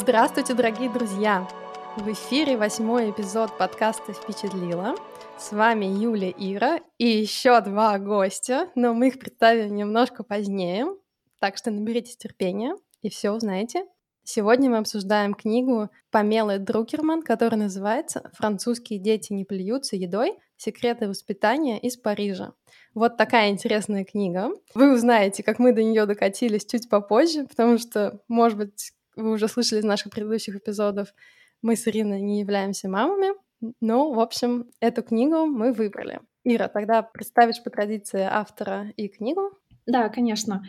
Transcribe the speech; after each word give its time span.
Здравствуйте, 0.00 0.54
дорогие 0.54 0.88
друзья! 0.88 1.48
В 1.96 2.08
эфире 2.12 2.56
восьмой 2.56 3.10
эпизод 3.10 3.58
подкаста 3.58 4.12
«Впечатлила». 4.12 4.94
С 5.36 5.50
вами 5.50 5.86
Юля 5.86 6.30
Ира 6.30 6.78
и 6.98 7.08
еще 7.08 7.60
два 7.62 7.98
гостя, 7.98 8.68
но 8.76 8.94
мы 8.94 9.08
их 9.08 9.18
представим 9.18 9.74
немножко 9.74 10.22
позднее, 10.22 10.86
так 11.40 11.56
что 11.56 11.72
наберитесь 11.72 12.16
терпения 12.16 12.76
и 13.02 13.10
все 13.10 13.32
узнаете. 13.32 13.86
Сегодня 14.22 14.70
мы 14.70 14.76
обсуждаем 14.78 15.34
книгу 15.34 15.88
Памелы 16.12 16.58
Друкерман, 16.58 17.20
которая 17.20 17.62
называется 17.62 18.30
«Французские 18.34 19.00
дети 19.00 19.32
не 19.32 19.44
плюются 19.44 19.96
едой. 19.96 20.38
Секреты 20.56 21.08
воспитания 21.08 21.80
из 21.80 21.96
Парижа». 21.96 22.52
Вот 22.94 23.16
такая 23.16 23.50
интересная 23.50 24.04
книга. 24.04 24.50
Вы 24.74 24.94
узнаете, 24.94 25.42
как 25.42 25.58
мы 25.58 25.72
до 25.72 25.82
нее 25.82 26.06
докатились 26.06 26.66
чуть 26.66 26.88
попозже, 26.88 27.46
потому 27.46 27.78
что, 27.78 28.20
может 28.28 28.58
быть, 28.58 28.92
вы 29.18 29.32
уже 29.32 29.48
слышали 29.48 29.80
из 29.80 29.84
наших 29.84 30.12
предыдущих 30.12 30.56
эпизодов, 30.56 31.14
мы 31.62 31.76
с 31.76 31.86
Ириной 31.88 32.20
не 32.20 32.40
являемся 32.40 32.88
мамами, 32.88 33.34
но, 33.80 34.12
в 34.12 34.20
общем, 34.20 34.70
эту 34.80 35.02
книгу 35.02 35.46
мы 35.46 35.72
выбрали. 35.72 36.20
Ира, 36.44 36.68
тогда 36.68 37.02
представишь 37.02 37.62
по 37.62 37.70
традиции 37.70 38.20
автора 38.20 38.92
и 38.96 39.08
книгу? 39.08 39.50
Да, 39.86 40.08
конечно. 40.08 40.62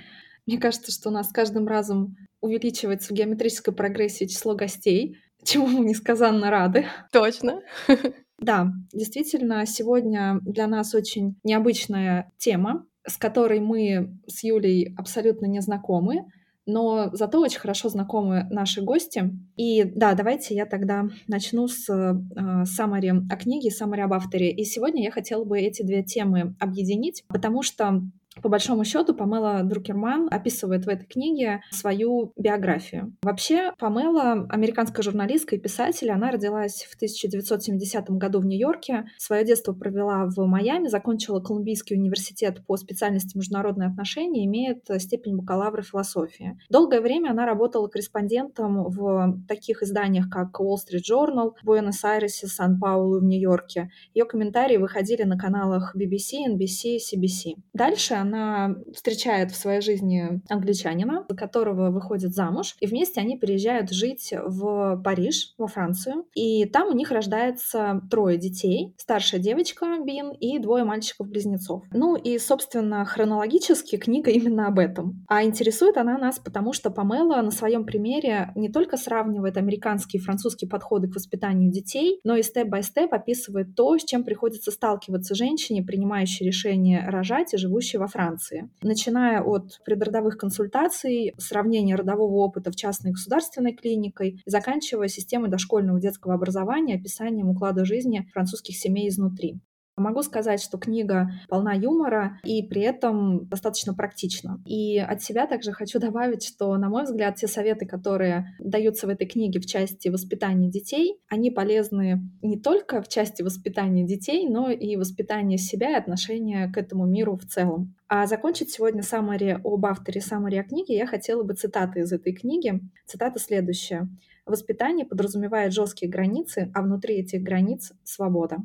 Мне 0.46 0.58
кажется, 0.58 0.92
что 0.92 1.10
у 1.10 1.12
нас 1.12 1.30
с 1.30 1.32
каждым 1.32 1.68
разом 1.68 2.18
увеличивается 2.42 3.14
в 3.14 3.16
геометрической 3.16 3.74
прогрессии 3.74 4.26
число 4.26 4.56
гостей, 4.56 5.18
чему 5.44 5.68
мы 5.68 5.86
несказанно 5.86 6.50
рады. 6.50 6.86
Точно. 7.12 7.62
Да, 8.42 8.72
действительно, 8.94 9.66
сегодня 9.66 10.40
для 10.44 10.68
нас 10.68 10.96
очень 10.96 11.38
необычная 11.44 12.32
тема, 12.38 12.88
с 13.06 13.18
которой 13.18 13.60
мы 13.60 14.18
с 14.28 14.46
Юлей 14.46 14.96
абсолютно 14.98 15.46
не 15.46 15.60
знакомы, 15.60 16.26
но 16.70 17.10
зато 17.14 17.42
очень 17.42 17.60
хорошо 17.60 17.90
знакомы 17.90 18.48
наши 18.50 18.82
гости. 18.82 19.32
И 19.58 19.84
да, 19.84 20.14
давайте 20.14 20.56
я 20.56 20.66
тогда 20.66 21.08
начну 21.28 21.68
с 21.68 21.90
э, 21.90 22.66
саммари 22.66 23.12
о 23.30 23.36
книге, 23.36 23.72
саммари 23.72 24.02
об 24.02 24.14
авторе. 24.14 24.52
И 24.52 24.64
сегодня 24.64 25.04
я 25.04 25.12
хотела 25.12 25.44
бы 25.44 25.60
эти 25.60 25.82
две 25.82 26.04
темы 26.04 26.56
объединить, 26.60 27.24
потому 27.28 27.64
что 27.64 28.02
по 28.42 28.50
большому 28.50 28.84
счету, 28.84 29.14
Памела 29.14 29.64
Друкерман 29.64 30.28
описывает 30.32 30.86
в 30.86 30.90
этой 30.90 31.06
книге 31.06 31.62
свою 31.72 32.32
биографию. 32.38 33.16
Вообще, 33.22 33.74
Памела— 33.78 34.46
американская 34.50 35.04
журналистка 35.04 35.56
и 35.56 35.60
писатель. 35.60 36.12
Она 36.12 36.32
родилась 36.32 36.88
в 36.90 36.96
1970 36.96 38.10
году 38.12 38.40
в 38.40 38.46
Нью-Йорке. 38.46 39.06
Свое 39.18 39.44
детство 39.44 39.74
провела 39.74 40.26
в 40.26 40.46
Майами, 40.46 40.88
закончила 40.88 41.42
Колумбийский 41.42 41.96
университет 41.96 42.64
по 42.66 42.78
специальности 42.78 43.36
международные 43.36 43.90
отношения, 43.90 44.46
имеет 44.46 44.86
степень 45.00 45.36
бакалавра 45.36 45.82
философии. 45.82 46.58
Долгое 46.70 47.02
время 47.02 47.32
она 47.32 47.46
работала 47.46 47.88
корреспондентом 47.88 48.84
в 48.86 49.44
таких 49.48 49.82
изданиях, 49.82 50.30
как 50.30 50.60
Wall 50.62 50.76
Street 50.76 51.02
Journal, 51.10 51.54
Буэнос-Айресе, 51.64 52.48
Сан-Паулу 52.48 53.20
в 53.20 53.24
Нью-Йорке. 53.24 53.90
Ее 54.14 54.26
комментарии 54.26 54.78
выходили 54.78 55.24
на 55.24 55.38
каналах 55.38 55.96
BBC, 55.96 56.48
NBC, 56.48 56.98
CBC. 56.98 57.56
Дальше 57.74 58.19
она 58.22 58.76
встречает 58.94 59.52
в 59.52 59.56
своей 59.56 59.82
жизни 59.82 60.42
англичанина, 60.50 61.26
за 61.30 61.36
которого 61.36 61.92
выходит 61.92 62.34
замуж, 62.34 62.76
и 62.80 62.88
вместе 62.88 63.22
они 63.22 63.38
переезжают 63.38 63.92
жить 63.92 64.34
в 64.46 65.02
Париж, 65.04 65.54
во 65.58 65.68
Францию. 65.68 66.26
И 66.34 66.66
там 66.66 66.90
у 66.90 66.94
них 66.94 67.12
рождается 67.12 68.02
трое 68.10 68.38
детей. 68.38 68.94
Старшая 68.98 69.40
девочка 69.40 69.86
Бин 70.04 70.32
и 70.32 70.60
двое 70.60 70.84
мальчиков-близнецов. 70.84 71.84
Ну 71.92 72.16
и, 72.16 72.38
собственно, 72.38 73.06
хронологически 73.06 73.98
книга 73.98 74.32
именно 74.32 74.68
об 74.68 74.80
этом. 74.80 75.26
А 75.28 75.44
интересует 75.44 75.98
она 75.98 76.18
нас, 76.18 76.40
потому 76.40 76.74
что 76.74 76.90
Памела 76.90 77.42
на 77.42 77.52
своем 77.52 77.86
примере 77.86 78.52
не 78.56 78.70
только 78.70 78.98
сравнивает 78.98 79.58
американские 79.58 80.20
и 80.20 80.24
французские 80.24 80.70
подходы 80.70 81.08
к 81.08 81.16
воспитанию 81.16 81.72
детей, 81.72 82.20
но 82.24 82.36
и 82.36 82.44
степ-бай-степ 82.44 83.14
описывает 83.14 83.76
то, 83.76 83.98
с 83.98 84.04
чем 84.04 84.24
приходится 84.24 84.72
сталкиваться 84.72 85.36
женщине, 85.36 85.84
принимающей 85.84 86.46
решение 86.46 87.08
рожать 87.08 87.54
и 87.54 87.58
живущей 87.58 88.00
во 88.00 88.08
Франции. 88.10 88.70
Начиная 88.82 89.42
от 89.42 89.80
предродовых 89.86 90.38
консультаций, 90.38 91.34
сравнения 91.38 91.96
родового 91.96 92.40
опыта 92.40 92.72
в 92.72 92.76
частной 92.76 93.12
государственной 93.12 93.74
клиникой, 93.74 94.42
заканчивая 94.46 95.08
системой 95.08 95.50
дошкольного 95.50 96.00
детского 96.00 96.34
образования, 96.34 96.96
описанием 96.96 97.50
уклада 97.50 97.86
жизни 97.86 98.28
французских 98.34 98.76
семей 98.76 99.10
изнутри. 99.10 99.60
Могу 100.00 100.24
сказать, 100.24 100.62
что 100.62 100.78
книга 100.78 101.30
полна 101.48 101.74
юмора 101.74 102.40
и 102.44 102.64
при 102.64 102.82
этом 102.82 103.48
достаточно 103.48 103.94
практична. 103.94 104.62
И 104.66 104.98
от 104.98 105.22
себя 105.22 105.46
также 105.46 105.72
хочу 105.72 106.00
добавить, 106.00 106.46
что, 106.46 106.76
на 106.78 106.90
мой 106.90 107.04
взгляд, 107.04 107.36
те 107.36 107.48
советы, 107.48 107.86
которые 107.86 108.56
даются 108.60 109.08
в 109.08 109.10
этой 109.10 109.28
книге 109.28 109.60
в 109.60 109.66
части 109.66 110.10
воспитания 110.10 110.70
детей, 110.70 111.20
они 111.30 111.52
полезны 111.52 112.22
не 112.42 112.60
только 112.60 113.02
в 113.02 113.08
части 113.08 113.42
воспитания 113.42 114.06
детей, 114.06 114.48
но 114.50 114.70
и 114.70 114.96
воспитания 114.96 115.58
себя 115.58 115.92
и 115.92 115.96
отношения 115.96 116.72
к 116.72 116.78
этому 116.78 117.06
миру 117.06 117.38
в 117.38 117.46
целом. 117.46 117.96
А 118.08 118.26
закончить 118.26 118.72
сегодня 118.72 119.04
саммари 119.04 119.60
об 119.64 119.86
авторе 119.86 120.22
саммари 120.22 120.58
о 120.58 120.64
книге 120.64 120.98
я 120.98 121.06
хотела 121.06 121.44
бы 121.44 121.54
цитаты 121.54 122.00
из 122.00 122.12
этой 122.12 122.34
книги. 122.34 122.80
Цитата 123.06 123.40
следующая. 123.40 124.10
«Воспитание 124.46 125.06
подразумевает 125.06 125.74
жесткие 125.74 126.10
границы, 126.10 126.72
а 126.74 126.82
внутри 126.82 127.20
этих 127.20 127.44
границ— 127.44 127.94
свобода». 128.04 128.58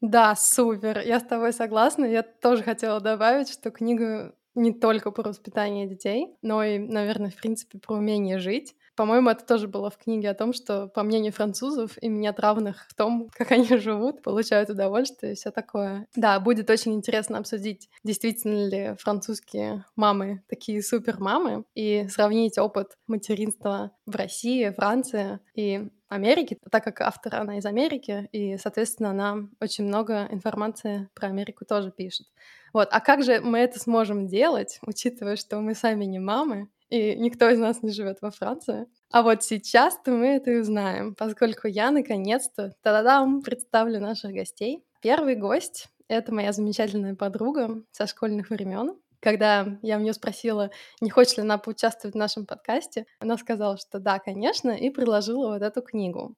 Да, 0.00 0.34
супер. 0.36 1.00
Я 1.00 1.20
с 1.20 1.24
тобой 1.24 1.52
согласна. 1.52 2.04
Я 2.04 2.22
тоже 2.22 2.62
хотела 2.62 3.00
добавить, 3.00 3.50
что 3.50 3.70
книга 3.70 4.34
не 4.54 4.72
только 4.72 5.10
про 5.10 5.28
воспитание 5.28 5.86
детей, 5.86 6.34
но 6.42 6.64
и, 6.64 6.78
наверное, 6.78 7.30
в 7.30 7.36
принципе, 7.36 7.78
про 7.78 7.96
умение 7.96 8.38
жить. 8.38 8.74
По-моему, 8.96 9.28
это 9.28 9.44
тоже 9.44 9.68
было 9.68 9.90
в 9.90 9.98
книге 9.98 10.30
о 10.30 10.34
том, 10.34 10.54
что, 10.54 10.88
по 10.88 11.02
мнению 11.02 11.32
французов, 11.32 11.98
им 12.02 12.18
нет 12.18 12.40
равных 12.40 12.86
в 12.88 12.94
том, 12.94 13.28
как 13.36 13.52
они 13.52 13.76
живут, 13.76 14.22
получают 14.22 14.70
удовольствие 14.70 15.32
и 15.32 15.36
все 15.36 15.50
такое. 15.50 16.06
Да, 16.16 16.40
будет 16.40 16.70
очень 16.70 16.94
интересно 16.94 17.38
обсудить, 17.38 17.90
действительно 18.02 18.66
ли 18.66 18.94
французские 18.98 19.84
мамы 19.94 20.42
такие 20.48 20.82
супер 20.82 21.20
мамы, 21.20 21.64
и 21.74 22.08
сравнить 22.08 22.56
опыт 22.56 22.96
материнства 23.06 23.92
в 24.06 24.16
России, 24.16 24.70
Франции 24.70 25.40
и 25.54 25.90
Америки, 26.08 26.58
так 26.70 26.84
как 26.84 27.00
автор 27.00 27.36
она 27.36 27.58
из 27.58 27.66
Америки, 27.66 28.28
и, 28.32 28.56
соответственно, 28.58 29.10
она 29.10 29.48
очень 29.60 29.84
много 29.84 30.28
информации 30.30 31.08
про 31.14 31.28
Америку 31.28 31.64
тоже 31.64 31.90
пишет. 31.90 32.26
Вот, 32.72 32.88
а 32.90 33.00
как 33.00 33.24
же 33.24 33.40
мы 33.40 33.58
это 33.58 33.78
сможем 33.80 34.26
делать, 34.26 34.78
учитывая, 34.86 35.36
что 35.36 35.60
мы 35.60 35.74
сами 35.74 36.04
не 36.04 36.18
мамы, 36.18 36.68
и 36.88 37.16
никто 37.16 37.48
из 37.48 37.58
нас 37.58 37.82
не 37.82 37.90
живет 37.90 38.18
во 38.20 38.30
Франции. 38.30 38.86
А 39.10 39.22
вот 39.22 39.42
сейчас-то 39.42 40.12
мы 40.12 40.26
это 40.26 40.50
и 40.52 40.58
узнаем, 40.58 41.14
поскольку 41.14 41.66
я 41.66 41.90
наконец-то, 41.90 42.74
та-да-дам, 42.82 43.42
представлю 43.42 44.00
наших 44.00 44.32
гостей. 44.32 44.84
Первый 45.00 45.34
гость— 45.34 45.88
это 46.08 46.32
моя 46.32 46.52
замечательная 46.52 47.14
подруга 47.14 47.82
со 47.90 48.06
школьных 48.06 48.50
времен. 48.50 48.96
Когда 49.20 49.78
я 49.82 49.96
у 49.98 50.00
нее 50.00 50.12
спросила, 50.12 50.70
не 51.00 51.10
хочет 51.10 51.38
ли 51.38 51.42
она 51.42 51.58
поучаствовать 51.58 52.14
в 52.14 52.18
нашем 52.18 52.46
подкасте, 52.46 53.06
она 53.18 53.36
сказала, 53.38 53.76
что 53.78 53.98
да, 53.98 54.18
конечно, 54.18 54.70
и 54.70 54.90
предложила 54.90 55.52
вот 55.54 55.62
эту 55.62 55.82
книгу. 55.82 56.34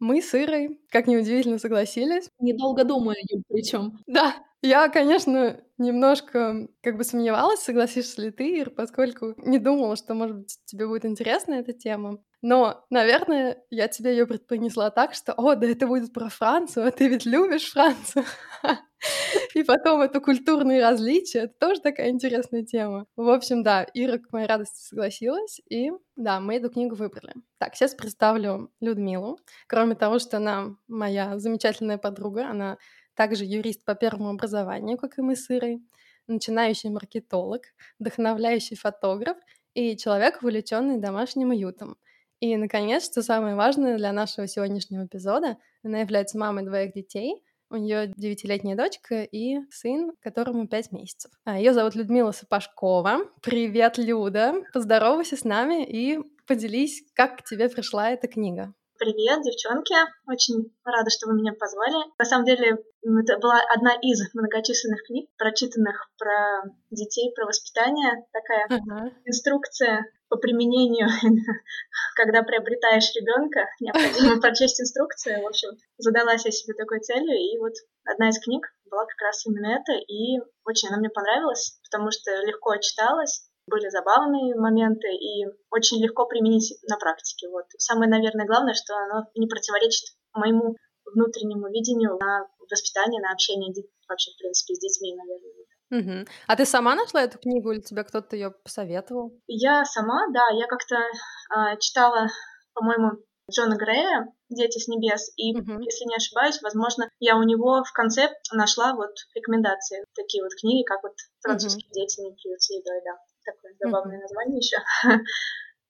Мы 0.00 0.22
с 0.22 0.34
Ирой, 0.34 0.80
как 0.90 1.06
неудивительно, 1.08 1.58
согласились. 1.58 2.30
Недолго 2.40 2.84
думая, 2.84 3.16
причем. 3.48 3.98
Да, 4.06 4.34
я, 4.62 4.88
конечно, 4.88 5.60
немножко 5.78 6.68
как 6.82 6.96
бы 6.96 7.04
сомневалась, 7.04 7.60
согласишься 7.60 8.22
ли 8.22 8.30
ты, 8.30 8.58
Ир, 8.58 8.70
поскольку 8.70 9.34
не 9.38 9.58
думала, 9.58 9.96
что, 9.96 10.14
может 10.14 10.36
быть, 10.36 10.58
тебе 10.66 10.86
будет 10.86 11.06
интересна 11.06 11.54
эта 11.54 11.72
тема. 11.72 12.18
Но, 12.42 12.84
наверное, 12.90 13.62
я 13.70 13.88
тебе 13.88 14.12
ее 14.12 14.26
предпонесла 14.26 14.90
так, 14.90 15.14
что, 15.14 15.32
о, 15.34 15.54
да 15.56 15.66
это 15.66 15.86
будет 15.86 16.12
про 16.12 16.28
Францию, 16.28 16.86
а 16.86 16.90
ты 16.90 17.08
ведь 17.08 17.26
любишь 17.26 17.70
Францию. 17.72 18.24
И 19.54 19.62
потом 19.62 20.00
это 20.00 20.20
культурные 20.20 20.82
различия, 20.82 21.40
это 21.40 21.54
тоже 21.58 21.80
такая 21.80 22.10
интересная 22.10 22.62
тема. 22.64 23.06
В 23.16 23.28
общем, 23.30 23.62
да, 23.62 23.86
Ира, 23.94 24.18
к 24.18 24.32
моей 24.32 24.46
радости, 24.46 24.82
согласилась, 24.82 25.60
и 25.70 25.90
да, 26.16 26.38
мы 26.40 26.56
эту 26.56 26.70
книгу 26.70 26.94
выбрали. 26.94 27.34
Так, 27.58 27.74
сейчас 27.74 27.94
представлю 27.94 28.70
Людмилу. 28.80 29.38
Кроме 29.66 29.94
того, 29.94 30.18
что 30.18 30.36
она 30.36 30.76
моя 30.86 31.38
замечательная 31.38 31.98
подруга, 31.98 32.48
она 32.50 32.76
также 33.14 33.44
юрист 33.44 33.84
по 33.84 33.94
первому 33.94 34.30
образованию, 34.30 34.98
как 34.98 35.18
и 35.18 35.22
мы 35.22 35.36
с 35.36 35.50
Ирой, 35.50 35.82
начинающий 36.26 36.90
маркетолог, 36.90 37.62
вдохновляющий 37.98 38.76
фотограф 38.76 39.36
и 39.74 39.96
человек, 39.96 40.42
увлеченный 40.42 40.98
домашним 40.98 41.50
уютом. 41.50 41.96
И, 42.40 42.56
наконец, 42.56 43.04
что 43.04 43.22
самое 43.22 43.54
важное 43.54 43.98
для 43.98 44.12
нашего 44.12 44.46
сегодняшнего 44.46 45.04
эпизода, 45.04 45.58
она 45.82 46.00
является 46.00 46.38
мамой 46.38 46.64
двоих 46.64 46.94
детей, 46.94 47.42
у 47.72 47.76
нее 47.76 48.12
девятилетняя 48.16 48.76
дочка 48.76 49.22
и 49.22 49.60
сын, 49.70 50.12
которому 50.20 50.66
пять 50.66 50.90
месяцев. 50.90 51.30
А 51.44 51.56
ее 51.56 51.72
зовут 51.72 51.94
Людмила 51.94 52.32
Сапожкова. 52.32 53.20
Привет, 53.42 53.96
Люда! 53.96 54.54
Поздоровайся 54.72 55.36
с 55.36 55.44
нами 55.44 55.86
и 55.86 56.18
поделись, 56.48 57.04
как 57.14 57.38
к 57.38 57.44
тебе 57.44 57.68
пришла 57.68 58.10
эта 58.10 58.26
книга. 58.26 58.74
Привет, 59.00 59.40
девчонки. 59.40 59.96
Очень 60.28 60.76
рада, 60.84 61.08
что 61.08 61.26
вы 61.26 61.32
меня 61.32 61.54
позвали. 61.54 61.96
На 62.18 62.24
самом 62.26 62.44
деле, 62.44 62.84
это 63.00 63.38
была 63.38 63.58
одна 63.74 63.94
из 63.94 64.20
многочисленных 64.34 65.06
книг, 65.06 65.30
прочитанных 65.38 66.10
про 66.18 66.64
детей, 66.90 67.32
про 67.34 67.46
воспитание. 67.46 68.26
Такая 68.30 68.68
uh-huh. 68.68 69.10
инструкция 69.24 70.04
по 70.28 70.36
применению, 70.36 71.08
когда 72.14 72.42
приобретаешь 72.42 73.10
ребенка, 73.16 73.60
необходимо 73.80 74.38
прочесть 74.42 74.82
инструкцию. 74.82 75.44
В 75.44 75.46
общем, 75.46 75.70
задалась 75.96 76.44
я 76.44 76.50
себе 76.50 76.74
такой 76.74 77.00
целью, 77.00 77.38
и 77.40 77.56
вот 77.56 77.72
одна 78.04 78.28
из 78.28 78.38
книг 78.38 78.66
была 78.90 79.06
как 79.06 79.20
раз 79.22 79.46
именно 79.46 79.80
это, 79.80 79.92
и 79.92 80.44
очень 80.66 80.88
она 80.88 80.98
мне 80.98 81.08
понравилась, 81.08 81.80
потому 81.88 82.10
что 82.10 82.30
легко 82.44 82.76
читалась, 82.76 83.48
были 83.70 83.88
забавные 83.88 84.54
моменты 84.56 85.08
и 85.08 85.46
очень 85.70 86.02
легко 86.02 86.26
применить 86.26 86.74
на 86.88 86.96
практике. 86.98 87.48
Вот. 87.48 87.64
Самое, 87.78 88.10
наверное, 88.10 88.46
главное, 88.46 88.74
что 88.74 88.94
оно 88.96 89.26
не 89.34 89.46
противоречит 89.46 90.16
моему 90.34 90.76
внутреннему 91.06 91.68
видению 91.68 92.18
на 92.18 92.46
воспитание, 92.70 93.20
на 93.20 93.32
общение 93.32 93.72
вообще, 94.08 94.30
в 94.32 94.38
принципе, 94.38 94.74
с 94.74 94.78
детьми, 94.78 95.14
наверное. 95.16 95.50
Угу. 95.90 96.30
А 96.46 96.56
ты 96.56 96.64
сама 96.64 96.94
нашла 96.94 97.22
эту 97.22 97.38
книгу 97.38 97.72
или 97.72 97.80
тебе 97.80 98.04
кто-то 98.04 98.36
ее 98.36 98.50
посоветовал? 98.50 99.32
Я 99.46 99.84
сама, 99.84 100.26
да, 100.32 100.48
я 100.54 100.66
как-то 100.66 100.96
э, 100.96 101.78
читала, 101.80 102.28
по-моему, 102.74 103.18
Джона 103.50 103.76
Грея 103.76 104.32
«Дети 104.48 104.78
с 104.78 104.86
небес», 104.86 105.32
и, 105.36 105.52
uh 105.52 105.82
если 105.82 106.04
не 106.06 106.14
ошибаюсь, 106.14 106.62
возможно, 106.62 107.08
я 107.18 107.36
у 107.36 107.42
него 107.42 107.82
в 107.82 107.92
конце 107.92 108.30
нашла 108.52 108.94
вот 108.94 109.10
рекомендации, 109.34 110.04
такие 110.14 110.42
вот 110.42 110.52
книги, 110.54 110.84
как 110.84 111.02
вот 111.02 111.14
«Французские 111.42 111.90
uh 111.90 111.94
дети 111.94 112.20
не 112.20 112.34
пьются 112.34 112.74
едой», 112.74 113.00
да, 113.04 113.18
такое 113.52 113.74
забавное 113.80 114.18
uh 114.18 114.22
название 114.22 114.58
еще. 114.58 114.76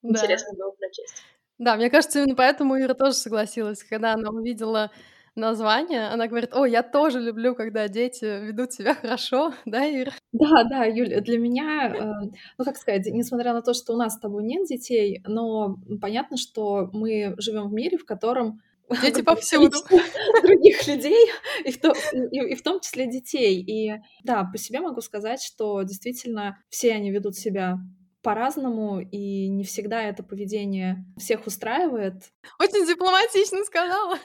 Интересно 0.03 0.55
было 0.57 0.71
прочесть. 0.73 1.23
Да, 1.59 1.77
мне 1.77 1.91
кажется, 1.91 2.21
именно 2.21 2.35
поэтому 2.35 2.81
Ира 2.81 2.95
тоже 2.95 3.15
согласилась, 3.15 3.85
когда 3.85 4.15
она 4.15 4.31
увидела 4.31 4.91
название, 5.35 6.09
она 6.09 6.27
говорит, 6.27 6.55
о, 6.55 6.65
я 6.65 6.83
тоже 6.83 7.21
люблю, 7.21 7.55
когда 7.55 7.87
дети 7.89 8.25
ведут 8.25 8.73
себя 8.73 8.95
хорошо, 8.95 9.53
да, 9.67 9.85
Ир? 9.85 10.13
Да, 10.33 10.65
да, 10.65 10.85
Юля, 10.85 11.21
для 11.21 11.39
меня, 11.39 11.95
э, 11.95 12.31
ну 12.59 12.65
как 12.65 12.77
сказать, 12.77 13.07
несмотря 13.07 13.53
на 13.53 13.63
то, 13.63 13.75
что 13.75 13.95
у 13.95 13.97
нас 13.97 14.15
с 14.15 14.19
тобой 14.19 14.45
нет 14.45 14.67
детей, 14.67 15.23
но 15.27 15.77
понятно, 16.01 16.37
что 16.37 16.89
мы 16.93 17.35
живем 17.39 17.69
в 17.69 17.73
мире, 17.73 17.99
в 17.99 18.05
котором 18.05 18.61
Дети 19.03 19.23
повсюду. 19.23 19.77
других 20.43 20.87
людей, 20.87 21.31
и 21.65 21.71
в, 21.71 21.81
том, 21.81 21.95
и, 22.33 22.39
и 22.39 22.55
в 22.55 22.63
том 22.63 22.81
числе 22.81 23.07
детей. 23.07 23.61
И 23.61 24.01
да, 24.25 24.45
по 24.45 24.59
себе 24.59 24.81
могу 24.81 25.01
сказать, 25.01 25.43
что 25.43 25.83
действительно 25.83 26.59
все 26.69 26.93
они 26.93 27.11
ведут 27.11 27.37
себя 27.37 27.79
по-разному, 28.23 29.01
и 29.01 29.49
не 29.49 29.65
всегда 29.65 30.03
это 30.03 30.23
поведение 30.23 31.05
всех 31.17 31.47
устраивает. 31.47 32.33
Очень 32.59 32.87
дипломатично 32.87 33.65
сказала. 33.65 34.19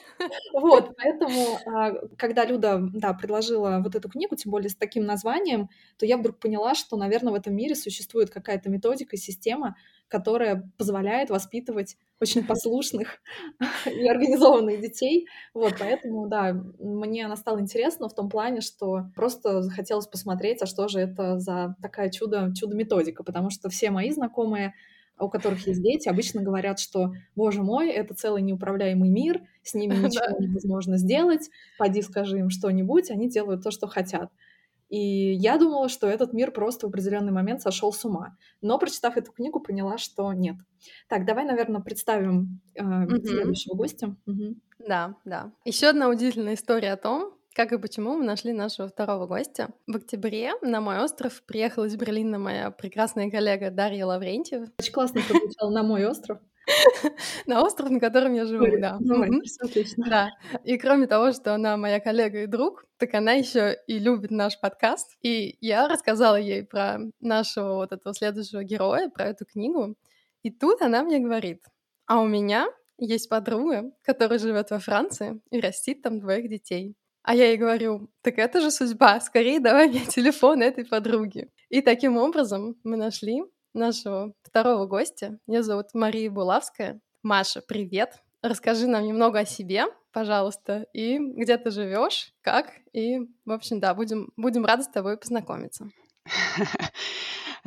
Вот, 0.53 0.91
поэтому, 0.97 1.59
а, 1.65 1.93
когда 2.17 2.43
Люда, 2.43 2.79
да, 2.93 3.13
предложила 3.13 3.79
вот 3.83 3.95
эту 3.95 4.09
книгу, 4.09 4.35
тем 4.35 4.51
более 4.51 4.69
с 4.69 4.75
таким 4.75 5.05
названием, 5.05 5.69
то 5.97 6.05
я 6.05 6.17
вдруг 6.17 6.39
поняла, 6.39 6.75
что, 6.75 6.97
наверное, 6.97 7.31
в 7.31 7.35
этом 7.37 7.55
мире 7.55 7.75
существует 7.75 8.29
какая-то 8.29 8.69
методика, 8.69 9.15
система, 9.15 9.75
которая 10.07 10.71
позволяет 10.77 11.29
воспитывать 11.29 11.97
очень 12.21 12.45
послушных 12.45 13.19
и 13.85 14.07
организованных 14.07 14.81
детей. 14.81 15.27
Вот, 15.53 15.75
поэтому, 15.79 16.27
да, 16.27 16.53
мне 16.79 17.25
она 17.25 17.35
стала 17.35 17.59
интересна 17.59 18.07
в 18.07 18.15
том 18.15 18.29
плане, 18.29 18.61
что 18.61 19.05
просто 19.15 19.61
захотелось 19.61 20.07
посмотреть, 20.07 20.61
а 20.61 20.65
что 20.65 20.87
же 20.87 20.99
это 20.99 21.39
за 21.39 21.75
такая 21.81 22.09
чудо, 22.09 22.53
чудо-методика, 22.55 23.23
потому 23.23 23.49
что 23.49 23.69
все 23.69 23.91
мои 23.91 24.11
знакомые 24.11 24.73
у 25.19 25.29
которых 25.29 25.65
есть 25.67 25.81
дети, 25.81 26.09
обычно 26.09 26.41
говорят, 26.41 26.79
что, 26.79 27.13
боже 27.35 27.61
мой, 27.63 27.89
это 27.89 28.13
целый 28.13 28.41
неуправляемый 28.41 29.09
мир, 29.09 29.41
с 29.63 29.73
ними 29.73 29.95
ничего 29.95 30.37
невозможно 30.39 30.97
сделать, 30.97 31.49
пойди 31.77 32.01
скажи 32.01 32.39
им 32.39 32.49
что-нибудь, 32.49 33.11
они 33.11 33.29
делают 33.29 33.63
то, 33.63 33.71
что 33.71 33.87
хотят. 33.87 34.29
И 34.89 35.33
я 35.33 35.57
думала, 35.57 35.89
что 35.89 36.07
этот 36.07 36.33
мир 36.33 36.51
просто 36.51 36.85
в 36.85 36.89
определенный 36.89 37.31
момент 37.31 37.61
сошел 37.61 37.91
с 37.91 38.05
ума. 38.05 38.37
Но, 38.61 38.77
прочитав 38.77 39.17
эту 39.17 39.31
книгу, 39.31 39.59
поняла, 39.59 39.97
что 39.97 40.31
нет. 40.33 40.55
Так, 41.09 41.25
давай, 41.25 41.45
наверное, 41.45 41.81
представим 41.81 42.61
э, 42.75 42.81
следующего 43.23 43.75
гостя. 43.75 44.15
Да, 44.79 45.15
да. 45.25 45.51
Еще 45.63 45.87
одна 45.87 46.09
удивительная 46.09 46.53
история 46.53 46.93
о 46.93 46.97
том, 46.97 47.33
как 47.55 47.71
и 47.71 47.77
почему 47.77 48.17
мы 48.17 48.25
нашли 48.25 48.51
нашего 48.51 48.89
второго 48.89 49.27
гостя. 49.27 49.69
В 49.87 49.95
октябре 49.95 50.51
на 50.61 50.81
мой 50.81 50.99
остров 50.99 51.41
приехала 51.47 51.85
из 51.85 51.95
Берлина 51.95 52.37
моя 52.37 52.69
прекрасная 52.69 53.31
коллега 53.31 53.71
Дарья 53.71 54.05
Лаврентьева. 54.05 54.67
Очень 54.77 54.91
классно 54.91 55.21
прозвучало 55.27 55.71
«на 55.71 55.83
мой 55.83 56.05
остров». 56.05 56.39
На 57.45 57.63
остров, 57.63 57.89
на 57.89 57.99
котором 57.99 58.33
я 58.33 58.45
живу, 58.45 58.65
да. 58.79 58.97
Отлично. 59.59 60.05
Да. 60.09 60.29
И 60.63 60.77
кроме 60.77 61.07
того, 61.07 61.31
что 61.31 61.53
она 61.53 61.77
моя 61.77 61.99
коллега 61.99 62.43
и 62.43 62.47
друг, 62.47 62.85
так 62.97 63.13
она 63.13 63.33
еще 63.33 63.77
и 63.87 63.99
любит 63.99 64.31
наш 64.31 64.59
подкаст. 64.59 65.15
И 65.21 65.57
я 65.61 65.87
рассказала 65.87 66.37
ей 66.37 66.63
про 66.63 66.99
нашего 67.19 67.75
вот 67.75 67.91
этого 67.91 68.13
следующего 68.15 68.63
героя, 68.63 69.09
про 69.09 69.25
эту 69.25 69.45
книгу. 69.45 69.95
И 70.43 70.51
тут 70.51 70.81
она 70.81 71.03
мне 71.03 71.19
говорит, 71.19 71.63
а 72.07 72.21
у 72.21 72.27
меня 72.27 72.67
есть 72.97 73.29
подруга, 73.29 73.91
которая 74.03 74.39
живет 74.39 74.71
во 74.71 74.79
Франции 74.79 75.41
и 75.51 75.59
растит 75.59 76.01
там 76.01 76.19
двоих 76.19 76.49
детей. 76.49 76.95
А 77.23 77.33
я 77.33 77.47
ей 77.47 77.57
говорю, 77.57 78.09
так 78.21 78.37
это 78.37 78.61
же 78.61 78.69
судьба, 78.69 79.19
скорее 79.19 79.59
давай 79.59 79.87
мне 79.87 80.05
телефон 80.07 80.61
этой 80.61 80.85
подруги. 80.85 81.49
И 81.69 81.81
таким 81.81 82.17
образом 82.17 82.75
мы 82.83 82.97
нашли 82.97 83.43
нашего 83.75 84.33
второго 84.41 84.87
гостя. 84.87 85.37
Меня 85.47 85.61
зовут 85.61 85.87
Мария 85.93 86.31
Булавская. 86.31 86.99
Маша, 87.21 87.61
привет! 87.61 88.21
Расскажи 88.41 88.87
нам 88.87 89.03
немного 89.05 89.39
о 89.39 89.45
себе, 89.45 89.85
пожалуйста, 90.11 90.85
и 90.93 91.17
где 91.17 91.57
ты 91.57 91.71
живешь, 91.71 92.31
как, 92.41 92.71
и, 92.93 93.19
в 93.43 93.51
общем, 93.51 93.79
да, 93.79 93.93
будем, 93.93 94.31
будем 94.37 94.65
рады 94.65 94.83
с 94.83 94.87
тобой 94.87 95.17
познакомиться. 95.17 95.89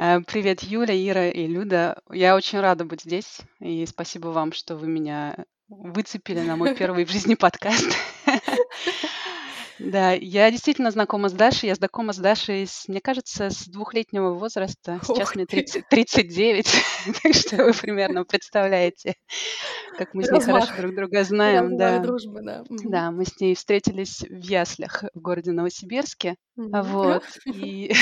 Э, 0.01 0.21
привет, 0.21 0.63
Юля, 0.63 0.95
Ира 0.95 1.27
и 1.27 1.49
Люда. 1.49 2.01
Я 2.13 2.37
очень 2.37 2.61
рада 2.61 2.85
быть 2.85 3.03
здесь, 3.03 3.41
и 3.59 3.85
спасибо 3.85 4.29
вам, 4.29 4.53
что 4.53 4.77
вы 4.77 4.87
меня 4.87 5.45
выцепили 5.69 6.39
на 6.39 6.55
мой 6.55 6.75
первый 6.79 7.05
в 7.05 7.11
жизни 7.11 7.35
подкаст. 7.35 7.97
Да, 9.79 10.13
я 10.13 10.51
действительно 10.51 10.91
знакома 10.91 11.29
с 11.29 11.33
Дашей. 11.33 11.69
Я 11.69 11.75
знакома 11.75 12.13
с 12.13 12.19
Дашей, 12.19 12.67
с, 12.67 12.89
мне 12.89 13.01
кажется, 13.01 13.51
с 13.51 13.67
двухлетнего 13.67 14.35
возраста. 14.35 15.01
Сейчас 15.05 15.35
мне 15.35 15.47
30, 15.47 15.89
39, 15.89 16.67
так 17.23 17.35
что 17.35 17.65
вы 17.65 17.73
примерно 17.73 18.25
представляете, 18.25 19.15
как 19.97 20.15
мы 20.15 20.25
с 20.25 20.31
ней 20.31 20.41
хорошо 20.41 20.77
друг 20.77 20.95
друга 20.95 21.25
знаем. 21.25 21.77
Да. 21.77 21.99
дружбы, 22.01 22.41
да. 22.43 22.65
да, 22.69 23.11
мы 23.11 23.25
с 23.25 23.41
ней 23.41 23.55
встретились 23.55 24.21
в 24.21 24.37
Яслях 24.37 25.05
в 25.15 25.21
городе 25.21 25.53
Новосибирске. 25.53 26.37
Вот. 26.59 27.23
И... 27.47 27.93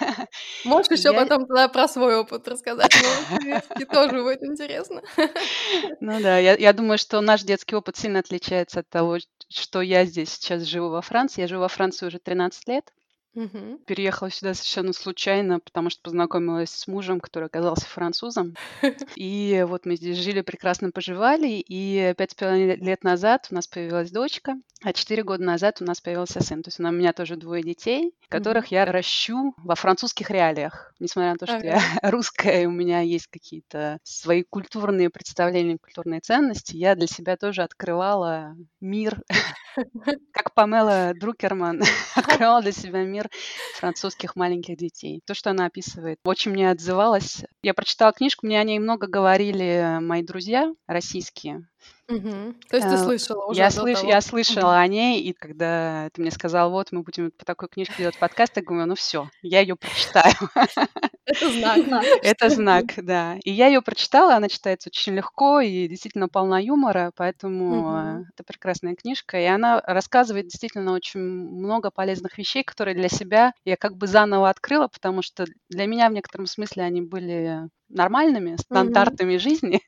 Можешь 0.64 0.90
еще 0.90 1.12
я... 1.12 1.12
потом 1.12 1.46
тогда 1.46 1.68
про 1.68 1.86
свой 1.86 2.16
опыт 2.16 2.48
рассказать? 2.48 2.90
Новосибирске 3.30 3.84
тоже 3.84 4.22
будет 4.22 4.42
интересно. 4.42 5.02
Ну 6.00 6.20
да, 6.20 6.38
я, 6.38 6.56
я 6.56 6.72
думаю, 6.72 6.98
что 6.98 7.20
наш 7.20 7.42
детский 7.42 7.76
опыт 7.76 7.96
сильно 7.96 8.20
отличается 8.20 8.80
от 8.80 8.88
того, 8.88 9.18
что 9.48 9.82
я 9.82 10.04
здесь 10.04 10.30
сейчас 10.30 10.62
живу 10.62 10.88
во 10.88 11.02
Франции. 11.02 11.42
Я 11.42 11.48
живу 11.48 11.60
во 11.60 11.68
Франции 11.68 12.06
уже 12.06 12.18
13 12.18 12.68
лет. 12.68 12.90
Мгм. 13.36 13.78
Переехала 13.84 14.30
сюда 14.30 14.54
совершенно 14.54 14.94
случайно, 14.94 15.60
потому 15.60 15.90
что 15.90 16.00
познакомилась 16.02 16.70
с 16.70 16.86
мужем, 16.86 17.20
который 17.20 17.44
оказался 17.44 17.84
французом. 17.84 18.54
И 19.18 19.62
вот 19.68 19.84
мы 19.84 19.96
здесь 19.96 20.16
жили, 20.16 20.40
прекрасно 20.40 20.90
поживали. 20.90 21.62
И 21.68 22.14
пять 22.16 22.30
с 22.30 22.34
половиной 22.34 22.76
лет 22.76 23.04
назад 23.04 23.48
у 23.50 23.54
нас 23.54 23.66
появилась 23.68 24.10
дочка, 24.10 24.54
а 24.82 24.94
четыре 24.94 25.22
года 25.22 25.44
назад 25.44 25.82
у 25.82 25.84
нас 25.84 26.00
появился 26.00 26.42
сын. 26.42 26.62
То 26.62 26.68
есть 26.68 26.80
у 26.80 26.90
меня 26.90 27.12
тоже 27.12 27.36
двое 27.36 27.62
детей, 27.62 28.14
которых 28.30 28.68
я 28.68 28.86
ращу 28.86 29.52
во 29.58 29.74
французских 29.74 30.30
реалиях. 30.30 30.94
Несмотря 30.98 31.32
на 31.32 31.36
то, 31.36 31.46
что 31.46 31.58
я 31.58 31.78
русская, 32.02 32.62
и 32.62 32.66
у 32.66 32.70
меня 32.70 33.00
есть 33.00 33.26
какие-то 33.26 33.98
свои 34.02 34.44
культурные 34.44 35.10
представления, 35.10 35.76
культурные 35.76 36.20
ценности, 36.20 36.74
я 36.74 36.94
для 36.94 37.06
себя 37.06 37.36
тоже 37.36 37.62
открывала 37.62 38.56
мир, 38.80 39.20
как 40.32 40.54
Памела 40.54 41.12
Друкерман 41.14 41.82
открывала 42.14 42.62
для 42.62 42.72
себя 42.72 43.04
мир 43.04 43.25
французских 43.74 44.36
маленьких 44.36 44.76
детей. 44.76 45.20
То, 45.26 45.34
что 45.34 45.50
она 45.50 45.66
описывает, 45.66 46.18
очень 46.24 46.52
мне 46.52 46.70
отзывалось. 46.70 47.44
Я 47.62 47.74
прочитала 47.74 48.12
книжку, 48.12 48.46
мне 48.46 48.60
о 48.60 48.64
ней 48.64 48.78
много 48.78 49.06
говорили 49.06 49.98
мои 50.00 50.22
друзья 50.22 50.72
российские. 50.86 51.68
Угу. 52.08 52.54
То 52.68 52.76
есть 52.76 52.88
ты 52.88 52.94
э, 52.94 52.98
слышала 52.98 53.46
уже 53.46 53.58
Я, 53.58 53.70
слыш... 53.70 54.00
я 54.02 54.20
слышала 54.20 54.70
угу. 54.70 54.78
о 54.78 54.86
ней, 54.86 55.22
и 55.22 55.32
когда 55.32 56.08
ты 56.12 56.20
мне 56.20 56.30
сказал, 56.30 56.70
вот 56.70 56.92
мы 56.92 57.02
будем 57.02 57.32
по 57.32 57.44
такой 57.44 57.68
книжке 57.68 57.94
делать 57.98 58.18
подкаст, 58.18 58.56
я 58.56 58.62
говорю, 58.62 58.86
ну 58.86 58.94
все, 58.94 59.28
я 59.42 59.60
ее 59.60 59.74
прочитаю. 59.74 60.34
Это 61.24 61.50
знак. 61.50 62.04
Это 62.22 62.50
знак, 62.50 62.84
да. 62.98 63.36
И 63.44 63.50
я 63.50 63.66
ее 63.66 63.82
прочитала, 63.82 64.36
она 64.36 64.48
читается 64.48 64.88
очень 64.88 65.14
легко 65.14 65.60
и 65.60 65.88
действительно 65.88 66.28
полна 66.28 66.60
юмора, 66.60 67.10
поэтому 67.16 68.24
это 68.32 68.44
прекрасная 68.44 68.94
книжка. 68.94 69.40
И 69.40 69.44
она 69.44 69.80
рассказывает 69.80 70.46
действительно 70.46 70.92
очень 70.92 71.20
много 71.20 71.90
полезных 71.90 72.38
вещей, 72.38 72.62
которые 72.62 72.94
для 72.94 73.08
себя 73.08 73.52
я 73.64 73.76
как 73.76 73.96
бы 73.96 74.06
заново 74.06 74.48
открыла, 74.48 74.86
потому 74.86 75.22
что 75.22 75.46
для 75.68 75.86
меня 75.86 76.08
в 76.08 76.12
некотором 76.12 76.46
смысле 76.46 76.84
они 76.84 77.02
были 77.02 77.68
нормальными 77.88 78.56
стандартами 78.56 79.34
mm-hmm. 79.34 79.38
жизни. 79.38 79.80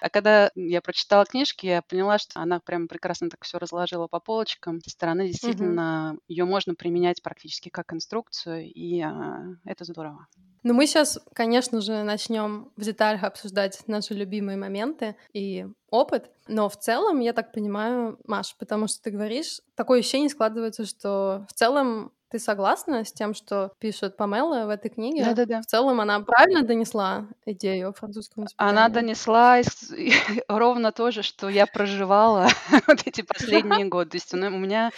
А 0.00 0.08
когда 0.08 0.50
я 0.54 0.80
прочитала 0.80 1.24
книжки, 1.24 1.66
я 1.66 1.82
поняла, 1.82 2.18
что 2.18 2.40
она 2.40 2.60
прям 2.60 2.88
прекрасно 2.88 3.30
так 3.30 3.44
все 3.44 3.58
разложила 3.58 4.06
по 4.06 4.20
полочкам. 4.20 4.80
Со 4.80 4.90
стороны 4.90 5.28
действительно 5.28 6.14
mm-hmm. 6.14 6.22
ее 6.28 6.44
можно 6.44 6.74
применять 6.74 7.22
практически 7.22 7.68
как 7.68 7.92
инструкцию, 7.92 8.70
и 8.72 9.00
а, 9.00 9.44
это 9.64 9.84
здорово. 9.84 10.26
Ну, 10.62 10.74
мы 10.74 10.86
сейчас, 10.86 11.18
конечно 11.32 11.80
же, 11.80 12.02
начнем 12.02 12.70
в 12.76 12.82
деталях 12.82 13.24
обсуждать 13.24 13.82
наши 13.86 14.12
любимые 14.12 14.58
моменты 14.58 15.16
и 15.32 15.66
опыт, 15.90 16.30
но 16.48 16.68
в 16.68 16.76
целом, 16.76 17.20
я 17.20 17.32
так 17.32 17.52
понимаю, 17.52 18.18
Маш, 18.26 18.54
потому 18.58 18.86
что 18.86 19.00
ты 19.02 19.10
говоришь, 19.10 19.60
такое 19.74 20.00
ощущение 20.00 20.28
складывается, 20.28 20.84
что 20.84 21.46
в 21.48 21.54
целом 21.54 22.12
ты 22.30 22.38
согласна 22.38 23.04
с 23.04 23.12
тем, 23.12 23.34
что 23.34 23.72
пишет 23.80 24.16
Памела 24.16 24.64
в 24.66 24.68
этой 24.68 24.88
книге? 24.88 25.24
Да-да-да. 25.24 25.62
В 25.62 25.66
целом 25.66 26.00
она 26.00 26.20
правильно 26.20 26.62
донесла 26.62 27.26
идею 27.44 27.88
о 27.88 27.92
французском 27.92 28.44
воспитании? 28.44 28.70
Она 28.70 28.88
донесла 28.88 29.60
ровно 30.48 30.92
то 30.92 31.10
же, 31.10 31.22
что 31.22 31.48
я 31.48 31.66
проживала 31.66 32.48
вот 32.86 33.02
эти 33.04 33.22
последние 33.28 33.86
годы. 33.86 34.10
То 34.10 34.16
есть 34.16 34.32
у 34.32 34.36
меня 34.36 34.92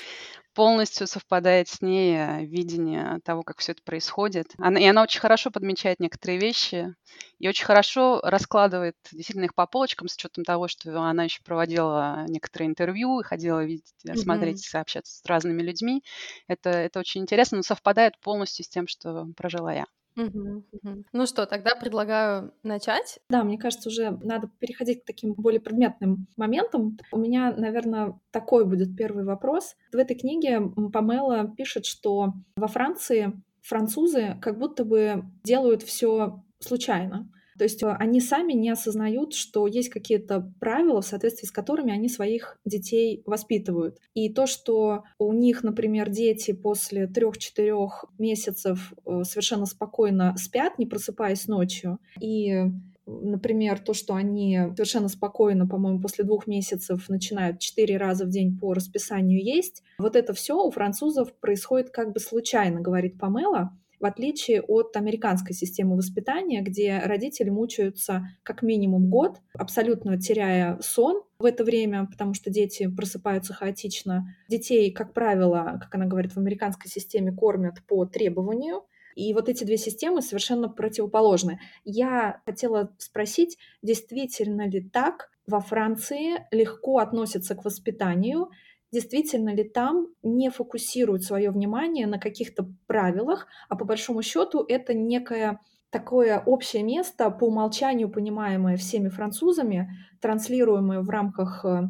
полностью 0.54 1.06
совпадает 1.06 1.68
с 1.68 1.80
ней 1.80 2.16
э, 2.16 2.44
видение 2.44 3.21
того, 3.25 3.42
как 3.42 3.59
все 3.59 3.73
это 3.73 3.82
происходит. 3.82 4.52
Она, 4.59 4.80
и 4.80 4.85
она 4.85 5.02
очень 5.02 5.21
хорошо 5.21 5.50
подмечает 5.50 6.00
некоторые 6.00 6.38
вещи 6.38 6.94
и 7.38 7.49
очень 7.49 7.64
хорошо 7.64 8.21
раскладывает 8.23 8.97
действительно 9.11 9.47
их 9.47 9.54
по 9.54 9.66
полочкам 9.66 10.09
с 10.09 10.14
учетом 10.14 10.44
того, 10.44 10.68
что 10.68 11.00
она 11.00 11.25
еще 11.25 11.42
проводила 11.42 12.25
некоторые 12.28 12.68
интервью 12.68 13.21
и 13.21 13.25
ходила 13.25 13.64
видеть, 13.64 13.94
mm-hmm. 14.06 14.16
смотреть, 14.16 14.75
общаться 14.75 15.18
с 15.18 15.26
разными 15.26 15.62
людьми. 15.62 16.02
Это, 16.47 16.71
это 16.71 17.00
очень 17.00 17.23
интересно, 17.23 17.59
но 17.59 17.62
совпадает 17.62 18.18
полностью 18.21 18.64
с 18.64 18.68
тем, 18.68 18.87
что 18.87 19.26
прожила 19.37 19.73
я. 19.73 19.87
Ну 20.16 21.26
что, 21.26 21.47
тогда 21.47 21.75
предлагаю 21.75 22.52
начать. 22.62 23.19
Да, 23.28 23.45
мне 23.45 23.59
кажется, 23.59 23.88
уже 23.88 24.11
надо 24.23 24.50
переходить 24.59 25.02
к 25.02 25.07
таким 25.07 25.35
более 25.35 25.61
предметным 25.61 26.26
моментам. 26.37 26.99
У 27.11 27.19
меня, 27.19 27.52
наверное, 27.57 28.19
такой 28.31 28.64
будет 28.64 28.97
первый 28.97 29.25
вопрос. 29.25 29.76
В 29.92 29.97
этой 29.97 30.16
книге 30.16 30.61
Памела 30.92 31.49
пишет, 31.57 31.87
что 31.87 32.35
во 32.57 32.69
Франции 32.69 33.33
французы 33.62 34.37
как 34.40 34.59
будто 34.59 34.85
бы 34.85 35.25
делают 35.45 35.83
все 35.83 36.42
случайно. 36.59 37.28
То 37.59 37.64
есть 37.64 37.82
э, 37.82 37.97
они 37.99 38.21
сами 38.21 38.52
не 38.52 38.71
осознают, 38.71 39.35
что 39.35 39.66
есть 39.66 39.90
какие-то 39.90 40.52
правила, 40.61 41.00
в 41.00 41.06
соответствии 41.06 41.47
с 41.47 41.52
которыми 41.52 41.92
они 41.92 42.09
своих 42.09 42.59
детей 42.64 43.23
воспитывают. 43.26 43.99
И 44.14 44.32
то, 44.32 44.47
что 44.47 45.04
у 45.18 45.32
них, 45.32 45.62
например, 45.62 46.11
дети 46.11 46.52
после 46.52 47.06
трех-четырех 47.06 48.04
месяцев 48.18 48.92
э, 49.04 49.23
совершенно 49.25 49.66
спокойно 49.66 50.35
спят, 50.37 50.78
не 50.78 50.87
просыпаясь 50.87 51.49
ночью, 51.49 51.99
и 52.21 52.64
Например, 53.04 53.80
то, 53.80 53.94
что 53.94 54.14
они 54.14 54.59
совершенно 54.76 55.09
спокойно, 55.09 55.66
по-моему, 55.66 56.00
после 56.00 56.25
двух 56.25 56.47
месяцев 56.47 57.09
начинают 57.09 57.59
четыре 57.59 57.97
раза 57.97 58.25
в 58.25 58.28
день 58.28 58.56
по 58.56 58.75
расписанию 58.75 59.42
есть. 59.42 59.82
Вот 59.99 60.14
это 60.14 60.35
все 60.35 60.56
у 60.56 60.71
французов 60.71 61.35
происходит 61.40 61.90
как 61.90 62.12
бы 62.12 62.21
случайно, 62.21 62.80
говорит 62.80 63.18
Памела 63.18 63.76
в 64.02 64.04
отличие 64.04 64.61
от 64.61 64.97
американской 64.97 65.54
системы 65.54 65.97
воспитания, 65.97 66.61
где 66.61 66.99
родители 66.99 67.50
мучаются 67.50 68.26
как 68.42 68.62
минимум 68.62 69.09
год, 69.09 69.38
абсолютно 69.54 70.21
теряя 70.21 70.78
сон 70.82 71.23
в 71.38 71.44
это 71.44 71.62
время, 71.62 72.06
потому 72.11 72.35
что 72.35 72.50
дети 72.50 72.88
просыпаются 72.88 73.54
хаотично. 73.54 74.26
Детей, 74.49 74.90
как 74.90 75.14
правило, 75.14 75.78
как 75.80 75.94
она 75.94 76.06
говорит, 76.06 76.32
в 76.32 76.38
американской 76.38 76.90
системе 76.90 77.32
кормят 77.32 77.76
по 77.87 78.04
требованию, 78.04 78.82
и 79.14 79.32
вот 79.35 79.49
эти 79.49 79.62
две 79.62 79.76
системы 79.76 80.21
совершенно 80.21 80.68
противоположны. 80.68 81.61
Я 81.85 82.40
хотела 82.44 82.92
спросить, 82.99 83.56
действительно 83.82 84.66
ли 84.68 84.80
так 84.80 85.30
во 85.47 85.61
Франции 85.61 86.47
легко 86.50 86.99
относятся 86.99 87.54
к 87.54 87.64
воспитанию, 87.64 88.50
действительно 88.93 89.55
ли 89.55 89.65
там 89.65 90.09
не 90.23 90.51
фокусируют 90.51 91.25
свое 91.25 91.51
внимание 91.51 92.07
на 92.07 92.19
каких-то 92.19 92.69
правилах, 92.87 93.47
а 93.69 93.77
по 93.77 93.85
большому 93.85 94.23
счету 94.23 94.65
это 94.69 94.95
некое 94.95 95.59
такое 95.91 96.41
общее 96.41 96.83
место, 96.83 97.31
по 97.31 97.45
умолчанию 97.45 98.11
понимаемое 98.11 98.77
всеми 98.77 99.09
французами, 99.09 99.91
транслируемое 100.21 101.01
в 101.01 101.11
рамках 101.11 101.65
э, 101.65 101.83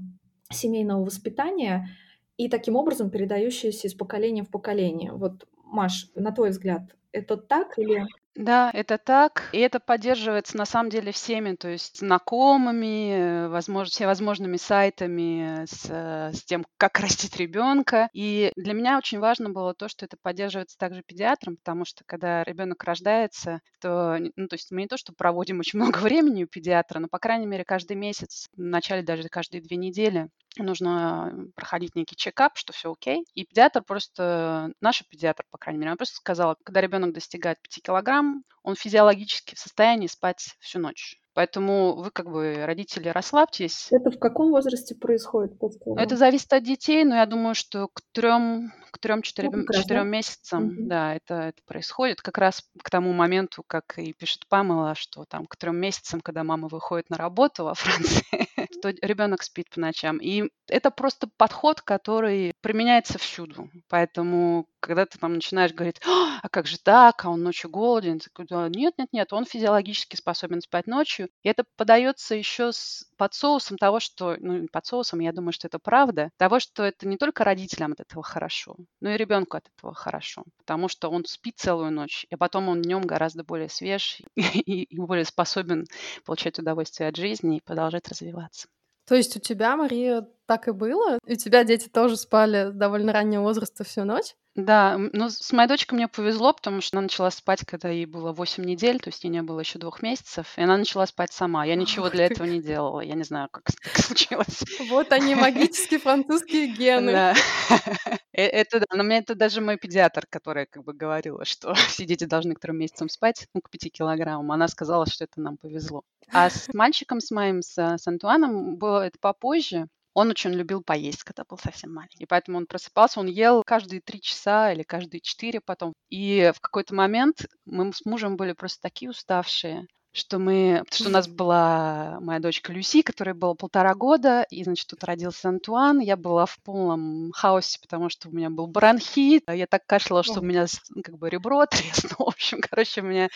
семейного 0.50 1.04
воспитания 1.04 1.88
и 2.36 2.48
таким 2.48 2.76
образом 2.76 3.10
передающееся 3.10 3.88
из 3.88 3.94
поколения 3.94 4.42
в 4.42 4.50
поколение. 4.50 5.12
Вот, 5.12 5.46
Маш, 5.64 6.10
на 6.14 6.32
твой 6.32 6.50
взгляд, 6.50 6.82
это 7.12 7.36
так 7.36 7.78
или... 7.78 8.06
Да, 8.34 8.70
это 8.72 8.96
так. 8.96 9.50
И 9.52 9.58
это 9.58 9.78
поддерживается 9.78 10.56
на 10.56 10.64
самом 10.64 10.88
деле 10.88 11.12
всеми, 11.12 11.54
то 11.54 11.68
есть 11.68 11.98
знакомыми, 11.98 13.46
возможно, 13.48 13.90
всевозможными 13.90 14.56
сайтами 14.56 15.66
с, 15.66 15.84
э, 15.90 16.32
с 16.32 16.42
тем, 16.44 16.64
как 16.78 16.98
растить 17.00 17.36
ребенка. 17.36 18.08
И 18.14 18.50
для 18.56 18.72
меня 18.72 18.96
очень 18.96 19.18
важно 19.18 19.50
было 19.50 19.74
то, 19.74 19.86
что 19.88 20.06
это 20.06 20.16
поддерживается 20.20 20.78
также 20.78 21.02
педиатром, 21.02 21.56
потому 21.58 21.84
что 21.84 22.04
когда 22.06 22.42
ребенок 22.44 22.82
рождается, 22.84 23.60
то, 23.80 24.16
ну, 24.36 24.48
то 24.48 24.54
есть 24.54 24.70
мы 24.70 24.82
не 24.82 24.88
то, 24.88 24.96
что 24.96 25.12
проводим 25.12 25.60
очень 25.60 25.78
много 25.80 25.98
времени 25.98 26.44
у 26.44 26.46
педиатра, 26.46 27.00
но, 27.00 27.08
по 27.08 27.18
крайней 27.18 27.46
мере, 27.46 27.64
каждый 27.66 27.96
месяц, 27.96 28.48
в 28.56 28.60
начале 28.60 29.02
даже 29.02 29.28
каждые 29.28 29.60
две 29.60 29.76
недели 29.76 30.28
нужно 30.58 31.48
проходить 31.54 31.94
некий 31.94 32.16
чекап, 32.16 32.56
что 32.56 32.72
все 32.72 32.92
окей. 32.92 33.24
И 33.34 33.44
педиатр 33.44 33.82
просто, 33.82 34.72
наш 34.80 35.02
педиатр, 35.08 35.44
по 35.50 35.58
крайней 35.58 35.80
мере, 35.80 35.92
он 35.92 35.96
просто 35.96 36.16
сказал, 36.16 36.56
когда 36.62 36.80
ребенок 36.80 37.12
достигает 37.12 37.60
5 37.62 37.82
килограмм, 37.82 38.44
он 38.62 38.76
физиологически 38.76 39.54
в 39.54 39.58
состоянии 39.58 40.06
спать 40.06 40.56
всю 40.60 40.78
ночь. 40.78 41.18
Поэтому 41.34 41.96
вы, 41.96 42.10
как 42.10 42.30
бы, 42.30 42.56
родители, 42.66 43.08
расслабьтесь. 43.08 43.88
Это 43.90 44.10
в 44.10 44.18
каком 44.18 44.50
возрасте 44.50 44.94
происходит? 44.94 45.52
Это 45.96 46.16
зависит 46.16 46.52
от 46.52 46.62
детей, 46.62 47.04
но 47.04 47.16
я 47.16 47.24
думаю, 47.24 47.54
что 47.54 47.88
к 47.88 48.02
трем, 48.12 48.70
к 48.90 48.98
трем-четырем 48.98 49.50
ну, 49.52 49.72
четырем 49.72 50.08
месяцам, 50.08 50.66
угу. 50.66 50.74
да, 50.80 51.14
это, 51.14 51.34
это 51.34 51.62
происходит. 51.64 52.20
Как 52.20 52.36
раз 52.36 52.62
к 52.82 52.90
тому 52.90 53.14
моменту, 53.14 53.64
как 53.66 53.98
и 53.98 54.12
пишет 54.12 54.46
Памела, 54.46 54.94
что 54.94 55.24
там 55.24 55.46
к 55.46 55.56
трем 55.56 55.76
месяцам, 55.76 56.20
когда 56.20 56.44
мама 56.44 56.68
выходит 56.68 57.08
на 57.08 57.16
работу 57.16 57.64
во 57.64 57.74
Франции, 57.74 58.26
то 58.82 58.90
ребенок 58.90 59.42
спит 59.42 59.70
по 59.70 59.80
ночам. 59.80 60.18
И 60.18 60.50
это 60.68 60.90
просто 60.90 61.28
подход, 61.36 61.80
который 61.80 62.52
применяется 62.60 63.18
всюду. 63.18 63.70
Поэтому, 63.88 64.66
когда 64.80 65.06
ты 65.06 65.18
там 65.18 65.34
начинаешь 65.34 65.72
говорить, 65.72 66.00
а 66.04 66.48
как 66.48 66.66
же 66.66 66.78
так, 66.78 67.24
а 67.24 67.30
он 67.30 67.42
ночью 67.42 67.70
голоден, 67.70 68.20
нет, 68.38 68.94
нет, 68.98 69.08
нет, 69.12 69.32
он 69.32 69.44
физиологически 69.44 70.16
способен 70.16 70.60
спать 70.60 70.86
ночью. 70.86 71.28
И 71.42 71.48
это 71.48 71.64
подается 71.76 72.34
еще 72.34 72.72
с 72.72 73.06
под 73.22 73.34
соусом 73.34 73.78
того, 73.78 74.00
что, 74.00 74.36
ну, 74.40 74.66
под 74.72 74.84
соусом, 74.84 75.20
я 75.20 75.32
думаю, 75.32 75.52
что 75.52 75.68
это 75.68 75.78
правда, 75.78 76.30
того, 76.38 76.58
что 76.58 76.82
это 76.82 77.06
не 77.06 77.16
только 77.16 77.44
родителям 77.44 77.92
от 77.92 78.00
этого 78.00 78.24
хорошо, 78.24 78.74
но 79.00 79.10
и 79.10 79.16
ребенку 79.16 79.56
от 79.56 79.68
этого 79.68 79.94
хорошо, 79.94 80.42
потому 80.58 80.88
что 80.88 81.08
он 81.08 81.24
спит 81.24 81.56
целую 81.56 81.92
ночь, 81.92 82.26
и 82.30 82.34
потом 82.34 82.68
он 82.68 82.82
днем 82.82 83.02
гораздо 83.02 83.44
более 83.44 83.68
свеж 83.68 84.20
и, 84.34 84.82
и 84.82 85.00
более 85.00 85.24
способен 85.24 85.86
получать 86.24 86.58
удовольствие 86.58 87.10
от 87.10 87.16
жизни 87.16 87.58
и 87.58 87.62
продолжать 87.62 88.08
развиваться. 88.08 88.66
То 89.06 89.14
есть 89.14 89.36
у 89.36 89.40
тебя, 89.40 89.76
Мария, 89.76 90.28
так 90.52 90.68
и 90.68 90.72
было? 90.72 91.18
У 91.26 91.34
тебя 91.34 91.64
дети 91.64 91.88
тоже 91.88 92.18
спали 92.18 92.70
с 92.70 92.74
довольно 92.74 93.14
раннего 93.14 93.42
возраста 93.42 93.84
всю 93.84 94.04
ночь? 94.04 94.34
Да, 94.54 94.98
ну, 94.98 95.30
с 95.30 95.50
моей 95.52 95.66
дочкой 95.66 95.96
мне 95.96 96.08
повезло, 96.08 96.52
потому 96.52 96.82
что 96.82 96.98
она 96.98 97.04
начала 97.04 97.30
спать, 97.30 97.64
когда 97.64 97.88
ей 97.88 98.04
было 98.04 98.32
8 98.32 98.62
недель, 98.62 99.00
то 99.00 99.08
есть 99.08 99.24
ей 99.24 99.30
не 99.30 99.40
было 99.40 99.60
еще 99.60 99.78
двух 99.78 100.02
месяцев, 100.02 100.52
и 100.58 100.62
она 100.62 100.76
начала 100.76 101.06
спать 101.06 101.32
сама. 101.32 101.64
Я 101.64 101.74
ничего 101.74 102.10
для 102.10 102.26
этого 102.26 102.46
не 102.46 102.60
делала. 102.60 103.00
Я 103.00 103.14
не 103.14 103.22
знаю, 103.22 103.48
как 103.50 103.64
так 103.64 103.96
случилось. 103.96 104.62
Вот 104.90 105.10
они, 105.12 105.34
магические 105.34 106.00
французские 106.00 106.66
гены. 106.68 107.12
Да. 107.12 107.34
Э, 108.34 108.46
это 108.46 108.80
да, 108.80 108.86
но 108.94 109.02
мне 109.04 109.18
это 109.18 109.34
даже 109.34 109.60
мой 109.60 109.76
педиатр, 109.76 110.26
которая 110.26 110.64
как 110.64 110.84
бы 110.84 110.94
говорила, 110.94 111.44
что 111.44 111.74
все 111.88 112.06
дети 112.06 112.24
должны 112.24 112.54
к 112.54 112.60
трем 112.60 112.78
месяцам 112.78 113.10
спать, 113.10 113.46
ну, 113.52 113.60
к 113.60 113.68
5 113.68 113.92
килограммам. 113.92 114.52
Она 114.52 114.68
сказала, 114.68 115.04
что 115.06 115.24
это 115.24 115.38
нам 115.40 115.58
повезло. 115.58 116.02
А 116.32 116.48
с 116.48 116.72
мальчиком, 116.72 117.20
с 117.20 117.30
моим, 117.30 117.60
с, 117.60 117.76
с 117.76 118.06
Антуаном, 118.06 118.76
было 118.76 119.06
это 119.06 119.18
попозже. 119.20 119.88
Он 120.14 120.30
очень 120.30 120.50
любил 120.50 120.82
поесть, 120.82 121.22
когда 121.22 121.44
был 121.48 121.58
совсем 121.58 121.94
маленький. 121.94 122.24
И 122.24 122.26
поэтому 122.26 122.58
он 122.58 122.66
просыпался, 122.66 123.20
он 123.20 123.26
ел 123.26 123.62
каждые 123.64 124.00
три 124.00 124.20
часа 124.20 124.72
или 124.72 124.82
каждые 124.82 125.20
четыре 125.20 125.60
потом. 125.60 125.92
И 126.10 126.52
в 126.54 126.60
какой-то 126.60 126.94
момент 126.94 127.46
мы 127.64 127.92
с 127.92 128.04
мужем 128.04 128.36
были 128.36 128.52
просто 128.52 128.80
такие 128.82 129.10
уставшие, 129.10 129.86
что 130.12 130.38
мы, 130.38 130.84
что 130.90 131.08
у 131.08 131.10
нас 131.10 131.26
была 131.26 132.18
моя 132.20 132.38
дочка 132.38 132.72
Люси, 132.72 133.00
которой 133.00 133.32
было 133.32 133.54
полтора 133.54 133.94
года, 133.94 134.46
и, 134.50 134.62
значит, 134.62 134.86
тут 134.86 135.02
родился 135.04 135.48
Антуан. 135.48 136.00
Я 136.00 136.16
была 136.16 136.44
в 136.44 136.58
полном 136.62 137.30
хаосе, 137.32 137.78
потому 137.80 138.10
что 138.10 138.28
у 138.28 138.32
меня 138.32 138.50
был 138.50 138.66
бронхит. 138.66 139.44
Я 139.48 139.66
так 139.66 139.86
кашляла, 139.86 140.22
что 140.22 140.40
у 140.40 140.44
меня 140.44 140.66
как 141.02 141.16
бы 141.16 141.30
ребро 141.30 141.64
треснуло. 141.70 142.30
В 142.30 142.34
общем, 142.34 142.60
короче, 142.60 143.00
у 143.00 143.04
меня 143.04 143.28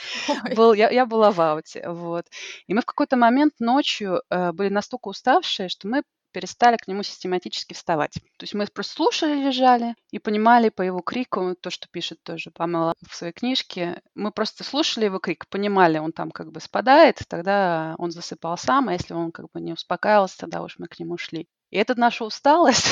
был, 0.55 0.75
я, 0.75 0.91
я 0.91 1.07
была 1.07 1.31
в 1.31 1.41
ауте, 1.41 1.89
вот. 1.89 2.27
И 2.67 2.75
мы 2.75 2.83
в 2.83 2.87
какой-то 2.87 3.17
момент 3.17 3.55
ночью 3.59 4.23
э, 4.29 4.53
были 4.53 4.69
настолько 4.69 5.09
уставшие, 5.09 5.71
что 5.71 5.89
мы 5.89 6.03
перестали 6.37 6.77
к 6.77 6.87
нему 6.87 7.03
систематически 7.03 7.73
вставать. 7.73 8.13
То 8.13 8.43
есть 8.43 8.53
мы 8.53 8.67
просто 8.67 8.93
слушали, 8.93 9.43
лежали 9.43 9.95
и 10.11 10.19
понимали 10.19 10.69
по 10.69 10.83
его 10.83 11.01
крику, 11.01 11.55
то, 11.59 11.71
что 11.71 11.89
пишет 11.91 12.23
тоже 12.23 12.51
Памела 12.51 12.93
в 13.09 13.17
своей 13.17 13.33
книжке, 13.33 14.03
мы 14.15 14.31
просто 14.33 14.63
слушали 14.63 15.07
его 15.07 15.19
крик, 15.19 15.49
понимали, 15.49 15.97
он 15.97 16.13
там 16.13 16.31
как 16.31 16.53
бы 16.53 16.61
спадает, 16.61 17.23
тогда 17.29 17.95
он 17.97 18.11
засыпал 18.11 18.59
сам, 18.59 18.91
а 18.91 18.93
если 18.93 19.15
он 19.15 19.33
как 19.33 19.47
бы 19.51 19.63
не 19.63 19.73
успокаивался, 19.73 20.37
тогда 20.37 20.63
уж 20.63 20.79
мы 20.79 20.89
к 20.89 20.99
нему 20.99 21.17
шли. 21.17 21.49
И 21.71 21.77
это 21.77 21.99
наша 21.99 22.25
усталость, 22.25 22.87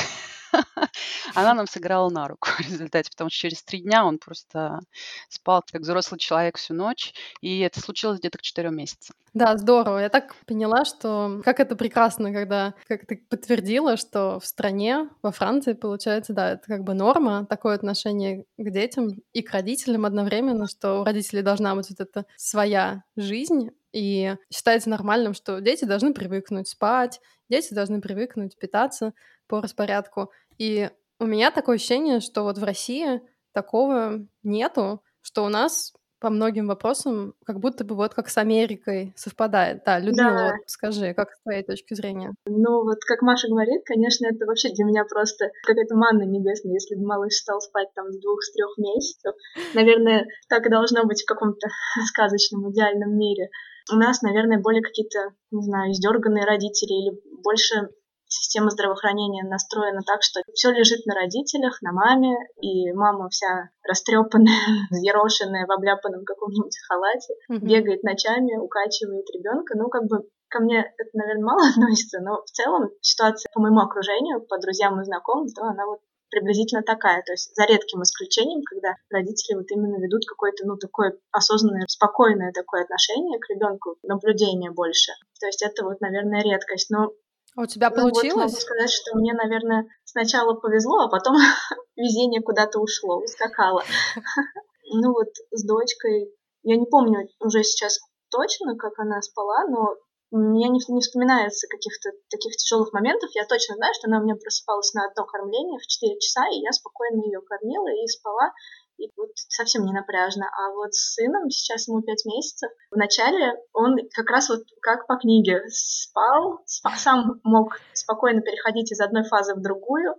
она 1.35 1.55
нам 1.55 1.67
сыграла 1.67 2.09
на 2.11 2.29
руку 2.29 2.49
в 2.59 2.61
результате, 2.61 3.11
потому 3.11 3.31
что 3.31 3.39
через 3.39 3.63
три 3.63 3.81
дня 3.81 4.05
он 4.05 4.19
просто 4.19 4.81
спал 5.29 5.63
как 5.71 5.83
взрослый 5.83 6.19
человек 6.19 6.59
всю 6.59 6.75
ночь, 6.75 7.13
и 7.41 7.61
это 7.61 7.81
случилось 7.81 8.19
где-то 8.19 8.39
к 8.39 8.43
четырем 8.43 8.77
месяцам. 8.77 9.15
Да, 9.33 9.57
здорово. 9.57 9.99
Я 9.99 10.11
так 10.11 10.35
поняла, 10.47 10.85
что 10.85 11.41
как 11.45 11.59
это 11.59 11.75
прекрасно, 11.75 12.33
когда, 12.33 12.75
как 12.87 13.07
ты 13.07 13.17
подтвердила, 13.29 13.97
что 13.97 14.39
в 14.39 14.47
стране, 14.47 15.09
во 15.23 15.33
Франции, 15.33 15.73
получается, 15.73 16.33
да, 16.33 16.53
это 16.53 16.63
как 16.67 16.85
бы 16.85 16.95
норма, 16.95 17.47
такое 17.47 17.75
отношение 17.75 18.45
к 18.57 18.71
детям 18.71 19.09
и 19.33 19.43
к 19.43 19.51
родителям 19.51 20.05
одновременно, 20.05 20.69
что 20.69 21.01
у 21.01 21.05
родителей 21.05 21.43
должна 21.43 21.75
быть 21.75 21.91
вот 21.91 22.01
эта 22.01 22.27
своя 22.37 23.03
жизнь, 23.17 23.71
и 23.93 24.35
считается 24.53 24.91
нормальным, 24.91 25.35
что 25.35 25.61
дети 25.61 25.85
должны 25.85 26.13
привыкнуть 26.13 26.67
спать, 26.67 27.21
дети 27.55 27.75
должны 27.75 28.01
привыкнуть 28.01 28.59
питаться 28.59 29.13
по 29.47 29.61
распорядку. 29.61 30.31
И 30.59 30.91
у 31.19 31.27
меня 31.27 31.51
такое 31.51 31.77
ощущение, 31.77 32.21
что 32.21 32.43
вот 32.43 32.59
в 32.59 32.65
России 32.65 33.23
такого 33.53 34.27
нету, 34.43 35.03
что 35.23 35.45
у 35.45 35.49
нас 35.49 35.95
по 36.25 36.31
многим 36.31 36.69
вопросам 36.69 37.35
как 37.45 37.61
будто 37.61 37.85
бы 37.85 37.95
вот 37.95 38.15
как 38.15 38.31
с 38.31 38.39
Америкой 38.39 39.13
совпадает. 39.15 39.83
Да, 39.85 39.99
Людмила, 39.99 40.31
да. 40.33 40.53
Вот 40.57 40.69
скажи, 40.69 41.13
как 41.13 41.33
с 41.33 41.43
твоей 41.43 41.63
точки 41.63 41.93
зрения? 41.93 42.33
Ну, 42.47 42.83
вот 42.83 43.05
как 43.07 43.21
Маша 43.21 43.49
говорит, 43.49 43.83
конечно, 43.85 44.27
это 44.27 44.47
вообще 44.47 44.71
для 44.73 44.87
меня 44.87 45.05
просто 45.05 45.51
какая-то 45.65 45.95
манна 45.95 46.23
небесная, 46.23 46.73
если 46.73 46.95
бы 46.95 47.07
малыш 47.07 47.35
стал 47.35 47.61
спать 47.61 47.89
там 47.95 48.11
с 48.11 48.19
двух, 48.19 48.43
с 48.43 48.53
трех 48.53 48.73
месяцев. 48.79 49.35
Наверное, 49.75 50.27
так 50.49 50.65
и 50.65 50.71
должно 50.71 51.05
быть 51.05 51.23
в 51.23 51.27
каком-то 51.27 51.69
сказочном, 52.09 52.73
идеальном 52.73 53.19
мире. 53.19 53.51
У 53.93 53.97
нас, 53.97 54.23
наверное, 54.23 54.61
более 54.61 54.83
какие-то, 54.83 55.35
не 55.51 55.63
знаю, 55.63 55.93
издерганные 55.93 56.45
родители 56.45 56.93
или 56.93 57.21
больше 57.43 57.91
система 58.27 58.71
здравоохранения 58.71 59.45
настроена 59.45 60.01
так, 60.07 60.23
что 60.23 60.41
все 60.55 60.71
лежит 60.71 61.07
на 61.07 61.15
родителях, 61.15 61.81
на 61.83 61.93
маме, 61.93 62.35
и 62.61 62.93
мама 62.93 63.29
вся 63.29 63.71
растрепанная, 63.87 64.59
взъерошенная 64.91 65.67
в 65.67 65.73
обляпанном 65.73 66.25
каком-нибудь 66.25 66.77
халате, 66.89 67.35
mm-hmm. 67.51 67.59
бегает 67.61 68.03
ночами, 68.03 68.57
укачивает 68.57 69.27
ребенка. 69.31 69.77
Ну, 69.77 69.89
как 69.89 70.05
бы 70.05 70.29
ко 70.49 70.61
мне 70.61 70.81
это, 70.81 71.11
наверное, 71.15 71.45
мало 71.51 71.69
относится, 71.69 72.21
но 72.21 72.43
в 72.43 72.51
целом 72.51 72.91
ситуация 73.01 73.51
по 73.53 73.61
моему 73.61 73.81
окружению, 73.81 74.41
по 74.41 74.59
друзьям 74.59 75.01
и 75.01 75.05
знакомым, 75.05 75.47
то 75.49 75.63
она 75.63 75.87
вот 75.87 76.01
приблизительно 76.35 76.83
такая. 76.83 77.23
То 77.23 77.33
есть 77.33 77.55
за 77.55 77.65
редким 77.65 78.03
исключением, 78.03 78.63
когда 78.63 78.97
родители 79.11 79.55
вот 79.57 79.71
именно 79.71 80.03
ведут 80.03 80.27
какое-то, 80.27 80.67
ну, 80.67 80.77
такое 80.77 81.17
осознанное, 81.31 81.87
спокойное 81.89 82.53
такое 82.53 82.83
отношение 82.83 83.39
к 83.39 83.49
ребенку, 83.51 83.97
наблюдение 84.03 84.71
больше. 84.73 85.13
То 85.41 85.47
есть 85.47 85.63
это 85.63 85.85
вот, 85.85 86.01
наверное, 86.01 86.43
редкость. 86.43 86.91
Но 86.91 87.13
а 87.57 87.63
у 87.63 87.67
тебя 87.67 87.91
ну, 87.91 87.97
получилось? 87.97 88.35
Вот 88.35 88.43
могу 88.51 88.57
сказать, 88.57 88.91
что 88.91 89.17
мне, 89.17 89.33
наверное, 89.33 89.87
сначала 90.05 90.55
повезло, 90.55 91.05
а 91.05 91.09
потом 91.09 91.37
везение 91.97 92.43
куда-то 92.43 92.81
ушло, 92.81 93.23
ускакало. 93.23 93.83
Ну 94.97 95.13
вот 95.13 95.31
с 95.51 95.67
дочкой, 95.67 96.31
я 96.63 96.77
не 96.77 96.85
помню 96.85 97.27
уже 97.41 97.63
сейчас 97.65 97.99
точно, 98.31 98.77
как 98.77 98.99
она 98.99 99.23
спала, 99.23 99.67
но 99.67 99.97
мне 100.31 100.69
не, 100.69 100.81
не 100.89 101.01
вспоминается 101.01 101.69
каких-то 101.69 102.11
таких 102.31 102.57
тяжелых 102.57 102.93
моментов. 102.93 103.31
Я 103.35 103.47
точно 103.47 103.77
знаю, 103.77 103.95
что 103.95 104.09
она 104.09 104.21
у 104.21 104.25
меня 104.25 104.35
просыпалась 104.37 104.93
на 104.95 105.07
одно 105.07 105.25
кормление 105.25 105.79
в 105.79 105.87
4 105.87 106.19
часа, 106.19 106.49
и 106.49 106.61
я 106.61 106.73
спокойно 106.73 107.23
ее 107.25 107.41
кормила 107.41 107.89
и 107.89 108.07
спала 108.07 108.53
и 108.99 109.11
вот 109.17 109.31
совсем 109.35 109.85
не 109.85 109.93
напряжно. 109.93 110.47
А 110.57 110.73
вот 110.73 110.95
с 110.95 111.15
сыном, 111.15 111.51
сейчас 111.51 111.89
ему 111.89 112.03
пять 112.03 112.25
месяцев, 112.25 112.71
вначале 112.91 113.55
он 113.73 113.97
как 114.13 114.31
раз 114.31 114.49
вот 114.49 114.63
как 114.81 115.07
по 115.07 115.17
книге 115.17 115.63
спал, 115.69 116.61
спа, 116.67 116.97
сам 116.97 117.41
мог 117.43 117.79
спокойно 117.93 118.41
переходить 118.41 118.93
из 118.93 119.01
одной 119.01 119.25
фазы 119.25 119.55
в 119.55 119.63
другую, 119.63 120.15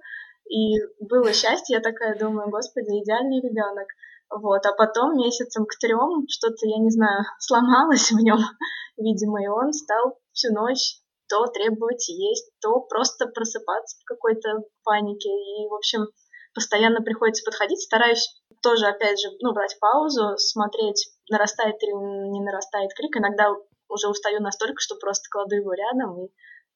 и 0.50 0.78
было 1.00 1.34
счастье, 1.34 1.78
я 1.78 1.82
такая 1.82 2.18
думаю, 2.18 2.50
господи, 2.50 3.02
идеальный 3.02 3.42
ребенок. 3.42 3.88
Вот, 4.29 4.65
а 4.65 4.74
потом 4.74 5.17
месяцем 5.17 5.65
к 5.65 5.77
трем 5.79 6.25
что-то, 6.27 6.67
я 6.67 6.77
не 6.79 6.89
знаю, 6.89 7.23
сломалось 7.39 8.12
в 8.12 8.19
нем, 8.19 8.39
видимо, 8.97 9.43
и 9.43 9.47
он 9.47 9.73
стал 9.73 10.19
всю 10.34 10.54
ночь 10.54 11.02
то 11.28 11.47
требовать 11.47 12.08
есть, 12.08 12.52
то 12.62 12.82
просто 12.82 13.28
просыпаться 13.28 13.97
в 14.00 14.06
какой-то 14.06 14.62
панике. 14.84 15.30
И, 15.30 15.67
в 15.67 15.73
общем, 15.73 16.08
постоянно 16.54 17.02
приходится 17.02 17.43
подходить. 17.43 17.82
Стараюсь 17.82 18.30
тоже, 18.62 18.86
опять 18.86 19.19
же, 19.19 19.30
ну, 19.41 19.54
брать 19.54 19.78
паузу, 19.80 20.38
смотреть, 20.38 21.10
нарастает 21.30 21.82
или 21.82 21.93
не 22.32 22.41
нарастает 22.41 22.91
крик. 22.93 23.17
Иногда 23.17 23.50
уже 23.89 24.08
устаю 24.08 24.41
настолько, 24.41 24.80
что 24.80 24.95
просто 24.95 25.28
кладу 25.30 25.56
его 25.56 25.73
рядом 25.73 26.26
и 26.26 26.30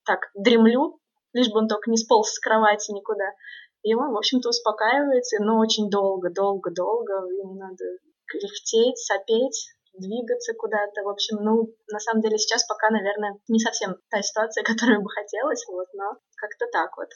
так 0.06 0.30
дремлю, 0.34 1.00
лишь 1.34 1.50
бы 1.52 1.60
он 1.60 1.68
только 1.68 1.90
не 1.90 1.98
сполз 1.98 2.32
с 2.32 2.40
кровати 2.40 2.92
никуда. 2.92 3.26
И 3.84 3.94
он, 3.96 4.12
в 4.12 4.18
общем-то, 4.18 4.50
успокаивается, 4.50 5.42
но 5.42 5.60
очень 5.60 5.90
долго, 5.90 6.30
долго, 6.30 6.72
долго. 6.72 7.14
Ему 7.38 7.56
надо 7.56 7.86
кряхтеть, 8.28 8.98
сопеть, 8.98 9.70
двигаться 9.94 10.54
куда-то. 10.54 11.04
В 11.04 11.10
общем, 11.10 11.38
ну, 11.42 11.74
на 11.92 12.00
самом 12.00 12.22
деле 12.22 12.38
сейчас 12.38 12.66
пока, 12.68 12.90
наверное, 12.90 13.40
не 13.48 13.60
совсем 13.60 13.96
та 14.10 14.22
ситуация, 14.22 14.64
которую 14.68 15.02
бы 15.02 15.10
хотелось, 15.10 15.66
вот, 15.68 15.88
но 15.94 16.18
как-то 16.36 16.66
так 16.72 16.98
вот. 16.98 17.10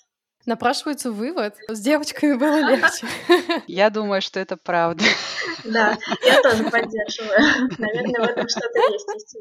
Напрашивается 0.46 1.10
вывод. 1.12 1.56
С 1.70 1.80
девочками 1.80 2.34
было 2.34 2.58
легче. 2.58 3.08
Я 3.68 3.90
думаю, 3.90 4.22
что 4.22 4.40
это 4.40 4.58
правда. 4.58 5.04
Да, 5.64 5.98
я 6.24 6.42
тоже 6.42 6.70
поддерживаю. 6.70 7.40
Наверное, 7.78 8.28
в 8.28 8.30
этом 8.30 8.50
что-то 8.50 8.80
есть. 8.92 9.38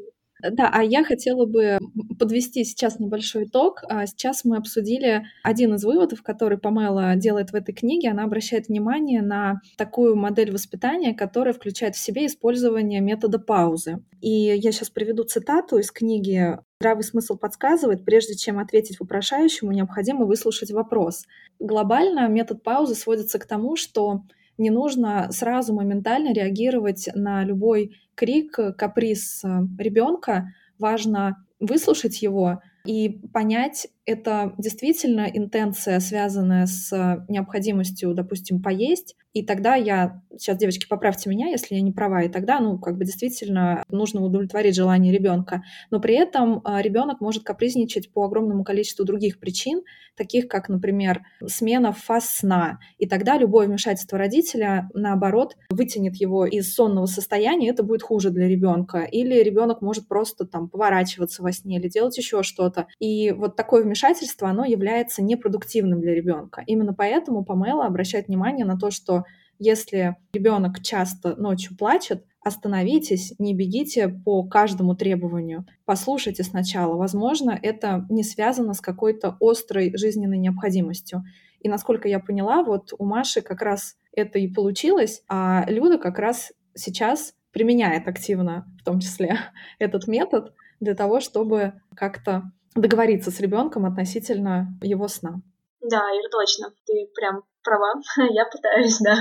Да, 0.51 0.69
а 0.73 0.83
я 0.83 1.03
хотела 1.03 1.45
бы 1.45 1.79
подвести 2.19 2.63
сейчас 2.65 2.99
небольшой 2.99 3.45
итог. 3.45 3.83
А, 3.87 4.05
сейчас 4.05 4.43
мы 4.43 4.57
обсудили 4.57 5.25
один 5.43 5.75
из 5.75 5.83
выводов, 5.85 6.21
который 6.21 6.57
Памела 6.57 7.15
делает 7.15 7.51
в 7.51 7.55
этой 7.55 7.73
книге. 7.73 8.09
Она 8.09 8.23
обращает 8.23 8.67
внимание 8.67 9.21
на 9.21 9.61
такую 9.77 10.15
модель 10.15 10.51
воспитания, 10.51 11.13
которая 11.13 11.53
включает 11.53 11.95
в 11.95 11.99
себе 11.99 12.25
использование 12.25 12.99
метода 12.99 13.39
паузы. 13.39 14.03
И 14.21 14.29
я 14.29 14.71
сейчас 14.71 14.89
приведу 14.89 15.23
цитату 15.23 15.77
из 15.77 15.91
книги 15.91 16.57
Здравый 16.79 17.05
смысл 17.05 17.37
подсказывает, 17.37 18.03
прежде 18.03 18.35
чем 18.35 18.59
ответить 18.59 18.99
вопрошающему, 18.99 19.71
необходимо 19.71 20.25
выслушать 20.25 20.71
вопрос. 20.71 21.23
Глобально 21.57 22.27
метод 22.27 22.61
паузы 22.61 22.93
сводится 22.93 23.39
к 23.39 23.45
тому, 23.45 23.77
что 23.77 24.23
не 24.57 24.69
нужно 24.69 25.31
сразу 25.31 25.73
моментально 25.73 26.33
реагировать 26.33 27.09
на 27.15 27.43
любой 27.43 27.97
крик, 28.15 28.57
каприз 28.77 29.43
э, 29.43 29.47
ребенка. 29.77 30.53
Важно 30.79 31.45
выслушать 31.59 32.21
его 32.21 32.61
и 32.85 33.09
понять, 33.33 33.87
это 34.05 34.53
действительно 34.57 35.29
интенция, 35.33 35.99
связанная 35.99 36.65
с 36.65 37.25
необходимостью, 37.29 38.13
допустим, 38.13 38.61
поесть, 38.61 39.15
и 39.33 39.43
тогда 39.43 39.73
я, 39.73 40.21
сейчас, 40.37 40.57
девочки, 40.57 40.85
поправьте 40.87 41.27
меня, 41.27 41.47
если 41.47 41.73
я 41.73 41.81
не 41.81 41.91
права, 41.91 42.21
и 42.21 42.29
тогда, 42.29 42.59
ну, 42.59 42.77
как 42.77 42.97
бы 42.97 43.05
действительно 43.05 43.83
нужно 43.89 44.21
удовлетворить 44.21 44.75
желание 44.75 45.11
ребенка. 45.11 45.63
Но 45.89 45.99
при 45.99 46.13
этом 46.13 46.61
а, 46.63 46.81
ребенок 46.81 47.19
может 47.19 47.43
капризничать 47.43 48.13
по 48.13 48.25
огромному 48.25 48.63
количеству 48.63 49.05
других 49.05 49.39
причин, 49.39 49.81
таких 50.15 50.47
как, 50.47 50.69
например, 50.69 51.23
смена 51.47 51.91
фаз 51.93 52.29
сна. 52.29 52.77
И 52.99 53.07
тогда 53.07 53.39
любое 53.39 53.65
вмешательство 53.65 54.19
родителя, 54.19 54.87
наоборот, 54.93 55.55
вытянет 55.71 56.15
его 56.17 56.45
из 56.45 56.71
сонного 56.71 57.07
состояния, 57.07 57.69
это 57.69 57.81
будет 57.81 58.03
хуже 58.03 58.29
для 58.29 58.47
ребенка. 58.47 58.99
Или 58.99 59.41
ребенок 59.41 59.81
может 59.81 60.07
просто 60.07 60.45
там 60.45 60.69
поворачиваться 60.69 61.41
во 61.41 61.51
сне 61.51 61.77
или 61.77 61.87
делать 61.87 62.15
еще 62.19 62.43
что-то. 62.43 62.85
И 62.99 63.31
вот 63.31 63.55
такое 63.55 63.83
вмешательство, 63.93 64.49
оно 64.49 64.65
является 64.65 65.21
непродуктивным 65.21 66.01
для 66.01 66.15
ребенка. 66.15 66.63
Именно 66.65 66.93
поэтому 66.95 67.45
Памела 67.45 67.85
обращает 67.85 68.27
внимание 68.27 68.65
на 68.65 68.75
то, 68.75 68.89
что 68.89 69.23
если 69.59 70.17
ребенок 70.33 70.81
часто 70.81 71.35
ночью 71.35 71.77
плачет, 71.77 72.25
остановитесь, 72.41 73.35
не 73.37 73.53
бегите 73.53 74.09
по 74.09 74.43
каждому 74.47 74.95
требованию. 74.95 75.65
Послушайте 75.85 76.43
сначала. 76.43 76.95
Возможно, 76.95 77.57
это 77.61 78.07
не 78.09 78.23
связано 78.23 78.73
с 78.73 78.81
какой-то 78.81 79.37
острой 79.39 79.95
жизненной 79.95 80.39
необходимостью. 80.39 81.23
И 81.59 81.69
насколько 81.69 82.07
я 82.07 82.19
поняла, 82.19 82.63
вот 82.63 82.93
у 82.97 83.05
Маши 83.05 83.41
как 83.41 83.61
раз 83.61 83.95
это 84.11 84.39
и 84.39 84.47
получилось, 84.47 85.21
а 85.29 85.65
Люда 85.67 85.99
как 85.99 86.17
раз 86.17 86.51
сейчас 86.73 87.35
применяет 87.51 88.07
активно, 88.07 88.65
в 88.81 88.83
том 88.83 88.99
числе, 88.99 89.37
этот 89.79 90.07
метод 90.07 90.53
для 90.79 90.95
того, 90.95 91.19
чтобы 91.19 91.73
как-то 91.95 92.51
договориться 92.75 93.31
с 93.31 93.39
ребенком 93.39 93.85
относительно 93.85 94.77
его 94.81 95.07
сна. 95.07 95.41
Да, 95.81 95.99
Ир, 96.11 96.29
точно. 96.31 96.73
Ты 96.85 97.09
прям 97.13 97.43
права. 97.63 97.93
Я 98.31 98.45
пытаюсь, 98.45 98.99
да, 98.99 99.15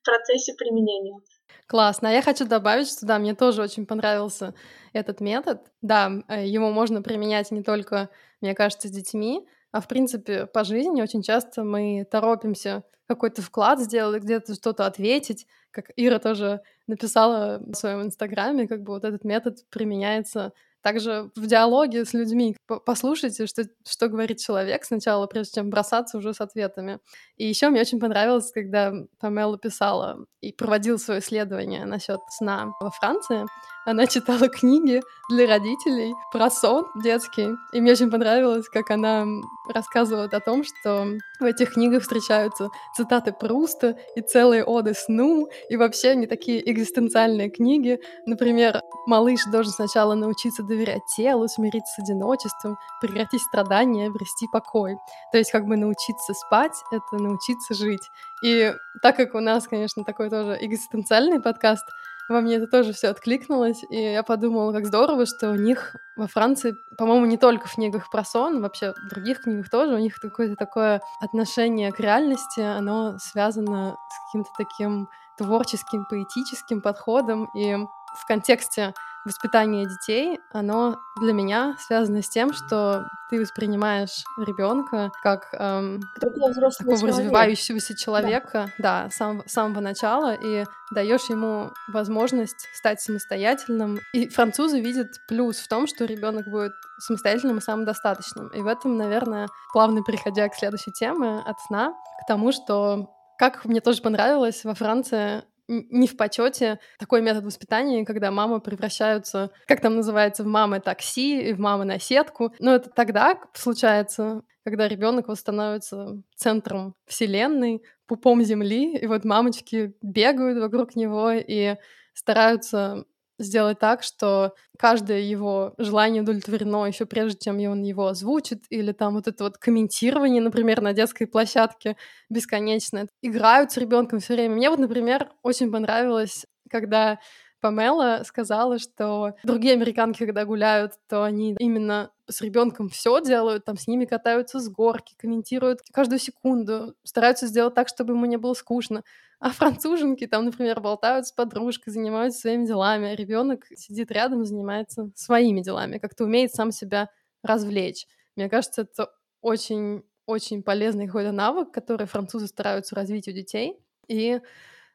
в 0.00 0.04
процессе 0.04 0.54
применения. 0.54 1.18
Классно. 1.66 2.08
А 2.08 2.12
я 2.12 2.20
хочу 2.20 2.46
добавить, 2.46 2.88
что 2.88 3.06
да, 3.06 3.20
мне 3.20 3.32
тоже 3.32 3.62
очень 3.62 3.86
понравился 3.86 4.54
этот 4.92 5.20
метод. 5.20 5.60
Да, 5.82 6.10
э, 6.26 6.44
его 6.46 6.72
можно 6.72 7.00
применять 7.00 7.52
не 7.52 7.62
только, 7.62 8.08
мне 8.40 8.56
кажется, 8.56 8.88
с 8.88 8.90
детьми, 8.90 9.46
а 9.70 9.80
в 9.80 9.86
принципе 9.86 10.46
по 10.46 10.64
жизни 10.64 11.00
очень 11.00 11.22
часто 11.22 11.62
мы 11.62 12.04
торопимся 12.10 12.82
какой-то 13.06 13.42
вклад 13.42 13.78
сделать, 13.78 14.22
где-то 14.22 14.54
что-то 14.54 14.86
ответить. 14.86 15.46
Как 15.70 15.92
Ира 15.94 16.18
тоже 16.18 16.60
написала 16.88 17.60
в 17.60 17.74
своем 17.74 18.02
инстаграме, 18.02 18.66
как 18.66 18.82
бы 18.82 18.92
вот 18.92 19.04
этот 19.04 19.24
метод 19.24 19.58
применяется 19.70 20.52
также 20.82 21.30
в 21.36 21.46
диалоге 21.46 22.04
с 22.04 22.12
людьми 22.12 22.56
послушайте, 22.86 23.46
что, 23.46 23.64
что 23.86 24.08
говорит 24.08 24.38
человек 24.38 24.84
сначала, 24.84 25.26
прежде 25.26 25.54
чем 25.56 25.70
бросаться 25.70 26.18
уже 26.18 26.32
с 26.32 26.40
ответами. 26.40 26.98
И 27.36 27.46
еще 27.46 27.68
мне 27.68 27.80
очень 27.80 28.00
понравилось, 28.00 28.50
когда 28.52 28.92
Памела 29.18 29.58
писала 29.58 30.24
и 30.40 30.52
проводила 30.52 30.96
свое 30.96 31.20
исследование 31.20 31.84
насчет 31.84 32.20
сна 32.30 32.72
во 32.80 32.90
Франции. 32.90 33.46
Она 33.86 34.06
читала 34.06 34.48
книги 34.48 35.00
для 35.30 35.46
родителей 35.46 36.14
про 36.32 36.50
сон 36.50 36.86
детский. 37.02 37.50
И 37.72 37.80
мне 37.80 37.92
очень 37.92 38.10
понравилось, 38.10 38.68
как 38.68 38.90
она 38.90 39.26
рассказывает 39.72 40.34
о 40.34 40.40
том, 40.40 40.64
что 40.64 41.06
в 41.38 41.44
этих 41.44 41.74
книгах 41.74 42.02
встречаются 42.02 42.68
цитаты 42.94 43.32
Пруста 43.32 43.96
и 44.16 44.20
целые 44.20 44.64
оды 44.64 44.92
сну, 44.94 45.48
и 45.70 45.76
вообще 45.76 46.10
они 46.10 46.26
такие 46.26 46.68
экзистенциальные 46.70 47.50
книги. 47.50 48.00
Например, 48.26 48.82
малыш 49.06 49.40
должен 49.50 49.72
сначала 49.72 50.14
научиться 50.14 50.62
доверять 50.62 51.02
телу, 51.16 51.48
смириться 51.48 51.94
с 51.94 52.04
одиночеством, 52.04 52.76
прекратить 53.00 53.42
страдания, 53.42 54.08
обрести 54.08 54.46
покой. 54.52 54.96
То 55.32 55.38
есть 55.38 55.50
как 55.50 55.64
бы 55.64 55.76
научиться 55.76 56.34
спать— 56.34 56.76
это 56.90 57.22
научиться 57.22 57.74
жить. 57.74 58.10
И 58.44 58.74
так 59.02 59.16
как 59.16 59.34
у 59.34 59.40
нас, 59.40 59.66
конечно, 59.66 60.04
такой 60.04 60.28
тоже 60.28 60.58
экзистенциальный 60.60 61.40
подкаст, 61.40 61.84
во 62.30 62.40
мне 62.40 62.56
это 62.56 62.66
тоже 62.68 62.92
все 62.92 63.08
откликнулось, 63.08 63.82
и 63.90 64.00
я 64.00 64.22
подумала, 64.22 64.72
как 64.72 64.86
здорово, 64.86 65.26
что 65.26 65.50
у 65.50 65.56
них 65.56 65.96
во 66.16 66.28
Франции, 66.28 66.76
по-моему, 66.96 67.26
не 67.26 67.36
только 67.36 67.66
в 67.66 67.74
книгах 67.74 68.08
про 68.10 68.24
сон, 68.24 68.62
вообще 68.62 68.92
в 68.92 69.08
других 69.08 69.42
книгах 69.42 69.68
тоже, 69.68 69.94
у 69.94 69.98
них 69.98 70.18
какое-то 70.20 70.54
такое 70.54 71.02
отношение 71.20 71.92
к 71.92 71.98
реальности, 71.98 72.60
оно 72.60 73.18
связано 73.18 73.96
с 74.10 74.26
каким-то 74.26 74.50
таким 74.56 75.08
творческим, 75.36 76.06
поэтическим 76.08 76.80
подходом, 76.80 77.50
и 77.56 77.74
в 77.74 78.26
контексте 78.26 78.94
воспитание 79.24 79.86
детей, 79.86 80.40
оно 80.52 80.98
для 81.20 81.32
меня 81.32 81.76
связано 81.78 82.22
с 82.22 82.28
тем, 82.28 82.52
что 82.52 83.04
ты 83.30 83.40
воспринимаешь 83.40 84.24
ребенка 84.38 85.10
как 85.22 85.48
эм, 85.52 86.00
такого 86.20 86.52
человека. 86.52 87.06
развивающегося 87.06 87.96
человека, 87.96 88.72
да, 88.78 89.04
да 89.04 89.10
сам, 89.10 89.42
с 89.46 89.52
самого 89.52 89.80
начала, 89.80 90.34
и 90.34 90.64
даешь 90.90 91.28
ему 91.28 91.70
возможность 91.88 92.68
стать 92.74 93.00
самостоятельным. 93.00 94.00
И 94.12 94.28
французы 94.28 94.80
видят 94.80 95.08
плюс 95.28 95.58
в 95.58 95.68
том, 95.68 95.86
что 95.86 96.04
ребенок 96.04 96.48
будет 96.48 96.72
самостоятельным 96.98 97.58
и 97.58 97.62
самодостаточным. 97.62 98.48
И 98.48 98.60
в 98.60 98.66
этом, 98.66 98.96
наверное, 98.96 99.48
плавно 99.72 100.02
переходя 100.02 100.48
к 100.48 100.54
следующей 100.54 100.92
теме 100.92 101.40
от 101.46 101.60
сна, 101.60 101.94
к 102.22 102.26
тому, 102.26 102.52
что 102.52 103.10
как 103.38 103.64
мне 103.64 103.80
тоже 103.80 104.02
понравилось, 104.02 104.64
во 104.64 104.74
Франции 104.74 105.42
не 105.70 106.06
в 106.06 106.16
почете 106.16 106.80
такой 106.98 107.22
метод 107.22 107.44
воспитания, 107.44 108.04
когда 108.04 108.30
мамы 108.30 108.60
превращаются, 108.60 109.50
как 109.66 109.80
там 109.80 109.96
называется, 109.96 110.42
в 110.42 110.46
мамы 110.46 110.80
такси 110.80 111.48
и 111.48 111.52
в 111.52 111.60
мамы 111.60 111.84
на 111.84 111.98
сетку. 111.98 112.52
Но 112.58 112.74
это 112.74 112.90
тогда 112.90 113.38
случается, 113.54 114.42
когда 114.64 114.88
ребенок 114.88 115.26
становится 115.36 116.20
центром 116.34 116.94
вселенной, 117.06 117.82
пупом 118.06 118.42
земли, 118.42 118.96
и 118.96 119.06
вот 119.06 119.24
мамочки 119.24 119.94
бегают 120.02 120.58
вокруг 120.58 120.96
него 120.96 121.30
и 121.30 121.76
стараются 122.12 123.04
сделать 123.40 123.78
так, 123.80 124.02
что 124.02 124.54
каждое 124.78 125.20
его 125.20 125.74
желание 125.78 126.22
удовлетворено 126.22 126.86
еще 126.86 127.06
прежде, 127.06 127.38
чем 127.40 127.58
он 127.70 127.82
его 127.82 128.06
озвучит, 128.08 128.64
или 128.70 128.92
там 128.92 129.14
вот 129.14 129.26
это 129.28 129.44
вот 129.44 129.58
комментирование, 129.58 130.42
например, 130.42 130.80
на 130.82 130.92
детской 130.92 131.26
площадке 131.26 131.96
бесконечно. 132.30 133.06
Играют 133.22 133.72
с 133.72 133.76
ребенком 133.76 134.20
все 134.20 134.34
время. 134.34 134.54
Мне 134.56 134.70
вот, 134.70 134.78
например, 134.78 135.30
очень 135.42 135.72
понравилось, 135.72 136.46
когда 136.70 137.18
Памела 137.60 138.22
сказала, 138.24 138.78
что 138.78 139.34
другие 139.42 139.74
американки, 139.74 140.24
когда 140.24 140.44
гуляют, 140.44 140.94
то 141.08 141.24
они 141.24 141.54
именно 141.58 142.10
с 142.28 142.40
ребенком 142.40 142.88
все 142.88 143.20
делают, 143.20 143.64
там 143.64 143.76
с 143.76 143.86
ними 143.86 144.04
катаются 144.04 144.60
с 144.60 144.68
горки, 144.68 145.14
комментируют 145.18 145.80
каждую 145.92 146.18
секунду, 146.18 146.94
стараются 147.04 147.46
сделать 147.46 147.74
так, 147.74 147.88
чтобы 147.88 148.14
ему 148.14 148.26
не 148.26 148.36
было 148.38 148.54
скучно. 148.54 149.02
А 149.40 149.50
француженки 149.50 150.26
там, 150.26 150.44
например, 150.46 150.80
болтают 150.80 151.26
с 151.26 151.32
подружкой, 151.32 151.92
занимаются 151.92 152.40
своими 152.40 152.66
делами, 152.66 153.08
а 153.08 153.16
ребенок 153.16 153.66
сидит 153.74 154.10
рядом, 154.10 154.44
занимается 154.44 155.10
своими 155.14 155.60
делами, 155.60 155.98
как-то 155.98 156.24
умеет 156.24 156.54
сам 156.54 156.72
себя 156.72 157.08
развлечь. 157.42 158.06
Мне 158.36 158.48
кажется, 158.48 158.82
это 158.82 159.10
очень 159.40 160.02
очень 160.26 160.62
полезный 160.62 161.06
какой-то 161.06 161.32
навык, 161.32 161.72
который 161.72 162.06
французы 162.06 162.46
стараются 162.46 162.94
развить 162.94 163.26
у 163.26 163.32
детей. 163.32 163.76
И 164.06 164.40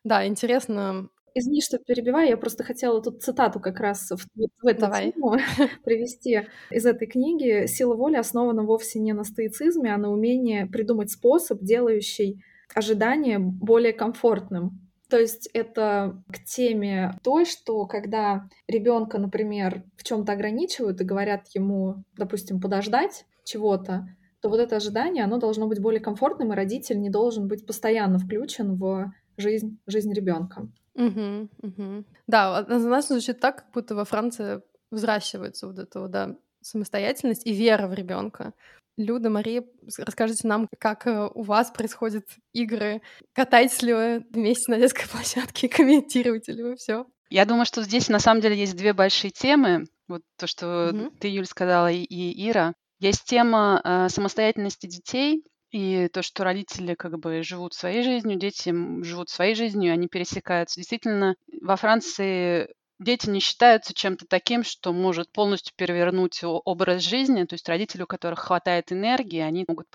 да, 0.04 0.28
интересно. 0.28 1.10
Извини, 1.38 1.60
что 1.60 1.80
перебиваю, 1.80 2.30
я 2.30 2.38
просто 2.38 2.64
хотела 2.64 3.02
тут 3.02 3.22
цитату 3.22 3.60
как 3.60 3.82
раз 3.82 4.10
в, 4.10 4.26
в 4.36 4.66
эту 4.66 4.82
Давай. 4.82 5.12
тему 5.12 5.36
привести 5.84 6.48
из 6.72 6.86
этой 6.86 7.08
книги. 7.08 7.66
«Сила 7.68 7.94
воли 7.94 8.16
основана 8.16 8.64
вовсе 8.64 9.00
не 9.00 9.12
на 9.12 9.26
стоицизме, 9.26 9.94
а 9.94 9.98
на 9.98 10.10
умении 10.10 10.64
придумать 10.64 11.12
способ, 11.12 11.62
делающий 11.62 12.42
ожидание 12.74 13.38
более 13.38 13.92
комфортным. 13.92 14.80
То 15.10 15.20
есть 15.20 15.50
это 15.54 16.24
к 16.32 16.42
теме 16.46 17.20
той, 17.22 17.44
что 17.44 17.86
когда 17.86 18.48
ребенка, 18.70 19.20
например, 19.20 19.84
в 19.98 20.04
чем-то 20.04 20.32
ограничивают 20.32 21.02
и 21.02 21.06
говорят 21.06 21.48
ему, 21.54 22.04
допустим, 22.18 22.62
подождать 22.62 23.26
чего-то, 23.44 24.08
то 24.42 24.48
вот 24.48 24.62
это 24.62 24.78
ожидание, 24.78 25.26
оно 25.26 25.38
должно 25.38 25.68
быть 25.68 25.82
более 25.82 26.00
комфортным, 26.00 26.54
и 26.54 26.56
родитель 26.56 27.02
не 27.02 27.10
должен 27.10 27.50
быть 27.50 27.66
постоянно 27.66 28.20
включен 28.20 28.76
в 28.76 29.12
жизнь, 29.38 29.80
жизнь 29.86 30.14
ребенка. 30.14 30.70
Угу, 30.96 31.50
угу. 31.62 32.06
Да, 32.28 32.58
однозначно 32.58 33.16
звучит 33.16 33.40
так, 33.40 33.58
как 33.58 33.72
будто 33.72 33.96
во 33.96 34.06
Франции 34.06 34.62
взращивается 34.92 35.68
вот 35.68 35.78
эта 35.78 36.08
да, 36.08 36.36
самостоятельность 36.62 37.46
и 37.46 37.54
вера 37.54 37.88
в 37.88 37.94
ребенка. 37.94 38.54
Люда, 38.98 39.30
Мария, 39.30 39.66
расскажите 39.98 40.48
нам, 40.48 40.70
как 40.80 41.06
э, 41.06 41.30
у 41.34 41.44
вас 41.44 41.70
происходят 41.70 42.26
игры. 42.54 43.02
Катаетесь 43.34 43.82
ли 43.82 43.94
вы 43.94 44.26
вместе 44.30 44.72
на 44.72 44.80
детской 44.80 45.08
площадке, 45.12 45.68
комментируете 45.68 46.54
ли 46.54 46.64
вы 46.64 46.76
все? 46.78 47.06
Я 47.30 47.46
думаю, 47.46 47.66
что 47.66 47.84
здесь 47.84 48.08
на 48.08 48.20
самом 48.20 48.40
деле 48.40 48.56
есть 48.58 48.78
две 48.78 48.94
большие 48.94 49.32
темы. 49.32 49.86
Вот 50.08 50.22
то, 50.38 50.48
что 50.48 50.92
угу. 50.94 51.12
ты, 51.20 51.28
Юль, 51.28 51.46
сказала, 51.46 51.92
и, 51.92 52.04
и 52.04 52.50
Ира. 52.50 52.74
Есть 53.00 53.26
тема 53.26 53.82
э, 53.84 54.08
самостоятельности 54.08 54.88
детей 54.88 55.44
и 55.76 56.08
то, 56.08 56.22
что 56.22 56.46
родители 56.46 56.94
как 56.96 57.20
бы 57.20 57.44
живут 57.44 57.74
своей 57.74 58.02
жизнью, 58.02 58.38
дети 58.40 58.74
живут 59.04 59.30
своей 59.30 59.56
жизнью, 59.56 59.92
они 59.94 60.08
пересекаются. 60.08 60.80
Действительно, 60.80 61.36
во 61.62 61.76
Франции 61.76 62.70
дети 63.00 63.30
не 63.30 63.40
считаются 63.40 63.94
чем-то 63.94 64.26
таким, 64.28 64.64
что 64.64 64.94
может 64.94 65.32
полностью 65.32 65.74
перевернуть 65.76 66.42
образ 66.44 67.02
жизни. 67.04 67.44
То 67.44 67.56
есть 67.56 67.68
родители, 67.68 68.04
у 68.04 68.08
которых 68.08 68.40
хватает 68.40 68.92
энергии, 68.92 69.40
они 69.40 69.66
могут 69.68 69.88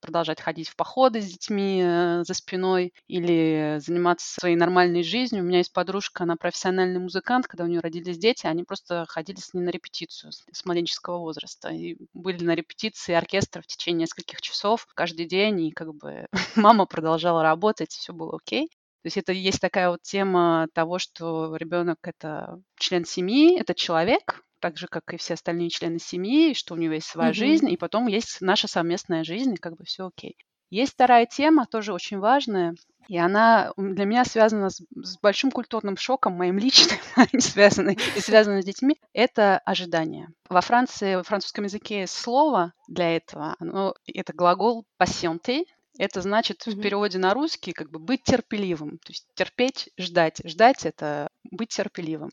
продолжать 0.00 0.40
ходить 0.40 0.68
в 0.68 0.76
походы 0.76 1.20
с 1.20 1.26
детьми 1.26 1.82
э, 1.84 2.24
за 2.24 2.34
спиной 2.34 2.92
или 3.08 3.78
заниматься 3.78 4.32
своей 4.32 4.56
нормальной 4.56 5.02
жизнью. 5.02 5.42
У 5.42 5.46
меня 5.46 5.58
есть 5.58 5.72
подружка, 5.72 6.24
она 6.24 6.36
профессиональный 6.36 7.00
музыкант. 7.00 7.46
Когда 7.46 7.64
у 7.64 7.68
нее 7.68 7.80
родились 7.80 8.18
дети, 8.18 8.46
они 8.46 8.64
просто 8.64 9.06
ходили 9.08 9.38
с 9.38 9.52
ней 9.54 9.62
на 9.62 9.70
репетицию 9.70 10.32
с 10.32 10.64
младенческого 10.64 11.18
возраста. 11.18 11.68
И 11.68 11.96
были 12.14 12.42
на 12.44 12.54
репетиции 12.54 13.14
оркестра 13.14 13.62
в 13.62 13.66
течение 13.66 14.02
нескольких 14.02 14.40
часов 14.40 14.86
каждый 14.94 15.26
день. 15.26 15.66
И 15.66 15.72
как 15.72 15.94
бы 15.94 16.26
мама 16.56 16.86
продолжала 16.86 17.42
работать, 17.42 17.90
все 17.90 18.12
было 18.12 18.36
окей. 18.36 18.70
То 19.06 19.08
есть 19.08 19.18
это 19.18 19.32
есть 19.32 19.60
такая 19.60 19.90
вот 19.90 20.02
тема 20.02 20.66
того, 20.74 20.98
что 20.98 21.54
ребенок 21.54 21.98
это 22.02 22.60
член 22.76 23.04
семьи, 23.04 23.56
это 23.56 23.72
человек, 23.72 24.42
так 24.58 24.76
же, 24.78 24.88
как 24.88 25.14
и 25.14 25.16
все 25.16 25.34
остальные 25.34 25.70
члены 25.70 26.00
семьи, 26.00 26.54
что 26.54 26.74
у 26.74 26.76
него 26.76 26.94
есть 26.94 27.06
своя 27.06 27.30
mm-hmm. 27.30 27.34
жизнь, 27.34 27.70
и 27.70 27.76
потом 27.76 28.08
есть 28.08 28.38
наша 28.40 28.66
совместная 28.66 29.22
жизнь, 29.22 29.54
и 29.54 29.58
как 29.58 29.76
бы 29.76 29.84
все 29.84 30.08
окей. 30.08 30.36
Есть 30.70 30.94
вторая 30.94 31.24
тема, 31.24 31.66
тоже 31.66 31.92
очень 31.92 32.18
важная, 32.18 32.74
и 33.06 33.16
она 33.16 33.72
для 33.76 34.06
меня 34.06 34.24
связана 34.24 34.70
с, 34.70 34.82
с 34.96 35.18
большим 35.20 35.52
культурным 35.52 35.96
шоком, 35.96 36.32
моим 36.32 36.58
личным, 36.58 36.98
связанной, 37.38 37.96
и 38.16 38.20
связанной 38.20 38.62
с 38.62 38.66
детьми, 38.66 38.98
это 39.12 39.58
ожидание. 39.58 40.30
Во 40.48 40.60
Франции, 40.62 41.14
в 41.14 41.22
французском 41.22 41.62
языке 41.62 42.08
слово 42.08 42.72
для 42.88 43.14
этого, 43.14 43.54
оно, 43.60 43.94
это 44.12 44.32
глагол 44.32 44.84
patienter, 45.00 45.64
это 45.98 46.22
значит 46.22 46.66
в 46.66 46.80
переводе 46.80 47.18
на 47.18 47.34
русский 47.34 47.72
как 47.72 47.90
бы 47.90 47.98
быть 47.98 48.22
терпеливым. 48.24 48.98
То 48.98 49.12
есть 49.12 49.26
терпеть, 49.34 49.90
ждать. 49.98 50.40
Ждать— 50.44 50.86
это 50.86 51.30
быть 51.44 51.70
терпеливым. 51.70 52.30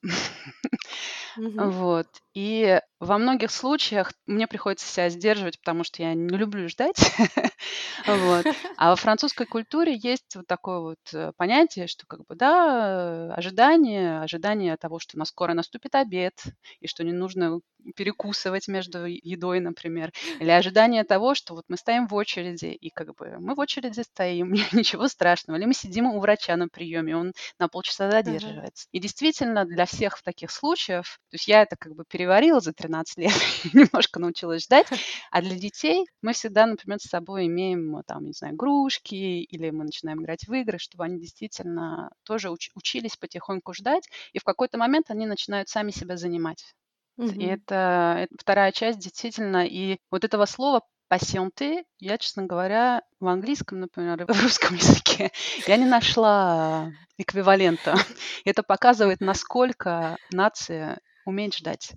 Мгм. 1.35 1.71
Вот. 1.71 2.22
И 2.33 2.79
во 2.99 3.17
многих 3.17 3.51
случаях 3.51 4.11
мне 4.25 4.47
приходится 4.47 4.87
себя 4.87 5.09
сдерживать, 5.09 5.59
потому 5.59 5.83
что 5.83 6.01
я 6.01 6.13
не 6.13 6.35
люблю 6.37 6.67
ждать. 6.69 6.97
Вот. 8.05 8.45
А 8.75 8.89
во 8.89 8.95
французской 8.97 9.45
культуре 9.45 9.95
есть 9.95 10.35
вот 10.35 10.45
такое 10.47 10.79
вот 10.79 10.99
э, 11.13 11.31
понятие, 11.37 11.87
что 11.87 12.05
как 12.05 12.25
бы, 12.25 12.35
да, 12.35 13.33
ожидание, 13.33 14.21
ожидание 14.21 14.75
того, 14.75 14.99
что 14.99 15.17
на 15.17 15.23
скоро 15.23 15.53
наступит 15.53 15.95
обед, 15.95 16.33
и 16.81 16.87
что 16.87 17.03
не 17.05 17.13
нужно 17.13 17.59
перекусывать 17.95 18.67
между 18.67 19.05
едой, 19.05 19.59
например, 19.59 20.11
или 20.39 20.49
ожидание 20.49 21.03
того, 21.03 21.35
что 21.35 21.53
вот 21.55 21.65
мы 21.67 21.77
стоим 21.77 22.07
в 22.07 22.15
очереди, 22.15 22.65
и 22.67 22.89
как 22.89 23.15
бы 23.15 23.37
мы 23.39 23.55
в 23.55 23.59
очереди 23.59 24.01
стоим, 24.01 24.53
ничего 24.71 25.07
страшного, 25.07 25.57
или 25.57 25.65
мы 25.65 25.73
сидим 25.73 26.07
у 26.07 26.19
врача 26.19 26.55
на 26.55 26.67
приеме, 26.67 27.15
он 27.15 27.33
на 27.59 27.67
полчаса 27.67 28.09
задерживается. 28.09 28.87
И 28.91 28.99
действительно, 28.99 29.65
для 29.65 29.85
всех 29.85 30.21
таких 30.21 30.51
случаев, 30.51 31.19
то 31.29 31.35
есть 31.35 31.47
я 31.47 31.61
это 31.61 31.75
как 31.77 31.93
бы 31.95 32.03
переварила 32.23 32.61
за 32.61 32.71
13 32.71 33.17
лет, 33.17 33.33
немножко 33.73 34.19
научилась 34.19 34.63
ждать, 34.63 34.87
а 35.29 35.41
для 35.41 35.55
детей 35.57 36.05
мы 36.21 36.31
всегда, 36.33 36.65
например, 36.65 36.99
с 36.99 37.09
собой 37.09 37.47
имеем, 37.47 38.01
там, 38.07 38.25
не 38.25 38.31
знаю, 38.33 38.55
игрушки, 38.55 39.15
или 39.15 39.69
мы 39.71 39.83
начинаем 39.83 40.23
играть 40.23 40.47
в 40.47 40.53
игры, 40.53 40.77
чтобы 40.79 41.03
они 41.03 41.19
действительно 41.19 42.11
тоже 42.23 42.47
уч- 42.47 42.71
учились 42.75 43.17
потихоньку 43.17 43.73
ждать, 43.73 44.07
и 44.31 44.39
в 44.39 44.43
какой-то 44.45 44.77
момент 44.77 45.07
они 45.09 45.25
начинают 45.25 45.67
сами 45.67 45.91
себя 45.91 46.15
занимать. 46.15 46.63
И 47.17 47.43
Мгм. 47.43 47.45
это, 47.45 48.15
это 48.19 48.35
вторая 48.39 48.71
часть 48.71 48.99
действительно. 48.99 49.65
И 49.65 49.97
вот 50.11 50.23
этого 50.23 50.45
слова 50.45 50.81
patienter, 51.11 51.83
я, 51.99 52.17
честно 52.17 52.43
говоря, 52.43 53.01
в 53.19 53.27
английском, 53.27 53.81
например, 53.81 54.21
и 54.21 54.25
в 54.31 54.41
русском 54.41 54.75
языке 54.75 55.31
я 55.67 55.77
не 55.77 55.85
нашла 55.85 56.91
эквивалента. 57.17 57.95
Это 58.45 58.63
показывает, 58.63 59.19
насколько 59.19 60.17
нация 60.29 60.99
умеет 61.25 61.53
ждать. 61.55 61.93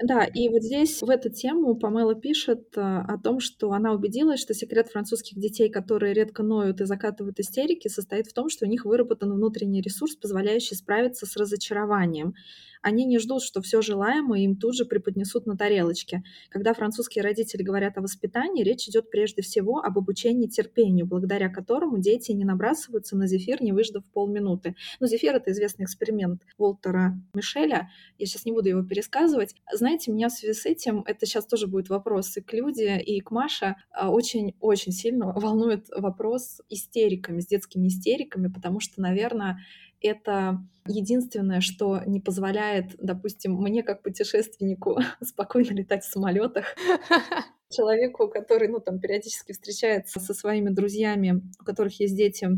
Да, 0.00 0.24
и 0.24 0.48
вот 0.48 0.62
здесь 0.62 1.02
в 1.02 1.10
эту 1.10 1.28
тему 1.28 1.74
Памела 1.74 2.14
пишет 2.14 2.68
а, 2.76 3.00
о 3.00 3.18
том, 3.18 3.40
что 3.40 3.72
она 3.72 3.92
убедилась, 3.92 4.40
что 4.40 4.54
секрет 4.54 4.88
французских 4.88 5.36
детей, 5.38 5.68
которые 5.70 6.14
редко 6.14 6.44
ноют 6.44 6.80
и 6.80 6.84
закатывают 6.84 7.40
истерики, 7.40 7.88
состоит 7.88 8.28
в 8.28 8.32
том, 8.32 8.48
что 8.48 8.64
у 8.64 8.68
них 8.68 8.84
выработан 8.84 9.32
внутренний 9.32 9.82
ресурс, 9.82 10.14
позволяющий 10.14 10.76
справиться 10.76 11.26
с 11.26 11.36
разочарованием. 11.36 12.34
Они 12.82 13.04
не 13.04 13.18
ждут, 13.18 13.42
что 13.42 13.60
все 13.62 13.82
желаемое 13.82 14.40
им 14.40 14.56
тут 14.56 14.74
же 14.74 14.84
преподнесут 14.84 15.46
на 15.46 15.56
тарелочке. 15.56 16.22
Когда 16.50 16.74
французские 16.74 17.22
родители 17.22 17.62
говорят 17.62 17.98
о 17.98 18.02
воспитании, 18.02 18.62
речь 18.62 18.88
идет 18.88 19.10
прежде 19.10 19.42
всего 19.42 19.78
об 19.78 19.98
обучении 19.98 20.46
терпению, 20.46 21.06
благодаря 21.06 21.48
которому 21.48 21.98
дети 21.98 22.32
не 22.32 22.44
набрасываются 22.44 23.16
на 23.16 23.26
зефир, 23.26 23.62
не 23.62 23.72
выждав 23.72 24.04
полминуты. 24.12 24.76
Ну, 25.00 25.06
зефир— 25.06 25.34
это 25.36 25.50
известный 25.50 25.84
эксперимент 25.84 26.42
Уолтера 26.56 27.20
Мишеля. 27.34 27.90
Я 28.18 28.26
сейчас 28.26 28.44
не 28.44 28.52
буду 28.52 28.68
его 28.68 28.82
пересказывать. 28.82 29.54
Знаете, 29.72 30.10
меня 30.10 30.28
в 30.28 30.32
связи 30.32 30.54
с 30.54 30.66
этим, 30.66 31.02
это 31.06 31.26
сейчас 31.26 31.46
тоже 31.46 31.66
будет 31.66 31.88
вопрос 31.88 32.36
и 32.36 32.40
к 32.40 32.52
Люде, 32.52 32.98
и 33.00 33.20
к 33.20 33.30
Маше, 33.30 33.76
очень-очень 34.00 34.92
сильно 34.92 35.32
волнует 35.32 35.88
вопрос 35.94 36.60
истериками, 36.68 37.40
с 37.40 37.46
детскими 37.46 37.88
истериками, 37.88 38.48
потому 38.48 38.80
что, 38.80 39.00
наверное, 39.00 39.58
это 40.00 40.58
единственное, 40.86 41.60
что 41.60 42.00
не 42.06 42.20
позволяет, 42.20 42.96
допустим, 42.98 43.54
мне 43.54 43.82
как 43.82 44.02
путешественнику 44.02 44.98
спокойно 45.22 45.72
летать 45.72 46.04
в 46.04 46.10
самолетах. 46.10 46.74
Человеку, 47.70 48.28
который, 48.28 48.68
ну, 48.68 48.80
там, 48.80 48.98
периодически 48.98 49.52
встречается 49.52 50.20
со 50.20 50.32
своими 50.32 50.70
друзьями, 50.70 51.42
у 51.60 51.64
которых 51.64 52.00
есть 52.00 52.16
дети, 52.16 52.48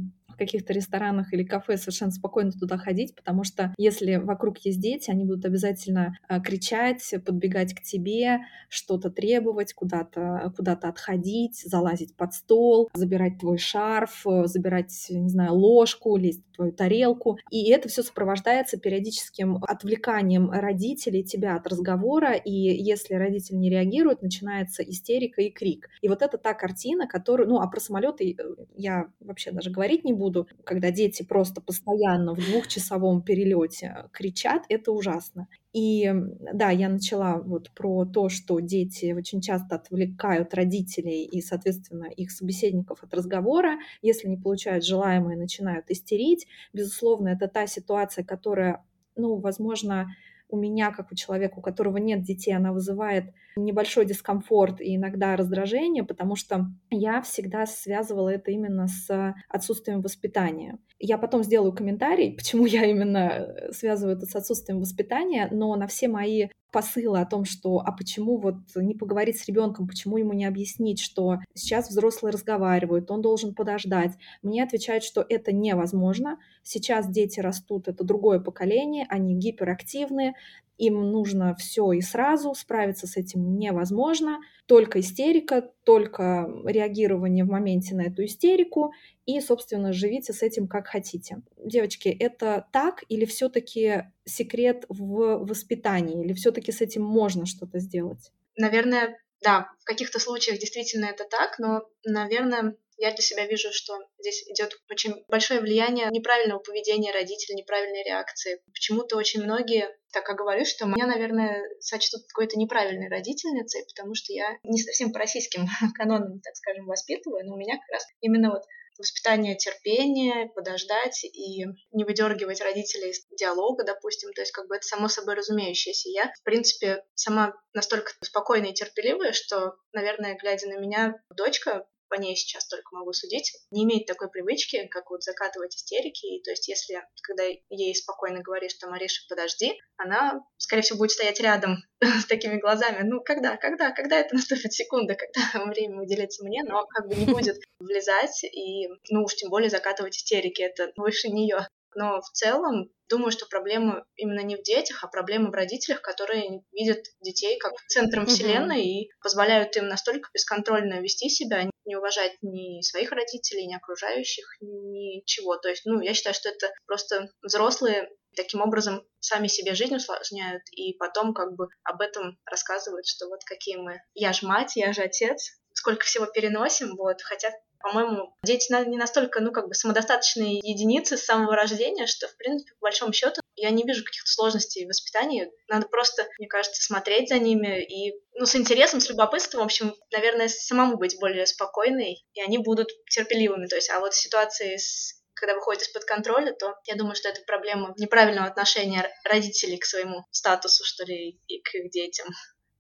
каких-то 0.41 0.73
ресторанах 0.73 1.33
или 1.33 1.45
кафе 1.45 1.77
совершенно 1.77 2.11
спокойно 2.11 2.51
туда 2.51 2.77
ходить, 2.77 3.15
потому 3.15 3.45
что 3.45 3.75
если 3.79 4.17
вокруг 4.17 4.59
есть 4.59 4.81
дети, 4.81 5.11
они 5.11 5.25
будут 5.25 5.45
обязательно 5.45 6.17
а, 6.27 6.41
кричать, 6.41 7.15
подбегать 7.25 7.75
к 7.75 7.83
тебе, 7.83 8.41
что-то 8.69 9.11
требовать, 9.11 9.73
куда-то 9.75 10.53
куда 10.57 10.73
отходить, 10.73 11.57
залазить 11.65 12.17
под 12.17 12.33
стол, 12.33 12.89
забирать 12.95 13.39
твой 13.39 13.59
шарф, 13.59 14.25
забирать, 14.45 15.07
не 15.11 15.29
знаю, 15.29 15.55
ложку, 15.55 16.17
лезть 16.17 16.43
в 16.53 16.57
твою 16.57 16.73
тарелку. 16.73 17.39
И 17.51 17.71
это 17.71 17.89
все 17.89 18.03
сопровождается 18.03 18.79
периодическим 18.79 19.63
отвлеканием 19.63 20.51
родителей 20.51 21.23
тебя 21.23 21.57
от 21.57 21.67
разговора, 21.67 22.33
и 22.33 22.51
если 22.51 23.15
родители 23.15 23.57
не 23.57 23.71
реагируют, 23.71 24.23
начинается 24.23 24.83
истерика 24.83 25.43
и 25.43 25.51
крик. 25.51 25.89
И 26.01 26.09
вот 26.09 26.23
это 26.23 26.39
та 26.39 26.55
картина, 26.55 27.07
которую, 27.07 27.49
ну, 27.49 27.61
а 27.61 27.67
про 27.67 27.81
самолеты 27.81 28.37
э, 28.39 28.43
я 28.77 29.09
вообще 29.21 29.51
даже 29.51 29.71
говорить 29.71 30.05
не 30.05 30.13
буду, 30.13 30.30
когда 30.65 30.91
дети 30.91 31.23
просто 31.23 31.61
постоянно 31.61 32.35
в 32.35 32.39
двухчасовом 32.39 33.23
перелете 33.23 34.09
кричат, 34.13 34.65
это 34.69 34.93
ужасно. 34.93 35.49
И 35.73 36.13
да, 36.53 36.71
я 36.71 36.89
начала 36.89 37.39
вот 37.39 37.71
про 37.75 38.05
то, 38.05 38.29
что 38.29 38.59
дети 38.61 39.13
очень 39.13 39.41
часто 39.41 39.77
отвлекают 39.77 40.53
родителей 40.55 41.25
и, 41.25 41.41
соответственно, 41.41 42.07
их 42.07 42.33
собеседников 42.33 43.05
от 43.05 43.15
разговора. 43.15 43.79
Если 44.03 44.29
не 44.29 44.37
получают 44.37 44.85
желаемое, 44.85 45.37
начинают 45.37 45.91
истерить. 45.91 46.47
Безусловно, 46.73 47.29
это 47.29 47.47
та 47.47 47.67
ситуация, 47.67 48.25
которая, 48.25 48.85
ну, 49.15 49.37
возможно, 49.37 50.09
у 50.49 50.57
меня, 50.57 50.91
как 50.91 51.13
у 51.13 51.15
человека, 51.15 51.59
у 51.59 51.63
которого 51.63 51.99
нет 51.99 52.23
детей, 52.23 52.53
она 52.53 52.73
вызывает 52.73 53.33
небольшой 53.57 54.05
дискомфорт 54.05 54.81
и 54.81 54.97
иногда 54.97 55.37
раздражение, 55.37 56.05
потому 56.05 56.37
что 56.37 56.67
я 56.91 57.23
всегда 57.23 57.67
связывала 57.67 58.29
это 58.29 58.51
именно 58.51 58.87
с 58.87 59.35
отсутствием 59.49 60.01
воспитания. 60.01 60.79
Я 60.99 61.19
потом 61.19 61.43
сделаю 61.43 61.73
комментарий, 61.73 62.33
почему 62.37 62.67
я 62.67 62.85
именно 62.85 63.71
связываю 63.73 64.17
это 64.17 64.27
с 64.27 64.35
отсутствием 64.37 64.81
воспитания, 64.81 65.49
но 65.51 65.75
на 65.77 65.87
все 65.87 66.09
мои 66.09 66.49
посылы 66.71 67.21
о 67.21 67.27
том, 67.27 67.45
что 67.45 67.81
а 67.85 67.93
почему 67.93 68.39
вот 68.39 68.57
не 68.77 68.95
поговорить 68.95 69.39
с 69.39 69.47
ребенком, 69.47 69.87
почему 69.87 70.17
ему 70.17 70.33
не 70.33 70.45
объяснить, 70.45 71.01
что 71.01 71.39
сейчас 71.55 71.91
взрослые 71.91 72.33
разговаривают, 72.33 73.11
он 73.11 73.23
должен 73.23 73.55
подождать. 73.55 74.13
Мне 74.43 74.63
отвечают, 74.63 75.05
что 75.05 75.25
это 75.29 75.53
невозможно. 75.53 76.39
Сейчас 76.63 77.11
дети 77.11 77.41
растут, 77.41 77.89
это 77.89 78.05
другое 78.05 78.41
поколение, 78.41 79.07
они 79.09 79.35
гиперактивны, 79.35 80.35
им 80.81 81.13
нужно 81.13 81.55
все 81.57 81.93
и 81.93 82.01
сразу, 82.01 82.55
справиться 82.55 83.07
с 83.07 83.17
этим 83.17 83.59
невозможно. 83.59 84.39
Только 84.67 85.01
истерика, 85.01 85.71
только 85.85 86.49
реагирование 86.65 87.45
в 87.45 87.49
моменте 87.49 87.95
на 87.95 88.03
эту 88.03 88.25
истерику 88.25 88.93
и, 89.27 89.41
собственно, 89.41 89.93
живите 89.93 90.33
с 90.33 90.43
этим 90.43 90.69
как 90.69 90.87
хотите. 90.87 91.43
Девочки, 91.63 92.09
это 92.09 92.67
так 92.73 93.05
или 93.09 93.27
все-таки 93.27 94.05
секрет 94.25 94.87
в 94.89 95.45
воспитании, 95.45 96.25
или 96.25 96.33
все-таки 96.33 96.73
с 96.73 96.81
этим 96.81 97.03
можно 97.03 97.45
что-то 97.45 97.79
сделать? 97.79 98.33
Наверное, 98.57 99.19
да, 99.43 99.69
в 99.81 99.85
каких-то 99.85 100.19
случаях 100.19 100.59
действительно 100.59 101.07
это 101.07 101.25
так, 101.25 101.59
но, 101.59 101.83
наверное, 102.05 102.77
я 103.01 103.11
для 103.11 103.23
себя 103.23 103.47
вижу, 103.47 103.71
что 103.73 103.99
здесь 104.19 104.47
идет 104.49 104.79
очень 104.91 105.25
большое 105.29 105.61
влияние 105.61 106.09
неправильного 106.11 106.61
поведения 106.61 107.13
родителей, 107.13 107.57
неправильной 107.57 108.05
реакции. 108.05 108.61
Почему-то 108.73 109.17
очень 109.17 109.43
многие 109.43 109.89
так 110.13 110.25
как 110.25 110.37
говорю, 110.37 110.65
что 110.65 110.87
меня, 110.87 111.07
наверное, 111.07 111.63
сочтут 111.79 112.23
какой-то 112.27 112.59
неправильной 112.59 113.09
родительницей, 113.09 113.85
потому 113.87 114.17
что 114.17 114.33
я 114.33 114.59
не 114.65 114.83
совсем 114.83 115.13
по 115.13 115.21
российским 115.21 115.67
канонам, 115.95 116.41
так 116.41 116.57
скажем, 116.57 116.87
воспитываю, 116.87 117.47
но 117.47 117.55
у 117.55 117.57
меня 117.57 117.77
как 117.77 117.89
раз 117.93 118.07
именно 118.21 118.51
вот 118.51 118.63
воспитание 118.99 119.57
терпения, 119.57 120.51
подождать 120.55 121.25
и 121.25 121.65
не 121.93 122.05
выдергивать 122.05 122.61
родителей 122.61 123.11
из 123.11 123.25
диалога, 123.39 123.85
допустим. 123.85 124.33
То 124.33 124.43
есть 124.43 124.53
как 124.53 124.69
бы 124.69 124.77
это 124.77 124.87
само 124.87 125.09
собой 125.09 125.35
разумеющееся. 125.35 126.11
Я, 126.11 126.33
в 126.39 126.43
принципе, 126.45 127.03
сама 127.15 127.55
настолько 127.73 128.13
спокойная 128.23 128.71
и 128.71 128.75
терпеливая, 128.75 129.33
что, 129.33 129.77
наверное, 129.93 130.37
глядя 130.37 130.69
на 130.69 130.79
меня, 130.79 131.15
дочка 131.35 131.87
по 132.11 132.17
ней 132.17 132.37
сейчас 132.37 132.67
только 132.67 132.95
могу 132.95 133.13
судить, 133.13 133.53
не 133.71 133.85
имеет 133.85 134.07
такой 134.07 134.29
привычки, 134.29 134.89
как 134.89 135.11
вот 135.11 135.23
закатывать 135.23 135.75
истерики. 135.77 136.27
И 136.27 136.43
то 136.43 136.51
есть 136.51 136.69
если, 136.69 137.03
когда 137.23 137.45
ей 137.71 137.95
спокойно 137.95 138.43
говоришь, 138.43 138.73
что 138.73 138.91
Мариша, 138.91 139.23
подожди, 139.29 139.79
она, 139.97 140.43
скорее 140.59 140.83
всего, 140.83 140.99
будет 140.99 141.13
стоять 141.13 141.41
рядом 141.41 141.77
с 142.03 142.27
такими 142.27 142.59
глазами. 142.59 143.03
Ну, 143.03 143.23
когда, 143.23 143.57
когда, 143.57 143.93
когда 143.93 144.19
это 144.19 144.35
наступит 144.35 144.73
секунда, 144.73 145.15
когда 145.15 145.65
время 145.71 146.03
уделится 146.03 146.45
мне, 146.45 146.63
но 146.65 146.85
как 146.87 147.09
бы 147.09 147.15
не 147.15 147.27
будет 147.27 147.57
влезать 147.79 148.45
и, 148.45 148.89
ну 149.09 149.23
уж 149.25 149.35
тем 149.37 149.49
более 149.49 149.71
закатывать 149.71 150.17
истерики, 150.17 150.63
это 150.63 150.93
выше 150.97 151.29
нее. 151.29 151.67
Но 151.95 152.21
в 152.21 152.31
целом, 152.33 152.91
думаю, 153.09 153.33
что 153.33 153.47
проблема 153.47 154.05
именно 154.17 154.41
не 154.41 154.57
в 154.57 154.63
детях, 154.63 155.03
а 155.03 155.09
проблема 155.09 155.51
в 155.51 155.55
родителях, 155.55 156.03
которые 156.03 156.63
видят 156.73 157.05
детей 157.21 157.59
как 157.59 157.73
центром 157.89 158.27
вселенной 158.27 158.85
и 158.85 159.11
позволяют 159.23 159.77
им 159.77 159.89
настолько 159.89 160.31
бесконтрольно 160.33 161.01
вести 161.01 161.29
себя, 161.29 161.69
не 161.85 161.97
уважать 161.97 162.37
ни 162.43 162.81
своих 162.83 163.11
родителей, 163.11 163.67
ни 163.67 163.75
окружающих, 163.75 164.45
ничего. 164.61 165.57
То 165.57 165.69
есть, 165.69 165.83
ну, 165.87 166.01
я 166.01 166.15
считаю, 166.15 166.35
что 166.35 166.49
это 166.49 166.71
просто 166.87 167.29
взрослые 167.43 168.09
таким 168.37 168.61
образом 168.61 169.05
сами 169.19 169.49
себе 169.49 169.75
жизнь 169.75 169.97
усложняют 169.97 170.63
и 170.71 170.95
потом 170.95 171.35
как 171.35 171.57
бы 171.57 171.69
об 171.83 172.01
этом 172.01 172.39
рассказывают, 172.45 173.07
что 173.07 173.29
вот 173.29 173.41
какие 173.45 173.77
мы, 173.77 174.01
я 174.15 174.33
же 174.33 174.47
мать, 174.47 174.77
я 174.77 174.93
же 174.93 175.03
отец, 175.03 175.59
сколько 175.75 176.05
всего 176.05 176.27
переносим, 176.27 176.95
вот, 176.97 177.23
хотя 177.23 177.51
По-моему, 177.81 178.35
дети 178.45 178.73
не 178.87 178.97
настолько, 178.97 179.41
ну, 179.41 179.53
как 179.53 179.69
бы 179.69 179.75
самодостаточные 179.75 180.59
единицы 180.59 181.17
с 181.17 181.25
самого 181.25 181.57
рождения, 181.57 182.07
что, 182.07 182.29
в 182.29 182.37
принципе, 182.37 182.73
по 182.75 182.87
большому 182.87 183.13
счету, 183.13 183.41
я 183.57 183.71
не 183.71 183.85
вижу 183.85 184.05
каких-то 184.05 184.31
сложностей 184.31 184.85
в 184.85 184.89
воспитании. 184.89 185.51
Надо 185.69 185.87
просто, 185.89 186.27
мне 186.39 186.47
кажется, 186.47 186.83
смотреть 186.83 187.29
за 187.29 187.39
ними 187.39 187.83
и, 187.83 188.15
ну, 188.35 188.47
с 188.47 188.55
интересом, 188.55 189.01
с 189.01 189.09
любопытством, 189.09 189.63
в 189.63 189.65
общем, 189.65 189.95
наверное, 190.13 190.49
самому 190.49 190.97
быть 190.97 191.19
более 191.19 191.47
спокойной, 191.47 192.25
и 192.35 192.43
они 192.43 192.59
будут 192.59 192.91
терпеливыми. 193.09 193.67
То 193.67 193.77
есть, 193.77 193.91
а 193.91 194.01
вот 194.01 194.15
ситуации 194.15 194.77
с 194.77 195.21
когда 195.41 195.55
выходит 195.55 195.83
из-под 195.83 196.05
контроля, 196.05 196.53
то 196.53 196.75
я 196.85 196.97
думаю, 196.97 197.15
что 197.15 197.31
это 197.31 197.41
проблема 197.47 197.95
неправильного 197.97 198.47
отношения 198.47 199.11
родителей 199.25 199.79
к 199.79 199.87
своему 199.87 200.27
статусу, 200.31 200.85
что 200.85 201.05
ли, 201.07 201.41
и 201.47 201.63
к 201.63 201.75
их 201.75 201.91
детям. 201.91 202.29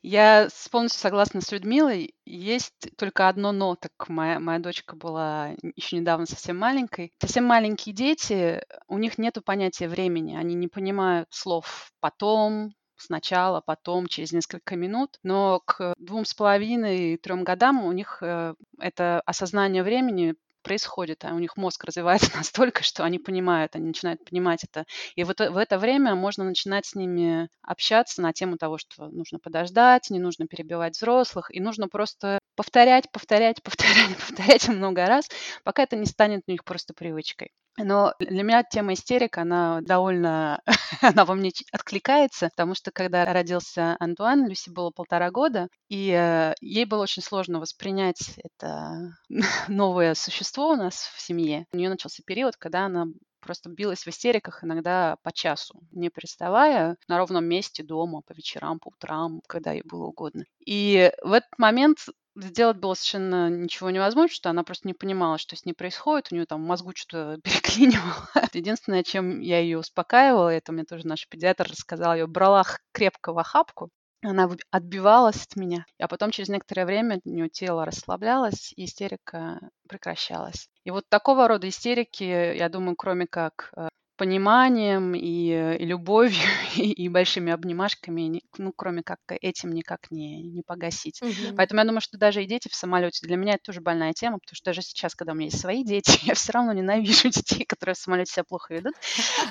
Я 0.03 0.49
полностью 0.71 1.01
согласна 1.01 1.41
с 1.41 1.53
Людмилой. 1.53 2.15
Есть 2.25 2.91
только 2.97 3.29
одно 3.29 3.53
но, 3.53 3.77
так 3.77 3.93
моя, 4.09 4.41
моя 4.41 4.59
дочка 4.59 4.97
была 4.97 5.51
еще 5.77 5.97
недавно 5.99 6.27
совсем 6.27 6.59
маленькой. 6.59 7.13
Совсем 7.21 7.45
маленькие 7.45 7.95
дети, 7.95 8.63
у 8.89 8.99
них 8.99 9.19
нет 9.19 9.37
понятия 9.45 9.89
времени, 9.89 10.37
они 10.37 10.55
не 10.55 10.69
понимают 10.69 11.29
слов 11.31 11.93
«потом», 12.01 12.73
сначала, 12.97 13.61
потом, 13.61 14.07
через 14.07 14.33
несколько 14.33 14.77
минут. 14.77 15.19
Но 15.23 15.61
к 15.65 15.95
двум 15.99 16.25
с 16.25 16.35
половиной, 16.35 17.17
трем 17.17 17.45
годам 17.45 17.85
у 17.85 17.93
них 17.93 18.19
э, 18.23 18.55
это 18.79 19.21
осознание 19.25 19.83
времени 19.83 20.35
происходит, 20.63 21.25
а 21.25 21.35
у 21.35 21.39
них 21.39 21.57
мозг 21.57 21.85
развивается 21.87 22.31
настолько, 22.37 22.83
что 22.83 23.05
они 23.05 23.19
понимают, 23.19 23.77
они 23.77 23.87
начинают 23.89 24.25
понимать 24.25 24.65
это. 24.65 24.85
И 25.17 25.25
вот 25.25 25.41
в 25.41 25.57
это 25.57 25.79
время 25.79 26.15
можно 26.15 26.45
начинать 26.45 26.87
с 26.87 26.95
ними 26.95 27.49
общаться 27.63 28.23
на 28.23 28.33
тему 28.33 28.57
того, 28.57 28.79
что 28.79 29.09
нужно 29.09 29.39
подождать, 29.39 30.11
не 30.11 30.19
нужно 30.19 30.47
перебивать 30.47 30.97
взрослых, 30.97 31.55
и 31.55 31.61
нужно 31.61 31.89
просто 31.89 32.39
повторять, 32.57 33.11
повторять, 33.13 33.63
повторять, 33.63 34.17
повторять 34.17 34.69
много 34.69 35.07
раз, 35.07 35.29
пока 35.65 35.83
это 35.85 35.97
не 35.97 36.07
станет 36.07 36.43
у 36.47 36.51
них 36.51 36.65
просто 36.65 36.95
привычкой. 36.95 37.51
Но 37.79 38.15
для 38.19 38.43
меня 38.43 38.63
тема 38.63 38.93
истерик, 38.93 39.39
она 39.39 39.81
довольно, 39.81 40.61
она 41.03 41.25
во 41.25 41.35
мне 41.35 41.53
откликается, 41.73 42.49
потому 42.51 42.75
что 42.75 42.91
когда 42.91 43.25
родился 43.33 43.97
Антуан, 44.01 44.47
Люси 44.49 44.71
было 44.71 44.91
полтора 44.91 45.31
года, 45.31 45.69
и 45.89 46.11
э, 46.11 46.55
ей 46.61 46.85
было 46.85 47.03
очень 47.03 47.23
сложно 47.23 47.61
воспринять 47.61 48.39
это 48.43 49.15
новое 49.69 50.15
существо 50.15 50.71
у 50.71 50.77
нас 50.77 51.11
в 51.15 51.21
семье. 51.21 51.67
У 51.73 51.77
нее 51.77 51.89
начался 51.89 52.23
период, 52.25 52.57
когда 52.57 52.87
она 52.87 53.07
просто 53.41 53.71
билась 53.71 54.05
в 54.05 54.09
истериках 54.09 54.63
иногда 54.63 55.17
по 55.23 55.33
часу, 55.33 55.81
не 55.91 56.11
переставая 56.11 56.97
на 57.09 57.19
ровном 57.19 57.47
месте 57.47 57.83
дома, 57.83 58.21
по 58.23 58.33
вечерам, 58.33 58.79
по 58.79 58.89
утрам, 58.89 59.41
когда 59.47 59.73
ей 59.73 59.83
было 59.85 60.07
угодно. 60.07 60.45
И 60.65 61.11
в 61.23 61.33
этот 61.33 61.59
момент 61.59 61.99
сделать 62.41 62.79
было 62.79 62.95
совершенно 62.95 63.49
ничего 63.51 63.91
невозможно, 63.91 64.35
что 64.35 64.51
она 64.51 64.63
просто 64.63 64.89
не 64.89 64.95
понимала, 64.95 65.39
что 65.39 65.57
с 65.57 65.65
ней 65.65 65.73
происходит, 65.73 66.29
у 66.31 66.35
нее 66.35 66.47
там 66.47 66.63
мозгу 66.63 66.93
что-то 66.95 67.41
переклинивало. 67.45 68.29
Единственное, 68.53 69.03
чем 69.03 69.41
я 69.41 69.61
ее 69.61 69.79
успокаивала, 69.79 70.49
это 70.49 70.73
мне 70.73 70.85
тоже 70.85 71.07
наш 71.07 71.29
педиатр 71.29 71.69
рассказал, 71.69 72.15
я 72.15 72.27
брала 72.27 72.65
крепко 72.93 73.33
в 73.33 73.39
охапку, 73.39 73.91
она 74.23 74.51
отбивалась 74.71 75.47
от 75.47 75.57
меня, 75.57 75.87
а 75.99 76.07
потом 76.07 76.31
через 76.31 76.51
некоторое 76.51 76.85
время 76.85 77.21
у 77.25 77.29
нее 77.31 77.49
тело 77.49 77.87
расслаблялось, 77.87 78.73
и 78.77 78.85
истерика 78.85 79.61
прекращалась. 79.89 80.69
И 80.85 80.91
вот 80.91 81.09
такого 81.09 81.49
рода 81.49 81.69
истерики, 81.69 82.25
я 82.25 82.69
думаю, 82.69 82.97
кроме 82.97 83.27
как 83.27 83.71
э, 83.77 83.89
пониманием 84.21 85.15
и, 85.15 85.51
э, 85.51 85.79
и 85.79 85.87
любовью 85.87 86.37
и, 86.77 86.93
и 86.93 87.09
большими 87.09 87.53
обнимашками, 87.53 88.43
ну, 88.59 88.73
кроме 88.77 89.03
как 89.03 89.19
этим 89.29 89.73
никак 89.73 90.11
не, 90.11 90.43
не 90.43 90.63
погасить. 90.63 91.23
Угу. 91.23 91.57
Поэтому 91.57 91.81
я 91.81 91.87
думаю, 91.87 92.03
что 92.03 92.19
даже 92.19 92.45
и 92.45 92.47
дети 92.47 92.69
в 92.69 92.75
самолете, 92.75 93.27
для 93.27 93.37
меня 93.37 93.55
это 93.55 93.63
тоже 93.65 93.81
больная 93.81 94.13
тема, 94.13 94.39
потому 94.39 94.55
что 94.57 94.67
даже 94.67 94.83
сейчас, 94.83 95.15
когда 95.15 95.33
у 95.33 95.35
меня 95.35 95.47
есть 95.47 95.59
свои 95.59 95.83
дети, 95.85 96.19
я 96.25 96.35
все 96.35 96.53
равно 96.53 96.75
ненавижу 96.75 97.29
детей, 97.31 97.65
которые 97.65 97.95
в 97.95 97.99
самолете 97.99 98.31
себя 98.31 98.45
плохо 98.45 98.75
ведут. 98.75 98.93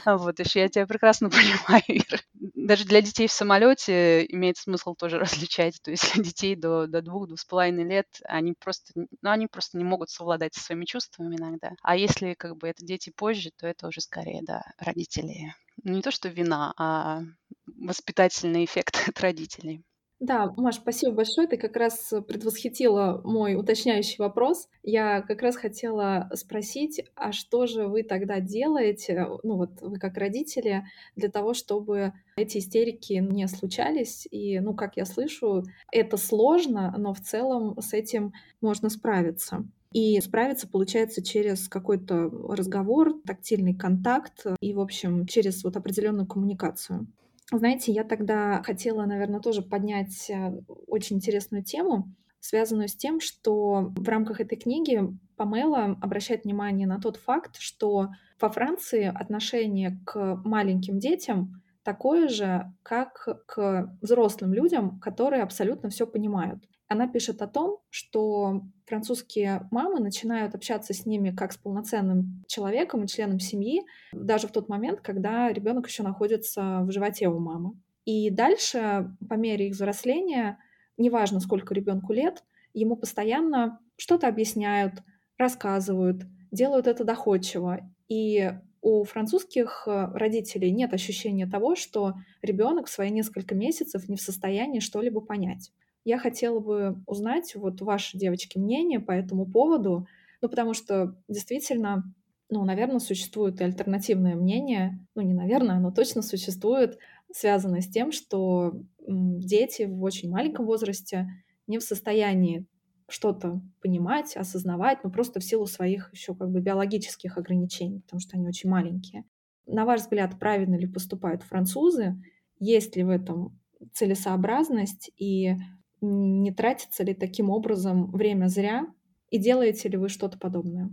Вот, 0.05 0.39
еще 0.39 0.59
я 0.59 0.69
тебя 0.69 0.85
прекрасно 0.85 1.31
понимаю, 1.31 1.83
Ира. 1.87 2.19
Даже 2.55 2.85
для 2.85 3.01
детей 3.01 3.27
в 3.27 3.31
самолете 3.31 4.23
имеет 4.25 4.57
смысл 4.57 4.93
тоже 4.93 5.17
различать. 5.17 5.79
То 5.81 5.89
есть 5.89 6.21
детей 6.21 6.55
до, 6.55 6.85
до 6.85 7.01
двух, 7.01 7.27
двух 7.27 7.39
с 7.39 7.45
половиной 7.45 7.85
лет, 7.85 8.05
они 8.25 8.53
просто, 8.53 8.93
ну, 8.95 9.31
они 9.31 9.47
просто 9.47 9.79
не 9.79 9.83
могут 9.83 10.11
совладать 10.11 10.53
со 10.53 10.61
своими 10.61 10.85
чувствами 10.85 11.35
иногда. 11.35 11.71
А 11.81 11.95
если 11.95 12.35
как 12.35 12.55
бы 12.57 12.67
это 12.67 12.85
дети 12.85 13.11
позже, 13.15 13.49
то 13.57 13.65
это 13.65 13.87
уже 13.87 14.01
скорее, 14.01 14.41
да, 14.43 14.58
родителей. 14.77 15.53
Ну, 15.83 15.93
не 15.93 16.01
то, 16.01 16.11
что 16.11 16.29
вина, 16.29 16.73
а 16.77 17.21
воспитательный 17.65 18.65
эффект 18.65 18.97
от 19.07 19.19
родителей. 19.19 19.83
Да, 20.19 20.53
Маш, 20.57 20.75
спасибо 20.75 21.13
большое. 21.13 21.47
Ты 21.47 21.55
как 21.55 21.77
раз 21.77 22.13
предвосхитила 22.27 23.21
мой 23.23 23.55
уточняющий 23.55 24.17
вопрос. 24.17 24.67
Я 24.83 25.21
как 25.21 25.41
раз 25.41 25.55
хотела 25.55 26.29
спросить, 26.33 27.01
а 27.15 27.31
что 27.31 27.67
же 27.67 27.87
вы 27.87 28.03
тогда 28.03 28.41
делаете, 28.41 29.27
ну 29.43 29.55
вот 29.55 29.81
вы 29.81 29.97
как 29.97 30.17
родители, 30.17 30.83
для 31.15 31.29
того, 31.29 31.53
чтобы 31.53 32.11
эти 32.35 32.57
истерики 32.57 33.13
не 33.13 33.47
случались? 33.47 34.27
И, 34.29 34.59
ну, 34.59 34.73
как 34.73 34.97
я 34.97 35.05
слышу, 35.05 35.63
это 35.89 36.17
сложно, 36.17 36.93
но 36.97 37.13
в 37.13 37.21
целом 37.21 37.79
с 37.79 37.93
этим 37.93 38.33
можно 38.59 38.89
справиться. 38.89 39.65
И 39.91 40.19
справиться 40.21 40.67
получается 40.67 41.23
через 41.23 41.67
какой-то 41.67 42.29
разговор, 42.49 43.19
тактильный 43.25 43.73
контакт 43.73 44.45
и, 44.61 44.73
в 44.73 44.79
общем, 44.79 45.25
через 45.25 45.63
вот 45.63 45.77
определенную 45.77 46.27
коммуникацию. 46.27 47.07
Знаете, 47.51 47.91
я 47.91 48.03
тогда 48.03 48.61
хотела, 48.61 49.05
наверное, 49.05 49.39
тоже 49.39 49.63
поднять 49.63 50.29
э, 50.29 50.61
очень 50.85 51.15
интересную 51.15 51.63
тему, 51.63 52.13
связанную 52.39 52.87
с 52.87 52.95
тем, 52.95 53.19
что 53.19 53.91
в 53.95 54.07
рамках 54.07 54.39
этой 54.39 54.55
книги 54.55 55.01
Памела 55.35 55.97
обращает 56.01 56.43
внимание 56.43 56.85
на 56.85 56.99
тот 56.99 57.17
факт, 57.17 57.57
что 57.57 58.09
во 58.39 58.49
Франции 58.49 59.05
отношение 59.05 59.99
к 60.05 60.35
маленьким 60.45 60.99
детям 60.99 61.61
такое 61.83 62.27
же, 62.27 62.71
как 62.83 63.27
к 63.47 63.97
взрослым 64.01 64.53
людям, 64.53 64.99
которые 64.99 65.41
абсолютно 65.41 65.89
все 65.89 66.05
понимают. 66.05 66.63
Она 66.89 67.07
пишет 67.07 67.43
о 67.43 67.47
том, 67.47 67.77
что 67.91 68.63
французские 68.87 69.67
мамы 69.69 69.99
начинают 69.99 70.55
общаться 70.55 70.91
с 70.91 71.05
ними 71.05 71.29
как 71.29 71.53
с 71.53 71.57
полноценным 71.57 72.43
человеком 72.47 73.03
и 73.03 73.07
членом 73.07 73.39
семьи, 73.39 73.83
даже 74.11 74.47
в 74.47 74.51
тот 74.51 74.69
момент, 74.69 74.99
когда 74.99 75.53
ребенок 75.53 75.87
еще 75.87 76.01
находится 76.01 76.79
в 76.81 76.91
животе 76.91 77.29
у 77.29 77.37
мамы. 77.37 77.73
И 78.05 78.31
дальше, 78.31 79.15
по 79.29 79.35
мере 79.35 79.67
их 79.67 79.75
взросления, 79.75 80.57
неважно, 80.97 81.39
сколько 81.39 81.75
ребенку 81.75 82.11
лет, 82.11 82.43
ему 82.73 82.95
постоянно 82.95 83.79
что-то 83.95 84.27
объясняют, 84.27 84.95
рассказывают, 85.37 86.23
делают 86.51 86.87
это 86.87 87.03
доходчиво. 87.03 87.81
И 88.07 88.51
у 88.81 89.03
французских 89.03 89.83
родителей 89.85 90.71
нет 90.71 90.91
ощущения 90.95 91.45
того, 91.45 91.75
что 91.75 92.15
ребенок 92.41 92.87
в 92.87 92.91
свои 92.91 93.11
несколько 93.11 93.53
месяцев 93.53 94.09
не 94.09 94.15
в 94.15 94.21
состоянии 94.21 94.79
что-либо 94.79 95.21
понять. 95.21 95.71
Я 96.05 96.17
хотела 96.17 96.59
бы 96.59 97.01
узнать 97.05 97.55
вот 97.55 97.81
ваше, 97.81 98.17
девочки, 98.17 98.57
мнение 98.57 98.99
по 98.99 99.11
этому 99.11 99.45
поводу, 99.45 100.07
ну, 100.41 100.49
потому 100.49 100.73
что 100.73 101.15
действительно, 101.27 102.03
ну, 102.49 102.63
наверное, 102.63 102.99
существует 102.99 103.59
и 103.61 103.63
альтернативное 103.63 104.35
мнение, 104.35 104.99
ну, 105.15 105.21
не 105.21 105.33
наверное, 105.33 105.75
оно 105.75 105.91
точно 105.91 106.21
существует, 106.21 106.97
связанное 107.31 107.81
с 107.81 107.87
тем, 107.89 108.11
что 108.11 108.73
дети 109.07 109.83
в 109.83 110.01
очень 110.03 110.29
маленьком 110.29 110.65
возрасте 110.65 111.27
не 111.67 111.77
в 111.77 111.83
состоянии 111.83 112.65
что-то 113.09 113.61
понимать, 113.81 114.37
осознавать, 114.37 115.03
но 115.03 115.09
просто 115.09 115.39
в 115.39 115.43
силу 115.43 115.65
своих 115.65 116.13
еще 116.13 116.35
как 116.35 116.49
бы 116.51 116.61
биологических 116.61 117.37
ограничений, 117.37 118.01
потому 118.01 118.19
что 118.19 118.37
они 118.37 118.47
очень 118.47 118.69
маленькие. 118.69 119.25
На 119.65 119.85
ваш 119.85 120.01
взгляд, 120.01 120.39
правильно 120.39 120.75
ли 120.75 120.87
поступают 120.87 121.43
французы? 121.43 122.21
Есть 122.59 122.95
ли 122.95 123.03
в 123.03 123.09
этом 123.09 123.59
целесообразность? 123.93 125.11
И 125.17 125.55
не 126.01 126.51
тратится 126.51 127.03
ли 127.03 127.13
таким 127.13 127.49
образом 127.49 128.11
время 128.11 128.47
зря, 128.47 128.87
и 129.29 129.37
делаете 129.37 129.89
ли 129.89 129.97
вы 129.97 130.09
что-то 130.09 130.37
подобное? 130.37 130.89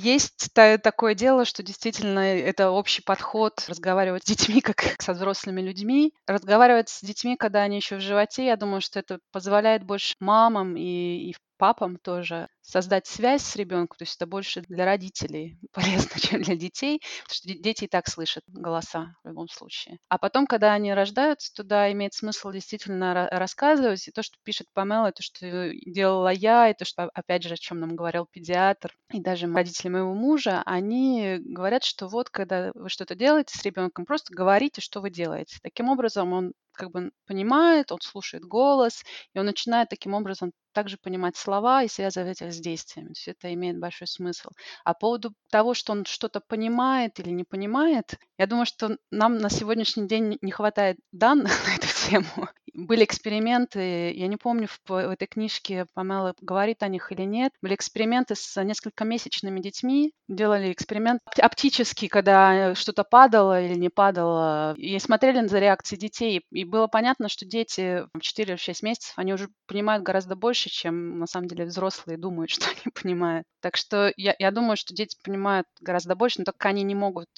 Есть 0.00 0.50
такое 0.54 1.14
дело, 1.14 1.44
что 1.44 1.64
действительно 1.64 2.20
это 2.20 2.70
общий 2.70 3.02
подход 3.02 3.64
разговаривать 3.66 4.22
с 4.22 4.26
детьми, 4.26 4.60
как 4.60 4.76
со 5.02 5.12
взрослыми 5.12 5.60
людьми. 5.60 6.14
Разговаривать 6.26 6.88
с 6.88 7.02
детьми, 7.02 7.36
когда 7.36 7.62
они 7.62 7.76
еще 7.76 7.96
в 7.96 8.00
животе, 8.00 8.46
я 8.46 8.56
думаю, 8.56 8.80
что 8.80 9.00
это 9.00 9.18
позволяет 9.32 9.82
больше 9.82 10.14
мамам 10.20 10.76
и, 10.76 11.30
и 11.30 11.34
папам 11.58 11.96
тоже 11.96 12.48
создать 12.68 13.06
связь 13.06 13.42
с 13.42 13.56
ребенком, 13.56 13.96
то 13.96 14.02
есть 14.02 14.16
это 14.16 14.26
больше 14.26 14.60
для 14.68 14.84
родителей 14.84 15.58
полезно, 15.72 16.20
чем 16.20 16.42
для 16.42 16.54
детей, 16.54 17.00
потому 17.22 17.34
что 17.34 17.48
дети 17.48 17.84
и 17.84 17.88
так 17.88 18.08
слышат 18.08 18.44
голоса 18.46 19.16
в 19.24 19.28
любом 19.28 19.48
случае. 19.48 19.98
А 20.08 20.18
потом, 20.18 20.46
когда 20.46 20.74
они 20.74 20.92
рождаются, 20.92 21.52
туда 21.54 21.90
имеет 21.92 22.12
смысл 22.12 22.50
действительно 22.50 23.28
рассказывать, 23.32 24.06
и 24.06 24.10
то, 24.10 24.22
что 24.22 24.36
пишет 24.44 24.66
Памела, 24.74 25.12
то, 25.12 25.22
что 25.22 25.72
делала 25.86 26.28
я, 26.28 26.68
и 26.68 26.74
то, 26.74 26.84
что, 26.84 27.04
опять 27.14 27.42
же, 27.42 27.54
о 27.54 27.56
чем 27.56 27.80
нам 27.80 27.96
говорил 27.96 28.26
педиатр, 28.30 28.94
и 29.12 29.20
даже 29.20 29.50
родители 29.52 29.88
моего 29.88 30.12
мужа, 30.12 30.62
они 30.66 31.38
говорят, 31.40 31.84
что 31.84 32.06
вот, 32.06 32.28
когда 32.28 32.70
вы 32.74 32.90
что-то 32.90 33.14
делаете 33.14 33.58
с 33.58 33.62
ребенком, 33.62 34.04
просто 34.04 34.34
говорите, 34.34 34.82
что 34.82 35.00
вы 35.00 35.10
делаете. 35.10 35.56
Таким 35.62 35.88
образом, 35.88 36.32
он 36.34 36.52
как 36.78 36.90
бы 36.92 37.10
понимает, 37.26 37.92
он 37.92 37.98
слушает 38.00 38.44
голос, 38.44 39.02
и 39.34 39.38
он 39.38 39.46
начинает 39.46 39.88
таким 39.88 40.14
образом 40.14 40.52
также 40.72 40.96
понимать 40.96 41.36
слова 41.36 41.82
и 41.82 41.88
связывать 41.88 42.40
их 42.40 42.52
с 42.52 42.60
действиями. 42.60 43.08
То 43.08 43.12
есть 43.12 43.28
это 43.28 43.52
имеет 43.52 43.78
большой 43.78 44.06
смысл. 44.06 44.50
А 44.84 44.94
по 44.94 45.00
поводу 45.00 45.34
того, 45.50 45.74
что 45.74 45.92
он 45.92 46.04
что-то 46.04 46.40
понимает 46.40 47.18
или 47.18 47.30
не 47.30 47.44
понимает, 47.44 48.18
я 48.38 48.46
думаю, 48.46 48.66
что 48.66 48.96
нам 49.10 49.38
на 49.38 49.50
сегодняшний 49.50 50.06
день 50.06 50.38
не 50.40 50.52
хватает 50.52 50.98
данных 51.12 51.52
на 51.66 51.74
эту 51.74 51.88
тему. 52.08 52.48
Были 52.78 53.02
эксперименты, 53.02 54.12
я 54.12 54.28
не 54.28 54.36
помню, 54.36 54.68
в, 54.68 54.80
в 54.88 54.92
этой 54.92 55.26
книжке 55.26 55.86
Памела 55.94 56.32
говорит 56.40 56.84
о 56.84 56.88
них 56.88 57.10
или 57.10 57.22
нет, 57.22 57.52
были 57.60 57.74
эксперименты 57.74 58.36
с 58.36 58.62
несколькомесячными 58.62 59.58
детьми, 59.58 60.12
делали 60.28 60.72
эксперимент 60.72 61.20
оптический, 61.36 62.06
когда 62.06 62.76
что-то 62.76 63.02
падало 63.02 63.60
или 63.60 63.74
не 63.74 63.88
падало, 63.88 64.74
и 64.76 64.96
смотрели 65.00 65.44
за 65.48 65.58
реакцией 65.58 65.98
детей, 65.98 66.44
и 66.52 66.64
было 66.64 66.86
понятно, 66.86 67.28
что 67.28 67.44
дети 67.44 68.04
в 68.14 68.18
4-6 68.18 68.84
месяцев, 68.84 69.12
они 69.16 69.32
уже 69.32 69.48
понимают 69.66 70.04
гораздо 70.04 70.36
больше, 70.36 70.70
чем 70.70 71.18
на 71.18 71.26
самом 71.26 71.48
деле 71.48 71.64
взрослые 71.64 72.16
думают, 72.16 72.50
что 72.52 72.66
они 72.70 72.92
понимают. 72.94 73.44
Так 73.60 73.76
что 73.76 74.12
я, 74.16 74.36
я 74.38 74.52
думаю, 74.52 74.76
что 74.76 74.94
дети 74.94 75.18
понимают 75.24 75.66
гораздо 75.80 76.14
больше, 76.14 76.38
но 76.38 76.44
только 76.44 76.68
они 76.68 76.84
не 76.84 76.94
могут 76.94 77.28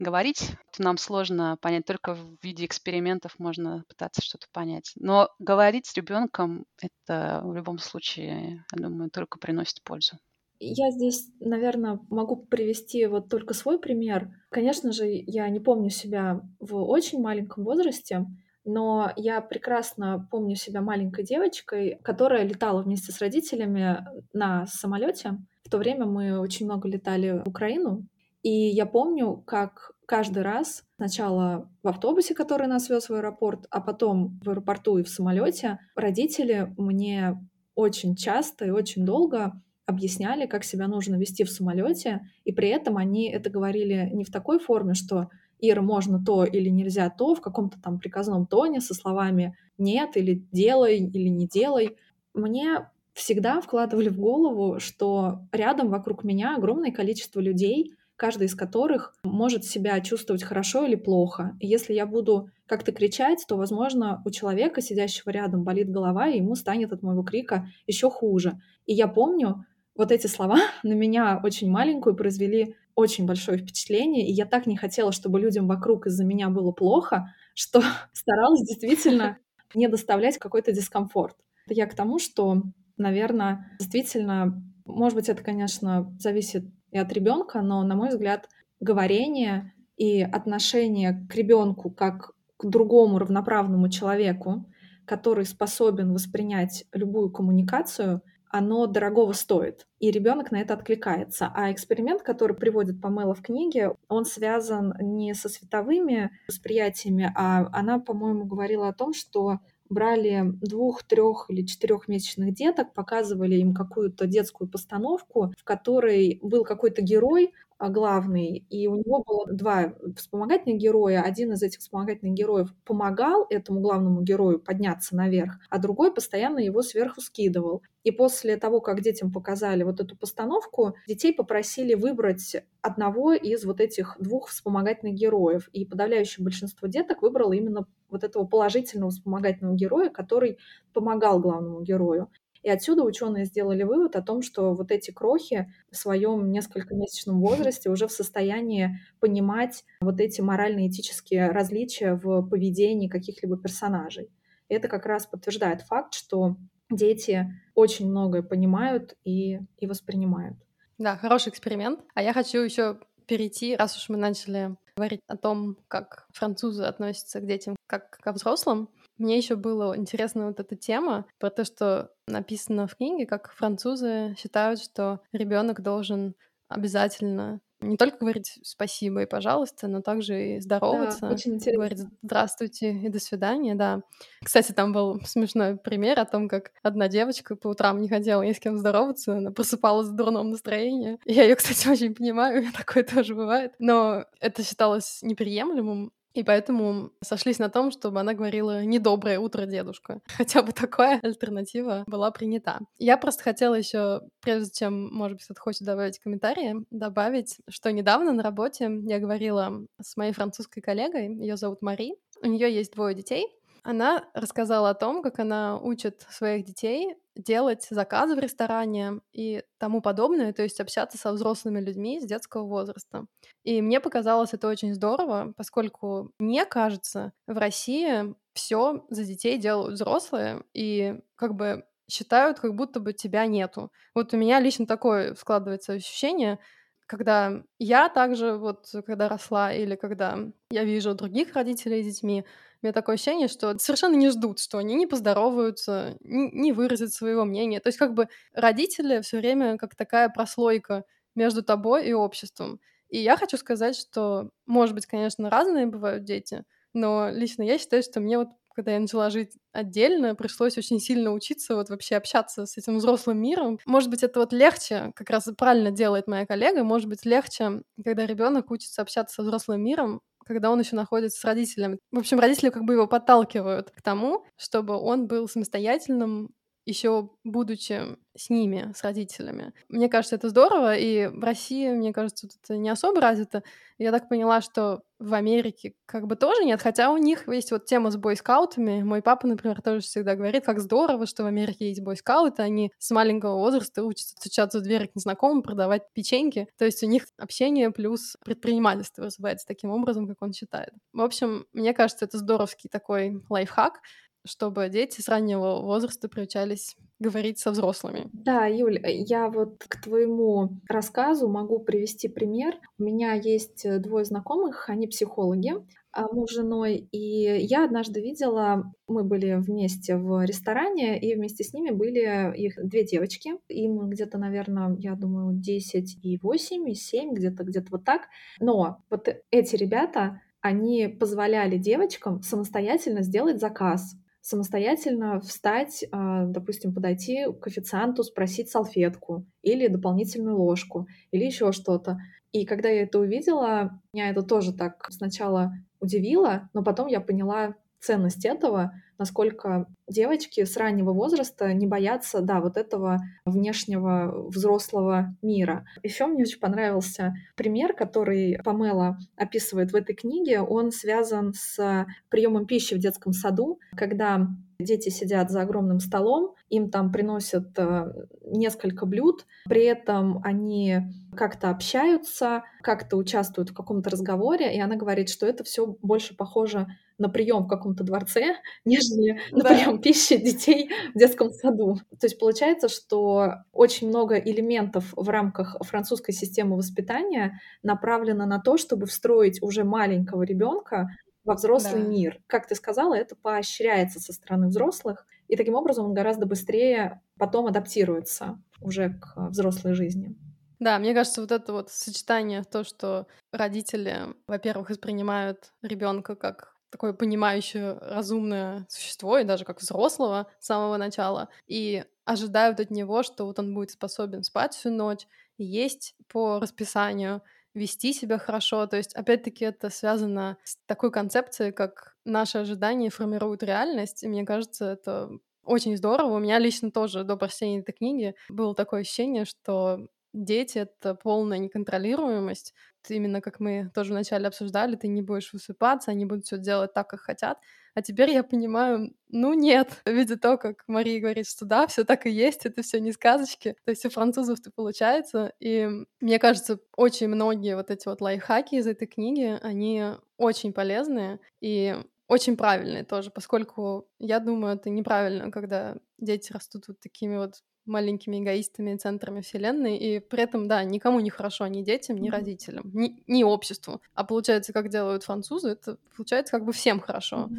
говорить. 0.00 0.50
Нам 0.78 0.96
сложно 0.96 1.56
понять, 1.60 1.84
только 1.84 2.14
в 2.14 2.36
виде 2.42 2.64
экспериментов 2.64 3.38
можно 3.38 3.84
пытаться 3.88 4.22
что-то 4.22 4.46
понять. 4.52 4.92
Но 4.96 5.28
говорить 5.38 5.86
с 5.86 5.94
ребенком 5.94 6.64
это 6.80 7.42
в 7.44 7.54
любом 7.54 7.78
случае, 7.78 8.64
я 8.72 8.82
думаю, 8.82 9.10
только 9.10 9.38
приносит 9.38 9.82
пользу. 9.84 10.16
Я 10.58 10.90
здесь, 10.90 11.30
наверное, 11.40 12.00
могу 12.10 12.36
привести 12.36 13.06
вот 13.06 13.30
только 13.30 13.54
свой 13.54 13.78
пример. 13.78 14.30
Конечно 14.50 14.92
же, 14.92 15.06
я 15.08 15.48
не 15.48 15.60
помню 15.60 15.88
себя 15.88 16.42
в 16.58 16.76
очень 16.76 17.20
маленьком 17.20 17.64
возрасте, 17.64 18.26
но 18.64 19.10
я 19.16 19.40
прекрасно 19.40 20.28
помню 20.30 20.56
себя 20.56 20.82
маленькой 20.82 21.24
девочкой, 21.24 21.98
которая 22.02 22.44
летала 22.44 22.82
вместе 22.82 23.10
с 23.10 23.20
родителями 23.20 24.04
на 24.34 24.66
самолете. 24.66 25.38
В 25.64 25.70
то 25.70 25.78
время 25.78 26.04
мы 26.04 26.38
очень 26.38 26.66
много 26.66 26.88
летали 26.88 27.42
в 27.42 27.48
Украину, 27.48 28.06
и 28.42 28.50
я 28.50 28.86
помню, 28.86 29.42
как 29.46 29.92
каждый 30.06 30.42
раз, 30.42 30.84
сначала 30.96 31.70
в 31.82 31.88
автобусе, 31.88 32.34
который 32.34 32.66
нас 32.66 32.88
вез 32.88 33.08
в 33.08 33.14
аэропорт, 33.14 33.66
а 33.70 33.80
потом 33.80 34.40
в 34.42 34.50
аэропорту 34.50 34.98
и 34.98 35.02
в 35.02 35.08
самолете, 35.08 35.78
родители 35.94 36.72
мне 36.76 37.38
очень 37.74 38.16
часто 38.16 38.66
и 38.66 38.70
очень 38.70 39.04
долго 39.04 39.62
объясняли, 39.86 40.46
как 40.46 40.64
себя 40.64 40.88
нужно 40.88 41.16
вести 41.16 41.44
в 41.44 41.50
самолете, 41.50 42.20
и 42.44 42.52
при 42.52 42.68
этом 42.68 42.96
они 42.96 43.30
это 43.30 43.50
говорили 43.50 44.10
не 44.12 44.24
в 44.24 44.30
такой 44.30 44.58
форме, 44.58 44.94
что 44.94 45.28
Ира, 45.60 45.82
можно 45.82 46.22
то 46.24 46.44
или 46.44 46.70
нельзя 46.70 47.10
то, 47.10 47.34
в 47.34 47.40
каком-то 47.40 47.80
там 47.80 47.98
приказном 47.98 48.46
тоне 48.46 48.80
со 48.80 48.94
словами 48.94 49.56
нет 49.78 50.16
или 50.16 50.46
делай 50.52 50.98
или 50.98 51.28
не 51.28 51.46
делай. 51.46 51.96
Мне 52.34 52.88
всегда 53.12 53.60
вкладывали 53.60 54.08
в 54.08 54.18
голову, 54.18 54.80
что 54.80 55.40
рядом 55.52 55.90
вокруг 55.90 56.24
меня 56.24 56.56
огромное 56.56 56.92
количество 56.92 57.40
людей, 57.40 57.92
каждый 58.20 58.48
из 58.48 58.54
которых 58.54 59.14
может 59.24 59.64
себя 59.64 59.98
чувствовать 60.02 60.42
хорошо 60.42 60.84
или 60.84 60.94
плохо. 60.94 61.56
И 61.58 61.66
если 61.66 61.94
я 61.94 62.04
буду 62.04 62.50
как-то 62.66 62.92
кричать, 62.92 63.46
то, 63.48 63.56
возможно, 63.56 64.20
у 64.26 64.30
человека, 64.30 64.82
сидящего 64.82 65.30
рядом, 65.30 65.64
болит 65.64 65.90
голова, 65.90 66.28
и 66.28 66.36
ему 66.36 66.54
станет 66.54 66.92
от 66.92 67.02
моего 67.02 67.22
крика 67.22 67.66
еще 67.86 68.10
хуже. 68.10 68.60
И 68.84 68.92
я 68.92 69.08
помню, 69.08 69.64
вот 69.96 70.12
эти 70.12 70.26
слова 70.26 70.58
на 70.82 70.92
меня 70.92 71.40
очень 71.42 71.70
маленькую 71.70 72.14
произвели 72.14 72.76
очень 72.94 73.24
большое 73.24 73.56
впечатление, 73.56 74.28
и 74.28 74.32
я 74.32 74.44
так 74.44 74.66
не 74.66 74.76
хотела, 74.76 75.12
чтобы 75.12 75.40
людям 75.40 75.66
вокруг 75.66 76.06
из-за 76.06 76.26
меня 76.26 76.50
было 76.50 76.72
плохо, 76.72 77.34
что 77.54 77.82
старалась 78.12 78.60
действительно 78.60 79.38
не 79.74 79.88
доставлять 79.88 80.36
какой-то 80.36 80.72
дискомфорт. 80.72 81.36
Я 81.68 81.86
к 81.86 81.94
тому, 81.94 82.18
что, 82.18 82.64
наверное, 82.98 83.74
действительно, 83.78 84.62
может 84.84 85.16
быть, 85.16 85.30
это, 85.30 85.42
конечно, 85.42 86.14
зависит 86.18 86.66
и 86.90 86.98
от 86.98 87.12
ребенка, 87.12 87.60
но, 87.62 87.82
на 87.82 87.94
мой 87.94 88.08
взгляд, 88.08 88.48
говорение 88.80 89.72
и 89.96 90.22
отношение 90.22 91.26
к 91.28 91.34
ребенку 91.34 91.90
как 91.90 92.32
к 92.56 92.66
другому 92.66 93.18
равноправному 93.18 93.88
человеку, 93.88 94.66
который 95.06 95.46
способен 95.46 96.12
воспринять 96.12 96.84
любую 96.92 97.30
коммуникацию, 97.30 98.22
оно 98.50 98.86
дорогого 98.86 99.32
стоит, 99.32 99.86
и 100.00 100.10
ребенок 100.10 100.50
на 100.50 100.60
это 100.60 100.74
откликается. 100.74 101.52
А 101.54 101.70
эксперимент, 101.70 102.22
который 102.22 102.56
приводит 102.56 103.00
Памела 103.00 103.34
в 103.34 103.42
книге, 103.42 103.94
он 104.08 104.24
связан 104.24 104.92
не 105.00 105.34
со 105.34 105.48
световыми 105.48 106.30
восприятиями, 106.48 107.32
а 107.36 107.68
она, 107.72 108.00
по-моему, 108.00 108.44
говорила 108.44 108.88
о 108.88 108.92
том, 108.92 109.14
что 109.14 109.60
брали 109.90 110.42
двух, 110.62 111.02
трех 111.02 111.46
или 111.48 111.66
четырехмесячных 111.66 112.54
деток, 112.54 112.94
показывали 112.94 113.56
им 113.56 113.74
какую-то 113.74 114.26
детскую 114.26 114.70
постановку, 114.70 115.52
в 115.58 115.64
которой 115.64 116.38
был 116.42 116.64
какой-то 116.64 117.02
герой, 117.02 117.52
главный, 117.88 118.66
и 118.68 118.86
у 118.86 118.96
него 118.96 119.22
было 119.26 119.46
два 119.50 119.94
вспомогательных 120.16 120.78
героя. 120.78 121.22
Один 121.22 121.52
из 121.52 121.62
этих 121.62 121.80
вспомогательных 121.80 122.34
героев 122.34 122.74
помогал 122.84 123.46
этому 123.48 123.80
главному 123.80 124.22
герою 124.22 124.60
подняться 124.60 125.16
наверх, 125.16 125.58
а 125.70 125.78
другой 125.78 126.12
постоянно 126.12 126.58
его 126.58 126.82
сверху 126.82 127.20
скидывал. 127.20 127.82
И 128.02 128.10
после 128.10 128.56
того, 128.56 128.80
как 128.80 129.00
детям 129.00 129.32
показали 129.32 129.82
вот 129.82 130.00
эту 130.00 130.16
постановку, 130.16 130.94
детей 131.06 131.34
попросили 131.34 131.94
выбрать 131.94 132.56
одного 132.82 133.32
из 133.32 133.64
вот 133.64 133.80
этих 133.80 134.16
двух 134.18 134.48
вспомогательных 134.48 135.14
героев. 135.14 135.68
И 135.72 135.84
подавляющее 135.84 136.44
большинство 136.44 136.88
деток 136.88 137.22
выбрало 137.22 137.52
именно 137.52 137.86
вот 138.10 138.24
этого 138.24 138.44
положительного 138.46 139.10
вспомогательного 139.10 139.74
героя, 139.74 140.10
который 140.10 140.58
помогал 140.92 141.40
главному 141.40 141.82
герою. 141.82 142.28
И 142.62 142.68
отсюда 142.68 143.02
ученые 143.02 143.46
сделали 143.46 143.82
вывод 143.82 144.16
о 144.16 144.22
том, 144.22 144.42
что 144.42 144.74
вот 144.74 144.90
эти 144.90 145.10
крохи 145.10 145.72
в 145.90 145.96
своем 145.96 146.50
несколько 146.50 146.94
месячном 146.94 147.40
возрасте 147.40 147.88
уже 147.88 148.06
в 148.06 148.12
состоянии 148.12 148.98
понимать 149.18 149.84
вот 150.00 150.20
эти 150.20 150.40
морально-этические 150.40 151.50
различия 151.50 152.14
в 152.14 152.42
поведении 152.42 153.08
каких-либо 153.08 153.56
персонажей. 153.56 154.30
И 154.68 154.74
это 154.74 154.88
как 154.88 155.06
раз 155.06 155.26
подтверждает 155.26 155.82
факт, 155.82 156.14
что 156.14 156.56
дети 156.90 157.50
очень 157.74 158.08
многое 158.08 158.42
понимают 158.42 159.14
и, 159.24 159.60
и 159.78 159.86
воспринимают. 159.86 160.56
Да, 160.98 161.16
хороший 161.16 161.48
эксперимент. 161.48 162.00
А 162.14 162.22
я 162.22 162.32
хочу 162.32 162.58
еще 162.58 162.98
перейти, 163.26 163.76
раз 163.76 163.96
уж 163.96 164.08
мы 164.08 164.16
начали 164.16 164.76
говорить 164.96 165.20
о 165.28 165.36
том, 165.36 165.78
как 165.88 166.26
французы 166.32 166.82
относятся 166.82 167.40
к 167.40 167.46
детям 167.46 167.76
как 167.86 168.10
ко 168.10 168.32
взрослым, 168.32 168.90
мне 169.20 169.36
еще 169.36 169.54
было 169.54 169.96
интересна 169.96 170.46
вот 170.46 170.58
эта 170.60 170.76
тема 170.76 171.26
про 171.38 171.50
то, 171.50 171.64
что 171.64 172.10
написано 172.26 172.86
в 172.86 172.96
книге, 172.96 173.26
как 173.26 173.52
французы 173.52 174.34
считают, 174.38 174.80
что 174.80 175.20
ребенок 175.32 175.82
должен 175.82 176.34
обязательно 176.68 177.60
не 177.80 177.96
только 177.96 178.18
говорить 178.18 178.58
спасибо 178.62 179.22
и 179.22 179.26
пожалуйста, 179.26 179.88
но 179.88 180.02
также 180.02 180.56
и 180.56 180.60
здороваться. 180.60 181.20
Да, 181.22 181.30
очень 181.30 181.54
интересно. 181.54 181.78
Говорить 181.78 182.06
здравствуйте 182.22 182.92
и 182.92 183.08
до 183.08 183.18
свидания, 183.18 183.74
да. 183.74 184.02
Кстати, 184.44 184.72
там 184.72 184.92
был 184.92 185.20
смешной 185.24 185.76
пример 185.76 186.20
о 186.20 186.26
том, 186.26 186.48
как 186.48 186.72
одна 186.82 187.08
девочка 187.08 187.56
по 187.56 187.68
утрам 187.68 188.00
не 188.00 188.08
хотела 188.08 188.42
ни 188.42 188.52
с 188.52 188.60
кем 188.60 188.76
здороваться, 188.76 189.38
она 189.38 189.50
просыпалась 189.50 190.08
в 190.08 190.14
дурном 190.14 190.50
настроении. 190.50 191.18
Я 191.24 191.44
ее, 191.44 191.56
кстати, 191.56 191.88
очень 191.88 192.14
понимаю, 192.14 192.66
такое 192.76 193.02
тоже 193.02 193.34
бывает. 193.34 193.72
Но 193.78 194.26
это 194.40 194.62
считалось 194.62 195.20
неприемлемым, 195.22 196.12
и 196.34 196.42
поэтому 196.42 197.12
сошлись 197.22 197.58
на 197.58 197.68
том, 197.68 197.90
чтобы 197.90 198.20
она 198.20 198.34
говорила 198.34 198.84
«недоброе 198.84 199.38
утро, 199.38 199.66
дедушка». 199.66 200.20
Хотя 200.26 200.62
бы 200.62 200.72
такая 200.72 201.20
альтернатива 201.22 202.04
была 202.06 202.30
принята. 202.30 202.80
Я 202.98 203.16
просто 203.16 203.42
хотела 203.42 203.74
еще, 203.74 204.20
прежде 204.40 204.70
чем, 204.72 205.12
может 205.12 205.38
быть, 205.38 205.44
кто-то 205.44 205.60
хочет 205.60 205.82
добавить 205.82 206.18
комментарии, 206.18 206.76
добавить, 206.90 207.58
что 207.68 207.92
недавно 207.92 208.32
на 208.32 208.42
работе 208.42 208.90
я 209.04 209.18
говорила 209.18 209.86
с 210.00 210.16
моей 210.16 210.32
французской 210.32 210.80
коллегой, 210.80 211.34
ее 211.36 211.56
зовут 211.56 211.82
Мари, 211.82 212.14
у 212.42 212.46
нее 212.46 212.72
есть 212.72 212.92
двое 212.94 213.14
детей, 213.14 213.46
она 213.82 214.24
рассказала 214.34 214.90
о 214.90 214.94
том, 214.94 215.22
как 215.22 215.38
она 215.38 215.78
учит 215.78 216.26
своих 216.30 216.64
детей 216.64 217.16
делать 217.36 217.86
заказы 217.90 218.34
в 218.34 218.38
ресторане 218.38 219.20
и 219.32 219.62
тому 219.78 220.00
подобное, 220.02 220.52
то 220.52 220.62
есть 220.62 220.80
общаться 220.80 221.18
со 221.18 221.32
взрослыми 221.32 221.80
людьми 221.80 222.20
с 222.20 222.24
детского 222.24 222.64
возраста. 222.64 223.26
И 223.64 223.80
мне 223.82 224.00
показалось 224.00 224.52
это 224.52 224.68
очень 224.68 224.94
здорово, 224.94 225.52
поскольку 225.56 226.32
мне 226.38 226.64
кажется, 226.66 227.32
в 227.46 227.56
России 227.56 228.34
все 228.52 229.04
за 229.08 229.24
детей 229.24 229.58
делают 229.58 229.94
взрослые, 229.94 230.64
и 230.74 231.20
как 231.36 231.54
бы 231.54 231.84
считают, 232.10 232.58
как 232.60 232.74
будто 232.74 233.00
бы 233.00 233.12
тебя 233.12 233.46
нету. 233.46 233.92
Вот 234.14 234.34
у 234.34 234.36
меня 234.36 234.60
лично 234.60 234.86
такое 234.86 235.34
складывается 235.34 235.92
ощущение, 235.94 236.58
когда 237.06 237.62
я 237.78 238.08
также 238.08 238.56
вот, 238.56 238.86
когда 239.06 239.28
росла, 239.28 239.72
или 239.72 239.96
когда 239.96 240.38
я 240.70 240.84
вижу 240.84 241.14
других 241.14 241.54
родителей 241.54 242.02
с 242.02 242.06
детьми, 242.06 242.44
у 242.82 242.86
меня 242.86 242.92
такое 242.92 243.14
ощущение, 243.14 243.48
что 243.48 243.76
совершенно 243.78 244.16
не 244.16 244.30
ждут, 244.30 244.58
что 244.58 244.78
они 244.78 244.94
не 244.94 245.06
поздороваются, 245.06 246.16
не 246.20 246.72
выразят 246.72 247.12
своего 247.12 247.44
мнения. 247.44 247.80
То 247.80 247.88
есть 247.88 247.98
как 247.98 248.14
бы 248.14 248.28
родители 248.54 249.20
все 249.20 249.38
время 249.38 249.76
как 249.78 249.94
такая 249.94 250.28
прослойка 250.30 251.04
между 251.34 251.62
тобой 251.62 252.06
и 252.06 252.12
обществом. 252.12 252.80
И 253.08 253.18
я 253.18 253.36
хочу 253.36 253.56
сказать, 253.56 253.96
что, 253.96 254.50
может 254.66 254.94
быть, 254.94 255.06
конечно, 255.06 255.50
разные 255.50 255.86
бывают 255.86 256.24
дети, 256.24 256.64
но 256.94 257.28
лично 257.30 257.62
я 257.62 257.78
считаю, 257.78 258.02
что 258.02 258.20
мне 258.20 258.38
вот 258.38 258.48
когда 258.74 258.92
я 258.92 259.00
начала 259.00 259.30
жить 259.30 259.52
отдельно, 259.72 260.34
пришлось 260.36 260.78
очень 260.78 261.00
сильно 261.00 261.32
учиться 261.32 261.74
вот 261.74 261.90
вообще 261.90 262.16
общаться 262.16 262.66
с 262.66 262.78
этим 262.78 262.96
взрослым 262.98 263.38
миром. 263.42 263.78
Может 263.84 264.10
быть, 264.10 264.22
это 264.22 264.40
вот 264.40 264.52
легче, 264.52 265.12
как 265.16 265.28
раз 265.28 265.48
правильно 265.58 265.90
делает 265.90 266.28
моя 266.28 266.46
коллега, 266.46 266.84
может 266.84 267.08
быть, 267.08 267.26
легче, 267.26 267.82
когда 268.02 268.26
ребенок 268.26 268.70
учится 268.70 269.02
общаться 269.02 269.34
со 269.34 269.42
взрослым 269.42 269.82
миром, 269.82 270.22
когда 270.50 270.70
он 270.70 270.80
еще 270.80 270.96
находится 270.96 271.38
с 271.40 271.44
родителями. 271.44 271.98
В 272.10 272.18
общем, 272.18 272.40
родители 272.40 272.70
как 272.70 272.82
бы 272.84 272.94
его 272.94 273.06
подталкивают 273.06 273.90
к 273.92 274.02
тому, 274.02 274.44
чтобы 274.56 274.96
он 274.96 275.28
был 275.28 275.48
самостоятельным, 275.48 276.50
еще 276.90 277.30
будучи 277.44 278.02
с 278.36 278.50
ними, 278.50 278.92
с 278.94 279.02
родителями. 279.02 279.72
Мне 279.88 280.08
кажется, 280.08 280.36
это 280.36 280.48
здорово, 280.48 280.96
и 280.96 281.26
в 281.26 281.42
России, 281.42 281.90
мне 281.90 282.12
кажется, 282.12 282.46
это 282.46 282.76
не 282.76 282.88
особо 282.88 283.20
развито. 283.20 283.62
Я 283.98 284.12
так 284.12 284.28
поняла, 284.28 284.60
что 284.60 285.02
в 285.18 285.34
Америке 285.34 285.94
как 286.06 286.26
бы 286.26 286.36
тоже 286.36 286.64
нет, 286.64 286.80
хотя 286.80 287.10
у 287.10 287.18
них 287.18 287.48
есть 287.48 287.70
вот 287.70 287.86
тема 287.86 288.10
с 288.10 288.16
бойскаутами. 288.16 289.02
Мой 289.02 289.20
папа, 289.20 289.46
например, 289.46 289.82
тоже 289.82 290.00
всегда 290.00 290.36
говорит, 290.36 290.64
как 290.64 290.80
здорово, 290.80 291.26
что 291.26 291.42
в 291.42 291.46
Америке 291.46 291.88
есть 291.88 292.00
бойскауты, 292.00 292.62
они 292.62 292.92
с 292.98 293.10
маленького 293.10 293.56
возраста 293.56 294.04
учатся 294.04 294.36
стучаться 294.36 294.78
в 294.78 294.82
дверь 294.82 295.08
к 295.08 295.16
незнакомым, 295.16 295.62
продавать 295.62 296.02
печеньки. 296.14 296.68
То 296.78 296.84
есть 296.84 297.02
у 297.02 297.06
них 297.06 297.26
общение 297.36 297.90
плюс 297.90 298.36
предпринимательство 298.44 299.24
развивается 299.24 299.66
таким 299.66 299.90
образом, 299.90 300.26
как 300.26 300.40
он 300.40 300.52
считает. 300.52 300.92
В 301.12 301.20
общем, 301.20 301.66
мне 301.72 301.92
кажется, 301.92 302.24
это 302.24 302.38
здоровский 302.38 302.88
такой 302.88 303.42
лайфхак, 303.50 304.00
чтобы 304.46 304.88
дети 304.88 305.20
с 305.20 305.28
раннего 305.28 305.80
возраста 305.82 306.28
приучались 306.28 306.96
говорить 307.18 307.58
со 307.58 307.70
взрослыми. 307.70 308.30
Да, 308.32 308.66
Юль, 308.66 308.98
э, 308.98 309.12
я 309.12 309.48
вот 309.50 309.84
к 309.86 310.00
твоему 310.02 310.80
рассказу 310.88 311.48
могу 311.48 311.78
привести 311.78 312.28
пример. 312.28 312.74
У 312.98 313.02
меня 313.02 313.34
есть 313.34 313.84
э, 313.84 313.98
двое 313.98 314.24
знакомых, 314.24 314.88
они 314.88 315.06
психологи, 315.06 315.74
а 316.12 316.26
муж 316.32 316.50
с 316.50 316.54
женой, 316.54 317.08
и 317.12 317.18
я 317.18 317.84
однажды 317.84 318.20
видела, 318.20 318.92
мы 319.06 319.22
были 319.22 319.54
вместе 319.54 320.16
в 320.16 320.44
ресторане, 320.44 321.20
и 321.20 321.36
вместе 321.36 321.62
с 321.62 321.72
ними 321.72 321.90
были 321.90 322.56
их 322.56 322.74
две 322.82 323.04
девочки, 323.04 323.52
им 323.68 324.10
где-то, 324.10 324.36
наверное, 324.38 324.96
я 324.98 325.14
думаю, 325.14 325.54
10 325.54 326.18
и 326.24 326.38
8, 326.42 326.90
и 326.90 326.94
7, 326.94 327.32
где-то 327.34 327.62
где-то 327.62 327.88
вот 327.92 328.04
так. 328.04 328.22
Но 328.58 329.04
вот 329.08 329.28
эти 329.50 329.76
ребята, 329.76 330.40
они 330.60 331.06
позволяли 331.06 331.78
девочкам 331.78 332.42
самостоятельно 332.42 333.22
сделать 333.22 333.60
заказ 333.60 334.16
самостоятельно 334.50 335.40
встать, 335.40 336.04
а, 336.10 336.44
допустим, 336.44 336.92
подойти 336.92 337.46
к 337.60 337.66
официанту, 337.68 338.24
спросить 338.24 338.68
салфетку 338.68 339.46
или 339.62 339.86
дополнительную 339.86 340.56
ложку 340.60 341.06
или 341.30 341.44
еще 341.44 341.72
что-то. 341.72 342.18
И 342.52 342.66
когда 342.66 342.88
я 342.88 343.02
это 343.02 343.20
увидела, 343.20 344.02
меня 344.12 344.30
это 344.30 344.42
тоже 344.42 344.72
так 344.74 345.06
сначала 345.10 345.72
удивило, 346.00 346.68
но 346.74 346.82
потом 346.82 347.06
я 347.06 347.20
поняла 347.20 347.76
ценность 348.00 348.44
этого, 348.44 348.92
насколько 349.20 349.86
девочки 350.08 350.64
с 350.64 350.78
раннего 350.78 351.12
возраста 351.12 351.74
не 351.74 351.86
боятся, 351.86 352.40
да, 352.40 352.60
вот 352.60 352.78
этого 352.78 353.18
внешнего 353.44 354.48
взрослого 354.48 355.36
мира. 355.42 355.84
Еще 356.02 356.26
мне 356.26 356.42
очень 356.42 356.58
понравился 356.58 357.34
пример, 357.54 357.92
который 357.92 358.58
Памела 358.64 359.18
описывает 359.36 359.92
в 359.92 359.94
этой 359.94 360.14
книге. 360.16 360.62
Он 360.62 360.90
связан 360.90 361.52
с 361.54 362.06
приемом 362.30 362.66
пищи 362.66 362.94
в 362.94 362.98
детском 362.98 363.34
саду, 363.34 363.78
когда 363.94 364.48
дети 364.78 365.10
сидят 365.10 365.50
за 365.50 365.60
огромным 365.60 366.00
столом, 366.00 366.54
им 366.70 366.90
там 366.90 367.12
приносят 367.12 367.78
э, 367.78 368.12
несколько 368.46 369.04
блюд, 369.04 369.44
при 369.66 369.84
этом 369.84 370.40
они 370.42 371.00
как-то 371.36 371.70
общаются, 371.70 372.64
как-то 372.82 373.16
участвуют 373.16 373.70
в 373.70 373.74
каком-то 373.74 374.10
разговоре, 374.10 374.74
и 374.74 374.80
она 374.80 374.96
говорит, 374.96 375.28
что 375.28 375.46
это 375.46 375.64
все 375.64 375.86
больше 375.86 376.36
похоже 376.36 376.86
на 377.18 377.28
прием 377.28 377.64
в 377.64 377.68
каком-то 377.68 378.02
дворце, 378.02 378.56
нежели 378.84 379.40
на 379.52 379.62
да. 379.62 379.68
прием 379.70 380.00
пищи 380.00 380.36
детей 380.36 380.90
в 381.14 381.18
детском 381.18 381.50
саду. 381.50 381.96
То 382.18 382.26
есть 382.26 382.38
получается, 382.38 382.88
что 382.88 383.54
очень 383.72 384.08
много 384.08 384.36
элементов 384.36 385.12
в 385.16 385.28
рамках 385.28 385.76
французской 385.82 386.32
системы 386.32 386.76
воспитания 386.76 387.60
направлено 387.82 388.46
на 388.46 388.58
то, 388.60 388.76
чтобы 388.76 389.06
встроить 389.06 389.62
уже 389.62 389.84
маленького 389.84 390.42
ребенка 390.42 391.08
во 391.44 391.54
взрослый 391.54 392.02
да. 392.02 392.08
мир. 392.08 392.40
Как 392.46 392.66
ты 392.66 392.74
сказала, 392.74 393.14
это 393.14 393.36
поощряется 393.36 394.20
со 394.20 394.32
стороны 394.32 394.68
взрослых, 394.68 395.26
и 395.48 395.56
таким 395.56 395.74
образом 395.74 396.06
он 396.06 396.14
гораздо 396.14 396.46
быстрее 396.46 397.20
потом 397.38 397.66
адаптируется 397.66 398.62
уже 398.80 399.18
к 399.20 399.48
взрослой 399.48 399.94
жизни. 399.94 400.36
Да, 400.80 400.98
мне 400.98 401.12
кажется, 401.14 401.42
вот 401.42 401.52
это 401.52 401.72
вот 401.74 401.90
сочетание, 401.90 402.64
то, 402.64 402.84
что 402.84 403.26
родители, 403.52 404.34
во-первых, 404.46 404.88
воспринимают 404.90 405.72
ребенка 405.82 406.34
как 406.36 406.74
такое 406.90 407.12
понимающее, 407.12 407.92
разумное 408.00 408.86
существо, 408.88 409.38
и 409.38 409.44
даже 409.44 409.64
как 409.64 409.80
взрослого 409.80 410.50
с 410.58 410.66
самого 410.66 410.96
начала, 410.96 411.50
и 411.66 412.04
ожидают 412.24 412.80
от 412.80 412.90
него, 412.90 413.22
что 413.22 413.44
вот 413.46 413.58
он 413.58 413.74
будет 413.74 413.90
способен 413.90 414.42
спать 414.42 414.74
всю 414.74 414.90
ночь, 414.90 415.26
есть 415.58 416.14
по 416.28 416.58
расписанию, 416.58 417.42
вести 417.74 418.12
себя 418.12 418.38
хорошо. 418.38 418.86
То 418.86 418.96
есть, 418.96 419.14
опять-таки, 419.14 419.66
это 419.66 419.90
связано 419.90 420.56
с 420.64 420.76
такой 420.86 421.12
концепцией, 421.12 421.70
как 421.72 422.16
наши 422.24 422.58
ожидания 422.58 423.10
формируют 423.10 423.62
реальность, 423.62 424.22
и 424.24 424.28
мне 424.28 424.44
кажется, 424.44 424.86
это 424.92 425.30
очень 425.62 425.96
здорово. 425.96 426.36
У 426.36 426.38
меня 426.40 426.58
лично 426.58 426.90
тоже 426.90 427.22
до 427.22 427.36
прочтения 427.36 427.80
этой 427.80 427.92
книги 427.92 428.34
было 428.48 428.74
такое 428.74 429.02
ощущение, 429.02 429.44
что 429.44 430.08
дети— 430.32 430.78
это 431.00 431.14
полная 431.14 431.58
неконтролируемость, 431.58 432.74
именно 433.08 433.40
как 433.40 433.60
мы 433.60 433.90
тоже 433.94 434.12
вначале 434.12 434.46
обсуждали, 434.48 434.96
ты 434.96 435.08
не 435.08 435.22
будешь 435.22 435.52
высыпаться, 435.52 436.10
они 436.10 436.26
будут 436.26 436.44
все 436.44 436.58
делать 436.58 436.92
так, 436.92 437.08
как 437.08 437.20
хотят. 437.20 437.58
А 437.94 438.02
теперь 438.02 438.30
я 438.30 438.44
понимаю, 438.44 439.14
ну 439.28 439.54
нет, 439.54 440.02
видя 440.06 440.36
то, 440.36 440.56
как 440.56 440.84
Мария 440.86 441.20
говорит, 441.20 441.48
что 441.48 441.64
да, 441.64 441.86
все 441.86 442.04
так 442.04 442.26
и 442.26 442.30
есть, 442.30 442.66
это 442.66 442.82
все 442.82 443.00
не 443.00 443.12
сказочки. 443.12 443.76
То 443.84 443.90
есть 443.90 444.04
у 444.06 444.10
французов-то 444.10 444.70
получается. 444.70 445.52
И 445.60 445.88
мне 446.20 446.38
кажется, 446.38 446.78
очень 446.96 447.28
многие 447.28 447.76
вот 447.76 447.90
эти 447.90 448.06
вот 448.08 448.20
лайфхаки 448.20 448.76
из 448.76 448.86
этой 448.86 449.06
книги, 449.06 449.58
они 449.62 450.04
очень 450.36 450.72
полезные 450.72 451.40
и 451.60 451.96
очень 452.28 452.56
правильные 452.56 453.02
тоже, 453.04 453.32
поскольку 453.32 454.06
я 454.20 454.38
думаю, 454.38 454.76
это 454.76 454.88
неправильно, 454.88 455.50
когда 455.50 455.96
дети 456.16 456.52
растут 456.52 456.86
вот 456.86 457.00
такими 457.00 457.36
вот 457.36 457.54
маленькими 457.86 458.40
эгоистами, 458.40 458.96
центрами 458.96 459.40
вселенной, 459.40 459.96
и 459.96 460.20
при 460.20 460.42
этом, 460.42 460.68
да, 460.68 460.82
никому 460.84 461.20
не 461.20 461.30
хорошо, 461.30 461.66
ни 461.66 461.82
детям, 461.82 462.18
ни 462.18 462.30
родителям, 462.30 462.90
ни, 462.94 463.22
ни 463.26 463.42
обществу. 463.44 464.00
А 464.14 464.24
получается, 464.24 464.72
как 464.72 464.88
делают 464.88 465.24
французы, 465.24 465.70
это 465.70 465.98
получается 466.16 466.52
как 466.52 466.64
бы 466.64 466.72
всем 466.72 467.00
хорошо. 467.00 467.52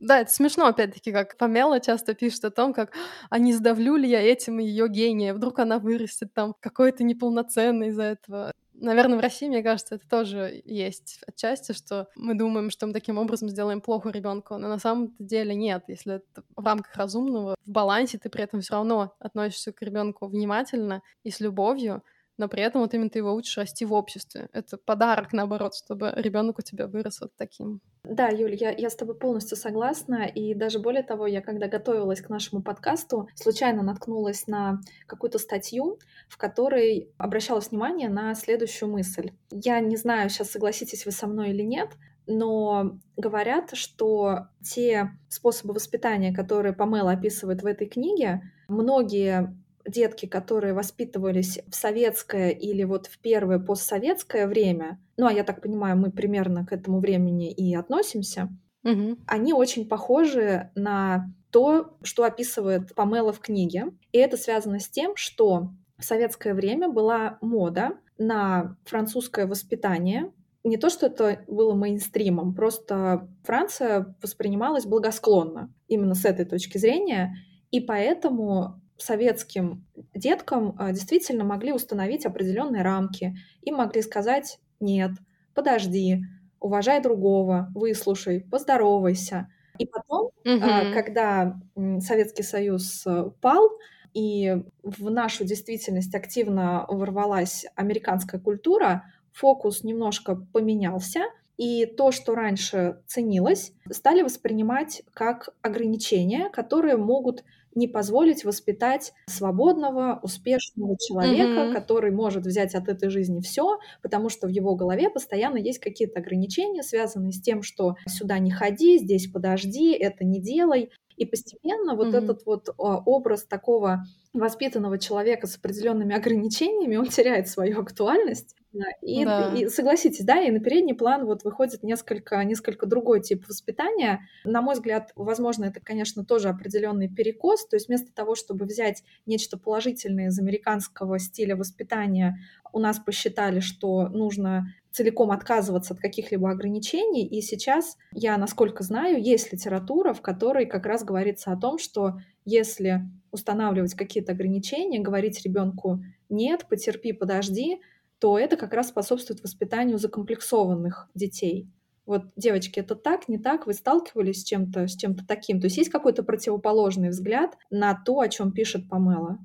Да, 0.00 0.20
это 0.20 0.30
смешно, 0.30 0.66
опять-таки, 0.66 1.10
как 1.12 1.36
Памела 1.36 1.80
часто 1.80 2.14
пишет 2.14 2.44
о 2.44 2.50
том, 2.50 2.72
как 2.72 2.92
«а 3.30 3.38
не 3.38 3.52
сдавлю 3.52 3.96
ли 3.96 4.08
я 4.08 4.22
этим 4.22 4.58
ее 4.58 4.88
гения? 4.88 5.34
Вдруг 5.34 5.58
она 5.58 5.78
вырастет 5.80 6.32
там 6.34 6.54
какой-то 6.60 7.02
неполноценный 7.04 7.88
из-за 7.88 8.04
этого?» 8.04 8.52
Наверное, 8.80 9.18
в 9.18 9.20
России, 9.20 9.48
мне 9.48 9.62
кажется, 9.62 9.96
это 9.96 10.08
тоже 10.08 10.62
есть 10.64 11.18
отчасти, 11.26 11.72
что 11.72 12.08
мы 12.14 12.34
думаем, 12.34 12.70
что 12.70 12.86
мы 12.86 12.92
таким 12.92 13.18
образом 13.18 13.48
сделаем 13.48 13.80
плохо 13.80 14.10
ребенку, 14.10 14.56
но 14.56 14.68
на 14.68 14.78
самом 14.78 15.16
деле 15.18 15.54
нет. 15.56 15.84
Если 15.88 16.16
это 16.16 16.44
в 16.56 16.64
рамках 16.64 16.94
разумного, 16.94 17.56
в 17.66 17.70
балансе, 17.70 18.18
ты 18.18 18.30
при 18.30 18.44
этом 18.44 18.60
все 18.60 18.74
равно 18.74 19.16
относишься 19.18 19.72
к 19.72 19.82
ребенку 19.82 20.28
внимательно 20.28 21.02
и 21.24 21.30
с 21.30 21.40
любовью, 21.40 22.04
но 22.38 22.48
при 22.48 22.62
этом 22.62 22.80
вот 22.80 22.94
именно 22.94 23.10
ты 23.10 23.18
его 23.18 23.34
учишь 23.34 23.58
расти 23.58 23.84
в 23.84 23.92
обществе. 23.92 24.48
Это 24.52 24.78
подарок, 24.78 25.32
наоборот, 25.32 25.74
чтобы 25.74 26.12
ребенок 26.16 26.58
у 26.60 26.62
тебя 26.62 26.86
вырос 26.86 27.20
вот 27.20 27.32
таким. 27.36 27.80
Да, 28.04 28.28
Юль, 28.28 28.54
я, 28.54 28.70
я 28.70 28.88
с 28.88 28.96
тобой 28.96 29.16
полностью 29.16 29.56
согласна. 29.56 30.24
И 30.24 30.54
даже 30.54 30.78
более 30.78 31.02
того, 31.02 31.26
я 31.26 31.42
когда 31.42 31.66
готовилась 31.66 32.22
к 32.22 32.30
нашему 32.30 32.62
подкасту, 32.62 33.28
случайно 33.34 33.82
наткнулась 33.82 34.46
на 34.46 34.80
какую-то 35.06 35.38
статью, 35.38 35.98
в 36.28 36.38
которой 36.38 37.10
обращалась 37.18 37.70
внимание 37.70 38.08
на 38.08 38.34
следующую 38.34 38.90
мысль. 38.90 39.32
Я 39.50 39.80
не 39.80 39.96
знаю, 39.96 40.30
сейчас 40.30 40.50
согласитесь 40.50 41.04
вы 41.04 41.12
со 41.12 41.26
мной 41.26 41.50
или 41.50 41.62
нет, 41.62 41.90
но 42.28 42.98
говорят, 43.16 43.70
что 43.72 44.48
те 44.62 45.10
способы 45.28 45.74
воспитания, 45.74 46.32
которые 46.32 46.74
Памела 46.74 47.12
описывает 47.12 47.62
в 47.62 47.66
этой 47.66 47.88
книге, 47.88 48.42
многие 48.68 49.56
детки, 49.88 50.26
которые 50.26 50.72
воспитывались 50.74 51.60
в 51.68 51.74
советское 51.74 52.50
или 52.50 52.84
вот 52.84 53.06
в 53.06 53.18
первое 53.18 53.58
постсоветское 53.58 54.46
время, 54.46 55.00
ну 55.16 55.26
а 55.26 55.32
я 55.32 55.44
так 55.44 55.60
понимаю, 55.60 55.96
мы 55.96 56.10
примерно 56.10 56.66
к 56.66 56.72
этому 56.72 57.00
времени 57.00 57.52
и 57.52 57.74
относимся, 57.74 58.48
угу. 58.84 59.16
они 59.26 59.52
очень 59.52 59.88
похожи 59.88 60.70
на 60.74 61.32
то, 61.50 61.96
что 62.02 62.24
описывает 62.24 62.94
Памела 62.94 63.32
в 63.32 63.40
книге. 63.40 63.92
И 64.12 64.18
это 64.18 64.36
связано 64.36 64.80
с 64.80 64.88
тем, 64.88 65.16
что 65.16 65.70
в 65.96 66.04
советское 66.04 66.54
время 66.54 66.88
была 66.88 67.38
мода 67.40 67.98
на 68.18 68.76
французское 68.84 69.46
воспитание. 69.46 70.32
Не 70.64 70.76
то, 70.76 70.90
что 70.90 71.06
это 71.06 71.44
было 71.46 71.74
мейнстримом, 71.74 72.54
просто 72.54 73.28
Франция 73.44 74.14
воспринималась 74.20 74.84
благосклонно 74.84 75.72
именно 75.86 76.14
с 76.14 76.24
этой 76.24 76.44
точки 76.44 76.78
зрения. 76.78 77.36
И 77.70 77.80
поэтому 77.80 78.80
советским 78.98 79.86
деткам 80.14 80.74
а, 80.78 80.92
действительно 80.92 81.44
могли 81.44 81.72
установить 81.72 82.26
определенные 82.26 82.82
рамки. 82.82 83.36
Им 83.62 83.76
могли 83.76 84.02
сказать 84.02 84.58
«нет», 84.80 85.12
«подожди», 85.54 86.24
«уважай 86.60 87.00
другого», 87.02 87.70
«выслушай», 87.74 88.40
«поздоровайся». 88.40 89.48
И 89.78 89.86
потом, 89.86 90.30
mm-hmm. 90.44 90.92
когда 90.92 91.60
Советский 92.00 92.42
Союз 92.42 93.06
э, 93.06 93.30
пал, 93.40 93.70
и 94.12 94.56
в 94.82 95.10
нашу 95.10 95.44
действительность 95.44 96.14
активно 96.14 96.84
ворвалась 96.88 97.64
американская 97.76 98.40
культура, 98.40 99.04
фокус 99.32 99.84
немножко 99.84 100.34
поменялся, 100.52 101.20
и 101.56 101.86
то, 101.86 102.12
что 102.12 102.34
раньше 102.34 103.02
ценилось, 103.06 103.72
стали 103.90 104.22
воспринимать 104.22 105.02
как 105.12 105.50
ограничения, 105.62 106.50
которые 106.50 106.96
могут 106.96 107.44
не 107.78 107.88
позволить 107.88 108.44
воспитать 108.44 109.12
свободного, 109.26 110.20
успешного 110.22 110.96
человека, 110.98 111.60
mm-hmm. 111.60 111.72
который 111.72 112.10
может 112.10 112.44
взять 112.44 112.74
от 112.74 112.88
этой 112.88 113.08
жизни 113.08 113.40
все, 113.40 113.78
потому 114.02 114.28
что 114.28 114.48
в 114.48 114.50
его 114.50 114.74
голове 114.74 115.08
постоянно 115.08 115.56
есть 115.56 115.78
какие-то 115.78 116.18
ограничения, 116.18 116.82
связанные 116.82 117.32
с 117.32 117.40
тем, 117.40 117.62
что 117.62 117.94
сюда 118.06 118.38
не 118.38 118.50
ходи, 118.50 118.98
здесь 118.98 119.30
подожди, 119.30 119.92
это 119.92 120.24
не 120.24 120.40
делай. 120.40 120.90
И 121.16 121.24
постепенно 121.24 121.96
вот 121.96 122.08
mm-hmm. 122.08 122.18
этот 122.24 122.46
вот 122.46 122.68
а, 122.78 122.98
образ 122.98 123.44
такого 123.44 124.04
воспитанного 124.32 124.98
человека 124.98 125.46
с 125.46 125.56
определенными 125.56 126.14
ограничениями, 126.14 126.96
он 126.96 127.06
теряет 127.06 127.48
свою 127.48 127.80
актуальность. 127.80 128.54
И, 129.02 129.24
да. 129.24 129.54
и 129.54 129.68
согласитесь, 129.68 130.24
да, 130.24 130.40
и 130.40 130.50
на 130.50 130.60
передний 130.60 130.94
план 130.94 131.24
вот 131.24 131.44
выходит 131.44 131.82
несколько, 131.82 132.42
несколько 132.44 132.86
другой 132.86 133.20
тип 133.20 133.46
воспитания. 133.48 134.28
На 134.44 134.62
мой 134.62 134.74
взгляд, 134.74 135.12
возможно, 135.16 135.64
это, 135.66 135.80
конечно, 135.80 136.24
тоже 136.24 136.48
определенный 136.48 137.08
перекос. 137.08 137.66
То 137.66 137.76
есть 137.76 137.88
вместо 137.88 138.12
того, 138.12 138.34
чтобы 138.34 138.64
взять 138.64 139.02
нечто 139.26 139.58
положительное 139.58 140.28
из 140.28 140.38
американского 140.38 141.18
стиля 141.18 141.56
воспитания, 141.56 142.38
у 142.72 142.78
нас 142.78 142.98
посчитали, 142.98 143.60
что 143.60 144.08
нужно 144.08 144.66
целиком 144.90 145.30
отказываться 145.30 145.94
от 145.94 146.00
каких-либо 146.00 146.50
ограничений. 146.50 147.26
И 147.26 147.40
сейчас, 147.40 147.96
я, 148.12 148.36
насколько 148.36 148.82
знаю, 148.82 149.22
есть 149.22 149.52
литература, 149.52 150.12
в 150.12 150.22
которой 150.22 150.66
как 150.66 150.86
раз 150.86 151.04
говорится 151.04 151.52
о 151.52 151.56
том, 151.56 151.78
что 151.78 152.18
если 152.44 153.02
устанавливать 153.30 153.94
какие-то 153.94 154.32
ограничения, 154.32 154.98
говорить 155.00 155.44
ребенку 155.44 156.02
«нет, 156.28 156.66
потерпи, 156.68 157.12
подожди», 157.12 157.80
то 158.20 158.38
это 158.38 158.56
как 158.56 158.72
раз 158.72 158.88
способствует 158.88 159.42
воспитанию 159.42 159.98
закомплексованных 159.98 161.08
детей. 161.14 161.68
Вот, 162.06 162.22
девочки, 162.36 162.80
это 162.80 162.94
так, 162.94 163.28
не 163.28 163.38
так? 163.38 163.66
Вы 163.66 163.74
сталкивались 163.74 164.40
с 164.40 164.44
чем-то, 164.44 164.88
с 164.88 164.96
чем-то 164.96 165.26
таким? 165.26 165.60
То 165.60 165.66
есть 165.66 165.76
есть 165.76 165.90
какой-то 165.90 166.22
противоположный 166.22 167.10
взгляд 167.10 167.58
на 167.70 167.94
то, 167.94 168.20
о 168.20 168.28
чем 168.28 168.52
пишет 168.52 168.88
Памела? 168.88 169.38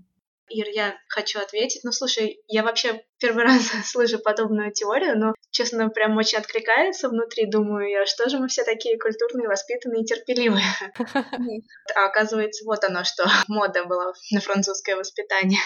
Ир, 0.49 0.67
я 0.69 0.95
хочу 1.09 1.39
ответить. 1.39 1.83
Ну, 1.83 1.91
слушай, 1.91 2.41
я 2.47 2.63
вообще 2.63 3.03
первый 3.19 3.43
раз 3.43 3.69
слышу 3.85 4.19
подобную 4.19 4.71
теорию, 4.71 5.17
но, 5.17 5.33
честно, 5.51 5.89
прям 5.89 6.15
очень 6.15 6.37
откликается 6.37 7.09
внутри. 7.09 7.49
Думаю 7.49 7.89
я, 7.89 8.05
что 8.05 8.29
же 8.29 8.39
мы 8.39 8.47
все 8.47 8.63
такие 8.63 8.97
культурные, 8.97 9.49
воспитанные 9.49 10.03
и 10.03 10.05
терпеливые. 10.05 10.63
А 11.95 12.05
оказывается, 12.05 12.65
вот 12.65 12.83
оно 12.83 13.03
что, 13.03 13.25
мода 13.47 13.85
была 13.85 14.13
на 14.31 14.39
французское 14.39 14.95
воспитание 14.95 15.59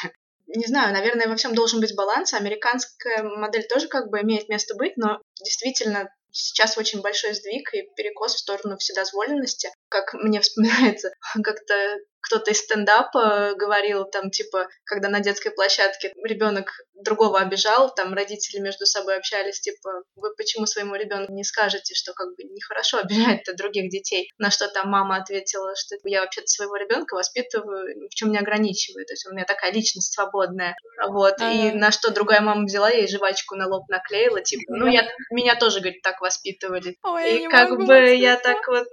не 0.48 0.66
знаю, 0.66 0.94
наверное, 0.94 1.28
во 1.28 1.36
всем 1.36 1.54
должен 1.54 1.80
быть 1.80 1.96
баланс. 1.96 2.34
Американская 2.34 3.24
модель 3.24 3.68
тоже 3.68 3.88
как 3.88 4.10
бы 4.10 4.22
имеет 4.22 4.50
место 4.50 4.76
быть, 4.76 4.96
но 4.98 5.22
действительно 5.44 6.10
сейчас 6.32 6.78
очень 6.78 7.02
большой 7.02 7.34
сдвиг 7.34 7.74
и 7.74 7.90
перекос 7.96 8.36
в 8.36 8.40
сторону 8.40 8.78
вседозволенности. 8.78 9.70
Как 9.90 10.14
мне 10.14 10.40
вспоминается, 10.40 11.12
как-то 11.44 11.98
кто-то 12.28 12.52
из 12.52 12.60
стендапа 12.60 13.54
говорил, 13.56 14.06
там, 14.06 14.30
типа, 14.30 14.68
когда 14.84 15.10
на 15.10 15.22
детской 15.22 15.50
площадке 15.50 16.14
ребенок 16.24 16.72
другого 16.94 17.40
обижал, 17.40 17.94
там 17.94 18.14
родители 18.14 18.60
между 18.60 18.86
собой 18.86 19.18
общались, 19.18 19.62
типа, 19.62 20.04
вы 20.16 20.36
почему 20.36 20.66
своему 20.66 20.96
ребенку 20.96 21.32
не 21.32 21.44
скажете, 21.44 21.96
что 21.96 22.14
как 22.14 22.28
бы 22.36 22.44
нехорошо 22.44 22.98
обижать-то 23.04 23.54
других 23.54 23.90
детей? 23.90 24.30
На 24.38 24.52
что 24.52 24.68
там 24.68 24.90
мама 24.90 25.18
ответила, 25.18 25.74
что 25.76 25.96
я 26.04 26.22
вообще-то 26.22 26.48
своего 26.48 26.76
ребенка 26.76 27.16
воспитываю, 27.16 28.08
в 28.10 28.14
чем 28.14 28.32
не 28.32 28.38
ограничиваю, 28.38 29.06
то 29.06 29.14
есть 29.14 29.26
у 29.28 29.34
меня 29.34 29.46
такая 29.46 29.72
личность 29.72 30.14
свободная, 30.14 30.76
вот, 31.08 31.36
а 31.40 31.52
и 31.52 31.72
на 31.72 31.92
что 31.92 32.12
другая 32.12 32.42
мама 32.42 32.66
взяла 32.66 32.90
ей 32.90 33.08
жвачку 33.08 33.56
на 33.56 33.68
лоб 33.68 33.88
наклеила, 33.90 34.42
типа, 34.42 34.64
ну, 34.68 34.88
я, 34.88 35.08
меня 35.32 35.56
тоже, 35.56 35.80
говорит, 35.80 36.02
так 36.02 36.20
воспитывали. 36.20 36.98
Ой, 37.04 37.46
и 37.46 37.48
как 37.48 37.78
бы 37.78 38.16
я 38.16 38.36
так 38.38 38.68
вот 38.68 38.88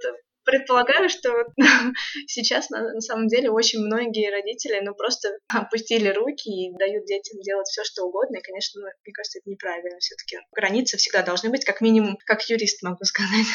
предполагаю, 0.45 1.09
что 1.09 1.29
сейчас 2.27 2.69
на, 2.69 2.93
на 2.93 3.01
самом 3.01 3.27
деле 3.27 3.49
очень 3.49 3.79
многие 3.79 4.31
родители 4.31 4.79
ну 4.81 4.93
просто 4.95 5.37
опустили 5.49 6.09
руки 6.09 6.49
и 6.49 6.77
дают 6.77 7.05
детям 7.05 7.39
делать 7.41 7.67
все, 7.67 7.83
что 7.83 8.05
угодно. 8.05 8.37
И, 8.37 8.41
конечно, 8.41 8.81
ну, 8.81 8.87
мне 9.03 9.13
кажется, 9.13 9.39
это 9.39 9.49
неправильно. 9.49 9.99
Все-таки 9.99 10.37
границы 10.51 10.97
всегда 10.97 11.23
должны 11.23 11.49
быть, 11.49 11.65
как 11.65 11.81
минимум, 11.81 12.17
как 12.25 12.47
юрист 12.49 12.81
могу 12.83 13.03
сказать, 13.03 13.47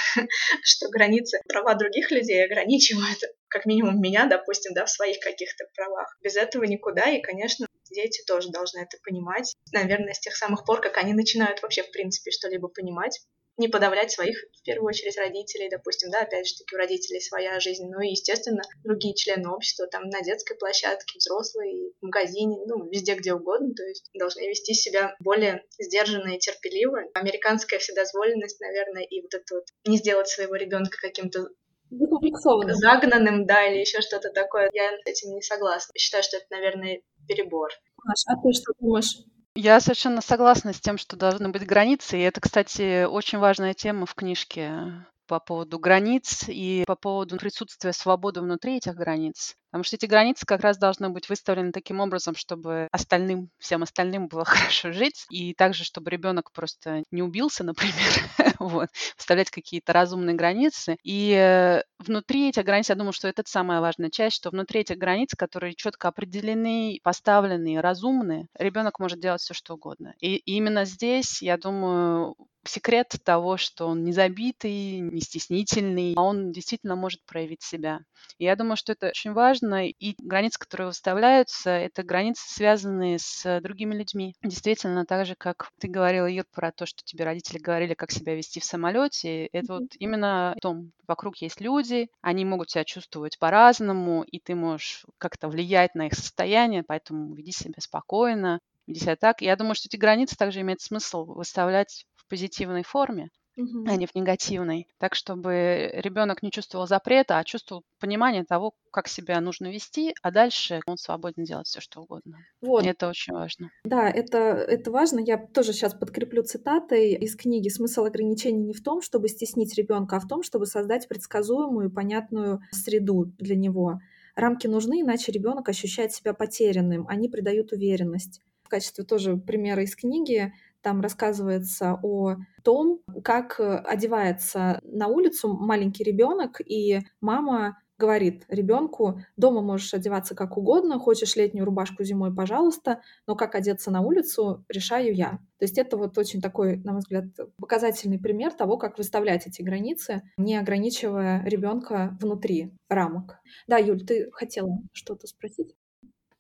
что 0.63 0.89
границы 0.89 1.41
права 1.49 1.75
других 1.75 2.11
людей 2.11 2.45
ограничивают 2.45 3.19
как 3.49 3.67
минимум 3.67 4.01
меня, 4.01 4.27
допустим, 4.27 4.75
да, 4.75 4.85
в 4.85 4.91
своих 4.91 5.19
каких-то 5.19 5.65
правах. 5.75 6.17
Без 6.23 6.37
этого 6.37 6.65
никуда, 6.65 7.11
и, 7.11 7.21
конечно, 7.21 7.67
дети 7.91 8.23
тоже 8.27 8.51
должны 8.51 8.81
это 8.81 8.97
понимать. 9.05 9.55
Наверное, 9.73 10.15
с 10.15 10.21
тех 10.21 10.37
самых 10.37 10.65
пор, 10.65 10.81
как 10.81 10.97
они 10.97 11.13
начинают 11.13 11.61
вообще, 11.63 11.83
в 11.83 11.91
принципе, 11.91 12.31
что-либо 12.31 12.69
понимать, 12.69 13.21
не 13.61 13.69
подавлять 13.69 14.11
своих, 14.11 14.37
в 14.59 14.63
первую 14.65 14.89
очередь, 14.89 15.17
родителей, 15.19 15.69
допустим, 15.71 16.11
да, 16.11 16.23
опять 16.23 16.49
же 16.49 16.57
таки 16.57 16.75
у 16.75 16.79
родителей 16.79 17.21
своя 17.21 17.61
жизнь, 17.61 17.87
ну 17.89 18.01
и, 18.01 18.11
естественно, 18.11 18.63
другие 18.83 19.15
члены 19.15 19.51
общества, 19.51 19.87
там, 19.87 20.09
на 20.09 20.23
детской 20.23 20.57
площадке, 20.57 21.19
взрослые, 21.19 21.93
в 22.01 22.07
магазине, 22.07 22.59
ну, 22.67 22.89
везде, 22.89 23.15
где 23.15 23.35
угодно, 23.35 23.75
то 23.75 23.85
есть 23.85 24.11
должны 24.15 24.49
вести 24.49 24.75
себя 24.75 25.15
более 25.21 25.63
сдержанно 25.79 26.35
и 26.35 26.39
терпеливо. 26.39 27.05
Американская 27.15 27.79
вседозволенность, 27.79 28.61
наверное, 28.61 29.03
и 29.03 29.21
вот 29.21 29.35
это 29.35 29.55
вот 29.55 29.65
не 29.87 29.99
сделать 29.99 30.29
своего 30.29 30.57
ребенка 30.57 30.97
каким-то 31.01 31.49
загнанным, 31.91 33.47
да, 33.47 33.67
или 33.67 33.81
еще 33.81 34.01
что-то 34.01 34.31
такое. 34.31 34.71
Я 34.73 34.91
с 34.97 35.07
этим 35.07 35.35
не 35.35 35.43
согласна. 35.43 35.93
Считаю, 35.99 36.23
что 36.23 36.37
это, 36.37 36.47
наверное, 36.51 37.03
перебор. 37.27 37.71
Маш, 38.05 38.23
а 38.27 38.35
ты 38.41 38.53
что 38.53 38.73
думаешь? 38.79 39.17
Я 39.55 39.81
совершенно 39.81 40.21
согласна 40.21 40.73
с 40.73 40.81
тем, 40.81 40.99
что 40.99 41.17
должны 41.17 41.49
быть 41.51 41.67
границы. 41.67 42.19
И 42.19 42.23
это, 42.23 42.41
кстати, 42.41 43.05
очень 43.05 43.39
важная 43.39 43.75
тема 43.75 44.07
в 44.07 44.15
книжке 44.15 45.07
по 45.27 45.41
поводу 45.41 45.79
границ 45.79 46.45
и 46.49 46.85
по 46.87 46.97
поводу 46.97 47.37
присутствия 47.37 47.93
свободы 47.93 48.41
внутри 48.41 48.77
этих 48.79 48.95
границ. 48.95 49.57
Потому 49.71 49.85
что 49.85 49.97
эти 49.97 50.07
границы 50.07 50.45
как 50.47 50.63
раз 50.63 50.79
должны 50.79 51.11
быть 51.11 51.29
выставлены 51.29 51.73
таким 51.73 52.01
образом, 52.01 52.35
чтобы 52.35 52.89
остальным, 52.91 53.51
всем 53.59 53.83
остальным 53.83 54.29
было 54.29 54.45
хорошо 54.45 54.93
жить, 54.93 55.27
и 55.31 55.55
также, 55.55 55.85
чтобы 55.85 56.11
ребенок 56.11 56.53
просто 56.53 57.05
не 57.11 57.23
убился, 57.23 57.65
например, 57.65 57.95
вот, 58.59 58.89
вставлять 59.17 59.51
какие-то 59.51 59.93
разумные 59.93 60.35
границы. 60.35 60.97
И 61.03 61.33
э, 61.33 61.83
внутри 61.99 62.49
этих 62.49 62.65
границ, 62.65 62.89
я 62.89 62.95
думаю, 62.95 63.13
что 63.13 63.29
это 63.29 63.43
самая 63.47 63.81
важная 63.81 64.11
часть, 64.11 64.37
что 64.37 64.51
внутри 64.51 64.81
этих 64.81 64.99
границ, 64.99 65.35
которые 65.37 65.75
четко 65.75 66.09
определены, 66.09 66.99
поставлены, 67.03 67.81
разумные, 67.81 68.47
ребенок 68.59 68.99
может 68.99 69.21
делать 69.21 69.41
все, 69.41 69.55
что 69.55 69.75
угодно. 69.75 70.15
И 70.21 70.37
именно 70.37 70.85
здесь, 70.85 71.43
я 71.43 71.57
думаю, 71.57 72.35
секрет 72.65 73.15
того, 73.25 73.57
что 73.57 73.87
он 73.87 74.05
не 74.05 74.13
забитый, 74.13 75.01
не 75.01 75.21
стеснительный, 75.21 76.15
а 76.17 76.23
он 76.23 76.53
действительно 76.53 76.97
может 76.97 77.25
проявить 77.25 77.63
себя. 77.63 78.01
И 78.39 78.45
я 78.45 78.57
думаю, 78.57 78.77
что 78.77 78.93
это 78.93 79.09
очень 79.09 79.33
важно. 79.33 79.60
И 79.69 80.15
границы, 80.19 80.59
которые 80.59 80.89
выставляются, 80.89 81.71
это 81.71 82.03
границы, 82.03 82.43
связанные 82.49 83.19
с 83.19 83.61
другими 83.61 83.95
людьми. 83.95 84.35
Действительно, 84.43 85.05
так 85.07 85.27
же, 85.27 85.35
как 85.37 85.71
ты 85.79 85.89
говорила, 85.89 86.27
Юр, 86.27 86.45
про 86.53 86.73
то, 86.73 86.87
что 86.87 87.03
тебе 87.05 87.25
родители 87.25 87.59
говорили, 87.59 87.95
как 87.95 88.11
себя 88.11 88.35
вести 88.35 88.61
в 88.61 88.65
самолете, 88.65 89.47
это 89.47 89.75
вот 89.75 89.85
именно 89.99 90.53
о 90.53 90.57
том, 90.61 90.93
вокруг 91.07 91.37
есть 91.39 91.61
люди, 91.61 92.09
они 92.23 92.45
могут 92.45 92.71
себя 92.71 92.85
чувствовать 92.85 93.39
по-разному, 93.39 94.23
и 94.23 94.39
ты 94.41 94.55
можешь 94.55 95.05
как-то 95.19 95.49
влиять 95.49 95.95
на 95.95 96.07
их 96.07 96.15
состояние, 96.15 96.83
поэтому 96.83 97.35
веди 97.35 97.53
себя 97.53 97.75
спокойно, 97.79 98.61
веди 98.87 99.01
себя 99.01 99.17
так. 99.17 99.43
Я 99.43 99.57
думаю, 99.57 99.75
что 99.75 99.89
эти 99.89 99.97
границы 99.97 100.37
также 100.37 100.61
имеет 100.61 100.81
смысл 100.81 101.25
выставлять 101.25 102.05
позитивной 102.31 102.85
форме, 102.85 103.29
а 103.57 103.97
не 103.97 104.07
в 104.07 104.15
негативной. 104.15 104.87
Так, 104.99 105.15
чтобы 105.15 105.91
ребенок 105.95 106.43
не 106.43 106.51
чувствовал 106.51 106.87
запрета, 106.87 107.39
а 107.39 107.45
чувствовал 107.45 107.85
понимание 107.99 108.45
того, 108.45 108.75
как 108.91 109.09
себя 109.09 109.41
нужно 109.41 109.71
вести, 109.71 110.15
а 110.23 110.31
дальше 110.31 110.81
он 110.87 110.97
свободен 110.97 111.45
делать 111.45 111.67
все, 111.67 111.81
что 111.81 112.01
угодно. 112.01 112.39
Вот. 112.61 112.85
И 112.85 112.89
это 112.89 113.09
очень 113.09 113.33
важно. 113.33 113.71
Да, 113.85 114.09
это, 114.09 114.39
это 114.39 114.91
важно. 114.91 115.21
Я 115.21 115.39
тоже 115.39 115.73
сейчас 115.73 115.95
подкреплю 115.95 116.43
цитатой 116.43 117.13
из 117.15 117.37
книги. 117.37 117.69
Смысл 117.69 118.05
ограничений 118.05 118.65
не 118.65 118.75
в 118.75 118.83
том, 118.83 119.03
чтобы 119.03 119.29
стеснить 119.29 119.77
ребенка, 119.77 120.17
а 120.17 120.21
в 120.21 120.29
том, 120.29 120.43
чтобы 120.43 120.67
создать 120.67 121.09
предсказуемую, 121.09 121.91
понятную 121.91 122.61
среду 122.71 123.27
для 123.39 123.57
него. 123.57 124.01
Рамки 124.37 124.67
нужны, 124.67 125.03
иначе 125.03 125.33
ребенок 125.33 125.69
ощущает 125.69 126.13
себя 126.13 126.35
потерянным, 126.35 127.07
они 127.09 127.29
придают 127.29 127.73
уверенность. 127.73 128.41
В 128.63 128.69
качестве 128.69 129.05
тоже 129.05 129.37
примера 129.37 129.83
из 129.83 129.97
книги 129.97 130.53
там 130.83 131.01
рассказывается 131.01 131.99
о 132.03 132.37
том, 132.63 133.01
как 133.25 133.61
одевается 133.61 134.81
на 134.83 135.09
улицу 135.09 135.57
маленький 135.57 136.05
ребенок, 136.05 136.61
и 136.61 137.01
мама 137.21 137.77
говорит 138.01 138.45
ребенку, 138.49 139.21
дома 139.37 139.61
можешь 139.61 139.95
одеваться 139.95 140.35
как 140.35 140.57
угодно, 140.57 140.99
хочешь 140.99 141.37
летнюю 141.37 141.67
рубашку 141.67 142.03
зимой, 142.03 142.35
пожалуйста, 142.35 143.03
но 143.27 143.37
как 143.37 143.55
одеться 143.55 143.91
на 143.91 144.01
улицу, 144.01 144.65
решаю 144.69 145.15
я. 145.15 145.33
То 145.59 145.65
есть 145.65 145.79
это 145.79 145.97
вот 145.99 146.17
очень 146.17 146.41
такой, 146.41 146.79
на 146.79 146.93
мой 146.93 147.01
взгляд, 147.01 147.27
показательный 147.59 148.19
пример 148.19 148.55
того, 148.55 148.79
как 148.79 148.97
выставлять 148.97 149.47
эти 149.47 149.61
границы, 149.63 150.23
не 150.39 150.57
ограничивая 150.57 151.45
ребенка 151.45 152.17
внутри 152.21 152.73
рамок. 152.89 153.39
Да, 153.69 153.77
Юль, 153.77 154.05
ты 154.05 154.31
хотела 154.33 154.79
что-то 154.93 155.27
спросить? 155.27 155.77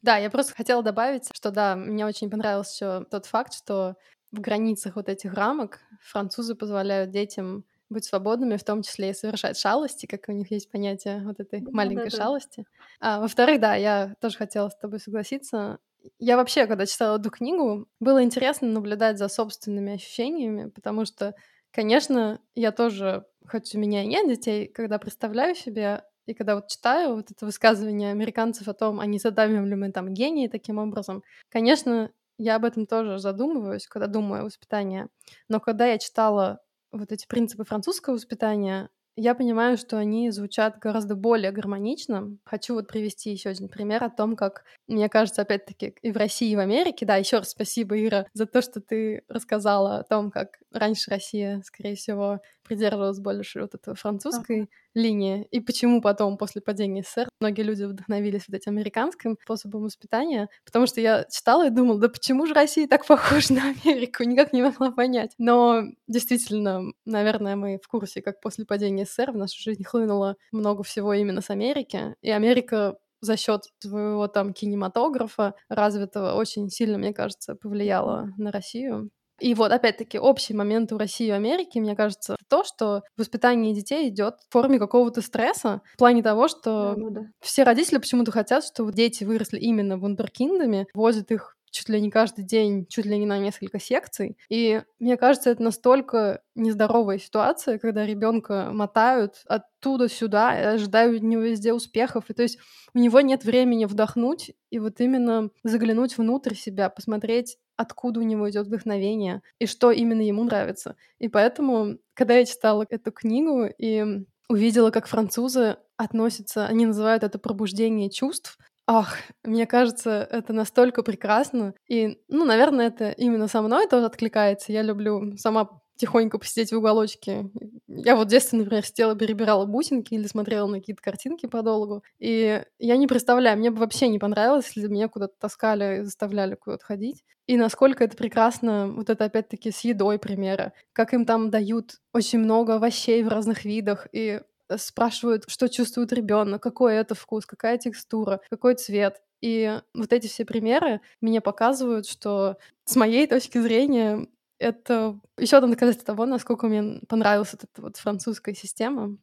Да, 0.02 0.16
я 0.16 0.30
просто 0.30 0.54
хотела 0.54 0.82
добавить, 0.82 1.28
что 1.34 1.50
да, 1.50 1.76
мне 1.76 2.06
очень 2.06 2.30
понравился 2.30 3.04
тот 3.10 3.26
факт, 3.26 3.52
что 3.52 3.96
в 4.32 4.40
границах 4.40 4.96
вот 4.96 5.08
этих 5.08 5.34
рамок 5.34 5.80
французы 6.02 6.54
позволяют 6.54 7.10
детям 7.10 7.64
быть 7.88 8.04
свободными, 8.04 8.56
в 8.56 8.64
том 8.64 8.82
числе 8.82 9.10
и 9.10 9.14
совершать 9.14 9.58
шалости, 9.58 10.06
как 10.06 10.28
у 10.28 10.32
них 10.32 10.50
есть 10.50 10.70
понятие 10.70 11.22
вот 11.24 11.40
этой 11.40 11.60
маленькой 11.60 12.10
да, 12.10 12.16
да. 12.16 12.16
шалости. 12.16 12.64
А, 13.00 13.20
во-вторых, 13.20 13.60
да, 13.60 13.74
я 13.74 14.14
тоже 14.20 14.36
хотела 14.38 14.68
с 14.68 14.76
тобой 14.76 15.00
согласиться. 15.00 15.78
Я 16.18 16.36
вообще, 16.36 16.66
когда 16.66 16.86
читала 16.86 17.18
эту 17.18 17.30
книгу, 17.30 17.88
было 17.98 18.22
интересно 18.22 18.68
наблюдать 18.68 19.18
за 19.18 19.28
собственными 19.28 19.94
ощущениями, 19.94 20.70
потому 20.70 21.04
что, 21.04 21.34
конечно, 21.72 22.40
я 22.54 22.70
тоже, 22.70 23.26
хоть 23.46 23.74
у 23.74 23.78
меня 23.78 24.04
и 24.04 24.06
нет 24.06 24.28
детей, 24.28 24.68
когда 24.68 24.98
представляю 24.98 25.56
себе 25.56 26.04
и 26.26 26.34
когда 26.34 26.54
вот 26.54 26.68
читаю 26.68 27.16
вот 27.16 27.30
это 27.32 27.44
высказывание 27.44 28.12
американцев 28.12 28.68
о 28.68 28.74
том, 28.74 29.00
а 29.00 29.06
не 29.06 29.18
задавим 29.18 29.66
ли 29.66 29.74
мы 29.74 29.90
там 29.90 30.14
гении 30.14 30.46
таким 30.46 30.78
образом, 30.78 31.24
конечно, 31.48 32.12
я 32.40 32.56
об 32.56 32.64
этом 32.64 32.86
тоже 32.86 33.18
задумываюсь, 33.18 33.86
когда 33.86 34.06
думаю 34.06 34.42
о 34.42 34.44
воспитании. 34.46 35.08
Но 35.48 35.60
когда 35.60 35.86
я 35.86 35.98
читала 35.98 36.60
вот 36.90 37.12
эти 37.12 37.26
принципы 37.26 37.64
французского 37.64 38.14
воспитания, 38.14 38.88
я 39.14 39.34
понимаю, 39.34 39.76
что 39.76 39.98
они 39.98 40.30
звучат 40.30 40.78
гораздо 40.78 41.14
более 41.14 41.52
гармонично. 41.52 42.38
Хочу 42.44 42.74
вот 42.74 42.88
привести 42.88 43.30
еще 43.30 43.50
один 43.50 43.68
пример 43.68 44.02
о 44.02 44.08
том, 44.08 44.36
как, 44.36 44.64
мне 44.86 45.10
кажется, 45.10 45.42
опять-таки, 45.42 45.94
и 46.00 46.12
в 46.12 46.16
России, 46.16 46.50
и 46.50 46.56
в 46.56 46.60
Америке, 46.60 47.04
да, 47.04 47.16
еще 47.16 47.38
раз 47.38 47.50
спасибо, 47.50 48.02
Ира, 48.02 48.26
за 48.32 48.46
то, 48.46 48.62
что 48.62 48.80
ты 48.80 49.22
рассказала 49.28 49.98
о 49.98 50.04
том, 50.04 50.30
как 50.30 50.60
раньше 50.72 51.10
Россия, 51.10 51.60
скорее 51.66 51.96
всего, 51.96 52.38
придерживалась 52.70 53.18
больше 53.18 53.62
вот 53.62 53.74
этого 53.74 53.96
французской 53.96 54.60
ага. 54.60 54.68
линии, 54.94 55.44
и 55.50 55.58
почему 55.58 56.00
потом, 56.00 56.38
после 56.38 56.60
падения 56.60 57.02
СССР, 57.02 57.28
многие 57.40 57.62
люди 57.62 57.82
вдохновились 57.82 58.44
вот 58.46 58.56
этим 58.56 58.72
американским 58.72 59.36
способом 59.42 59.82
воспитания, 59.82 60.48
потому 60.64 60.86
что 60.86 61.00
я 61.00 61.24
читала 61.24 61.66
и 61.66 61.70
думала, 61.70 61.98
да 61.98 62.08
почему 62.08 62.46
же 62.46 62.54
Россия 62.54 62.86
так 62.86 63.04
похожа 63.04 63.54
на 63.54 63.74
Америку, 63.84 64.22
никак 64.22 64.52
не 64.52 64.62
могла 64.62 64.92
понять. 64.92 65.32
Но 65.36 65.82
действительно, 66.06 66.92
наверное, 67.04 67.56
мы 67.56 67.80
в 67.82 67.88
курсе, 67.88 68.22
как 68.22 68.40
после 68.40 68.64
падения 68.64 69.04
СССР 69.04 69.32
в 69.32 69.36
нашу 69.36 69.60
жизнь 69.60 69.82
хлынуло 69.82 70.36
много 70.52 70.84
всего 70.84 71.12
именно 71.12 71.40
с 71.40 71.50
Америки, 71.50 72.14
и 72.22 72.30
Америка 72.30 72.96
за 73.20 73.36
счет 73.36 73.64
своего 73.80 74.28
там 74.28 74.52
кинематографа 74.52 75.54
развитого 75.68 76.34
очень 76.34 76.70
сильно, 76.70 76.98
мне 76.98 77.12
кажется, 77.12 77.56
повлияла 77.56 78.32
на 78.36 78.52
Россию. 78.52 79.10
И 79.40 79.54
вот, 79.54 79.72
опять-таки, 79.72 80.18
общий 80.18 80.54
момент 80.54 80.92
у 80.92 80.98
России 80.98 81.26
и 81.26 81.30
Америки, 81.30 81.78
мне 81.78 81.96
кажется, 81.96 82.36
то, 82.48 82.64
что 82.64 83.02
воспитание 83.16 83.74
детей 83.74 84.08
идет 84.08 84.34
в 84.48 84.52
форме 84.52 84.78
какого-то 84.78 85.22
стресса, 85.22 85.80
в 85.94 85.98
плане 85.98 86.22
того, 86.22 86.48
что 86.48 86.94
да, 86.96 87.08
да, 87.08 87.20
да. 87.20 87.26
все 87.40 87.62
родители 87.62 87.98
почему-то 87.98 88.32
хотят, 88.32 88.64
чтобы 88.64 88.92
дети 88.92 89.24
выросли 89.24 89.58
именно 89.58 89.96
вундеркиндами, 89.98 90.86
возят 90.94 91.30
их 91.30 91.56
чуть 91.70 91.88
ли 91.88 92.00
не 92.00 92.10
каждый 92.10 92.44
день, 92.44 92.86
чуть 92.88 93.06
ли 93.06 93.18
не 93.18 93.26
на 93.26 93.38
несколько 93.38 93.78
секций. 93.78 94.36
И 94.48 94.82
мне 94.98 95.16
кажется, 95.16 95.50
это 95.50 95.62
настолько 95.62 96.42
нездоровая 96.54 97.18
ситуация, 97.18 97.78
когда 97.78 98.04
ребенка 98.04 98.70
мотают 98.72 99.42
оттуда 99.46 100.08
сюда, 100.08 100.72
ожидают 100.72 101.18
от 101.18 101.22
него 101.22 101.42
везде 101.42 101.72
успехов. 101.72 102.24
И 102.28 102.34
то 102.34 102.42
есть 102.42 102.58
у 102.94 102.98
него 102.98 103.20
нет 103.20 103.44
времени 103.44 103.84
вдохнуть 103.84 104.52
и 104.70 104.78
вот 104.78 105.00
именно 105.00 105.50
заглянуть 105.62 106.18
внутрь 106.18 106.54
себя, 106.54 106.90
посмотреть, 106.90 107.56
откуда 107.76 108.20
у 108.20 108.24
него 108.24 108.50
идет 108.50 108.66
вдохновение 108.66 109.42
и 109.58 109.66
что 109.66 109.90
именно 109.90 110.20
ему 110.20 110.44
нравится. 110.44 110.96
И 111.18 111.28
поэтому, 111.28 111.96
когда 112.14 112.34
я 112.34 112.44
читала 112.44 112.84
эту 112.88 113.10
книгу 113.10 113.64
и 113.78 114.24
увидела, 114.48 114.90
как 114.90 115.06
французы 115.06 115.76
относятся, 115.96 116.66
они 116.66 116.86
называют 116.86 117.22
это 117.22 117.38
пробуждение 117.38 118.10
чувств, 118.10 118.58
Ах, 118.92 119.16
мне 119.44 119.66
кажется, 119.66 120.26
это 120.32 120.52
настолько 120.52 121.04
прекрасно. 121.04 121.74
И, 121.88 122.18
ну, 122.28 122.44
наверное, 122.44 122.88
это 122.88 123.10
именно 123.12 123.46
со 123.46 123.62
мной 123.62 123.86
тоже 123.86 124.06
откликается. 124.06 124.72
Я 124.72 124.82
люблю 124.82 125.36
сама 125.36 125.80
тихонько 125.96 126.38
посидеть 126.38 126.72
в 126.72 126.78
уголочке. 126.78 127.50
Я 127.86 128.16
вот 128.16 128.26
в 128.26 128.30
детстве, 128.30 128.58
например, 128.58 128.84
сидела, 128.84 129.14
перебирала 129.14 129.64
бусинки 129.64 130.14
или 130.14 130.26
смотрела 130.26 130.66
на 130.66 130.80
какие-то 130.80 131.02
картинки 131.02 131.46
подолгу. 131.46 132.02
И 132.18 132.64
я 132.80 132.96
не 132.96 133.06
представляю, 133.06 133.58
мне 133.58 133.70
бы 133.70 133.78
вообще 133.78 134.08
не 134.08 134.18
понравилось, 134.18 134.66
если 134.74 134.88
бы 134.88 134.94
меня 134.94 135.08
куда-то 135.08 135.34
таскали 135.38 136.00
и 136.00 136.02
заставляли 136.02 136.56
куда-то 136.56 136.84
ходить. 136.84 137.22
И 137.46 137.56
насколько 137.56 138.02
это 138.02 138.16
прекрасно, 138.16 138.90
вот 138.92 139.08
это 139.10 139.24
опять-таки 139.26 139.70
с 139.70 139.80
едой 139.80 140.18
примеры. 140.18 140.72
Как 140.92 141.14
им 141.14 141.24
там 141.26 141.50
дают 141.50 142.00
очень 142.12 142.40
много 142.40 142.74
овощей 142.76 143.22
в 143.22 143.28
разных 143.28 143.64
видах. 143.64 144.08
И 144.12 144.40
спрашивают, 144.78 145.44
что 145.48 145.68
чувствует 145.68 146.12
ребенок, 146.12 146.62
какой 146.62 146.96
это 146.96 147.14
вкус, 147.14 147.46
какая 147.46 147.78
текстура, 147.78 148.40
какой 148.50 148.74
цвет. 148.74 149.20
И 149.40 149.80
вот 149.94 150.12
эти 150.12 150.26
все 150.26 150.44
примеры 150.44 151.00
мне 151.20 151.40
показывают, 151.40 152.06
что 152.06 152.58
с 152.84 152.96
моей 152.96 153.26
точки 153.26 153.58
зрения 153.58 154.26
это 154.58 155.18
еще 155.38 155.56
одно 155.56 155.70
доказательство 155.70 156.14
того, 156.14 156.26
насколько 156.26 156.66
мне 156.66 157.00
понравилась 157.08 157.54
эта 157.54 157.66
вот 157.78 157.96
французская 157.96 158.54
система. 158.54 159.16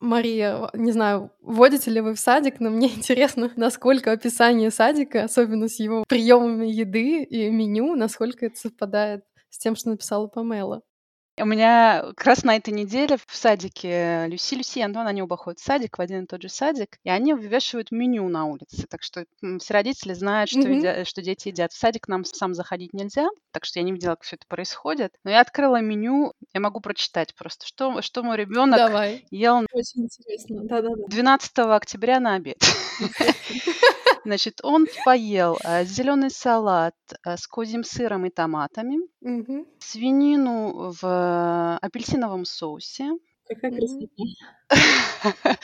Мария, 0.00 0.70
не 0.74 0.92
знаю, 0.92 1.32
вводите 1.40 1.90
ли 1.90 2.00
вы 2.00 2.14
в 2.14 2.20
садик, 2.20 2.60
но 2.60 2.70
мне 2.70 2.88
интересно, 2.94 3.52
насколько 3.56 4.12
описание 4.12 4.70
садика, 4.70 5.24
особенно 5.24 5.68
с 5.68 5.78
его 5.78 6.04
приемами 6.08 6.66
еды 6.66 7.22
и 7.22 7.50
меню, 7.50 7.94
насколько 7.96 8.46
это 8.46 8.56
совпадает 8.56 9.24
с 9.50 9.58
тем, 9.58 9.76
что 9.76 9.90
написала 9.90 10.26
Памела. 10.28 10.82
У 11.40 11.44
меня 11.44 12.02
как 12.16 12.24
раз 12.24 12.44
на 12.44 12.56
этой 12.56 12.72
неделе 12.72 13.16
в 13.16 13.36
садике 13.36 14.26
Люси, 14.26 14.54
Люси 14.54 14.78
и 14.78 14.82
Антон, 14.82 15.06
они 15.06 15.22
оба 15.22 15.36
ходят 15.36 15.60
в 15.60 15.64
садик, 15.64 15.98
в 15.98 16.00
один 16.00 16.24
и 16.24 16.26
тот 16.26 16.42
же 16.42 16.48
садик, 16.48 16.98
и 17.04 17.10
они 17.10 17.34
вывешивают 17.34 17.90
меню 17.90 18.28
на 18.28 18.46
улице. 18.46 18.86
Так 18.88 19.02
что 19.02 19.24
все 19.60 19.74
родители 19.74 20.12
знают, 20.12 20.50
что, 20.50 20.60
mm-hmm. 20.60 20.76
едя, 20.76 21.04
что 21.04 21.22
дети 21.22 21.48
едят. 21.48 21.72
В 21.72 21.78
садик 21.78 22.08
нам 22.08 22.24
сам 22.24 22.54
заходить 22.54 22.92
нельзя, 22.92 23.28
так 23.52 23.64
что 23.64 23.78
я 23.78 23.84
не 23.84 23.92
видела, 23.92 24.12
как 24.12 24.22
все 24.22 24.36
это 24.36 24.46
происходит. 24.48 25.12
Но 25.24 25.30
я 25.30 25.40
открыла 25.40 25.80
меню, 25.80 26.32
я 26.52 26.60
могу 26.60 26.80
прочитать 26.80 27.34
просто, 27.34 27.66
что, 27.66 28.02
что 28.02 28.22
мой 28.22 28.36
ребенок 28.36 28.78
ел 29.30 29.64
Очень 29.72 30.04
интересно. 30.04 30.64
Да-да-да. 30.64 31.06
12 31.08 31.58
октября 31.58 32.20
на 32.20 32.34
обед. 32.34 32.58
Значит, 34.24 34.60
он 34.62 34.86
поел 35.04 35.58
э, 35.64 35.84
зеленый 35.84 36.30
салат 36.30 36.94
э, 37.24 37.36
с 37.36 37.46
козьим 37.46 37.84
сыром 37.84 38.26
и 38.26 38.30
томатами, 38.30 38.98
Мгм. 39.20 39.66
свинину 39.78 40.92
в 41.00 41.78
апельсиновом 41.80 42.44
соусе, 42.44 43.10
Какая 43.48 43.70
красота. 43.70 44.24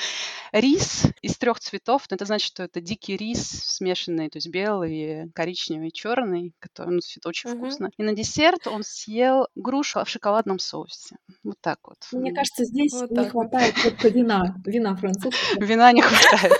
рис 0.52 1.04
из 1.20 1.36
трех 1.36 1.60
цветов, 1.60 2.06
но 2.10 2.14
это 2.14 2.24
значит, 2.24 2.46
что 2.46 2.62
это 2.62 2.80
дикий 2.80 3.16
рис 3.16 3.42
смешанный, 3.46 4.30
то 4.30 4.38
есть 4.38 4.48
белый, 4.48 5.30
коричневый, 5.34 5.90
черный, 5.90 6.54
который 6.60 6.94
ну, 6.94 7.00
это 7.16 7.28
очень 7.28 7.50
Мгм. 7.50 7.58
вкусно. 7.58 7.90
И 7.98 8.02
на 8.02 8.14
десерт 8.14 8.66
он 8.66 8.82
съел 8.84 9.48
грушу 9.54 10.02
в 10.04 10.08
шоколадном 10.08 10.58
соусе. 10.58 11.16
Вот 11.42 11.56
так 11.60 11.78
вот. 11.82 11.98
Мне 12.12 12.32
кажется, 12.32 12.64
здесь 12.64 12.92
Вот 12.92 13.10
не 13.10 13.16
так 13.16 13.32
хватает 13.32 13.74
только 13.82 14.08
вина, 14.08 14.54
вина 14.64 14.96
французского. 14.96 15.62
Вина 15.62 15.92
не 15.92 16.00
хватает. 16.02 16.52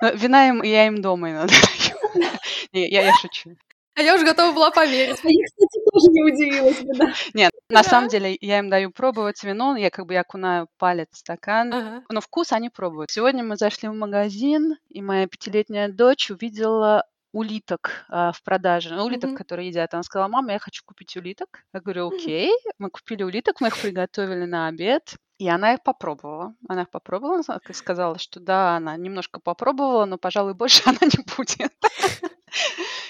Вина 0.00 0.48
им, 0.48 0.62
я 0.62 0.86
им 0.86 1.00
дома 1.02 1.30
иногда 1.30 1.54
я, 2.72 3.02
я 3.06 3.12
шучу. 3.20 3.56
А 3.96 4.02
я 4.02 4.16
уже 4.16 4.24
готова 4.24 4.52
была 4.52 4.70
поверить. 4.72 5.20
А 5.22 5.28
я, 5.28 5.44
кстати, 5.44 5.84
тоже 5.92 6.06
не 6.10 6.24
удивилась 6.24 6.80
бы, 6.82 6.94
да. 6.94 7.12
Нет, 7.32 7.52
на 7.68 7.84
самом 7.84 8.08
деле 8.08 8.36
я 8.40 8.58
им 8.58 8.68
даю 8.68 8.90
пробовать 8.90 9.42
вино, 9.44 9.76
я 9.76 9.90
как 9.90 10.06
бы 10.06 10.14
я 10.14 10.22
окунаю 10.22 10.66
палец 10.78 11.08
в 11.12 11.18
стакан, 11.18 11.72
Ага. 11.72 12.02
но 12.10 12.20
вкус 12.20 12.50
они 12.52 12.70
пробуют. 12.70 13.12
Сегодня 13.12 13.44
мы 13.44 13.56
зашли 13.56 13.88
в 13.88 13.94
магазин, 13.94 14.76
и 14.88 15.00
моя 15.00 15.28
пятилетняя 15.28 15.88
дочь 15.88 16.30
увидела 16.30 17.04
улиток 17.32 18.04
а, 18.08 18.32
в 18.32 18.42
продаже, 18.42 18.94
ну, 18.94 19.04
улиток, 19.04 19.30
Мгм. 19.30 19.36
которые 19.36 19.68
едят. 19.68 19.92
Она 19.94 20.02
сказала, 20.04 20.28
мама, 20.28 20.52
я 20.52 20.58
хочу 20.60 20.82
купить 20.84 21.16
улиток. 21.16 21.64
Я 21.72 21.80
говорю, 21.80 22.08
окей. 22.08 22.50
Мы 22.78 22.90
купили 22.90 23.22
улиток, 23.24 23.60
мы 23.60 23.68
их 23.68 23.76
приготовили 23.80 24.44
на 24.44 24.68
обед. 24.68 25.14
И 25.38 25.48
она 25.48 25.74
их 25.74 25.82
попробовала. 25.82 26.54
Она 26.68 26.82
их 26.82 26.90
попробовала, 26.90 27.42
сказала, 27.72 28.18
что 28.18 28.40
да, 28.40 28.76
она 28.76 28.96
немножко 28.96 29.40
попробовала, 29.40 30.04
но, 30.04 30.16
пожалуй, 30.18 30.54
больше 30.54 30.82
она 30.86 30.98
не 31.00 31.24
будет. 31.36 31.72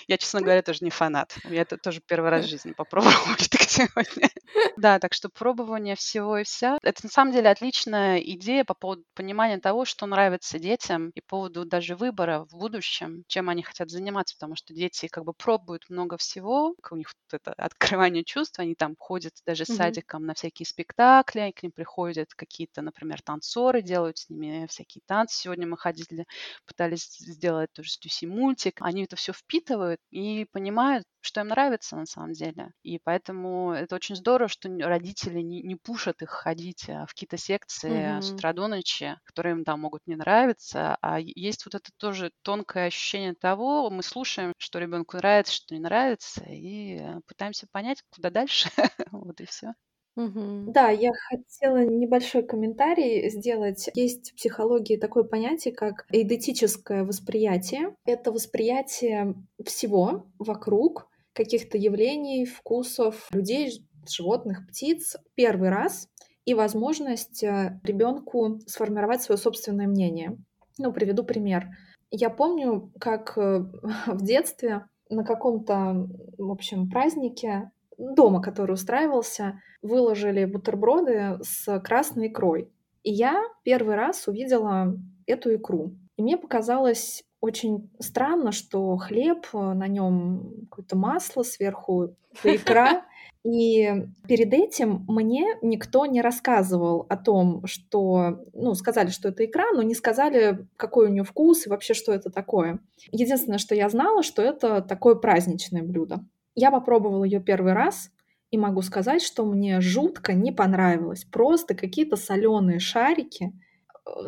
Я, 0.07 0.18
честно 0.18 0.40
говоря, 0.40 0.62
тоже 0.62 0.78
не 0.82 0.90
фанат. 0.90 1.36
Я 1.44 1.62
это 1.62 1.76
тоже 1.76 2.00
первый 2.07 2.30
раз 2.30 2.46
в 2.46 2.48
жизни 2.48 2.72
попробовала 2.72 3.14
только 3.50 3.64
сегодня. 3.68 4.28
Да, 4.76 4.98
так 4.98 5.12
что 5.12 5.28
пробование 5.28 5.96
всего 5.96 6.38
и 6.38 6.44
вся. 6.44 6.78
Это 6.82 7.00
на 7.05 7.11
самом 7.11 7.32
деле 7.32 7.50
отличная 7.50 8.18
идея 8.18 8.64
по 8.64 8.74
поводу 8.74 9.05
понимания 9.14 9.59
того, 9.59 9.84
что 9.84 10.07
нравится 10.07 10.59
детям, 10.59 11.11
и 11.11 11.20
по 11.20 11.34
поводу 11.34 11.64
даже 11.64 11.96
выбора 11.96 12.44
в 12.48 12.57
будущем, 12.57 13.24
чем 13.26 13.48
они 13.48 13.62
хотят 13.62 13.90
заниматься, 13.90 14.36
потому 14.36 14.57
что 14.57 14.74
дети 14.74 15.09
как 15.09 15.24
бы 15.24 15.32
пробуют 15.32 15.84
много 15.88 16.16
всего, 16.16 16.74
у 16.90 16.96
них 16.96 17.09
вот 17.09 17.40
это 17.40 17.52
открывание 17.55 18.24
чувств, 18.24 18.59
они 18.59 18.74
там 18.74 18.94
ходят 18.98 19.32
даже 19.46 19.64
с 19.64 19.68
садиком 19.68 20.24
на 20.26 20.34
всякие 20.34 20.66
спектакли, 20.66 21.52
к 21.57 21.62
ним 21.62 21.72
приходят 21.72 22.34
какие-то, 22.34 22.82
например, 22.82 23.20
танцоры, 23.22 23.82
делают 23.82 24.18
с 24.18 24.28
ними 24.28 24.66
всякие 24.68 25.02
танцы. 25.07 25.36
Сегодня 25.36 25.66
мы 25.66 25.76
ходили, 25.76 26.26
пытались 26.66 27.16
сделать 27.18 27.72
тоже 27.72 27.90
с 27.90 27.98
Люси 28.05 28.26
мультик. 28.26 28.78
Они 28.80 29.05
это 29.05 29.16
все 29.16 29.32
впитывают 29.32 29.93
и 30.11 30.47
понимают, 30.53 31.05
что 31.20 31.40
им 31.40 31.49
нравится 31.49 31.97
на 31.97 32.07
самом 32.07 32.32
деле. 32.32 32.72
И 32.82 32.99
поэтому 33.03 33.72
это 33.72 33.95
очень 33.97 34.16
здорово, 34.16 34.49
что 34.49 34.68
родители 34.68 35.40
не, 35.40 35.62
не 35.62 35.76
пушат 35.76 36.22
их 36.22 36.30
ходить 36.30 36.88
а, 36.88 37.07
в 37.07 37.11
какие-то 37.11 37.36
секции 37.36 38.20
с 38.20 38.30
Мгм. 38.30 38.32
утра 38.32 38.53
до 38.53 38.68
ночи, 38.68 39.16
которые 39.24 39.53
им 39.57 39.64
там 39.64 39.80
могут 39.80 40.03
не 40.07 40.16
нравиться. 40.16 40.97
А 41.03 41.18
есть 41.20 41.64
вот 41.66 41.74
это 41.74 41.90
тоже 41.97 42.30
тонкое 42.42 42.86
ощущение 42.86 43.34
того, 43.34 43.90
мы 43.90 44.03
слушаем, 44.03 44.53
что 44.59 44.78
ребенку 44.78 45.16
нравится, 45.16 45.53
что 45.55 45.74
не 45.74 45.80
нравится, 45.80 46.45
и 46.45 46.99
э, 46.99 47.20
пытаемся 47.26 47.66
понять, 47.70 48.03
куда 48.11 48.30
дальше. 48.30 48.68
Вот 49.12 49.40
и 49.40 49.45
все. 49.47 49.74
Мгм. 50.17 50.73
Да, 50.73 50.91
я 50.91 51.12
хотела 51.12 51.85
небольшой 51.85 52.43
комментарий 52.43 53.29
сделать. 53.31 53.91
Есть 53.95 54.31
в 54.31 54.37
психологии 54.37 54.97
такое 54.97 55.25
понятие, 55.25 55.75
как 55.75 56.07
эйдетическое 56.12 57.05
восприятие. 57.05 57.97
Это 58.05 58.31
восприятие 58.31 59.35
всего 59.65 60.27
вокруг, 60.39 61.09
каких-то 61.33 61.77
явлений, 61.79 62.47
вкусов, 62.47 63.29
людей, 63.33 63.85
животных, 64.09 64.67
птиц 64.69 65.17
первый 65.35 65.71
раз 65.71 66.09
и 66.45 66.55
возможность 66.55 67.43
ребенку 67.43 68.61
сформировать 68.67 69.23
свое 69.23 69.39
собственное 69.39 69.89
мнение. 69.89 70.37
Ну, 70.79 70.93
приведу 70.93 71.25
пример. 71.25 71.69
Я 72.11 72.31
помню, 72.31 72.93
как 73.01 73.37
э, 73.37 73.65
в 74.07 74.25
детстве 74.25 74.87
на 75.11 75.25
каком-то, 75.25 76.09
в 76.39 76.51
общем, 76.51 76.89
празднике 76.89 77.71
дома, 77.99 78.40
который 78.42 78.72
устраивался, 78.72 79.61
выложили 79.82 80.45
бутерброды 80.45 81.38
с 81.42 81.80
красной 81.80 82.28
икрой. 82.28 82.70
И 83.03 83.12
я 83.12 83.42
первый 83.62 83.97
раз 83.97 84.26
увидела 84.28 84.97
эту 85.26 85.55
икру. 85.55 85.92
И 86.16 86.22
мне 86.22 86.36
показалось 86.36 87.24
очень 87.40 87.90
странно, 88.01 88.53
что 88.53 88.97
хлеб, 88.97 89.47
на 89.53 89.86
нем 89.86 90.66
какое-то 90.70 90.97
масло, 90.97 91.42
сверху 91.42 92.16
икра. 92.42 93.05
И 93.45 94.07
перед 94.26 94.55
этим 94.55 95.05
мне 95.07 95.59
никто 95.61 96.07
не 96.07 96.22
рассказывал 96.22 97.05
о 97.11 97.18
том, 97.18 97.66
что, 97.66 98.42
ну, 98.55 98.74
сказали, 98.74 99.11
что 99.11 99.28
это 99.28 99.45
икра, 99.45 99.66
но 99.74 99.82
не 99.82 99.95
сказали, 99.95 100.66
какой 100.76 101.09
у 101.09 101.11
нее 101.11 101.24
вкус 101.24 101.66
и 101.66 101.68
вообще, 101.68 101.92
что 101.92 102.11
это 102.12 102.30
такое. 102.30 102.78
Единственное, 103.12 103.59
что 103.59 103.74
я 103.74 103.90
знала, 103.90 104.22
что 104.22 104.40
это 104.40 104.80
такое 104.80 105.14
праздничное 105.14 105.82
блюдо. 105.82 106.24
Я 106.55 106.70
попробовала 106.70 107.24
ее 107.24 107.40
первый 107.40 107.72
раз, 107.72 108.11
и 108.55 108.57
могу 108.57 108.82
сказать, 108.82 109.20
что 109.20 109.44
мне 109.44 109.80
жутко 109.80 110.32
не 110.32 110.52
понравилось. 110.52 111.24
Просто 111.24 111.74
какие-то 111.74 112.14
соленые 112.14 112.78
шарики. 112.78 113.52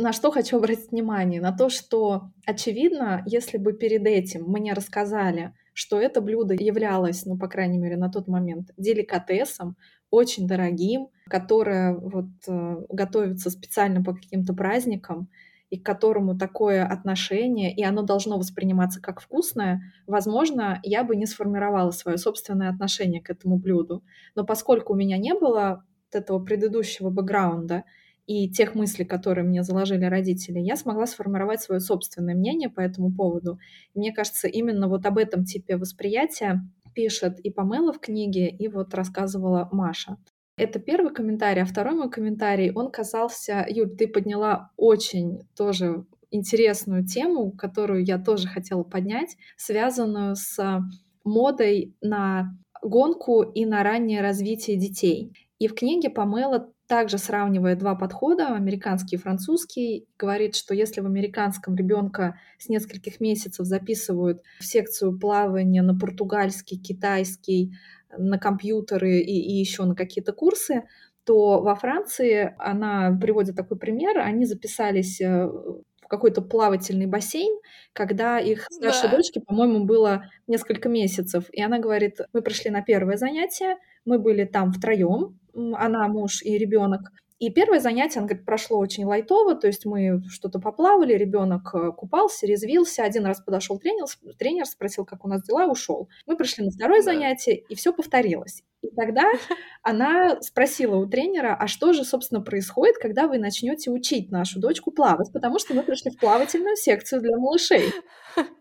На 0.01 0.13
что 0.13 0.33
хочу 0.33 0.57
обратить 0.59 0.91
внимание? 0.91 1.41
На 1.41 1.53
то, 1.53 1.69
что, 1.69 2.31
очевидно, 2.45 3.23
если 3.25 3.57
бы 3.57 3.73
перед 3.73 4.05
этим 4.05 4.43
мне 4.47 4.73
рассказали, 4.73 5.55
что 5.75 6.01
это 6.01 6.21
блюдо 6.21 6.55
являлось, 6.55 7.25
ну, 7.25 7.39
по 7.39 7.47
крайней 7.47 7.79
мере, 7.79 7.97
на 7.97 8.11
тот 8.11 8.27
момент 8.27 8.71
деликатесом, 8.77 9.77
очень 10.11 10.49
дорогим, 10.49 11.09
которое 11.29 11.95
вот 11.95 12.27
э, 12.49 12.77
готовится 12.89 13.51
специально 13.51 14.03
по 14.03 14.15
каким-то 14.15 14.55
праздникам, 14.55 15.29
и 15.71 15.79
к 15.79 15.85
которому 15.85 16.39
такое 16.39 16.87
отношение, 16.87 17.75
и 17.75 17.83
оно 17.83 18.03
должно 18.03 18.39
восприниматься 18.39 19.01
как 19.01 19.21
вкусное, 19.21 19.83
возможно, 20.07 20.81
я 20.83 21.03
бы 21.03 21.17
не 21.17 21.27
сформировала 21.27 21.91
свое 21.91 22.19
собственное 22.19 22.71
отношение 22.71 23.21
к 23.21 23.31
этому 23.31 23.59
блюду. 23.59 24.05
Но 24.35 24.45
поскольку 24.45 24.93
у 24.93 24.97
меня 24.97 25.19
не 25.19 25.35
было 25.35 25.85
вот 26.13 26.21
этого 26.21 26.39
предыдущего 26.39 27.11
бэкграунда 27.11 27.85
и 28.27 28.49
тех 28.51 28.75
мыслей, 28.75 29.05
которые 29.05 29.45
мне 29.45 29.63
заложили 29.63 30.05
родители, 30.05 30.59
я 30.61 30.77
смогла 30.77 31.07
сформировать 31.07 31.61
свое 31.61 31.81
собственное 31.81 32.35
мнение 32.35 32.69
по 32.69 32.81
этому 32.81 33.13
поводу. 33.13 33.59
И 33.95 33.99
мне 33.99 34.13
кажется, 34.13 34.49
именно 34.49 34.89
вот 34.89 35.05
об 35.07 35.19
этом 35.19 35.45
типе 35.45 35.77
восприятия 35.77 36.61
пишет 36.95 37.39
и 37.41 37.51
Памела 37.51 37.93
в 37.93 38.01
книге, 38.01 38.49
и 38.49 38.69
вот 38.69 38.95
рассказывала 38.95 39.69
Маша. 39.71 40.17
Это 40.57 40.79
первый 40.79 41.13
комментарий, 41.13 41.63
а 41.63 41.67
второй 41.67 41.95
мой 41.95 42.11
комментарий, 42.11 42.73
он 42.73 42.91
касался, 42.91 43.67
Юль, 43.69 43.95
ты 43.95 44.09
подняла 44.09 44.71
очень 44.77 45.47
тоже 45.55 46.07
интересную 46.31 47.07
тему, 47.07 47.53
которую 47.53 48.05
я 48.05 48.19
тоже 48.19 48.49
хотела 48.49 48.83
поднять, 48.83 49.37
связанную 49.57 50.35
с 50.35 50.83
модой 51.25 51.95
на 52.01 52.57
гонку 52.83 53.43
и 53.43 53.67
на 53.67 53.83
раннее 53.83 54.23
развитие 54.23 54.79
детей. 54.79 55.33
И 55.59 55.69
в 55.69 55.75
книге 55.75 56.11
Памела 56.11 56.73
также 56.87 57.19
сравнивая 57.19 57.75
два 57.75 57.95
подхода, 57.97 58.55
американский 58.55 59.17
и 59.17 59.19
французский, 59.19 60.07
говорит, 60.19 60.55
что 60.55 60.75
если 60.75 61.01
в 61.01 61.07
американском 61.07 61.75
ребенка 61.75 62.39
с 62.59 62.69
нескольких 62.69 63.21
месяцев 63.21 63.67
записывают 63.67 64.41
в 64.61 64.65
секцию 64.65 65.19
плавания 65.19 65.83
на 65.83 65.99
португальский, 65.99 66.79
китайский, 66.79 67.73
на 68.19 68.39
компьютеры 68.39 69.19
и, 69.21 69.41
и 69.41 69.53
еще 69.59 69.85
на 69.85 69.95
какие-то 69.95 70.33
курсы, 70.33 70.85
то 71.25 71.61
во 71.61 71.75
Франции 71.75 72.55
она 72.59 73.17
приводит 73.21 73.57
такой 73.57 73.79
пример, 73.79 74.19
они 74.19 74.45
записались 74.45 75.21
в 75.21 76.09
какой-то 76.09 76.41
плавательный 76.41 77.07
бассейн, 77.07 77.59
когда 77.93 78.39
их 78.39 78.67
старшей 78.71 79.11
Да. 79.11 79.17
дочке, 79.17 79.41
по-моему, 79.41 79.85
было 79.85 80.25
несколько 80.47 80.89
месяцев. 80.89 81.47
И 81.53 81.61
она 81.61 81.79
говорит, 81.81 82.19
мы 82.33 82.43
пришли 82.43 82.71
на 82.71 82.81
первое 82.83 83.17
занятие, 83.17 83.77
мы 84.05 84.19
были 84.21 84.45
там 84.45 84.73
втроем, 84.73 85.39
она, 85.55 86.07
муж 86.09 86.43
и 86.43 86.57
ребенок. 86.59 87.11
И 87.39 87.51
первое 87.51 87.81
занятие, 87.81 88.21
она 88.21 88.29
говорит, 88.29 88.47
прошло 88.47 88.79
очень 88.79 89.05
лайтово, 89.05 89.55
то 89.55 89.67
есть 89.67 89.85
мы 89.85 90.23
что-то 90.31 90.59
поплавали, 90.59 91.13
ребенок 91.13 91.75
купался, 91.97 92.47
резвился. 92.47 93.03
Один 93.05 93.27
раз 93.27 93.41
подошел 93.41 93.79
тренер, 93.79 94.07
тренер 94.39 94.65
спросил, 94.65 95.05
как 95.05 95.25
у 95.25 95.29
нас 95.29 95.43
дела, 95.43 95.67
ушел. 95.67 96.09
Мы 96.27 96.37
пришли 96.37 96.65
на 96.65 96.71
второе 96.71 97.01
Да. 97.01 97.05
занятие, 97.13 97.57
и 97.69 97.75
все 97.75 97.93
повторилось. 97.93 98.63
И 98.81 98.89
тогда 98.89 99.25
она 99.83 100.41
спросила 100.41 100.97
у 100.97 101.07
тренера, 101.07 101.55
а 101.59 101.67
что 101.67 101.93
же, 101.93 102.05
собственно, 102.05 102.41
происходит, 102.41 102.97
когда 102.97 103.27
вы 103.29 103.37
начнете 103.39 103.91
учить 103.91 104.31
нашу 104.31 104.59
дочку 104.59 104.91
плавать, 104.91 105.31
потому 105.33 105.59
что 105.59 105.75
мы 105.75 105.83
пришли 105.83 106.11
в 106.11 106.19
плавательную 106.19 106.77
секцию 106.77 107.21
для 107.21 107.37
малышей. 107.37 107.93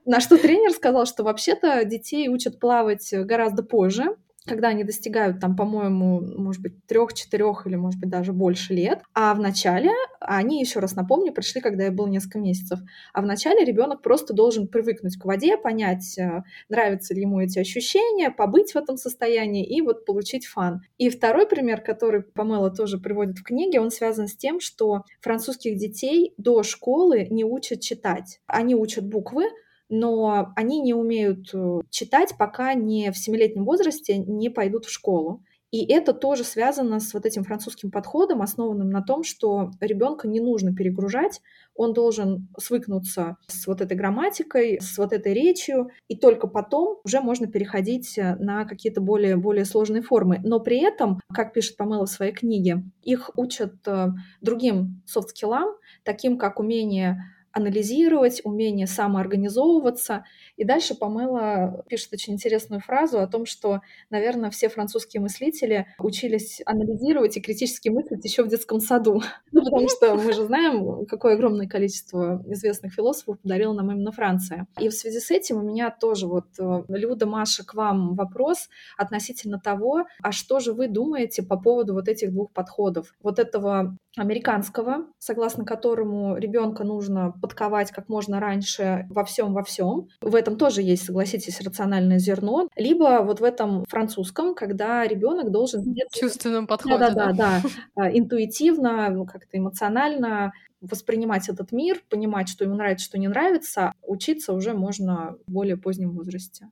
На 0.06 0.20
что 0.20 0.38
тренер 0.38 0.72
сказал, 0.72 1.06
что 1.06 1.24
вообще-то 1.24 1.84
детей 1.86 2.28
учат 2.30 2.60
плавать 2.60 3.10
гораздо 3.14 3.64
позже, 3.64 4.18
когда 4.46 4.70
они 4.70 4.84
достигают 4.84 5.40
там, 5.40 5.56
по-моему, 5.56 6.22
может 6.22 6.62
быть, 6.62 6.86
трех, 6.86 7.14
четырех 7.14 7.66
или, 7.68 7.76
может 7.76 8.00
быть, 8.00 8.10
даже 8.10 8.34
больше 8.34 8.74
лет. 8.74 9.02
А 9.14 9.34
в 9.34 9.40
начале, 9.40 9.92
они, 10.20 10.60
еще 10.60 10.80
раз 10.80 10.96
напомню, 10.96 11.34
пришли, 11.34 11.62
когда 11.62 11.86
я 11.86 11.92
был 11.92 12.08
несколько 12.08 12.40
месяцев, 12.40 12.80
а 13.14 13.22
в 13.22 13.26
начале 13.26 13.66
ребенок 13.66 14.02
просто 14.02 14.34
должен 14.34 14.68
привыкнуть 14.68 15.18
к 15.18 15.26
воде, 15.26 15.58
понять, 15.58 16.18
э, 16.18 16.44
нравятся 16.70 17.14
ли 17.14 17.22
ему 17.22 17.40
эти 17.40 17.60
ощущения, 17.60 18.30
побыть 18.30 18.74
в 18.74 18.76
этом 18.76 18.98
состоянии 18.98 19.66
и 19.66 19.82
вот 19.82 20.06
получить 20.06 20.46
фан. 20.46 20.82
И 20.98 21.10
второй 21.10 21.48
пример, 21.48 21.82
который 21.82 22.24
Памела 22.24 22.70
тоже 22.70 22.98
приводит 22.98 23.40
в 23.40 23.44
книге, 23.44 23.80
он 23.80 23.92
связан 23.92 24.28
с 24.28 24.36
тем, 24.36 24.60
что 24.60 25.04
французских 25.22 25.78
детей 25.78 26.34
до 26.38 26.64
школы 26.64 27.28
не 27.30 27.44
учат 27.44 27.82
читать. 27.82 28.40
Они 28.48 28.76
учат 28.76 29.08
буквы, 29.08 29.46
но 29.90 30.52
они 30.56 30.82
не 30.82 30.94
умеют 30.94 31.54
э, 31.54 31.80
читать, 31.90 32.36
пока 32.38 32.74
не 32.74 33.12
в 33.12 33.18
семилетнем 33.18 33.66
возрасте 33.66 34.18
не 34.18 34.50
пойдут 34.50 34.86
в 34.86 34.92
школу. 34.92 35.44
И 35.76 35.92
это 35.92 36.14
тоже 36.14 36.46
связано 36.46 37.02
с 37.02 37.14
вот 37.14 37.26
этим 37.26 37.44
французским 37.44 37.92
подходом, 37.92 38.42
основанным 38.42 38.90
на 38.90 39.02
том, 39.02 39.24
что 39.24 39.72
ребенка 39.82 40.26
не 40.26 40.40
нужно 40.40 40.74
перегружать, 40.74 41.42
он 41.74 41.92
должен 41.92 42.48
свыкнуться 42.58 43.36
с 43.48 43.68
вот 43.68 43.82
этой 43.82 43.98
грамматикой, 43.98 44.80
с 44.80 44.98
вот 44.98 45.12
этой 45.12 45.34
речью, 45.34 45.90
и 46.08 46.18
только 46.18 46.48
потом 46.48 47.00
уже 47.04 47.20
можно 47.20 47.48
переходить 47.48 48.18
э, 48.18 48.38
на 48.38 48.64
какие-то 48.64 49.02
более, 49.02 49.36
более 49.36 49.66
сложные 49.66 50.02
формы. 50.02 50.40
Но 50.46 50.62
при 50.62 50.80
этом, 50.80 51.20
как 51.34 51.52
пишет 51.52 51.76
Памела 51.76 52.06
в 52.06 52.10
своей 52.10 52.32
книге, 52.32 52.84
их 53.02 53.32
учат 53.36 53.76
э, 53.86 54.08
другим 54.40 55.02
софт-скиллам, 55.06 55.76
таким 56.04 56.38
как 56.38 56.62
умение 56.62 57.22
анализировать, 57.56 58.42
умение 58.44 58.86
самоорганизовываться. 58.86 60.26
И 60.58 60.66
дальше 60.66 60.94
Памела 60.94 61.86
пишет 61.88 62.12
очень 62.12 62.34
интересную 62.34 62.82
фразу 62.82 63.20
о 63.20 63.28
том, 63.28 63.46
что, 63.46 63.80
наверное, 64.10 64.50
все 64.50 64.68
французские 64.68 65.22
мыслители 65.22 65.88
учились 65.98 66.62
анализировать 66.66 67.38
и 67.38 67.42
критически 67.42 67.88
мыслить 67.88 68.26
еще 68.26 68.44
в 68.44 68.50
детском 68.50 68.80
саду. 68.80 69.22
Ну, 69.56 69.64
потому 69.64 69.88
что 69.88 70.16
мы 70.16 70.34
же 70.34 70.44
знаем, 70.44 71.06
какое 71.06 71.36
огромное 71.36 71.66
количество 71.66 72.44
известных 72.48 72.94
философов 72.94 73.40
подарила 73.40 73.72
нам 73.72 73.90
именно 73.90 74.12
Франция. 74.12 74.68
И 74.78 74.90
в 74.90 74.94
связи 74.94 75.22
с 75.22 75.32
этим 75.32 75.58
у 75.58 75.62
меня 75.62 75.92
тоже 75.92 76.28
вот, 76.28 76.48
э, 76.60 76.84
Люда, 76.90 77.26
Маша, 77.26 77.66
к 77.66 77.74
вам 77.74 78.16
вопрос 78.16 78.68
относительно 78.98 79.58
того, 79.58 80.08
а 80.22 80.34
что 80.34 80.60
же 80.60 80.74
вы 80.74 80.90
думаете 80.90 81.42
по 81.42 81.58
поводу 81.58 81.94
вот 81.94 82.10
этих 82.10 82.34
двух 82.34 82.52
подходов? 82.52 83.16
Вот 83.24 83.40
этого 83.40 83.98
американского, 84.18 85.08
согласно 85.20 85.66
которому 85.66 86.38
ребенка 86.38 86.84
нужно 86.84 87.34
подковать 87.42 87.92
как 87.92 88.10
можно 88.10 88.40
раньше 88.40 89.06
во 89.10 89.24
всем 89.24 89.54
во 89.54 89.64
всем. 89.64 90.08
В 90.22 90.36
этом 90.36 90.58
тоже 90.58 90.82
есть, 90.82 91.06
согласитесь, 91.06 91.62
рациональное 91.62 92.20
зерно. 92.20 92.68
Либо 92.76 93.22
вот 93.24 93.40
в 93.40 93.44
этом 93.44 93.86
французском, 93.86 94.56
когда 94.56 95.06
ребенок 95.06 95.52
должен 95.52 95.82
в 95.82 96.16
чувственном 96.16 96.68
подходе, 96.68 96.98
да, 96.98 97.10
да, 97.12 97.34
да, 97.34 97.62
да, 97.96 98.18
интуитивно, 98.18 99.10
ну, 99.10 99.26
как-то 99.26 99.58
эмоционально 99.58 100.54
воспринимать 100.82 101.50
этот 101.50 101.72
мир, 101.72 102.02
понимать, 102.10 102.50
что 102.50 102.64
ему 102.64 102.76
нравится, 102.76 103.06
что 103.06 103.18
не 103.18 103.28
нравится, 103.28 103.94
учиться 104.04 104.54
уже 104.54 104.74
можно 104.74 105.38
в 105.48 105.52
более 105.52 105.78
позднем 105.78 106.12
возрасте. 106.12 106.70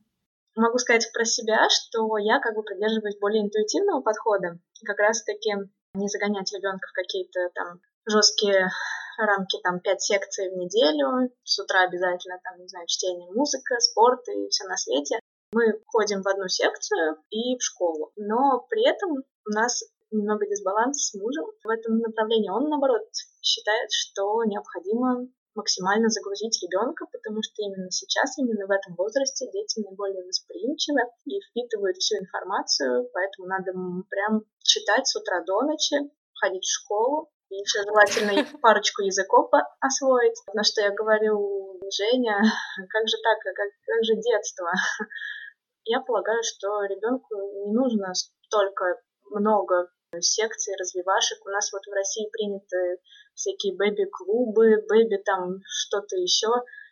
Могу 0.55 0.77
сказать 0.77 1.09
про 1.13 1.25
себя, 1.25 1.67
что 1.69 2.17
я 2.19 2.39
как 2.39 2.55
бы 2.55 2.61
придерживаюсь 2.61 3.17
более 3.19 3.41
интуитивного 3.41 4.01
подхода. 4.01 4.59
Как 4.85 4.99
раз-таки 4.99 5.51
не 5.93 6.07
загонять 6.07 6.51
ребенка 6.53 6.87
в 6.87 6.93
какие-то 6.93 7.49
там 7.53 7.79
жесткие 8.05 8.69
рамки, 9.17 9.59
там, 9.63 9.79
пять 9.79 10.01
секций 10.01 10.49
в 10.49 10.57
неделю, 10.57 11.31
с 11.43 11.59
утра 11.59 11.83
обязательно, 11.83 12.39
там, 12.43 12.59
не 12.59 12.67
знаю, 12.67 12.87
чтение, 12.87 13.31
музыка, 13.31 13.79
спорт 13.79 14.27
и 14.27 14.49
все 14.49 14.65
на 14.65 14.75
свете. 14.75 15.19
Мы 15.51 15.79
ходим 15.87 16.23
в 16.23 16.27
одну 16.27 16.47
секцию 16.47 17.17
и 17.29 17.57
в 17.57 17.61
школу, 17.61 18.11
но 18.15 18.65
при 18.69 18.89
этом 18.89 19.23
у 19.45 19.49
нас 19.51 19.83
немного 20.09 20.47
дисбаланс 20.47 21.09
с 21.09 21.13
мужем 21.13 21.45
в 21.63 21.69
этом 21.69 21.99
направлении. 21.99 22.49
Он, 22.49 22.69
наоборот, 22.69 23.03
считает, 23.41 23.91
что 23.91 24.43
необходимо 24.45 25.27
максимально 25.55 26.09
загрузить 26.09 26.61
ребенка, 26.61 27.05
потому 27.11 27.41
что 27.43 27.61
именно 27.61 27.89
сейчас, 27.91 28.37
именно 28.37 28.65
в 28.67 28.71
этом 28.71 28.95
возрасте 28.95 29.49
дети 29.51 29.79
наиболее 29.79 30.25
восприимчивы 30.25 31.01
и 31.25 31.39
впитывают 31.41 31.97
всю 31.97 32.17
информацию, 32.17 33.09
поэтому 33.13 33.47
надо 33.47 33.71
прям 34.09 34.43
читать 34.63 35.07
с 35.07 35.15
утра 35.15 35.43
до 35.45 35.61
ночи, 35.61 35.95
ходить 36.39 36.63
в 36.63 36.73
школу, 36.73 37.29
и 37.49 37.55
еще 37.55 37.83
желательно 37.83 38.33
парочку 38.61 39.03
языков 39.03 39.49
освоить. 39.79 40.41
На 40.53 40.63
что 40.63 40.81
я 40.81 40.91
говорю, 40.91 41.79
Женя, 41.95 42.41
как 42.89 43.07
же 43.07 43.17
так, 43.21 43.39
как, 43.39 43.55
как 43.55 44.03
же 44.03 44.15
детство? 44.15 44.71
Я 45.85 45.99
полагаю, 45.99 46.41
что 46.43 46.85
ребенку 46.85 47.35
не 47.65 47.73
нужно 47.73 48.13
столько 48.13 49.01
много 49.29 49.89
секций, 50.19 50.75
развивашек. 50.79 51.45
У 51.45 51.49
нас 51.49 51.71
вот 51.73 51.85
в 51.85 51.91
России 51.91 52.29
приняты 52.31 52.99
всякие 53.35 53.75
бэби-клубы, 53.75 54.85
бэби 54.87 55.17
там 55.23 55.59
что-то 55.65 56.15
еще, 56.15 56.49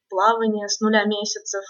плавание 0.10 0.68
с 0.68 0.80
нуля 0.80 1.06
месяцев, 1.06 1.64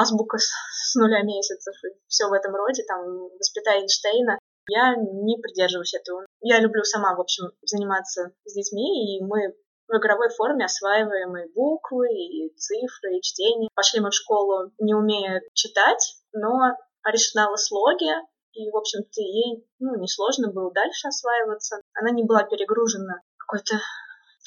азбука 0.00 0.38
с, 0.38 0.50
с 0.90 0.94
нуля 0.96 1.22
месяцев 1.22 1.74
и 1.84 1.88
все 2.08 2.28
в 2.28 2.32
этом 2.32 2.54
роде, 2.54 2.82
там, 2.84 3.28
воспитай 3.38 3.80
Эйнштейна. 3.80 4.38
Я 4.70 4.96
не 4.96 5.38
придерживаюсь 5.38 5.94
этого. 5.94 6.26
Я 6.40 6.60
люблю 6.60 6.84
сама, 6.84 7.16
в 7.16 7.20
общем, 7.20 7.50
заниматься 7.62 8.32
с 8.44 8.52
детьми, 8.52 9.16
и 9.16 9.24
мы 9.24 9.54
в 9.88 9.96
игровой 9.96 10.28
форме 10.28 10.66
осваиваем 10.66 11.34
и 11.38 11.50
буквы, 11.54 12.08
и 12.12 12.54
цифры, 12.56 13.16
и 13.16 13.22
чтение. 13.22 13.70
Пошли 13.74 14.00
мы 14.00 14.10
в 14.10 14.14
школу, 14.14 14.70
не 14.78 14.94
умея 14.94 15.42
читать, 15.54 16.16
но 16.32 16.76
решила 17.10 17.56
слоги, 17.56 18.12
и, 18.52 18.70
в 18.70 18.76
общем-то, 18.76 19.20
ей 19.20 19.66
ну, 19.78 19.96
несложно 19.96 20.50
было 20.50 20.70
дальше 20.72 21.08
осваиваться. 21.08 21.80
Она 21.94 22.10
не 22.10 22.24
была 22.24 22.42
перегружена 22.42 23.22
какой-то 23.38 23.76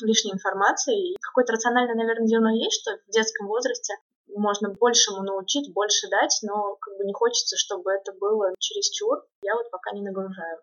лишней 0.06 0.34
информацией. 0.34 1.14
И 1.14 1.18
какое-то 1.22 1.54
рациональное, 1.54 1.96
наверное, 1.96 2.28
зерно 2.28 2.52
есть, 2.52 2.82
что 2.82 2.98
в 3.08 3.12
детском 3.12 3.48
возрасте 3.48 3.96
можно 4.36 4.70
большему 4.70 5.24
научить, 5.24 5.74
больше 5.74 6.10
дать, 6.10 6.40
но 6.44 6.76
как 6.80 6.98
бы 6.98 7.06
не 7.06 7.14
хочется, 7.14 7.58
чтобы 7.58 7.92
это 7.92 8.14
было 8.14 8.54
чересчур. 8.60 9.24
Я 9.44 9.56
вот 9.56 9.70
пока 9.72 9.92
не 9.92 10.02
нагружаю. 10.02 10.60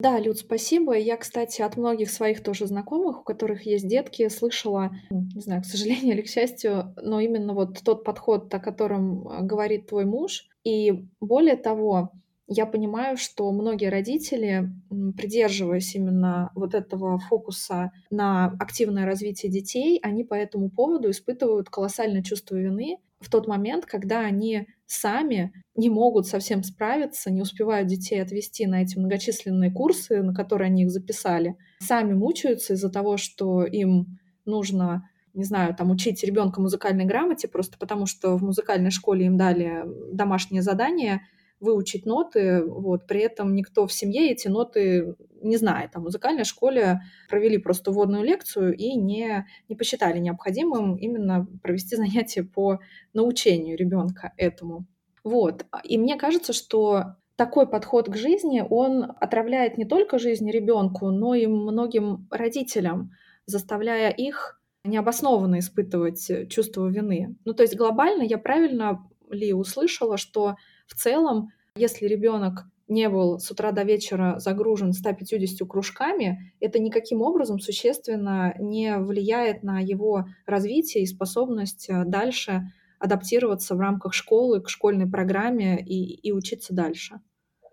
Да, 0.00 0.20
Люд, 0.20 0.38
спасибо. 0.38 0.96
Я, 0.96 1.16
кстати, 1.16 1.60
от 1.60 1.76
многих 1.76 2.10
своих 2.10 2.44
тоже 2.44 2.66
знакомых, 2.66 3.20
у 3.20 3.24
которых 3.24 3.66
есть 3.66 3.88
детки, 3.88 4.28
слышала, 4.28 4.90
ну, 5.10 5.26
не 5.34 5.40
знаю, 5.40 5.62
к 5.62 5.66
сожалению 5.66 6.12
или 6.14 6.22
к 6.22 6.28
счастью, 6.28 6.94
но 7.02 7.18
именно 7.18 7.52
вот 7.52 7.82
тот 7.84 8.04
подход, 8.04 8.52
о 8.54 8.60
котором 8.60 9.26
э, 9.26 9.42
говорит 9.42 9.88
твой 9.88 10.04
муж. 10.04 10.46
И 10.62 11.08
более 11.20 11.56
того, 11.56 12.12
я 12.48 12.64
понимаю, 12.64 13.18
что 13.18 13.52
многие 13.52 13.90
родители, 13.90 14.70
придерживаясь 15.16 15.94
именно 15.94 16.50
вот 16.54 16.74
этого 16.74 17.18
фокуса 17.18 17.92
на 18.10 18.46
активное 18.58 19.04
развитие 19.04 19.52
детей, 19.52 20.00
они 20.02 20.24
по 20.24 20.32
этому 20.32 20.70
поводу 20.70 21.10
испытывают 21.10 21.68
колоссальное 21.68 22.22
чувство 22.22 22.56
вины 22.56 22.96
в 23.20 23.28
тот 23.28 23.46
момент, 23.46 23.84
когда 23.84 24.20
они 24.20 24.66
сами 24.86 25.52
не 25.76 25.90
могут 25.90 26.26
совсем 26.26 26.62
справиться, 26.62 27.30
не 27.30 27.42
успевают 27.42 27.86
детей 27.86 28.22
отвести 28.22 28.66
на 28.66 28.82
эти 28.82 28.98
многочисленные 28.98 29.70
курсы, 29.70 30.22
на 30.22 30.32
которые 30.32 30.66
они 30.66 30.84
их 30.84 30.90
записали, 30.90 31.56
сами 31.80 32.14
мучаются 32.14 32.74
из-за 32.74 32.88
того, 32.88 33.18
что 33.18 33.64
им 33.64 34.18
нужно 34.46 35.08
не 35.34 35.44
знаю, 35.44 35.72
там 35.76 35.90
учить 35.90 36.24
ребенка 36.24 36.60
музыкальной 36.60 37.04
грамоте, 37.04 37.46
просто 37.46 37.78
потому 37.78 38.06
что 38.06 38.36
в 38.36 38.42
музыкальной 38.42 38.90
школе 38.90 39.26
им 39.26 39.36
дали 39.36 39.84
домашнее 40.12 40.62
задание— 40.62 41.20
выучить 41.60 42.06
ноты, 42.06 42.62
вот, 42.64 43.06
при 43.06 43.20
этом 43.20 43.54
никто 43.54 43.86
в 43.86 43.92
семье 43.92 44.30
эти 44.30 44.48
ноты 44.48 45.16
не 45.42 45.56
знает. 45.56 45.90
А 45.94 46.00
в 46.00 46.02
музыкальной 46.02 46.44
школе 46.44 47.00
провели 47.28 47.58
просто 47.58 47.90
вводную 47.90 48.24
лекцию 48.24 48.76
и 48.76 48.94
не, 48.94 49.46
не 49.68 49.76
посчитали 49.76 50.18
необходимым 50.18 50.96
именно 50.96 51.46
провести 51.62 51.96
занятия 51.96 52.42
по 52.42 52.80
научению 53.12 53.76
ребенка 53.76 54.32
этому. 54.36 54.86
Вот. 55.24 55.66
И 55.84 55.98
мне 55.98 56.16
кажется, 56.16 56.52
что 56.52 57.16
такой 57.36 57.68
подход 57.68 58.08
к 58.08 58.16
жизни, 58.16 58.64
он 58.68 59.12
отравляет 59.20 59.78
не 59.78 59.84
только 59.84 60.18
жизнь 60.18 60.50
ребенку, 60.50 61.10
но 61.10 61.34
и 61.34 61.46
многим 61.46 62.26
родителям, 62.30 63.12
заставляя 63.46 64.10
их 64.10 64.60
необоснованно 64.84 65.58
испытывать 65.58 66.48
чувство 66.48 66.88
вины. 66.88 67.36
Ну, 67.44 67.52
то 67.52 67.62
есть 67.62 67.76
глобально 67.76 68.22
я 68.22 68.38
правильно 68.38 69.08
ли 69.30 69.52
услышала, 69.52 70.16
что 70.16 70.56
в 70.88 70.94
целом, 70.94 71.48
если 71.76 72.06
ребенок 72.06 72.64
не 72.88 73.08
был 73.08 73.38
с 73.38 73.50
утра 73.50 73.70
до 73.70 73.82
вечера 73.82 74.38
загружен 74.38 74.92
150 74.92 75.68
кружками, 75.68 76.52
это 76.58 76.78
никаким 76.78 77.22
образом 77.22 77.60
существенно 77.60 78.54
не 78.58 78.98
влияет 78.98 79.62
на 79.62 79.78
его 79.78 80.26
развитие 80.46 81.04
и 81.04 81.06
способность 81.06 81.88
э, 81.88 82.04
дальше 82.04 82.62
адаптироваться 82.98 83.76
в 83.76 83.80
рамках 83.80 84.14
школы 84.14 84.60
к 84.60 84.68
школьной 84.68 85.08
программе 85.08 85.80
и, 85.80 86.14
и 86.14 86.32
учиться 86.32 86.74
дальше. 86.74 87.20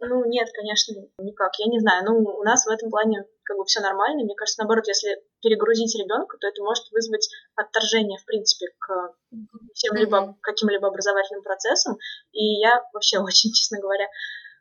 Ну, 0.01 0.26
нет, 0.26 0.47
конечно, 0.53 0.93
никак. 1.20 1.51
Я 1.57 1.68
не 1.72 1.80
знаю. 1.80 2.03
Ну, 2.05 2.20
у 2.20 2.43
нас 2.43 2.66
в 2.66 2.70
этом 2.70 2.91
плане 2.91 3.24
как 3.45 3.57
бы 3.57 3.65
все 3.65 3.79
нормально. 3.79 4.23
Мне 4.23 4.35
кажется, 4.35 4.61
наоборот, 4.61 4.87
если 4.87 5.23
перегрузить 5.41 5.95
ребенка, 5.95 6.37
то 6.39 6.47
это 6.47 6.61
может 6.63 6.91
вызвать 6.91 7.29
отторжение, 7.55 8.19
в 8.19 8.25
принципе, 8.25 8.67
к 8.79 9.15
всем 9.73 9.95
либо 9.95 10.35
каким-либо 10.41 10.87
образовательным 10.87 11.43
процессам. 11.43 11.97
И 12.31 12.59
я 12.59 12.83
вообще 12.93 13.19
очень, 13.23 13.53
честно 13.53 13.79
говоря, 13.79 14.07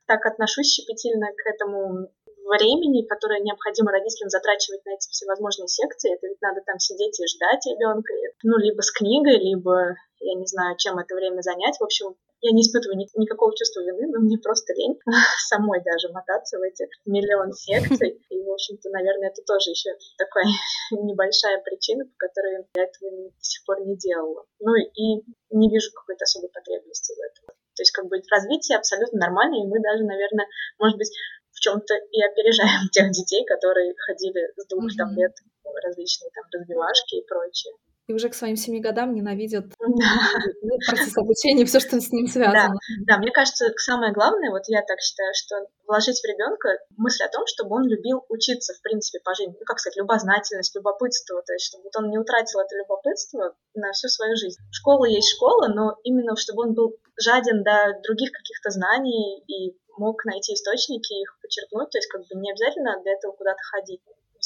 так 0.07 0.25
отношусь 0.27 0.73
щепетильно 0.73 1.29
к 1.33 1.47
этому 1.47 2.11
времени, 2.45 3.07
которое 3.07 3.41
необходимо 3.41 3.91
родителям 3.91 4.29
затрачивать 4.29 4.85
на 4.85 4.95
эти 4.95 5.09
всевозможные 5.11 5.69
секции. 5.69 6.15
Это 6.15 6.27
ведь 6.27 6.41
надо 6.43 6.61
там 6.65 6.79
сидеть 6.79 7.19
и 7.19 7.27
ждать 7.27 7.65
ребенка, 7.67 8.13
ну, 8.43 8.59
либо 8.59 8.83
с 8.83 8.93
книгой, 8.93 9.39
либо, 9.39 9.97
я 10.21 10.35
не 10.35 10.47
знаю, 10.47 10.77
чем 10.77 10.99
это 10.99 11.15
время 11.15 11.41
занять. 11.41 11.79
В 11.81 11.85
общем, 11.85 12.17
я 12.45 12.53
не 12.53 12.61
испытываю 12.61 13.01
ни, 13.01 13.09
никакого 13.17 13.57
чувства 13.57 13.81
вины, 13.81 14.05
но 14.13 14.21
мне 14.21 14.37
просто 14.37 14.77
лень 14.77 15.01
самой 15.49 15.81
даже 15.81 16.13
мотаться 16.13 16.59
в 16.59 16.63
эти 16.63 16.85
миллион 17.07 17.53
секций. 17.53 18.21
И, 18.29 18.37
в 18.45 18.53
общем-то, 18.53 18.91
наверное, 18.91 19.33
это 19.33 19.41
тоже 19.49 19.71
еще 19.71 19.97
такая 20.19 20.45
небольшая 20.93 21.65
причина, 21.65 22.05
по 22.05 22.29
которой 22.29 22.61
я 22.77 22.85
этого 22.85 23.33
до 23.33 23.45
сих 23.45 23.65
пор 23.65 23.81
не 23.81 23.97
делала. 23.97 24.45
Ну 24.61 24.77
и 24.77 25.25
не 25.51 25.71
вижу 25.73 25.91
какой-то 25.97 26.25
особой 26.25 26.51
потребности 26.53 27.17
в 27.17 27.21
этом. 27.25 27.57
То 27.75 27.81
есть 27.83 27.91
как 27.91 28.07
бы 28.07 28.21
развитие 28.31 28.79
абсолютно 28.79 29.19
нормально, 29.19 29.57
и 29.57 29.67
мы 29.67 29.81
даже, 29.81 30.05
наверное, 30.05 30.47
может 30.79 30.99
быть, 30.99 31.11
в 31.51 31.59
чем-то 31.59 31.95
и 31.95 32.23
опережаем 32.23 32.89
тех 32.93 33.11
детей, 33.11 33.45
которые 33.47 33.95
ходили 33.97 34.53
с 34.57 34.67
двух 34.69 34.85
mm-hmm. 34.85 34.99
там 34.99 35.17
лет 35.17 35.33
различные 35.65 36.31
там 36.35 36.45
развивашки 36.53 37.17
и 37.17 37.27
прочее. 37.27 37.75
И 38.07 38.13
уже 38.13 38.29
к 38.29 38.35
своим 38.35 38.57
семи 38.57 38.81
годам 38.81 39.15
ненавидят 39.15 39.65
процесс 40.87 41.17
обучения, 41.17 41.65
все, 41.65 41.81
что 41.81 42.01
с 42.01 42.13
ним 42.13 42.27
связано. 42.27 42.77
Да, 43.07 43.15
да, 43.15 43.19
мне 43.19 43.31
кажется, 43.31 43.73
самое 43.77 44.13
главное, 44.13 44.51
вот 44.51 44.63
я 44.69 44.83
так 44.83 45.01
считаю, 45.01 45.33
что 45.35 45.57
вложить 45.87 46.21
в 46.21 46.27
ребенка 46.27 46.79
мысль 46.97 47.25
о 47.25 47.31
том, 47.31 47.45
чтобы 47.47 47.77
он 47.77 47.89
любил 47.89 48.25
учиться, 48.29 48.75
в 48.75 48.83
принципе, 48.83 49.21
по 49.25 49.35
жизни. 49.35 49.57
Ну, 49.59 49.65
как 49.65 49.79
сказать, 49.79 49.97
любознательность, 49.97 50.75
любопытство, 50.75 51.43
то 51.47 51.53
есть, 51.55 51.67
чтобы 51.67 51.85
вот 51.85 51.97
он 51.97 52.11
не 52.11 52.19
утратил 52.19 52.61
это 52.61 52.77
любопытство 52.77 53.55
на 53.75 53.93
всю 53.93 54.09
свою 54.09 54.37
жизнь. 54.37 54.61
Школа 54.71 55.07
есть 55.07 55.33
школа, 55.35 55.69
но 55.69 55.97
именно 56.05 56.37
чтобы 56.37 56.69
он 56.69 56.75
был 56.75 56.97
жаден 57.17 57.63
до 57.63 57.99
других 58.03 58.33
каких-то 58.33 58.71
знаний 58.71 59.43
и 59.47 59.77
мог 59.97 60.25
найти 60.25 60.55
источники, 60.55 61.23
их 61.23 61.39
почерпнуть, 61.41 61.91
то 61.91 61.99
есть 61.99 62.09
как 62.09 62.23
бы 62.23 62.41
не 62.41 62.51
обязательно 62.51 63.01
для 63.03 63.13
этого 63.13 63.33
куда-то 63.33 63.63
ходить 63.71 64.01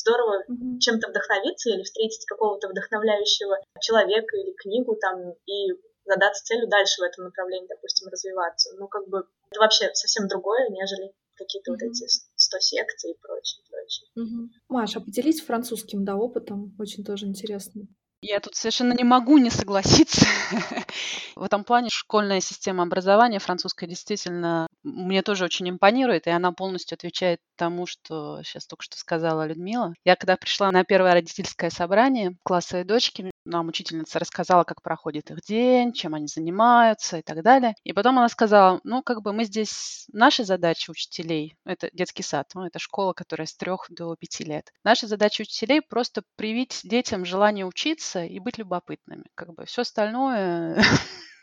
здорово 0.09 0.43
mm-hmm. 0.49 0.79
чем-то 0.81 1.09
вдохновиться 1.09 1.71
или 1.71 1.83
встретить 1.83 2.25
какого-то 2.27 2.69
вдохновляющего 2.69 3.59
человека 3.81 4.37
или 4.37 4.55
книгу 4.57 4.97
там 4.97 5.35
и 5.47 5.73
задаться 6.05 6.45
целью 6.45 6.69
дальше 6.69 7.03
в 7.03 7.05
этом 7.05 7.25
направлении, 7.25 7.69
допустим, 7.69 8.09
развиваться. 8.09 8.75
Ну, 8.79 8.89
как 8.89 9.07
бы 9.09 9.25
это 9.51 9.61
вообще 9.61 9.91
совсем 9.93 10.27
другое, 10.27 10.69
нежели 10.71 11.13
какие-то 11.37 11.73
mm-hmm. 11.73 11.85
вот 11.85 11.91
эти 11.91 12.07
100 12.37 12.59
секций 12.61 13.11
и 13.13 13.19
прочее, 13.21 13.63
прочее. 13.71 14.09
Mm-hmm. 14.19 14.49
Маша, 14.69 15.01
поделись 15.01 15.43
французским, 15.43 16.05
да, 16.05 16.17
опытом, 16.17 16.75
очень 16.79 17.05
тоже 17.05 17.27
интересно. 17.27 17.87
Я 18.21 18.41
тут 18.41 18.57
совершенно 18.57 18.95
не 18.95 19.05
могу 19.05 19.39
не 19.39 19.51
согласиться. 19.51 20.27
В 21.37 21.43
этом 21.45 21.63
плане 21.63 21.89
школьная 21.93 22.41
система 22.41 22.83
образования 22.83 23.39
французская 23.39 23.87
действительно 23.87 24.67
мне 24.89 25.23
тоже 25.23 25.45
очень 25.45 25.69
импонирует, 25.69 26.27
и 26.27 26.31
она 26.31 26.53
полностью 26.53 26.97
отвечает 26.97 27.41
тому, 27.57 27.87
что 27.87 28.43
сейчас 28.43 28.67
только 28.67 28.85
что 28.85 28.97
сказала 28.97 29.47
Людмила. 29.47 29.95
Я 30.05 30.17
когда 30.17 30.37
пришла 30.37 30.71
на 30.71 30.85
первое 30.85 31.15
родительское 31.15 31.71
собрание 31.71 32.37
класса 32.45 32.81
и 32.81 32.85
дочки, 32.85 33.31
нам 33.45 33.69
учительница 33.69 34.19
рассказала, 34.19 34.65
как 34.65 34.83
проходит 34.83 35.31
их 35.31 35.41
день, 35.47 35.93
чем 35.93 36.15
они 36.15 36.27
занимаются 36.27 37.19
и 37.19 37.23
так 37.23 37.43
далее. 37.43 37.75
И 37.85 37.93
потом 37.93 38.19
она 38.19 38.29
сказала, 38.29 38.81
ну, 38.85 39.03
как 39.03 39.23
бы 39.23 39.33
мы 39.33 39.45
здесь, 39.45 40.07
наши 40.13 40.45
задачи 40.45 40.91
учителей, 40.91 41.57
это 41.65 41.89
детский 41.93 42.23
сад, 42.23 42.47
ну, 42.55 42.65
это 42.65 42.79
школа, 42.79 43.13
которая 43.13 43.47
с 43.47 43.57
трех 43.57 43.87
до 43.91 44.15
пяти 44.17 44.45
лет. 44.45 44.71
Наша 44.85 45.07
задача 45.07 45.43
учителей 45.43 45.81
просто 45.81 46.23
привить 46.37 46.81
детям 46.85 47.25
желание 47.25 47.67
учиться 47.67 48.25
и 48.25 48.39
быть 48.39 48.59
любопытными. 48.59 49.25
Как 49.35 49.55
бы 49.55 49.65
все 49.65 49.83
остальное 49.83 50.83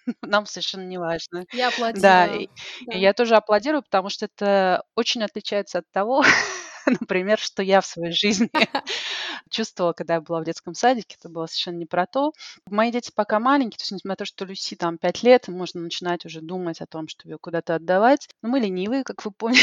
нам 0.22 0.45
совершенно 0.45 0.84
не 0.86 0.97
важно. 0.97 1.45
Я 1.51 1.70
аплодирую. 1.70 2.01
Да, 2.01 2.28
и, 2.28 2.49
да. 2.86 2.97
Я 2.97 3.14
тоже 3.14 3.36
аплодирую, 3.36 3.84
потому 3.84 4.10
что 4.10 4.26
это 4.26 4.84
очень 4.95 5.24
отличается 5.24 5.80
от 5.80 5.91
того, 5.91 6.24
например, 6.86 7.39
что 7.39 7.64
я 7.64 7.82
в 7.82 7.86
своей 7.86 8.14
жизни 8.14 8.49
чувствовала, 9.49 9.93
когда 9.93 10.16
я 10.16 10.22
была 10.22 10.41
в 10.41 10.45
детском 10.45 10.74
садике, 10.74 11.16
это 11.20 11.30
было 11.30 11.47
совершенно 11.47 11.78
не 11.78 11.86
про 11.86 12.06
то. 12.06 12.32
Мои 12.70 12.91
дети 12.91 13.12
пока 13.14 13.39
маленькие, 13.39 13.78
то 13.78 13.84
есть 13.84 13.91
несмотря 13.91 14.12
на 14.12 14.16
то, 14.18 14.26
что 14.26 14.45
Люси 14.45 14.76
там 14.76 14.97
5 14.97 15.24
лет, 15.24 15.47
можно 15.47 15.82
начинать 15.82 16.26
уже 16.26 16.41
думать 16.41 16.82
о 16.82 16.86
том, 16.86 17.08
чтобы 17.08 17.34
ее 17.34 17.38
куда-то 17.39 17.76
отдавать. 17.76 18.28
Но 18.41 18.49
мы 18.49 18.60
ленивые, 18.60 19.03
как 19.03 19.26
вы 19.26 19.32
поняли, 19.32 19.60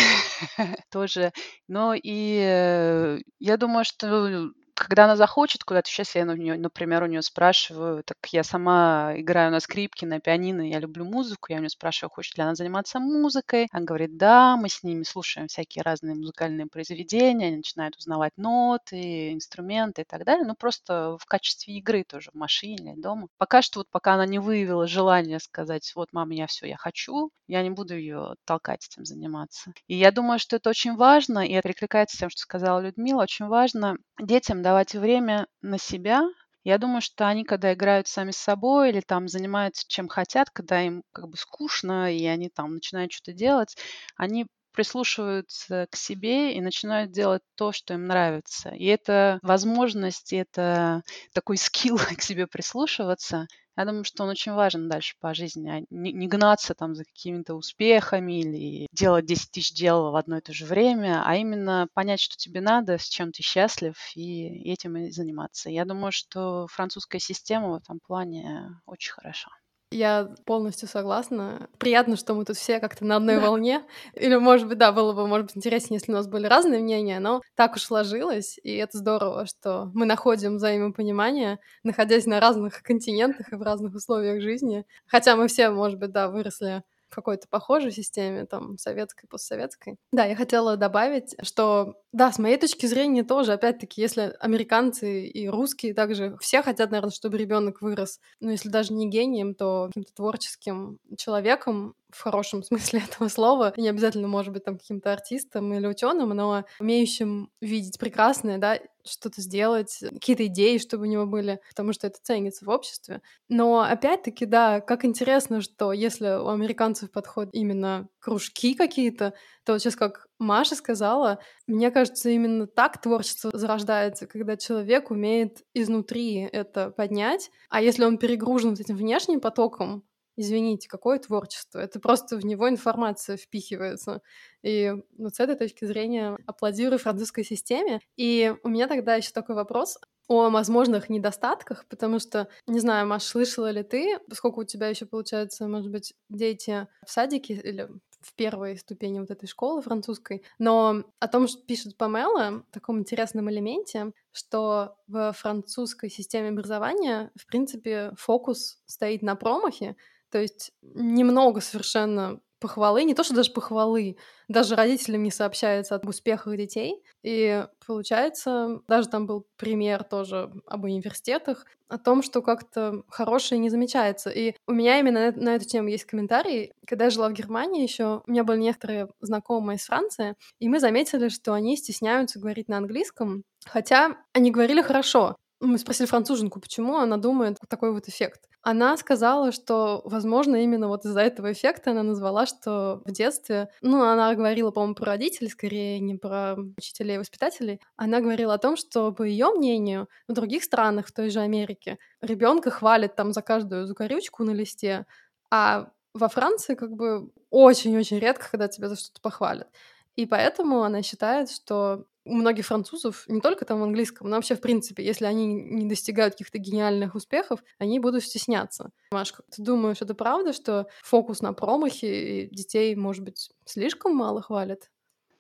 тоже. 0.91 1.33
Но 1.69 1.95
и 1.95 2.41
э, 2.43 3.19
я 3.39 3.57
думаю, 3.57 3.85
что 3.85 4.51
когда 4.83 5.05
она 5.05 5.17
захочет 5.17 5.65
куда-то, 5.65 5.89
сейчас 5.89 6.15
я, 6.15 6.23
у 6.25 6.35
нее, 6.35 6.57
например, 6.59 7.03
у 7.03 7.07
нее 7.07 7.23
спрашиваю, 7.23 8.03
так 8.05 8.19
я 8.33 8.43
сама 8.43 9.13
играю 9.17 9.51
на 9.53 9.61
скрипке, 9.61 10.07
на 10.07 10.21
пианино, 10.21 10.69
я 10.69 10.81
люблю 10.81 11.05
музыку, 11.05 11.47
я 11.51 11.57
у 11.57 11.61
нее 11.61 11.71
спрашиваю, 11.71 12.11
хочет 12.11 12.37
ли 12.37 12.43
она 12.43 12.55
заниматься 12.55 12.99
музыкой. 12.99 13.69
Она 13.71 13.85
говорит, 13.85 14.17
да, 14.17 14.57
мы 14.57 14.69
с 14.69 14.83
ними 14.83 15.05
слушаем 15.05 15.47
всякие 15.49 15.83
разные 15.83 16.15
музыкальные 16.15 16.67
произведения, 16.67 17.47
они 17.47 17.57
начинают 17.59 17.97
узнавать 17.97 18.33
ноты, 18.37 19.33
инструменты 19.33 20.03
и 20.03 20.05
так 20.05 20.25
далее, 20.25 20.47
ну 20.47 20.55
просто 20.59 21.17
в 21.19 21.27
качестве 21.27 21.75
игры 21.75 22.05
тоже 22.05 22.31
в 22.33 22.35
машине 22.35 22.95
или 22.95 23.01
дома. 23.01 23.29
Пока 23.39 23.63
что 23.63 23.81
вот 23.81 23.89
пока 23.91 24.15
она 24.15 24.27
не 24.27 24.39
выявила 24.39 24.87
желание 24.87 25.39
сказать, 25.41 25.93
вот, 25.95 26.09
мама, 26.13 26.35
я 26.35 26.47
все, 26.47 26.67
я 26.67 26.77
хочу, 26.77 27.31
я 27.47 27.63
не 27.63 27.71
буду 27.71 27.97
ее 27.97 28.35
толкать 28.45 28.87
этим 28.91 29.05
заниматься. 29.05 29.73
И 29.87 29.95
я 29.97 30.11
думаю, 30.11 30.39
что 30.39 30.57
это 30.57 30.71
очень 30.71 30.97
важно, 30.97 31.47
и 31.47 31.53
это 31.53 31.69
перекликается 31.69 32.17
с 32.17 32.21
тем, 32.21 32.31
что 32.31 32.41
сказала 32.41 32.81
Людмила, 32.81 33.23
очень 33.23 33.47
важно 33.47 33.97
детям 34.21 34.63
давать 34.73 34.95
время 34.95 35.49
на 35.61 35.77
себя. 35.77 36.23
Я 36.65 36.79
думаю, 36.79 37.03
что 37.03 37.29
они, 37.29 37.45
когда 37.45 37.75
играют 37.75 38.09
сами 38.09 38.31
с 38.31 38.39
собой 38.39 38.89
или 38.89 39.01
там 39.01 39.29
занимаются 39.29 39.85
чем 39.87 40.09
хотят, 40.09 40.49
когда 40.49 40.81
им 40.81 41.03
как 41.13 41.29
бы 41.29 41.37
скучно, 41.37 42.11
и 42.17 42.25
они 42.25 42.49
там 42.49 42.75
начинают 42.77 43.13
что-то 43.13 43.35
делать, 43.35 43.77
они 44.17 44.47
прислушиваются 44.73 45.87
к 45.91 45.97
себе 45.97 46.55
и 46.55 46.63
начинают 46.63 47.13
делать 47.13 47.43
то, 47.55 47.73
что 47.73 47.93
им 47.93 48.07
нравится. 48.07 48.71
И 48.71 48.87
это 48.87 49.39
возможность, 49.43 50.33
это 50.33 51.03
такой 51.35 51.59
скилл 51.59 51.99
к 52.17 52.23
себе 52.23 52.47
прислушиваться, 52.47 53.49
я 53.77 53.85
думаю, 53.85 54.05
что 54.05 54.25
он 54.25 54.31
очень 54.31 54.53
важен 54.53 54.89
дальше 54.89 55.15
по 55.21 55.35
жизни, 55.35 55.69
а 55.69 55.81
не, 55.91 56.13
не 56.13 56.29
гнаться 56.29 56.75
там 56.75 56.95
за 56.95 57.05
какими-то 57.05 57.55
успехами 57.55 58.41
или 58.41 58.87
делать 58.93 59.27
10 59.27 59.51
тысяч 59.51 59.75
дел 59.75 60.11
в 60.11 60.17
одно 60.17 60.39
и 60.39 60.41
то 60.41 60.53
же 60.53 60.67
время, 60.67 61.23
а 61.25 61.37
именно 61.37 61.89
понять, 61.95 62.21
что 62.21 62.37
тебе 62.37 62.61
надо, 62.61 62.99
с 62.99 63.09
чем 63.09 63.33
ты 63.33 63.43
счастлив, 63.43 63.95
и 64.15 64.71
этим 64.71 64.97
и 64.97 65.11
заниматься. 65.11 65.71
Я 65.71 65.85
думаю, 65.85 66.13
что 66.13 66.67
французская 66.69 67.19
система 67.19 67.71
в 67.71 67.75
этом 67.75 67.99
плане 68.01 68.81
очень 68.87 69.13
хороша. 69.13 69.51
Я 69.93 70.35
полностью 70.47 70.89
согласна. 70.89 71.69
Приятно, 71.79 72.17
что 72.17 72.35
мы 72.35 72.45
тут 72.47 72.57
все 72.57 72.81
как-то 72.81 73.05
на 73.05 73.17
одной 73.17 73.39
волне. 73.39 73.85
Или, 74.15 74.37
может 74.37 74.67
быть, 74.67 74.79
да, 74.79 74.91
было 74.91 75.13
бы, 75.13 75.27
может 75.27 75.49
быть, 75.49 75.57
интереснее, 75.59 75.99
если 75.99 76.13
у 76.13 76.15
нас 76.15 76.27
были 76.27 76.47
разные 76.47 76.81
мнения, 76.81 77.21
но 77.21 77.43
так 77.57 77.75
уж 77.77 77.83
сложилось, 77.83 78.59
и 78.63 78.75
это 78.77 78.97
здорово, 78.97 79.45
что 79.47 79.91
мы 79.93 80.07
находим 80.07 80.57
взаимопонимание, 80.57 81.59
находясь 81.83 82.25
на 82.27 82.41
разных 82.41 82.83
континентах 82.83 83.53
и 83.53 83.57
в 83.57 83.63
разных 83.63 83.95
условиях 83.95 84.41
жизни. 84.41 84.87
Хотя 85.07 85.37
мы 85.37 85.49
все, 85.49 85.69
может 85.71 85.99
быть, 85.99 86.11
да, 86.11 86.29
выросли 86.31 86.83
какой-то 87.15 87.49
похожей 87.49 87.93
системе, 87.93 88.47
там, 88.47 88.79
советской, 88.79 89.27
постсоветской. 89.27 89.97
Да, 90.13 90.25
я 90.25 90.37
хотела 90.37 90.77
добавить, 90.77 91.35
что, 91.43 91.95
да, 92.13 92.33
с 92.33 92.39
моей 92.39 92.57
точки 92.59 92.87
зрения 92.87 93.23
тоже, 93.23 93.53
опять-таки, 93.53 94.01
если 94.01 94.35
американцы 94.41 95.27
и 95.27 95.49
русские 95.49 95.95
также, 95.95 96.37
все 96.41 96.63
хотят, 96.63 96.91
наверное, 96.91 97.13
чтобы 97.13 97.39
ребенок 97.39 97.83
вырос, 97.83 98.21
ну, 98.41 98.51
если 98.51 98.69
даже 98.69 98.93
не 98.93 99.09
гением, 99.09 99.55
то 99.55 99.87
каким-то 99.89 100.13
творческим 100.15 100.99
человеком, 101.17 101.95
в 102.13 102.21
хорошем 102.21 102.63
смысле 102.63 103.03
этого 103.09 103.29
слова, 103.29 103.73
не 103.77 103.89
обязательно, 103.89 104.29
может 104.29 104.53
быть, 104.53 104.65
там 104.65 104.79
каким-то 104.79 105.13
артистом 105.13 105.73
или 105.75 105.87
ученым, 105.87 106.31
но 106.31 106.65
умеющим 106.81 107.51
видеть 107.61 107.99
прекрасное, 107.99 108.59
да, 108.59 108.79
что-то 109.05 109.41
сделать, 109.41 109.99
какие-то 110.13 110.47
идеи, 110.47 110.79
чтобы 110.79 111.05
у 111.05 111.11
него 111.11 111.27
были, 111.27 111.61
потому 111.69 111.93
что 111.93 112.07
это 112.07 112.19
ценится 112.23 112.65
в 112.65 112.69
обществе. 112.69 113.21
Но 113.49 113.81
опять-таки, 113.81 114.47
да, 114.47 114.81
как 114.81 115.05
интересно, 115.05 115.61
что 115.61 115.93
если 115.93 116.41
у 116.41 116.49
американцев 116.49 117.11
подходят 117.11 117.53
именно 117.53 118.09
кружки 118.21 118.75
какие-то, 118.75 119.35
то 119.65 119.73
вот 119.73 119.81
сейчас 119.81 119.97
как 119.97 120.27
Маша 120.39 120.75
сказала, 120.75 121.39
мне 121.67 121.91
кажется, 121.91 122.31
именно 122.31 122.67
так 122.67 123.01
творчество 123.01 123.51
зарождается, 123.53 124.27
когда 124.27 124.57
человек 124.57 125.11
умеет 125.11 125.63
изнутри 125.75 126.49
это 126.53 126.91
поднять, 126.91 127.51
а 127.69 127.81
если 127.81 128.05
он 128.05 128.19
перегружен 128.19 128.75
этим 128.75 128.97
внешним 128.97 129.41
потоком, 129.41 130.05
извините, 130.37 130.89
какое 130.89 131.19
творчество? 131.19 131.79
Это 131.79 132.01
просто 132.01 132.37
в 132.37 132.45
него 132.45 132.69
информация 132.69 133.37
впихивается. 133.37 134.23
И 134.63 134.95
вот 135.19 135.35
с 135.35 135.41
этой 135.41 135.57
точки 135.57 135.85
зрения 135.85 136.37
аплодирую 136.47 136.99
французской 136.99 137.45
системе. 137.45 138.01
И 138.17 138.55
у 138.63 138.69
меня 138.69 138.89
тогда 138.89 139.17
еще 139.17 139.31
такой 139.33 139.55
вопрос 139.55 139.99
о 140.29 140.51
возможных 140.51 141.09
недостатках, 141.09 141.85
потому 141.89 142.19
что, 142.19 142.49
не 142.67 142.81
знаю, 142.81 143.07
Маш, 143.07 143.25
слышала 143.25 143.71
ли 143.71 143.83
ты, 143.83 144.19
поскольку 144.29 144.61
у 144.61 144.65
тебя 144.65 144.89
еще, 144.89 145.05
получается, 145.05 145.67
может 145.69 145.91
быть, 145.91 146.15
дети 146.29 146.87
в 147.05 147.11
садике 147.11 147.55
или 147.55 147.89
в 148.23 148.35
первой 148.35 148.79
ступени 148.79 149.19
вот 149.19 149.31
этой 149.31 149.47
школы 149.47 149.83
французской, 149.83 150.43
но 150.59 151.05
о 151.19 151.29
том, 151.29 151.49
что 151.49 151.61
пишет 151.63 151.97
Памела, 151.97 152.63
в 152.69 152.73
таком 152.73 153.01
интересном 153.01 153.51
элементе, 153.51 154.13
что 154.31 154.97
в 155.09 155.33
французской 155.33 156.09
системе 156.09 156.51
образования, 156.51 157.33
в 157.35 157.47
принципе, 157.47 158.13
фокус 158.17 158.81
стоит 158.87 159.23
на 159.23 159.35
промахе, 159.35 159.97
то 160.33 160.41
есть 160.41 160.73
немного 160.83 161.61
совершенно 161.61 162.41
похвалы, 162.59 163.03
не 163.03 163.15
то 163.15 163.25
что 163.25 163.35
даже 163.35 163.53
похвалы, 163.53 164.17
даже 164.49 164.77
родителям 164.77 165.25
не 165.25 165.33
сообщается 165.33 165.97
об 165.97 166.09
успехах 166.09 166.57
детей. 166.57 167.03
И 167.25 167.67
получается, 167.85 168.81
даже 168.87 169.09
там 169.09 169.27
был 169.27 169.47
пример 169.57 170.05
тоже 170.05 170.51
об 170.67 170.85
университетах, 170.85 171.67
о 171.89 171.99
том, 171.99 172.23
что 172.23 172.41
как-то 172.41 173.03
хорошее 173.09 173.59
не 173.61 173.69
замечается. 173.69 174.31
И 174.31 174.55
у 174.69 174.73
меня 174.73 175.01
именно 175.01 175.33
на, 175.33 175.57
эту 175.57 175.67
тему 175.67 175.89
есть 175.89 176.05
комментарий. 176.05 176.73
Когда 176.87 177.07
я 177.07 177.11
жила 177.11 177.29
в 177.29 177.33
Германии 177.33 177.83
еще, 177.83 178.23
у 178.27 178.31
меня 178.31 178.45
были 178.45 178.61
некоторые 178.61 179.09
знакомые 179.21 179.77
из 179.77 179.85
Франции, 179.85 180.37
и 180.61 180.69
мы 180.69 180.79
заметили, 180.79 181.29
что 181.29 181.53
они 181.53 181.77
стесняются 181.77 182.39
говорить 182.39 182.69
на 182.69 182.77
английском, 182.79 183.43
хотя 183.67 184.17
они 184.33 184.53
говорили 184.53 184.83
хорошо. 184.83 185.37
Мы 185.61 185.79
спросили 185.79 186.07
француженку, 186.07 186.61
почему 186.61 186.97
она 186.97 187.17
думает 187.17 187.59
такой 187.69 187.93
вот 187.93 188.09
эффект. 188.09 188.49
Она 188.65 188.97
сказала, 188.97 189.51
что, 189.51 190.03
возможно, 190.05 190.55
именно 190.55 190.87
вот 190.87 191.05
из-за 191.05 191.21
этого 191.21 191.51
эффекта 191.53 191.91
она 191.91 192.05
назвала, 192.05 192.47
что 192.47 193.03
в 193.05 193.11
детстве, 193.11 193.71
ну, 193.81 194.03
она 194.05 194.33
говорила, 194.37 194.71
по-моему, 194.71 194.95
про 194.95 195.07
родителей, 195.07 195.49
скорее 195.49 195.99
не 195.99 196.15
про 196.15 196.57
учителей 196.77 197.17
и 197.17 197.19
воспитателей. 197.19 197.81
Она 197.97 198.21
говорила 198.21 198.55
о 198.55 198.59
том, 198.59 198.77
что, 198.77 199.11
по 199.13 199.25
ее 199.25 199.51
мнению, 199.51 200.09
в 200.29 200.33
других 200.33 200.63
странах, 200.63 201.09
в 201.09 201.13
той 201.13 201.31
же 201.31 201.41
Америке, 201.41 201.99
ребенка 202.21 202.71
хвалят 202.71 203.17
там 203.17 203.33
за 203.33 203.43
каждую 203.43 203.87
закорючку 203.87 204.45
на 204.45 204.53
листе, 204.53 205.07
а 205.51 205.91
во 206.15 206.29
Франции 206.29 206.77
как 206.77 206.93
бы 206.93 207.31
очень-очень 207.51 208.21
редко, 208.21 208.49
когда 208.49 208.69
тебя 208.69 208.89
за 208.89 208.97
что-то 208.97 209.21
похвалят. 209.21 209.69
И 210.15 210.25
поэтому 210.27 210.83
она 210.85 211.03
считает, 211.03 211.51
что 211.51 212.05
у 212.25 212.35
многих 212.35 212.67
французов, 212.67 213.25
не 213.29 213.41
только 213.41 213.65
там 213.65 213.81
в 213.81 213.83
английском, 213.85 214.29
но 214.29 214.37
вообще 214.37 214.55
в 214.55 214.61
принципе, 214.61 215.05
если 215.05 215.25
они 215.25 215.47
не 215.47 215.87
достигают 215.89 216.35
каких-то 216.35 216.59
гениальных 216.59 217.15
успехов, 217.15 217.63
они 217.79 217.99
будут 217.99 218.25
стесняться. 218.25 218.91
Машка, 219.11 219.43
ты 219.51 219.63
думаешь, 219.63 220.01
это 220.01 220.15
правда, 220.15 220.53
что 220.53 220.87
фокус 221.03 221.41
на 221.43 221.53
промахе 221.53 222.47
детей, 222.49 222.95
может 222.95 223.25
быть, 223.25 223.51
слишком 223.65 224.15
мало 224.15 224.41
хвалят? 224.43 224.91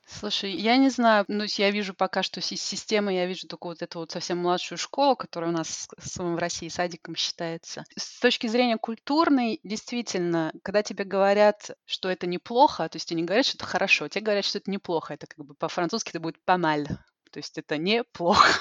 Слушай, 0.05 0.53
я 0.53 0.77
не 0.77 0.91
знаю, 0.91 1.25
ну, 1.29 1.45
я 1.57 1.71
вижу 1.71 1.95
пока 1.95 2.23
что 2.23 2.41
си- 2.41 2.57
система, 2.57 3.13
я 3.15 3.25
вижу 3.27 3.47
только 3.47 3.67
вот 3.67 3.83
эту 3.83 4.01
вот 4.01 4.11
совсем 4.11 4.39
младшую 4.39 4.77
школу, 4.77 5.17
которая 5.17 5.51
у 5.51 5.53
нас 5.55 5.89
с- 5.99 6.19
в 6.19 6.37
России 6.39 6.69
садиком 6.69 7.15
считается. 7.16 7.85
С 7.97 8.19
точки 8.20 8.47
зрения 8.49 8.77
культурной, 8.79 9.61
действительно, 9.62 10.53
когда 10.62 10.83
тебе 10.83 11.05
говорят, 11.05 11.70
что 11.87 12.11
это 12.11 12.27
неплохо, 12.27 12.89
то 12.89 12.97
есть 12.97 13.09
тебе 13.09 13.20
не 13.20 13.27
говорят, 13.27 13.47
что 13.47 13.57
это 13.57 13.66
хорошо, 13.66 14.09
тебе 14.09 14.24
говорят, 14.24 14.45
что 14.45 14.59
это 14.59 14.70
неплохо, 14.70 15.15
это 15.15 15.27
как 15.27 15.45
бы 15.47 15.55
по-французски 15.55 16.11
это 16.11 16.20
будет 16.20 16.37
«pas 16.47 16.85
то 17.31 17.39
есть 17.39 17.57
это 17.57 17.79
неплохо. 17.79 18.61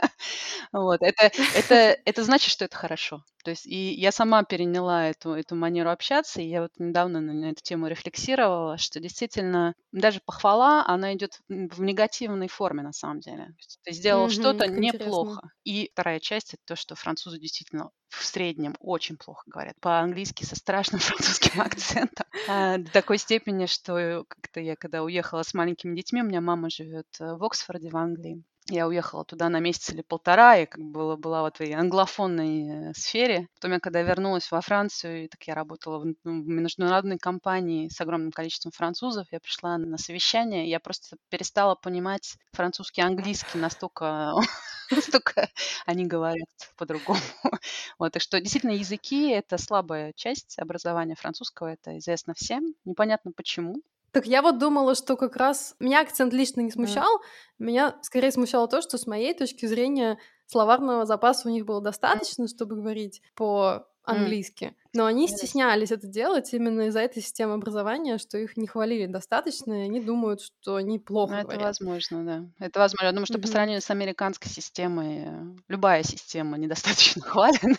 Вот, 0.72 1.02
это, 1.02 1.32
это, 1.54 1.74
это 2.04 2.24
значит, 2.24 2.50
что 2.50 2.64
это 2.64 2.76
хорошо. 2.76 3.24
То 3.42 3.50
есть 3.50 3.66
и 3.66 3.92
я 3.94 4.12
сама 4.12 4.44
переняла 4.44 5.08
эту, 5.08 5.32
эту 5.32 5.56
манеру 5.56 5.90
общаться, 5.90 6.40
и 6.40 6.48
я 6.48 6.62
вот 6.62 6.72
недавно 6.78 7.20
на 7.20 7.50
эту 7.50 7.62
тему 7.62 7.88
рефлексировала, 7.88 8.76
что 8.78 9.00
действительно 9.00 9.74
даже 9.92 10.20
похвала, 10.24 10.84
она 10.86 11.14
идет 11.14 11.40
в 11.48 11.80
негативной 11.80 12.48
форме 12.48 12.82
на 12.82 12.92
самом 12.92 13.20
деле. 13.20 13.54
Ты 13.84 13.92
сделал 13.92 14.26
mm-hmm, 14.26 14.30
что-то 14.30 14.66
неплохо. 14.68 15.50
И 15.64 15.90
вторая 15.92 16.20
часть 16.20 16.54
это 16.54 16.62
то, 16.66 16.76
что 16.76 16.94
французы 16.94 17.40
действительно 17.40 17.90
в 18.08 18.24
среднем 18.24 18.76
очень 18.80 19.16
плохо 19.16 19.42
говорят. 19.46 19.76
По-английски 19.80 20.44
со 20.44 20.56
страшным 20.56 21.00
французским 21.00 21.60
акцентом. 21.60 22.26
А, 22.48 22.78
до 22.78 22.90
такой 22.90 23.18
степени, 23.18 23.66
что 23.66 24.24
как-то 24.28 24.60
я, 24.60 24.76
когда 24.76 25.02
уехала 25.02 25.42
с 25.42 25.54
маленькими 25.54 25.96
детьми, 25.96 26.22
у 26.22 26.26
меня 26.26 26.40
мама 26.40 26.70
живет 26.70 27.06
э, 27.20 27.34
в 27.34 27.44
Оксфорде, 27.44 27.88
в 27.88 27.96
Англии. 27.96 28.42
Я 28.70 28.86
уехала 28.86 29.24
туда 29.24 29.48
на 29.48 29.58
месяц 29.58 29.90
или 29.90 30.00
полтора, 30.02 30.56
и 30.56 30.66
как 30.66 30.80
бы 30.80 31.16
была 31.16 31.42
в 31.42 31.46
этой 31.46 31.72
англофонной 31.72 32.90
э, 32.90 32.92
сфере. 32.94 33.48
Потом 33.56 33.72
я 33.72 33.80
когда 33.80 34.00
вернулась 34.02 34.50
во 34.52 34.60
Францию, 34.60 35.24
и 35.24 35.28
так 35.28 35.42
я 35.42 35.56
работала 35.56 35.98
в, 35.98 36.04
ну, 36.04 36.14
в 36.42 36.46
международной 36.46 37.18
компании 37.18 37.88
с 37.88 38.00
огромным 38.00 38.30
количеством 38.30 38.70
французов, 38.70 39.26
я 39.32 39.40
пришла 39.40 39.76
на 39.76 39.98
совещание, 39.98 40.70
я 40.70 40.78
просто 40.78 41.16
перестала 41.30 41.74
понимать 41.74 42.36
французский, 42.52 43.00
английский 43.02 43.58
настолько, 43.58 44.34
настолько 44.92 45.48
они 45.84 46.06
говорят 46.06 46.48
по-другому. 46.76 47.20
Вот, 47.98 48.16
и 48.16 48.20
что 48.20 48.40
действительно 48.40 48.72
языки— 48.72 49.30
это 49.30 49.58
слабая 49.58 50.12
часть 50.14 50.58
образования 50.58 51.16
французского, 51.16 51.66
это 51.72 51.98
известно 51.98 52.34
всем. 52.34 52.74
Непонятно 52.84 53.32
почему, 53.32 53.82
так 54.12 54.26
я 54.26 54.42
вот 54.42 54.58
думала, 54.58 54.94
что 54.94 55.16
как 55.16 55.36
раз 55.36 55.74
меня 55.78 56.00
акцент 56.00 56.32
лично 56.32 56.60
не 56.60 56.70
смущал, 56.70 57.18
mm. 57.18 57.20
меня 57.58 57.98
скорее 58.02 58.32
смущало 58.32 58.68
то, 58.68 58.82
что 58.82 58.98
с 58.98 59.06
моей 59.06 59.34
точки 59.34 59.66
зрения 59.66 60.18
словарного 60.46 61.06
запаса 61.06 61.48
у 61.48 61.52
них 61.52 61.64
было 61.64 61.80
достаточно, 61.80 62.48
чтобы 62.48 62.76
говорить 62.76 63.22
по 63.34 63.86
английски. 64.02 64.74
Но 64.92 65.06
они 65.06 65.28
стеснялись 65.28 65.92
это 65.92 66.06
делать 66.08 66.52
именно 66.52 66.88
из-за 66.88 67.00
этой 67.00 67.22
системы 67.22 67.54
образования, 67.54 68.18
что 68.18 68.38
их 68.38 68.56
не 68.56 68.66
хвалили 68.66 69.06
достаточно, 69.06 69.72
и 69.72 69.84
они 69.84 70.00
думают, 70.00 70.40
что 70.40 70.76
они 70.76 70.98
плохо 70.98 71.34
ну, 71.34 71.48
Это 71.48 71.60
возможно, 71.60 72.24
да. 72.24 72.64
Это 72.66 72.80
возможно. 72.80 73.06
Я 73.06 73.12
думаю, 73.12 73.26
что 73.26 73.38
mm-hmm. 73.38 73.42
по 73.42 73.46
сравнению 73.46 73.82
с 73.82 73.90
американской 73.90 74.50
системой 74.50 75.28
любая 75.68 76.02
система 76.02 76.58
недостаточно 76.58 77.22
хвалена. 77.26 77.76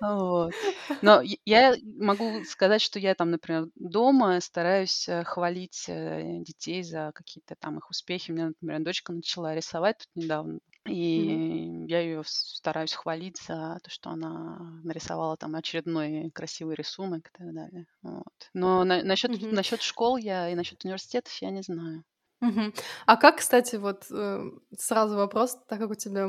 Вот. 0.00 0.52
Но 1.02 1.22
я 1.44 1.74
могу 1.82 2.44
сказать, 2.44 2.80
что 2.80 2.98
я 2.98 3.14
там, 3.14 3.30
например, 3.30 3.68
дома 3.74 4.40
стараюсь 4.40 5.08
э, 5.08 5.24
хвалить 5.24 5.84
э, 5.88 6.40
детей 6.40 6.82
за 6.82 7.12
какие-то 7.14 7.56
там 7.56 7.78
их 7.78 7.90
успехи. 7.90 8.30
У 8.30 8.34
меня, 8.34 8.46
например, 8.46 8.80
дочка 8.80 9.12
начала 9.12 9.54
рисовать 9.54 9.98
тут 9.98 10.24
недавно. 10.24 10.58
И 10.86 11.28
mm-hmm. 11.28 11.86
я 11.88 12.00
ее 12.00 12.22
стараюсь 12.24 12.94
хвалить 12.94 13.38
за 13.42 13.78
то, 13.82 13.90
что 13.90 14.10
она 14.10 14.80
нарисовала 14.84 15.36
там 15.36 15.54
очередной 15.54 16.30
красивый 16.32 16.76
рисунок 16.76 17.28
и 17.28 17.38
так 17.38 17.54
далее. 17.54 17.86
Вот. 18.02 18.50
Но 18.54 18.84
на, 18.84 19.02
насчет, 19.02 19.32
mm-hmm. 19.32 19.52
насчет 19.52 19.82
школ 19.82 20.16
я 20.16 20.48
и 20.48 20.54
насчет 20.54 20.84
университетов 20.84 21.32
я 21.42 21.50
не 21.50 21.62
знаю. 21.62 22.04
Мгм. 22.40 22.72
А 23.06 23.16
как, 23.16 23.38
кстати, 23.38 23.74
вот 23.76 24.04
э, 24.12 24.50
сразу 24.78 25.16
вопрос, 25.16 25.58
так 25.68 25.80
как 25.80 25.90
у 25.90 25.94
тебя 25.96 26.28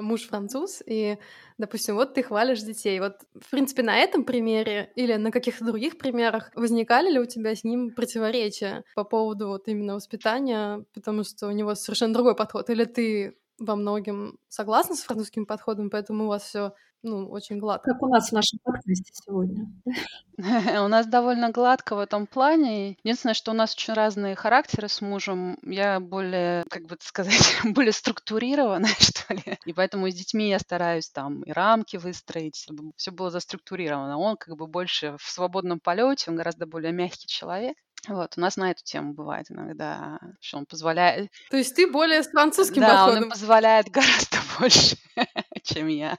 муж 0.00 0.22
француз, 0.26 0.82
и, 0.86 1.18
допустим, 1.58 1.96
вот 1.96 2.14
ты 2.14 2.22
хвалишь 2.22 2.62
детей, 2.62 2.98
вот, 2.98 3.16
в 3.38 3.50
принципе, 3.50 3.82
на 3.82 3.98
этом 3.98 4.24
примере 4.24 4.90
или 4.96 5.16
на 5.16 5.30
каких-то 5.30 5.66
других 5.66 5.98
примерах 5.98 6.50
возникали 6.54 7.10
ли 7.10 7.18
у 7.20 7.26
тебя 7.26 7.54
с 7.54 7.62
ним 7.62 7.90
противоречия 7.94 8.84
по 8.94 9.04
поводу 9.04 9.48
вот 9.48 9.68
именно 9.68 9.94
воспитания, 9.96 10.82
потому 10.94 11.24
что 11.24 11.46
у 11.48 11.50
него 11.50 11.74
совершенно 11.74 12.14
другой 12.14 12.34
подход, 12.34 12.70
или 12.70 12.84
ты 12.86 13.36
во 13.60 13.76
многим 13.76 14.38
согласна 14.48 14.96
с 14.96 15.02
французским 15.02 15.46
подходом, 15.46 15.90
поэтому 15.90 16.24
у 16.24 16.28
вас 16.28 16.42
все 16.42 16.72
ну, 17.02 17.30
очень 17.30 17.58
гладко. 17.58 17.92
Как 17.92 18.02
у 18.02 18.08
нас 18.08 18.28
в 18.28 18.32
нашем 18.32 18.58
подкасте 18.62 19.10
сегодня. 19.12 19.66
У 20.84 20.88
нас 20.88 21.06
довольно 21.06 21.50
гладко 21.50 21.96
в 21.96 21.98
этом 21.98 22.26
плане. 22.26 22.96
Единственное, 23.04 23.34
что 23.34 23.50
у 23.50 23.54
нас 23.54 23.74
очень 23.74 23.94
разные 23.94 24.34
характеры 24.34 24.88
с 24.88 25.00
мужем. 25.00 25.58
Я 25.62 26.00
более, 26.00 26.64
как 26.68 26.84
бы 26.84 26.96
сказать, 27.00 27.32
более 27.64 27.92
структурированная, 27.92 28.94
что 28.98 29.34
ли. 29.34 29.58
И 29.64 29.72
поэтому 29.72 30.10
с 30.10 30.14
детьми 30.14 30.50
я 30.50 30.58
стараюсь 30.58 31.10
там 31.10 31.42
и 31.42 31.52
рамки 31.52 31.96
выстроить, 31.96 32.56
чтобы 32.56 32.92
все 32.96 33.10
было 33.10 33.30
заструктурировано. 33.30 34.18
Он 34.18 34.36
как 34.36 34.56
бы 34.56 34.66
больше 34.66 35.16
в 35.18 35.30
свободном 35.30 35.80
полете, 35.80 36.30
он 36.30 36.36
гораздо 36.36 36.66
более 36.66 36.92
мягкий 36.92 37.26
человек. 37.26 37.76
Вот, 38.08 38.32
у 38.36 38.40
нас 38.40 38.56
на 38.56 38.70
эту 38.70 38.82
тему 38.82 39.12
бывает 39.12 39.46
иногда, 39.50 40.18
что 40.40 40.58
он 40.58 40.66
позволяет... 40.66 41.30
То 41.50 41.56
есть 41.56 41.76
ты 41.76 41.90
более 41.90 42.22
с 42.22 42.30
французским 42.30 42.80
да, 42.80 43.04
подходом? 43.04 43.24
он 43.24 43.30
позволяет 43.30 43.90
гораздо 43.90 44.38
больше, 44.58 44.96
чем 45.62 45.88
я. 45.88 46.18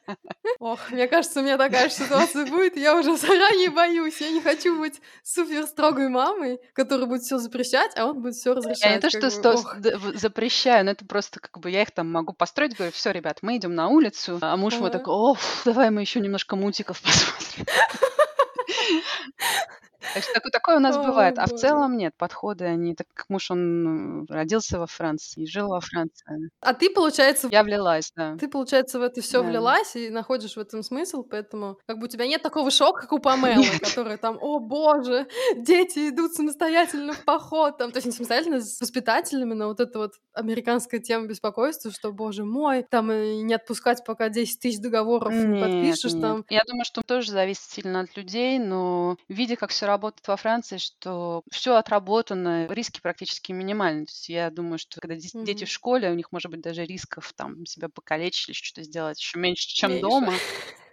Ох, 0.59 0.91
мне 0.91 1.07
кажется, 1.07 1.39
у 1.39 1.43
меня 1.43 1.57
такая 1.57 1.89
ситуация 1.89 2.45
будет, 2.45 2.77
я 2.77 2.95
уже 2.95 3.17
заранее 3.17 3.71
боюсь. 3.71 4.21
Я 4.21 4.29
не 4.29 4.41
хочу 4.41 4.77
быть 4.77 5.01
супер 5.23 5.65
строгой 5.65 6.09
мамой, 6.09 6.59
которая 6.73 7.07
будет 7.07 7.23
все 7.23 7.39
запрещать, 7.39 7.97
а 7.97 8.05
он 8.05 8.21
будет 8.21 8.35
все 8.35 8.53
разрешать. 8.53 8.83
Я 8.83 8.95
не 8.95 9.01
то, 9.01 9.09
что 9.09 9.29
сто... 9.31 9.57
запрещаю, 10.13 10.85
но 10.85 10.91
это 10.91 11.05
просто 11.05 11.39
как 11.39 11.59
бы 11.59 11.71
я 11.71 11.81
их 11.81 11.91
там 11.91 12.11
могу 12.11 12.33
построить, 12.33 12.75
говорю, 12.75 12.93
все, 12.93 13.11
ребят, 13.11 13.39
мы 13.41 13.57
идем 13.57 13.73
на 13.73 13.87
улицу, 13.87 14.37
а 14.41 14.55
муж 14.55 14.77
мой 14.77 14.91
такой, 14.91 15.13
о, 15.13 15.35
давай 15.65 15.89
мы 15.89 16.01
еще 16.01 16.19
немножко 16.19 16.55
мультиков 16.55 17.01
посмотрим. 17.01 17.65
Так 20.13 20.23
что 20.23 20.39
такое 20.51 20.77
у 20.77 20.79
нас 20.79 20.97
бывает. 20.97 21.37
А 21.37 21.45
в 21.45 21.53
целом 21.55 21.97
нет, 21.97 22.13
подходы 22.17 22.65
они, 22.65 22.95
так 22.95 23.07
как 23.13 23.29
муж, 23.29 23.51
он 23.51 24.25
родился 24.29 24.79
во 24.79 24.87
Франции, 24.87 25.45
жил 25.45 25.69
во 25.69 25.79
Франции. 25.79 26.49
А 26.61 26.73
ты, 26.73 26.89
получается... 26.89 27.47
Я 27.51 27.63
влилась, 27.63 28.11
да. 28.15 28.35
Ты, 28.37 28.47
получается, 28.47 28.99
в 28.99 29.03
это 29.03 29.21
все 29.21 29.43
влилась 29.43 29.95
и 29.95 30.09
находишь 30.09 30.55
в 30.55 30.59
этом 30.59 30.83
смысл, 30.83 31.23
поэтому 31.23 31.77
как 31.87 31.99
бы 31.99 32.05
у 32.05 32.07
тебя 32.07 32.27
нет 32.27 32.41
такого 32.41 32.71
шока, 32.71 33.01
как 33.01 33.13
у 33.13 33.19
Памелы, 33.19 33.79
которая 33.79 34.17
там, 34.17 34.37
о 34.41 34.59
боже, 34.59 35.27
дети 35.55 36.09
идут 36.09 36.33
самостоятельно 36.33 37.13
в 37.13 37.23
поход, 37.23 37.77
там, 37.77 37.91
то 37.91 37.97
есть 37.97 38.07
не 38.07 38.11
самостоятельно, 38.11 38.61
с 38.61 38.81
воспитателями, 38.81 39.53
но 39.53 39.67
вот 39.67 39.79
это 39.79 39.99
вот 39.99 40.13
американская 40.33 40.99
тема 40.99 41.27
беспокойства, 41.27 41.91
что, 41.91 42.11
боже 42.11 42.43
мой, 42.43 42.83
там 42.89 43.09
не 43.45 43.53
отпускать, 43.53 44.03
пока 44.05 44.29
10 44.29 44.59
тысяч 44.59 44.79
договоров 44.79 45.33
не 45.33 45.61
подпишешь 45.61 46.13
там. 46.13 46.45
Я 46.49 46.63
думаю, 46.65 46.85
что 46.85 47.01
тоже 47.01 47.31
зависит 47.31 47.63
сильно 47.63 48.01
от 48.01 48.15
людей, 48.17 48.59
но 48.59 49.17
видя, 49.27 49.55
как 49.55 49.69
все 49.69 49.85
работает 49.91 50.27
во 50.27 50.37
Франции, 50.37 50.77
что 50.77 51.43
все 51.51 51.75
отработано, 51.75 52.67
риски 52.67 53.01
практически 53.01 53.51
минимальны. 53.51 54.05
То 54.05 54.11
есть 54.11 54.29
я 54.29 54.49
думаю, 54.49 54.79
что 54.79 55.01
когда 55.01 55.15
mm-hmm. 55.15 55.45
дети 55.45 55.65
в 55.65 55.69
школе, 55.69 56.09
у 56.09 56.15
них 56.15 56.31
может 56.31 56.49
быть 56.49 56.61
даже 56.61 56.85
рисков 56.85 57.33
там 57.35 57.65
себя 57.65 57.89
покалечить 57.89 58.49
или 58.49 58.55
что-то 58.55 58.83
сделать 58.83 59.19
еще 59.19 59.37
меньше, 59.37 59.67
чем 59.67 59.91
меньше. 59.91 60.01
дома. 60.01 60.33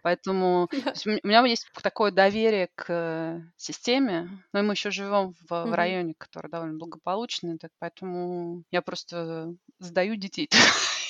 Поэтому 0.02 0.68
у 1.06 1.26
меня 1.26 1.44
есть 1.46 1.66
такое 1.82 2.10
доверие 2.10 2.68
к 2.74 3.42
системе, 3.56 4.28
но 4.52 4.62
мы 4.62 4.74
еще 4.74 4.90
живем 4.90 5.34
в, 5.48 5.64
в 5.64 5.74
районе, 5.74 6.14
который 6.16 6.50
довольно 6.50 6.78
благополучный, 6.78 7.58
так 7.58 7.70
поэтому 7.78 8.62
я 8.70 8.82
просто 8.82 9.54
сдаю 9.78 10.16
детей 10.16 10.48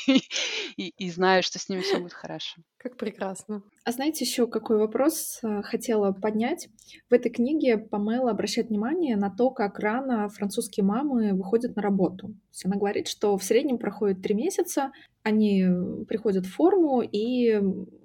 и, 0.77 0.89
и 0.97 1.11
знаю, 1.11 1.43
что 1.43 1.59
с 1.59 1.69
ними 1.69 1.81
все 1.81 1.99
будет 1.99 2.13
хорошо. 2.13 2.61
Как 2.79 2.97
прекрасно. 2.97 3.63
А 3.85 3.93
знаете, 3.93 4.25
еще 4.25 4.47
какой 4.47 4.79
вопрос 4.79 5.41
э, 5.43 5.63
хотела 5.63 6.13
поднять? 6.13 6.69
В 7.11 7.15
этой 7.15 7.31
книге 7.31 7.79
Памела 7.79 8.31
обращает 8.31 8.69
внимание 8.69 9.17
на 9.17 9.31
то, 9.31 9.51
как 9.51 9.79
рано 9.79 10.29
французские 10.29 10.85
мамы 10.85 11.33
выходят 11.33 11.77
на 11.77 11.83
работу. 11.83 12.35
Есть 12.59 12.67
она 12.67 12.77
говорит, 12.77 13.09
что 13.09 13.37
в 13.39 13.45
среднем 13.45 13.79
проходит 13.79 14.23
три 14.23 14.35
месяца, 14.35 14.91
они 15.23 15.65
приходят 16.09 16.47
в 16.47 16.53
форму 16.53 17.03
и 17.03 17.61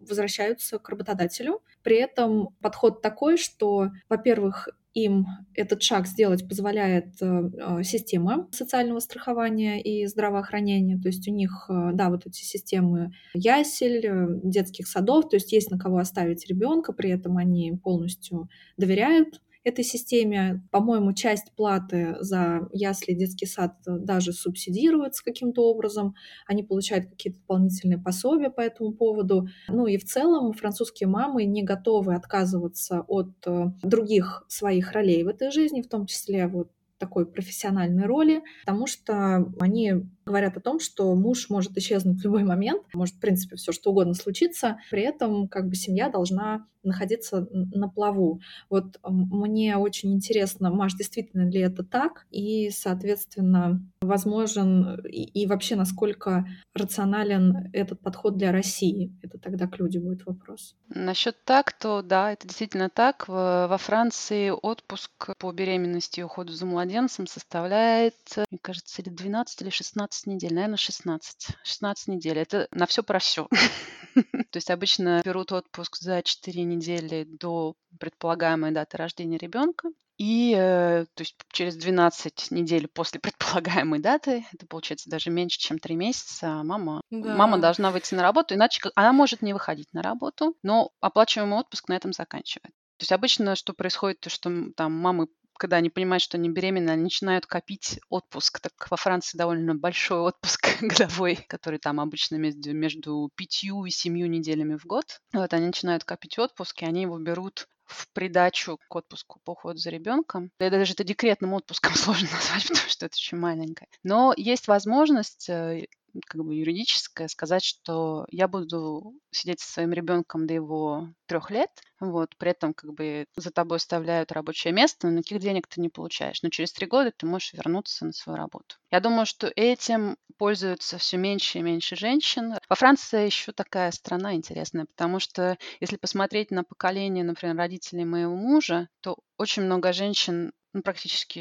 возвращаются 0.08 0.78
к 0.78 0.90
работодателю. 0.90 1.62
При 1.82 1.98
этом 1.98 2.50
подход 2.62 3.02
такой, 3.02 3.38
что, 3.38 3.90
во-первых, 4.10 4.70
им 4.94 5.26
этот 5.56 5.82
шаг 5.82 6.06
сделать 6.06 6.48
позволяет 6.48 7.20
э, 7.20 7.26
э, 7.26 7.84
система 7.84 8.48
социального 8.52 9.00
страхования 9.00 9.82
и 9.82 10.06
здравоохранения. 10.06 11.00
То 11.02 11.08
есть 11.08 11.28
у 11.28 11.32
них, 11.32 11.66
э, 11.68 11.92
да, 11.94 12.12
вот 12.12 12.28
эти 12.28 12.44
системы 12.44 13.12
ясель, 13.34 14.40
детских 14.44 14.88
садов, 14.88 15.30
то 15.30 15.38
есть 15.38 15.52
есть 15.52 15.72
на 15.72 15.80
кого 15.80 15.98
оставить 15.98 16.48
ребенка, 16.48 16.94
при 16.94 17.10
этом 17.10 17.38
они 17.38 17.74
полностью 17.84 18.50
доверяют 18.78 19.42
этой 19.64 19.84
системе. 19.84 20.64
По-моему, 20.72 21.14
часть 21.14 21.52
платы 21.56 22.15
за 22.19 22.68
ясли, 22.72 23.14
детский 23.14 23.45
сад 23.45 23.76
даже 23.85 24.34
субсидируется 24.34 25.23
каким-то 25.23 25.69
образом. 25.69 26.15
Они 26.48 26.64
получают 26.64 27.10
какие-то 27.10 27.40
дополнительные 27.40 27.98
пособия 27.98 28.49
по 28.49 28.61
этому 28.61 28.94
поводу. 28.94 29.48
Ну 29.68 29.88
и 29.88 29.98
в 29.98 30.06
целом 30.06 30.53
французские 30.53 31.07
мамы 31.07 31.45
не 31.45 31.64
готовы 31.64 32.15
отказываться 32.15 33.02
от 33.07 33.31
э, 33.45 33.72
других 33.81 34.45
своих 34.48 34.91
ролей 34.91 35.23
в 35.23 35.27
этой 35.27 35.52
жизни, 35.52 35.81
в 35.81 35.88
том 35.88 36.06
числе 36.06 36.48
вот 36.48 36.69
такой 36.98 37.26
профессиональной 37.26 38.06
роли, 38.06 38.44
потому 38.65 38.88
что 38.88 39.52
они 39.60 40.06
говорят 40.26 40.58
о 40.58 40.62
том, 40.62 40.80
что 40.80 41.14
муж 41.16 41.50
может 41.50 41.78
исчезнуть 41.78 42.20
в 42.20 42.24
любой 42.24 42.44
момент, 42.44 42.84
может, 42.94 43.16
в 43.16 43.20
принципе, 43.20 43.56
все 43.56 43.72
что 43.72 43.91
угодно 43.91 44.14
случиться, 44.14 44.78
при 44.91 45.04
этом 45.04 45.48
как 45.48 45.68
бы 45.68 45.76
семья 45.76 46.10
должна 46.10 46.66
находиться 46.84 47.48
на 47.52 47.88
плаву. 47.88 48.41
Вот 48.70 49.00
мне 49.04 49.78
очень 49.78 50.14
интересно, 50.14 50.70
Маш, 50.70 50.94
действительно 50.94 51.50
ли 51.50 51.62
это 51.62 51.84
так? 51.84 52.26
И, 52.30 52.70
соответственно, 52.72 53.82
возможен 54.02 55.00
и, 55.06 55.24
и 55.24 55.48
вообще 55.48 55.76
насколько 55.76 56.45
рационален 56.74 57.70
этот 57.74 58.02
подход 58.02 58.38
для 58.38 58.52
России? 58.52 59.18
Это 59.22 59.38
тогда 59.38 59.68
к 59.68 59.78
люди 59.80 59.98
будет 59.98 60.26
вопрос. 60.26 60.76
Насчет 60.90 61.44
так, 61.45 61.74
то 61.74 62.02
да, 62.02 62.32
это 62.32 62.48
действительно 62.48 62.90
так. 62.90 63.28
Во 63.28 63.78
Франции 63.78 64.50
отпуск 64.50 65.12
по 65.38 65.52
беременности 65.52 66.20
и 66.20 66.24
уходу 66.24 66.52
за 66.52 66.66
младенцем 66.66 67.28
составляет, 67.28 68.16
мне 68.50 68.60
кажется, 68.62 69.02
или 69.02 69.10
12, 69.10 69.62
или 69.62 69.70
16 69.70 70.12
недель. 70.26 70.53
Наверное, 70.53 70.77
16. 70.77 71.48
16 71.64 72.07
недель. 72.07 72.38
Это 72.40 72.68
на 72.72 72.85
все 72.85 73.03
про 73.03 73.19
все. 73.19 73.48
То 74.14 74.57
есть 74.57 74.69
обычно 74.69 75.22
берут 75.23 75.52
отпуск 75.52 75.98
за 75.98 76.22
4 76.22 76.64
недели 76.64 77.23
до 77.23 77.76
предполагаемой 77.99 78.72
даты 78.72 78.98
рождения 78.98 79.38
ребенка. 79.38 79.90
И 80.18 80.53
э, 80.56 81.06
то 81.15 81.22
есть 81.22 81.35
через 81.52 81.76
12 81.76 82.52
недель 82.52 82.88
после 82.88 83.19
предполагаемой 83.19 83.99
даты, 83.99 84.45
это 84.53 84.68
получается 84.68 85.10
даже 85.10 85.31
меньше, 85.31 85.60
чем 85.60 85.80
3 85.80 85.95
месяца, 85.95 86.64
мама, 86.64 87.02
да. 87.10 87.35
мама 87.35 87.57
должна 87.57 87.91
выйти 87.91 88.14
на 88.14 88.22
работу, 88.22 88.53
иначе 88.53 88.81
она 88.95 89.11
может 89.11 89.41
не 89.41 89.53
выходить 89.53 89.91
на 89.94 90.03
работу, 90.03 90.56
но 90.61 90.91
оплачиваемый 91.02 91.60
отпуск 91.60 91.90
на 91.90 91.95
этом 91.95 92.14
заканчивает. 92.14 92.73
То 92.98 93.03
есть 93.03 93.11
обычно 93.11 93.56
что 93.56 93.73
происходит, 93.73 94.19
то 94.19 94.30
что 94.30 94.52
там 94.76 94.94
мамы 94.94 95.27
когда 95.58 95.78
они 95.78 95.90
понимают, 95.90 96.24
что 96.24 96.38
они 96.38 96.50
беременны, 96.50 96.92
они 96.92 97.04
начинают 97.04 97.46
копить 97.46 98.00
отпуск. 98.10 98.60
Так 98.60 98.74
во 98.90 98.98
Франции 98.98 99.38
довольно 99.38 99.76
большой 99.76 100.20
отпуск 100.20 100.68
годовой, 100.82 101.36
который 101.48 101.80
там 101.80 102.00
обычно 102.00 102.36
между, 102.36 102.74
между 102.74 103.30
пятью 103.36 103.86
и 103.86 103.90
семью 103.90 104.28
неделями 104.28 104.78
в 104.78 104.86
год. 104.86 105.22
Вот 105.34 105.54
они 105.54 105.68
начинают 105.68 106.04
копить 106.04 106.38
отпуск, 106.40 106.82
и 106.82 106.86
они 106.86 107.04
его 107.04 107.18
берут 107.20 107.68
в 107.86 108.08
придачу 108.14 108.80
к 108.90 108.96
отпуску 108.96 109.40
по 109.44 109.52
уходу 109.52 109.78
за 109.78 109.90
ребенком. 109.90 110.52
Да, 110.60 110.70
даже 110.70 110.94
это 110.94 111.04
декретным 111.04 111.54
отпуском 111.54 111.94
сложно 111.96 112.30
назвать, 112.32 112.68
потому 112.68 112.90
что 112.90 113.06
это 113.06 113.16
очень 113.16 113.38
маленькое. 113.38 113.88
Но 114.04 114.34
есть 114.36 114.68
возможность 114.68 115.50
э, 115.50 115.88
как 116.27 116.44
бы 116.44 116.56
юридическое 116.56 117.27
сказать, 117.27 117.64
что 117.64 118.26
я 118.30 118.48
буду 118.48 119.14
сидеть 119.31 119.60
со 119.60 119.72
своим 119.72 119.94
ребенком 119.94 120.48
до 120.48 120.53
его 120.53 121.07
трех 121.26 121.49
лет, 121.52 121.69
вот, 121.99 122.35
при 122.38 122.52
этом 122.52 122.73
как 122.73 122.94
бы 122.94 123.26
за 123.35 123.52
тобой 123.52 123.77
оставляют 123.77 124.31
рабочее 124.31 124.73
место, 124.73 125.07
но 125.07 125.14
никаких 125.14 125.40
денег 125.40 125.68
ты 125.68 125.81
не 125.81 125.90
получаешь. 125.90 126.41
Но 126.44 126.49
через 126.49 126.73
три 126.73 126.85
года 126.85 127.11
ты 127.15 127.26
можешь 127.26 127.53
вернуться 127.53 128.06
на 128.06 128.14
свою 128.14 128.38
работу. 128.38 128.76
Я 128.91 128.99
думаю, 128.99 129.26
что 129.26 129.52
этим 129.56 130.18
пользуются 130.38 130.98
все 130.98 131.18
меньше 131.18 131.60
и 131.60 131.61
меньше 131.61 131.95
женщин. 131.95 132.56
Во 132.69 132.76
Франции 132.76 133.26
еще 133.26 133.52
такая 133.52 133.91
страна 133.91 134.35
интересная, 134.35 134.85
потому 134.85 135.19
что 135.19 135.57
если 135.80 135.98
посмотреть 135.98 136.52
на 136.52 136.64
поколение, 136.64 137.23
например, 137.23 137.56
родителей 137.56 138.06
моего 138.06 138.35
мужа, 138.35 138.90
то 139.02 139.18
очень 139.38 139.64
много 139.64 139.94
женщин 139.94 140.53
ну, 140.74 140.82
практически, 140.82 141.40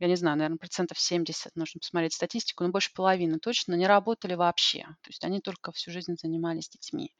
я 0.00 0.06
не 0.06 0.16
знаю, 0.16 0.36
наверное, 0.36 0.58
процентов 0.58 0.98
70, 1.00 1.56
нужно 1.56 1.80
посмотреть 1.80 2.14
статистику, 2.14 2.64
но 2.64 2.70
больше 2.70 2.92
половины 2.94 3.38
точно 3.38 3.74
не 3.74 3.86
работали 3.86 4.34
вообще. 4.34 4.82
То 4.82 5.08
есть 5.08 5.24
они 5.24 5.40
только 5.40 5.72
всю 5.72 5.90
жизнь 5.90 6.16
занимались 6.16 6.68
детьми. 6.68 7.12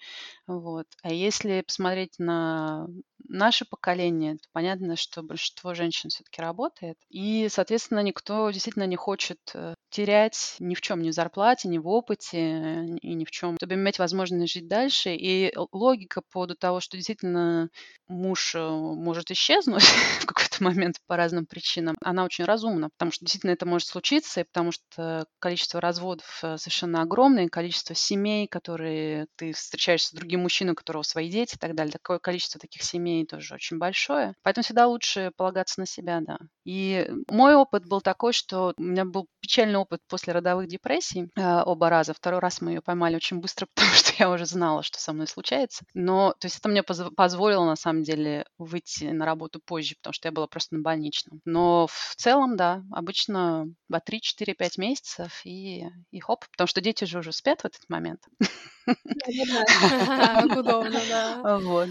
Вот. 0.46 0.86
А 1.02 1.12
если 1.12 1.62
посмотреть 1.62 2.14
на 2.18 2.86
наше 3.28 3.64
поколение, 3.64 4.34
то 4.34 4.48
понятно, 4.52 4.96
что 4.96 5.22
большинство 5.22 5.74
женщин 5.74 6.10
все-таки 6.10 6.40
работает. 6.40 6.96
И, 7.10 7.48
соответственно, 7.50 8.00
никто 8.00 8.50
действительно 8.50 8.86
не 8.86 8.96
хочет 8.96 9.38
э, 9.54 9.74
терять 9.90 10.56
ни 10.60 10.74
в 10.74 10.80
чем, 10.80 11.02
ни 11.02 11.10
в 11.10 11.14
зарплате, 11.14 11.68
ни 11.68 11.78
в 11.78 11.88
опыте, 11.88 12.86
и 13.02 13.14
ни 13.14 13.24
в 13.24 13.30
чем, 13.30 13.56
чтобы 13.56 13.74
иметь 13.74 13.98
возможность 13.98 14.52
жить 14.52 14.68
дальше. 14.68 15.14
И 15.14 15.52
логика 15.72 16.22
по 16.22 16.28
поводу 16.32 16.54
того, 16.54 16.80
что 16.80 16.96
действительно 16.96 17.68
муж 18.06 18.54
э, 18.54 18.60
может 18.60 19.30
исчезнуть 19.30 19.82
в 20.20 20.26
какой-то 20.26 20.62
момент 20.62 20.96
по 21.06 21.16
разным 21.16 21.46
причинам, 21.48 21.96
она 22.02 22.24
очень 22.24 22.44
разумна, 22.44 22.90
потому 22.90 23.12
что 23.12 23.24
действительно 23.24 23.52
это 23.52 23.66
может 23.66 23.88
случиться, 23.88 24.40
и 24.40 24.44
потому 24.44 24.72
что 24.72 25.26
количество 25.38 25.80
разводов 25.80 26.40
э, 26.42 26.56
совершенно 26.58 27.02
огромное, 27.02 27.48
количество 27.48 27.94
семей, 27.94 28.46
которые 28.46 29.26
ты 29.36 29.52
встречаешься 29.52 30.08
с 30.08 30.12
другим 30.12 30.40
мужчиной, 30.40 30.72
у 30.72 30.76
которого 30.76 31.02
свои 31.02 31.30
дети 31.30 31.54
и 31.54 31.58
так 31.58 31.74
далее, 31.74 31.92
такое 31.92 32.18
количество 32.18 32.60
таких 32.60 32.82
семей 32.82 33.26
тоже 33.26 33.54
очень 33.54 33.78
большое. 33.78 34.34
Поэтому 34.42 34.64
всегда 34.64 34.86
лучше 34.86 35.32
полагаться 35.36 35.80
на 35.80 35.86
себя, 35.86 36.20
да. 36.20 36.38
И 36.64 37.08
мой 37.28 37.54
опыт 37.54 37.86
был 37.86 38.00
такой, 38.00 38.32
что 38.32 38.74
у 38.76 38.82
меня 38.82 39.04
был 39.04 39.26
печальный 39.40 39.78
опыт 39.78 40.00
после 40.08 40.32
родовых 40.32 40.68
депрессий 40.68 41.30
э, 41.34 41.62
оба 41.62 41.88
раза. 41.88 42.12
Второй 42.12 42.40
раз 42.40 42.60
мы 42.60 42.72
ее 42.72 42.82
поймали 42.82 43.16
очень 43.16 43.40
быстро, 43.40 43.66
потому 43.74 43.92
что 43.94 44.12
я 44.18 44.30
уже 44.30 44.46
знала, 44.46 44.82
что 44.82 45.00
со 45.00 45.12
мной 45.12 45.26
случается. 45.26 45.84
Но, 45.94 46.34
то 46.38 46.46
есть 46.46 46.58
это 46.58 46.68
мне 46.68 46.82
поз- 46.82 47.10
позволило, 47.16 47.64
на 47.64 47.76
самом 47.76 48.02
деле, 48.02 48.44
выйти 48.58 49.04
на 49.04 49.24
работу 49.24 49.60
позже, 49.64 49.94
потому 49.96 50.12
что 50.12 50.28
я 50.28 50.32
была 50.32 50.46
просто 50.46 50.74
на 50.76 50.82
больничном. 50.82 51.37
Но 51.44 51.86
в 51.86 52.14
целом, 52.16 52.56
да, 52.56 52.82
обычно 52.92 53.66
по 53.90 53.96
3-4-5 53.96 54.70
месяцев 54.76 55.40
и, 55.44 55.86
и 56.10 56.20
хоп, 56.20 56.46
потому 56.50 56.68
что 56.68 56.80
дети 56.80 57.04
же 57.04 57.18
уже 57.18 57.32
спят 57.32 57.62
в 57.62 57.64
этот 57.64 57.88
момент. 57.88 58.20
Удобно, 60.58 61.00
да. 61.08 61.58
Вот. 61.58 61.88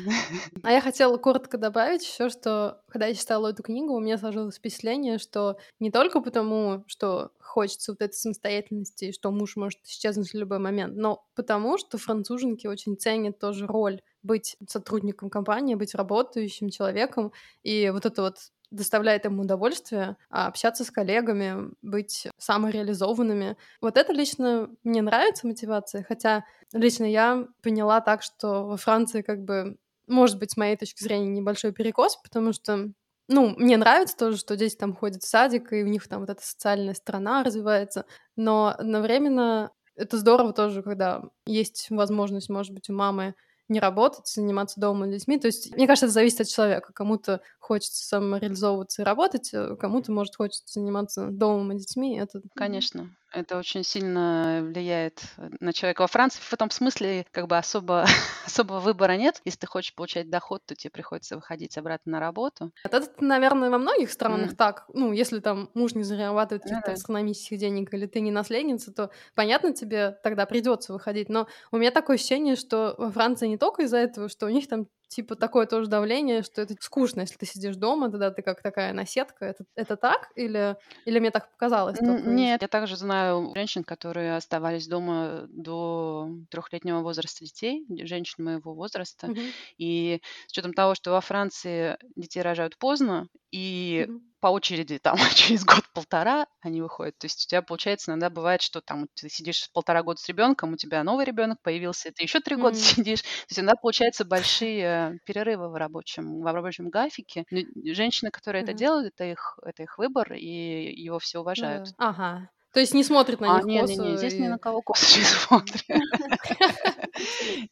А 0.64 0.72
я 0.72 0.82
хотела 0.82 1.18
коротко 1.18 1.58
добавить 1.58 2.04
еще, 2.04 2.30
что 2.30 2.82
когда 2.90 3.08
я 3.08 3.14
читала 3.14 3.50
эту 3.50 3.64
книгу, 3.64 3.94
у 3.94 4.00
меня 4.00 4.18
сложилось 4.18 4.56
впечатление, 4.56 5.18
что 5.20 5.58
не 5.80 5.92
только 5.92 6.22
потому, 6.22 6.84
что 6.88 7.32
хочется 7.40 7.92
вот 7.92 8.02
этой 8.02 8.14
самостоятельности, 8.14 9.12
что 9.12 9.32
муж 9.32 9.56
может 9.56 9.80
исчезнуть 9.86 10.32
в 10.32 10.38
любой 10.38 10.60
момент, 10.60 10.96
но 10.96 11.26
потому, 11.36 11.78
что 11.78 11.98
француженки 11.98 12.68
очень 12.68 12.98
ценят 12.98 13.40
тоже 13.40 13.68
роль 13.68 14.02
быть 14.24 14.58
сотрудником 14.68 15.30
компании, 15.30 15.76
быть 15.76 15.96
работающим 15.96 16.70
человеком, 16.70 17.32
и 17.64 17.90
вот 17.90 18.06
это 18.06 18.24
вот 18.24 18.38
доставляет 18.72 19.26
им 19.26 19.40
удовольствие, 19.40 20.18
а 20.30 20.48
общаться 20.48 20.84
с 20.84 20.92
коллегами, 20.92 21.72
быть 21.82 22.28
самореализованными. 22.38 23.58
Вот 23.82 23.98
это 23.98 24.14
лично 24.14 24.70
мне 24.84 25.02
нравится 25.02 25.48
мотивация, 25.48 26.04
хотя 26.04 26.46
лично 26.74 27.06
я 27.06 27.48
поняла 27.62 28.02
так, 28.02 28.22
что 28.24 28.66
во 28.66 28.78
Франции 28.78 29.22
как 29.22 29.44
бы 29.44 29.78
может 30.08 30.40
быть, 30.40 30.52
с 30.52 30.58
моей 30.58 30.78
точки 30.78 31.04
зрения, 31.04 31.28
небольшой 31.28 31.74
перекос, 31.74 32.16
потому 32.18 32.54
что 32.54 32.92
ну, 33.28 33.50
мне 33.58 33.76
нравится 33.76 34.16
тоже, 34.16 34.38
что 34.38 34.56
дети 34.56 34.76
там 34.76 34.96
ходят 34.96 35.22
в 35.22 35.28
садик, 35.28 35.74
и 35.74 35.84
у 35.84 35.88
них 35.88 36.08
там 36.08 36.22
вот 36.22 36.30
эта 36.30 36.42
социальная 36.42 36.94
сторона 36.94 37.44
развивается, 37.44 38.06
но 38.38 38.74
одновременно 38.78 39.72
это 39.96 40.18
здорово 40.18 40.54
тоже, 40.54 40.82
когда 40.82 41.24
есть 41.46 41.88
возможность, 41.90 42.50
может 42.50 42.74
быть, 42.74 42.90
у 42.90 42.94
мамы 42.94 43.36
не 43.70 43.80
работать, 43.80 44.28
заниматься 44.28 44.80
дома 44.80 45.08
детьми. 45.08 45.38
То 45.40 45.48
есть, 45.48 45.76
мне 45.76 45.88
кажется, 45.88 46.06
это 46.06 46.14
зависит 46.14 46.42
от 46.42 46.48
человека. 46.48 46.94
Кому-то 46.94 47.42
хочется 47.60 48.06
самореализовываться 48.06 49.02
и 49.02 49.06
работать, 49.06 49.52
а 49.54 49.76
кому-то, 49.76 50.12
может, 50.12 50.36
хочется 50.36 50.64
заниматься 50.68 51.28
домом 51.28 51.72
и 51.74 51.80
детьми. 51.80 52.18
Это... 52.18 52.42
Конечно. 52.56 53.10
Это 53.34 53.58
очень 53.58 53.84
сильно 53.84 54.62
влияет 54.64 55.22
э, 55.38 55.50
на 55.60 55.74
человека. 55.74 56.02
Во 56.02 56.08
Франции 56.08 56.40
в 56.42 56.54
этом 56.54 56.70
смысле 56.70 57.26
как 57.32 57.48
бы 57.48 57.58
особо, 57.58 58.06
особого 58.46 58.80
выбора 58.80 59.14
нет. 59.14 59.42
Если 59.44 59.60
ты 59.60 59.68
хочешь 59.68 59.94
получать 59.94 60.30
доход, 60.30 60.66
то 60.66 60.76
тебе 60.76 60.92
приходится 60.92 61.36
выходить 61.36 61.78
обратно 61.78 62.14
на 62.14 62.20
работу. 62.20 62.72
Это, 62.84 63.04
наверное, 63.20 63.70
во 63.70 63.78
многих 63.78 64.12
странах 64.12 64.52
mm. 64.52 64.56
так. 64.56 64.86
Ну, 64.94 65.12
если 65.12 65.40
там 65.40 65.70
муж 65.74 65.94
не 65.94 66.04
зарабатывает 66.04 66.64
каких-то 66.64 66.92
mm-hmm. 66.92 66.94
астрономических 66.94 67.58
денег, 67.58 67.94
или 67.94 68.06
ты 68.06 68.22
не 68.22 68.32
наследница, 68.32 68.94
то, 68.94 69.12
понятно, 69.36 69.74
тебе 69.74 70.18
тогда 70.24 70.46
придется 70.46 70.94
выходить. 70.94 71.30
Но 71.30 71.48
у 71.72 71.78
меня 71.78 71.92
такое 71.92 72.16
ощущение, 72.16 72.56
что 72.56 72.96
во 72.98 73.12
Франции 73.12 73.48
не 73.48 73.58
только 73.58 73.84
из-за 73.84 73.98
этого, 73.98 74.30
что 74.30 74.46
у 74.46 74.50
них 74.50 74.68
там 74.68 74.88
типа 75.08 75.36
такое 75.36 75.66
тоже 75.66 75.90
давление, 75.90 76.44
что 76.44 76.62
это 76.62 76.76
скучно, 76.80 77.22
если 77.22 77.38
ты 77.38 77.46
сидишь 77.46 77.76
дома, 77.76 78.10
тогда 78.10 78.32
ты 78.32 78.42
как 78.42 78.62
такая 78.62 78.94
наседка. 78.94 79.46
Это, 79.46 79.66
это 79.76 79.96
так? 79.96 80.32
Или, 80.36 80.78
или 81.06 81.20
мне 81.20 81.32
так 81.32 81.52
показалось? 81.52 81.98
Только... 81.98 82.30
Нет, 82.30 82.62
я 82.62 82.68
также 82.68 82.96
знаю 82.98 83.52
женщин, 83.56 83.84
которые 83.84 84.36
оставались 84.36 84.88
дома 84.88 85.46
до 85.50 86.30
трехлетнего 86.50 87.00
возраста 87.00 87.46
детей, 87.46 87.86
женщин 88.04 88.44
моего 88.44 88.74
возраста. 88.74 89.28
Угу. 89.28 89.40
И 89.78 90.22
с 90.48 90.52
учетом 90.52 90.74
того, 90.74 90.96
что 90.96 91.12
во 91.12 91.22
Франции 91.22 91.98
детей 92.16 92.42
рожают 92.42 92.78
поздно, 92.78 93.28
и 93.52 94.06
угу 94.10 94.22
по 94.40 94.48
очереди 94.48 95.00
там 95.00 95.18
через 95.36 95.66
год-полтора 95.66 96.48
они 96.62 96.82
выходят. 96.82 97.18
То 97.18 97.26
есть 97.26 97.46
у 97.46 97.50
тебя, 97.50 97.62
получается, 97.62 98.12
иногда 98.12 98.30
бывает, 98.30 98.62
что 98.62 98.82
там 98.82 99.08
ты 99.14 99.30
сидишь 99.30 99.70
полтора 99.74 100.04
года 100.04 100.20
с 100.20 100.28
ребенком, 100.28 100.74
у 100.74 100.78
тебя 100.78 101.04
новый 101.04 101.26
ребенок 101.26 101.62
появился, 101.62 102.12
ты 102.12 102.24
еще 102.24 102.40
три 102.40 102.56
года 102.56 102.78
mm. 102.78 102.82
сидишь. 102.82 103.22
То 103.22 103.28
есть 103.50 103.60
иногда 103.60 103.76
получается 103.76 104.26
большие 104.26 105.20
перерывы 105.26 105.70
в 105.70 105.76
рабочем, 105.76 106.42
в 106.42 106.54
рабочем 106.54 106.90
графике. 106.90 107.46
Но 107.52 107.62
женщины, 107.94 108.32
которые 108.32 108.64
mm-hmm. 108.64 108.70
это 108.70 108.74
делают, 108.74 109.14
это 109.14 109.26
их, 109.26 109.60
это 109.64 109.84
их 109.84 109.98
выбор, 109.98 110.34
и 110.34 110.94
его 111.02 111.20
все 111.20 111.40
уважают. 111.40 111.88
Mm. 111.90 111.94
Ага. 111.98 112.50
То 112.74 112.80
есть 112.82 112.94
не 112.94 113.04
смотрят 113.04 113.40
на 113.40 113.56
а, 113.56 113.58
них 113.58 113.66
нет, 113.66 113.82
косо? 113.82 113.94
Нет, 113.94 114.10
нет, 114.10 114.18
здесь 114.20 114.34
и... 114.34 114.42
ни 114.42 114.48
на 114.48 114.60
кого 114.60 114.82
косо 114.82 115.18
не 115.18 115.26
смотрят. 115.26 115.84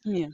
Нет. 0.04 0.32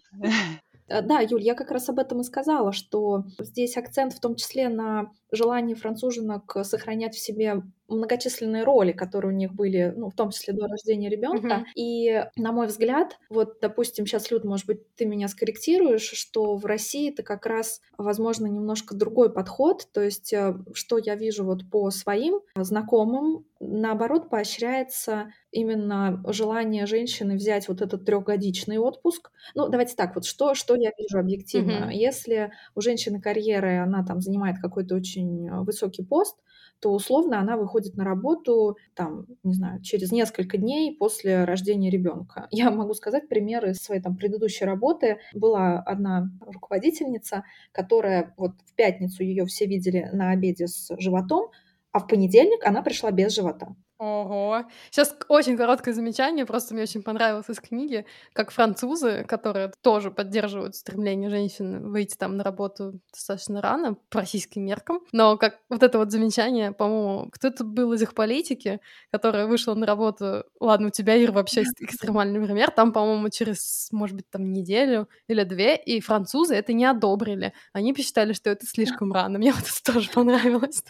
Э, 0.89 1.03
да, 1.03 1.21
Юль, 1.21 1.43
я 1.43 1.55
как 1.55 1.71
раз 1.71 1.89
об 1.89 1.99
этом 1.99 2.21
и 2.21 2.25
сказала, 2.25 2.73
что 2.73 3.25
здесь 3.39 3.77
акцент 3.77 4.13
в 4.15 4.21
том 4.21 4.37
числе 4.37 4.69
на 4.69 5.11
желании 5.33 5.75
француженок 5.75 6.57
сохранять 6.63 7.15
в 7.15 7.21
себе 7.21 7.63
многочисленные 7.93 8.65
роли, 8.65 8.93
которые 8.93 9.33
у 9.33 9.37
них 9.37 9.53
были, 9.53 9.93
ну, 9.97 10.11
в 10.11 10.15
том 10.15 10.31
числе 10.31 10.55
до 10.55 10.67
рождения 10.67 11.09
ребенка. 11.09 11.49
Uh-huh. 11.49 11.73
И, 11.77 12.25
на 12.37 12.53
мой 12.53 12.67
взгляд, 12.67 13.19
вот, 13.29 13.59
допустим, 13.61 14.07
сейчас, 14.07 14.31
Люд, 14.31 14.45
может 14.45 14.67
быть, 14.67 14.95
ты 14.95 15.05
меня 15.05 15.29
скорректируешь, 15.29 16.03
что 16.03 16.57
в 16.57 16.65
России 16.67 17.11
это 17.11 17.23
как 17.23 17.47
раз, 17.47 17.81
возможно, 17.99 18.47
немножко 18.47 18.95
другой 18.95 19.33
подход. 19.33 19.89
То 19.93 20.03
есть, 20.03 20.33
э, 20.33 20.55
что 20.73 20.99
я 20.99 21.15
вижу 21.15 21.45
вот 21.45 21.69
по 21.71 21.91
своим 21.91 22.41
знакомым, 22.57 23.45
наоборот, 23.61 24.29
поощряется 24.29 25.33
именно 25.51 26.23
желание 26.29 26.87
женщины 26.87 27.35
взять 27.35 27.69
вот 27.69 27.83
этот 27.83 28.05
трехгодичный 28.05 28.79
отпуск. 28.79 29.31
Ну, 29.55 29.69
давайте 29.69 29.95
так, 29.95 30.15
вот 30.15 30.25
что, 30.25 30.55
что 30.55 30.75
я 30.75 30.91
вижу 30.99 31.19
объективно. 31.19 31.89
Uh-huh. 31.89 31.93
Если 31.93 32.53
у 32.75 32.81
женщины 32.81 33.21
карьеры, 33.21 33.79
она 33.79 34.05
там 34.05 34.21
занимает 34.21 34.57
какой-то 34.61 34.95
очень 34.95 35.22
высокий 35.65 36.05
пост, 36.05 36.37
то 36.81 36.93
условно 36.93 37.39
она 37.39 37.57
выходит 37.57 37.97
на 37.97 38.05
работу, 38.05 38.77
там, 38.95 39.27
не 39.45 39.55
знаю, 39.55 39.81
через 39.83 40.11
несколько 40.11 40.59
дней 40.59 40.97
после 40.97 41.45
рождения 41.45 41.91
ребенка. 41.91 42.49
Я 42.51 42.71
могу 42.71 42.93
сказать 42.95 43.29
примеры 43.29 43.75
своей 43.75 44.03
там 44.03 44.17
предыдущей 44.17 44.65
работы. 44.65 45.19
Была 45.33 45.79
одна 45.79 46.31
руководительница, 46.41 47.45
которая 47.71 48.35
вот 48.37 48.53
в 48.67 48.75
пятницу 48.75 49.23
ее 49.23 49.47
все 49.47 49.67
видели 49.67 50.09
на 50.13 50.31
обеде 50.31 50.67
с 50.67 50.95
животом, 50.99 51.51
а 51.93 52.01
в 52.01 52.09
понедельник 52.09 52.65
она 52.65 52.83
пришла 52.83 53.11
без 53.13 53.33
живота. 53.33 53.77
Ого. 54.03 54.65
Сейчас 54.91 55.17
очень 55.29 55.57
короткое 55.57 55.95
замечание, 55.95 56.45
просто 56.45 56.75
мне 56.75 56.83
очень 56.83 57.05
понравилось 57.05 57.49
из 57.49 57.61
книги, 57.61 58.05
как 58.33 58.51
французы, 58.51 59.23
которые 59.29 59.71
тоже 59.81 60.11
поддерживают 60.11 60.75
стремление 60.75 61.31
женщин 61.31 61.89
выйти 61.89 62.17
там 62.17 62.37
на 62.37 62.43
работу 62.43 62.95
достаточно 63.13 63.61
рано, 63.61 63.95
по 64.11 64.19
российским 64.19 64.65
меркам, 64.65 65.03
но 65.13 65.37
как 65.37 65.61
вот 65.69 65.85
это 65.85 65.99
вот 65.99 66.11
замечание, 66.11 66.73
по-моему, 66.73 67.29
кто-то 67.31 67.63
был 67.63 67.93
из 67.93 68.03
их 68.03 68.15
политики, 68.15 68.81
которая 69.13 69.47
вышла 69.47 69.75
на 69.75 69.87
работу, 69.87 70.47
ладно, 70.59 70.89
у 70.89 70.91
тебя, 70.91 71.15
Ир, 71.15 71.31
вообще 71.31 71.63
экстремальный 71.63 72.45
пример, 72.45 72.73
там, 72.73 72.93
по-моему, 72.93 73.29
через, 73.29 73.89
может 73.93 74.17
быть, 74.17 74.29
там 74.31 74.53
неделю 74.53 75.09
или 75.29 75.45
две, 75.45 75.77
и 75.77 76.01
французы 76.01 76.57
это 76.57 76.73
не 76.73 76.87
одобрили. 76.87 77.53
Они 77.73 77.93
посчитали, 77.93 78.33
что 78.33 78.51
это 78.51 78.67
слишком 78.67 79.13
рано. 79.13 79.39
Мне 79.39 79.53
вот 79.53 79.63
это 79.63 79.93
тоже 79.93 80.11
понравилось. 80.11 80.83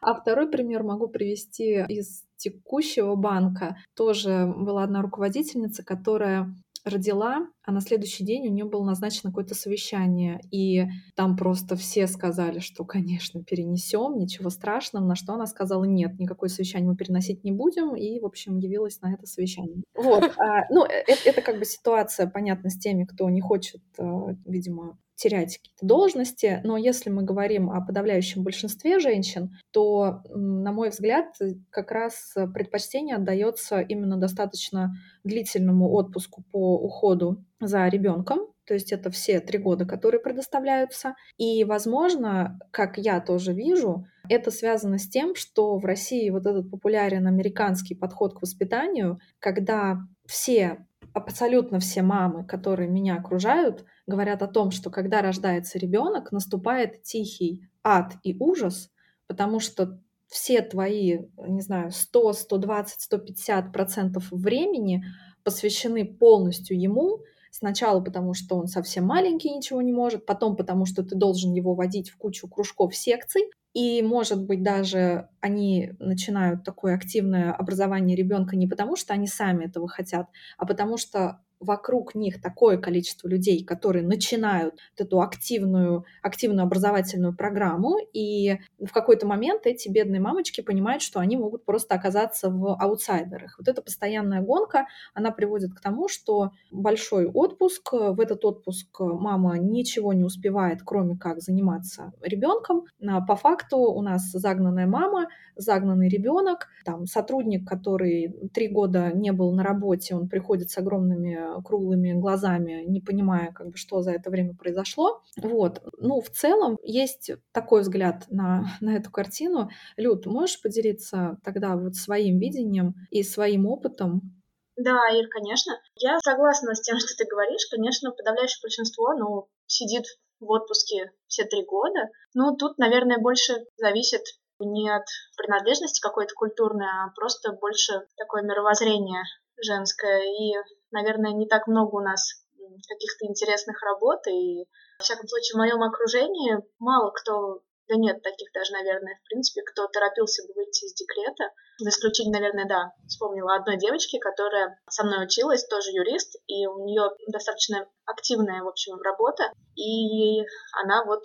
А 0.00 0.14
второй 0.14 0.48
пример 0.50 0.82
могу 0.84 1.08
привести 1.08 1.84
из 1.88 2.25
текущего 2.36 3.14
банка 3.14 3.76
тоже 3.94 4.52
была 4.56 4.84
одна 4.84 5.02
руководительница, 5.02 5.84
которая 5.84 6.54
родила, 6.86 7.48
а 7.64 7.72
на 7.72 7.80
следующий 7.80 8.24
день 8.24 8.46
у 8.46 8.52
нее 8.52 8.64
было 8.64 8.84
назначено 8.84 9.30
какое-то 9.30 9.56
совещание, 9.56 10.40
и 10.52 10.84
там 11.16 11.36
просто 11.36 11.74
все 11.74 12.06
сказали, 12.06 12.60
что, 12.60 12.84
конечно, 12.84 13.42
перенесем, 13.42 14.16
ничего 14.16 14.50
страшного, 14.50 15.04
на 15.04 15.16
что 15.16 15.34
она 15.34 15.46
сказала, 15.46 15.82
нет, 15.84 16.18
никакое 16.20 16.48
совещание 16.48 16.88
мы 16.88 16.96
переносить 16.96 17.42
не 17.42 17.50
будем, 17.50 17.96
и, 17.96 18.20
в 18.20 18.24
общем, 18.24 18.58
явилась 18.58 19.00
на 19.00 19.14
это 19.14 19.26
совещание. 19.26 19.82
Вот, 19.96 20.22
а, 20.38 20.66
ну, 20.70 20.84
это, 20.84 21.28
это 21.28 21.42
как 21.42 21.58
бы 21.58 21.64
ситуация, 21.64 22.28
понятно, 22.28 22.70
с 22.70 22.78
теми, 22.78 23.04
кто 23.04 23.28
не 23.30 23.40
хочет, 23.40 23.82
а, 23.98 24.36
видимо, 24.44 24.96
терять 25.16 25.58
какие-то 25.58 25.86
должности, 25.86 26.60
но 26.62 26.76
если 26.76 27.10
мы 27.10 27.22
говорим 27.22 27.70
о 27.70 27.80
подавляющем 27.84 28.44
большинстве 28.44 29.00
женщин, 29.00 29.56
то, 29.72 30.22
на 30.28 30.72
мой 30.72 30.90
взгляд, 30.90 31.34
как 31.70 31.90
раз 31.90 32.34
предпочтение 32.54 33.16
отдается 33.16 33.80
именно 33.80 34.16
достаточно 34.16 34.94
длительному 35.24 35.90
отпуску 35.92 36.44
по 36.52 36.76
уходу 36.76 37.44
за 37.60 37.88
ребенком, 37.88 38.40
то 38.66 38.74
есть 38.74 38.92
это 38.92 39.10
все 39.10 39.40
три 39.40 39.58
года, 39.58 39.86
которые 39.86 40.20
предоставляются. 40.20 41.14
И, 41.38 41.64
возможно, 41.64 42.58
как 42.72 42.98
я 42.98 43.20
тоже 43.20 43.52
вижу, 43.52 44.06
это 44.28 44.50
связано 44.50 44.98
с 44.98 45.08
тем, 45.08 45.36
что 45.36 45.78
в 45.78 45.84
России 45.84 46.28
вот 46.30 46.46
этот 46.46 46.70
популярен 46.70 47.26
американский 47.28 47.94
подход 47.94 48.34
к 48.34 48.42
воспитанию, 48.42 49.20
когда 49.38 49.98
все, 50.26 50.84
абсолютно 51.16 51.80
все 51.80 52.02
мамы, 52.02 52.44
которые 52.44 52.90
меня 52.90 53.16
окружают, 53.16 53.86
говорят 54.06 54.42
о 54.42 54.48
том, 54.48 54.70
что 54.70 54.90
когда 54.90 55.22
рождается 55.22 55.78
ребенок, 55.78 56.30
наступает 56.30 57.02
тихий 57.02 57.66
ад 57.82 58.16
и 58.22 58.36
ужас, 58.38 58.90
потому 59.26 59.58
что 59.58 59.98
все 60.26 60.60
твои, 60.60 61.20
не 61.38 61.62
знаю, 61.62 61.90
100, 61.90 62.32
120, 62.34 63.00
150 63.00 63.72
процентов 63.72 64.30
времени 64.30 65.06
посвящены 65.42 66.04
полностью 66.04 66.78
ему, 66.78 67.22
Сначала 67.58 68.02
потому, 68.02 68.34
что 68.34 68.58
он 68.58 68.66
совсем 68.66 69.06
маленький, 69.06 69.48
ничего 69.48 69.80
не 69.80 69.90
может, 69.90 70.26
потом 70.26 70.56
потому, 70.56 70.84
что 70.84 71.02
ты 71.02 71.14
должен 71.14 71.54
его 71.54 71.74
водить 71.74 72.10
в 72.10 72.18
кучу 72.18 72.48
кружков 72.48 72.94
секций, 72.94 73.44
и, 73.76 74.02
может 74.02 74.42
быть, 74.46 74.62
даже 74.62 75.28
они 75.40 75.92
начинают 75.98 76.64
такое 76.64 76.94
активное 76.94 77.52
образование 77.52 78.16
ребенка 78.16 78.56
не 78.56 78.66
потому, 78.66 78.96
что 78.96 79.12
они 79.12 79.26
сами 79.26 79.66
этого 79.66 79.86
хотят, 79.86 80.28
а 80.56 80.64
потому 80.66 80.96
что 80.96 81.40
вокруг 81.60 82.14
них 82.14 82.40
такое 82.42 82.78
количество 82.78 83.28
людей, 83.28 83.64
которые 83.64 84.06
начинают 84.06 84.74
эту 84.96 85.20
активную, 85.20 86.04
активную 86.22 86.64
образовательную 86.64 87.34
программу, 87.34 87.96
и 88.12 88.58
в 88.78 88.92
какой-то 88.92 89.26
момент 89.26 89.62
эти 89.64 89.88
бедные 89.88 90.20
мамочки 90.20 90.60
понимают, 90.60 91.02
что 91.02 91.20
они 91.20 91.36
могут 91.36 91.64
просто 91.64 91.94
оказаться 91.94 92.50
в 92.50 92.76
аутсайдерах. 92.80 93.56
Вот 93.58 93.68
эта 93.68 93.80
постоянная 93.82 94.42
гонка, 94.42 94.86
она 95.14 95.30
приводит 95.30 95.74
к 95.74 95.80
тому, 95.80 96.08
что 96.08 96.50
большой 96.70 97.26
отпуск, 97.26 97.92
в 97.92 98.20
этот 98.20 98.44
отпуск 98.44 99.00
мама 99.00 99.58
ничего 99.58 100.12
не 100.12 100.24
успевает, 100.24 100.80
кроме 100.84 101.16
как 101.16 101.40
заниматься 101.40 102.12
ребенком. 102.22 102.84
По 103.26 103.36
факту 103.36 103.78
у 103.78 104.02
нас 104.02 104.30
загнанная 104.30 104.86
мама, 104.86 105.28
загнанный 105.56 106.08
ребенок, 106.08 106.68
там 106.84 107.06
сотрудник, 107.06 107.66
который 107.66 108.50
три 108.52 108.68
года 108.68 109.10
не 109.12 109.32
был 109.32 109.52
на 109.52 109.62
работе, 109.62 110.14
он 110.14 110.28
приходит 110.28 110.70
с 110.70 110.78
огромными 110.78 111.45
круглыми 111.64 112.12
глазами, 112.12 112.84
не 112.86 113.00
понимая, 113.00 113.52
как 113.52 113.68
бы, 113.68 113.76
что 113.76 114.02
за 114.02 114.12
это 114.12 114.30
время 114.30 114.54
произошло. 114.54 115.22
Вот. 115.36 115.82
Ну, 115.98 116.20
в 116.20 116.30
целом, 116.30 116.78
есть 116.82 117.30
такой 117.52 117.82
взгляд 117.82 118.24
на, 118.28 118.66
на 118.80 118.96
эту 118.96 119.10
картину. 119.10 119.70
Люд, 119.96 120.26
можешь 120.26 120.60
поделиться 120.60 121.38
тогда 121.44 121.76
вот 121.76 121.94
своим 121.94 122.38
видением 122.38 122.94
и 123.10 123.22
своим 123.22 123.66
опытом 123.66 124.36
да, 124.76 125.08
Ир, 125.08 125.26
конечно. 125.28 125.72
Я 125.94 126.18
согласна 126.20 126.74
с 126.74 126.82
тем, 126.82 126.98
что 127.00 127.16
ты 127.16 127.24
говоришь. 127.24 127.66
Конечно, 127.70 128.12
подавляющее 128.12 128.60
большинство, 128.62 129.14
ну, 129.14 129.48
сидит 129.66 130.04
в 130.38 130.50
отпуске 130.50 131.12
все 131.26 131.44
три 131.44 131.64
года. 131.64 132.10
Но 132.34 132.54
тут, 132.56 132.78
наверное, 132.78 133.18
больше 133.18 133.64
зависит 133.76 134.22
не 134.58 134.88
от 134.88 135.04
принадлежности 135.36 136.00
какой-то 136.00 136.34
культурной, 136.34 136.86
а 136.86 137.12
просто 137.14 137.52
больше 137.52 138.06
такое 138.16 138.42
мировоззрение 138.42 139.22
женское. 139.62 140.24
И 140.24 140.54
наверное, 140.90 141.32
не 141.32 141.46
так 141.46 141.66
много 141.66 141.96
у 141.96 142.00
нас 142.00 142.42
каких-то 142.88 143.26
интересных 143.26 143.82
работ, 143.82 144.26
и, 144.26 144.64
во 144.98 145.04
всяком 145.04 145.28
случае, 145.28 145.54
в 145.54 145.58
моем 145.58 145.82
окружении 145.82 146.58
мало 146.78 147.10
кто, 147.10 147.60
да 147.88 147.96
нет 147.96 148.22
таких 148.22 148.52
даже, 148.52 148.72
наверное, 148.72 149.18
в 149.22 149.28
принципе, 149.28 149.62
кто 149.62 149.86
торопился 149.86 150.46
бы 150.46 150.54
выйти 150.54 150.84
из 150.84 150.94
декрета. 150.94 151.52
За 151.78 151.90
исключением, 151.90 152.32
наверное, 152.32 152.66
да, 152.66 152.92
вспомнила 153.06 153.54
одной 153.54 153.76
девочки, 153.76 154.18
которая 154.18 154.80
со 154.88 155.04
мной 155.04 155.24
училась, 155.24 155.66
тоже 155.66 155.90
юрист, 155.92 156.36
и 156.46 156.66
у 156.66 156.84
нее 156.84 157.10
достаточно 157.28 157.88
активная, 158.04 158.62
в 158.62 158.68
общем, 158.68 159.00
работа, 159.00 159.52
и 159.74 160.40
она 160.82 161.04
вот 161.04 161.24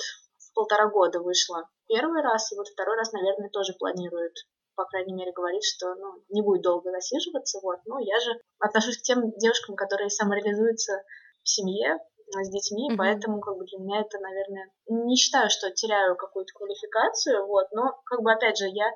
полтора 0.53 0.87
года 0.87 1.21
вышла 1.21 1.69
первый 1.87 2.21
раз, 2.21 2.51
и 2.51 2.55
вот 2.55 2.67
второй 2.67 2.97
раз, 2.97 3.11
наверное, 3.13 3.49
тоже 3.49 3.73
планирует 3.73 4.33
по 4.75 4.85
крайней 4.85 5.13
мере, 5.13 5.31
говорит, 5.31 5.63
что 5.63 5.93
ну, 5.95 6.23
не 6.29 6.41
будет 6.41 6.61
долго 6.61 6.91
засиживаться. 6.91 7.59
Вот. 7.61 7.79
Но 7.85 7.99
я 7.99 8.19
же 8.19 8.31
отношусь 8.59 8.97
к 8.97 9.03
тем 9.03 9.31
девушкам, 9.37 9.75
которые 9.75 10.09
самореализуются 10.09 11.03
в 11.43 11.49
семье, 11.49 11.97
с 12.33 12.49
детьми, 12.49 12.89
mm-hmm. 12.89 12.97
поэтому 12.97 13.41
как 13.41 13.57
бы 13.57 13.65
для 13.65 13.79
меня 13.79 13.99
это, 13.99 14.17
наверное, 14.19 14.71
не 14.87 15.17
считаю, 15.17 15.49
что 15.49 15.69
теряю 15.71 16.15
какую-то 16.15 16.53
квалификацию, 16.53 17.45
вот, 17.45 17.67
но 17.73 17.99
как 18.05 18.21
бы 18.21 18.31
опять 18.31 18.57
же 18.57 18.67
я 18.67 18.89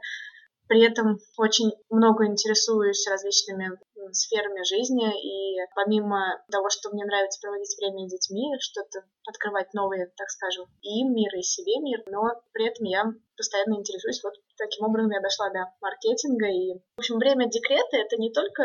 при 0.68 0.84
этом 0.86 1.18
очень 1.38 1.72
много 1.90 2.26
интересуюсь 2.26 3.08
различными 3.08 3.72
сферами 4.14 4.64
жизни, 4.64 5.08
и 5.08 5.58
помимо 5.76 6.44
того, 6.52 6.70
что 6.70 6.90
мне 6.90 7.06
нравится 7.06 7.40
проводить 7.42 7.76
время 7.78 8.08
с 8.08 8.12
детьми, 8.12 8.56
что-то 8.60 9.04
открывать 9.28 9.74
новые, 9.74 10.08
так 10.18 10.30
скажем, 10.30 10.66
и 10.82 11.04
мир, 11.04 11.34
и 11.36 11.42
себе 11.42 11.80
мир, 11.80 12.04
но 12.08 12.42
при 12.54 12.68
этом 12.68 12.86
я 12.86 13.06
постоянно 13.38 13.76
интересуюсь. 13.76 14.24
Вот 14.24 14.34
таким 14.58 14.86
образом 14.86 15.12
я 15.12 15.22
дошла 15.22 15.50
до 15.50 15.72
маркетинга. 15.82 16.48
И, 16.48 16.80
в 16.96 17.00
общем, 17.00 17.18
время 17.18 17.50
декрета— 17.50 17.98
это 17.98 18.18
не 18.18 18.32
только 18.32 18.64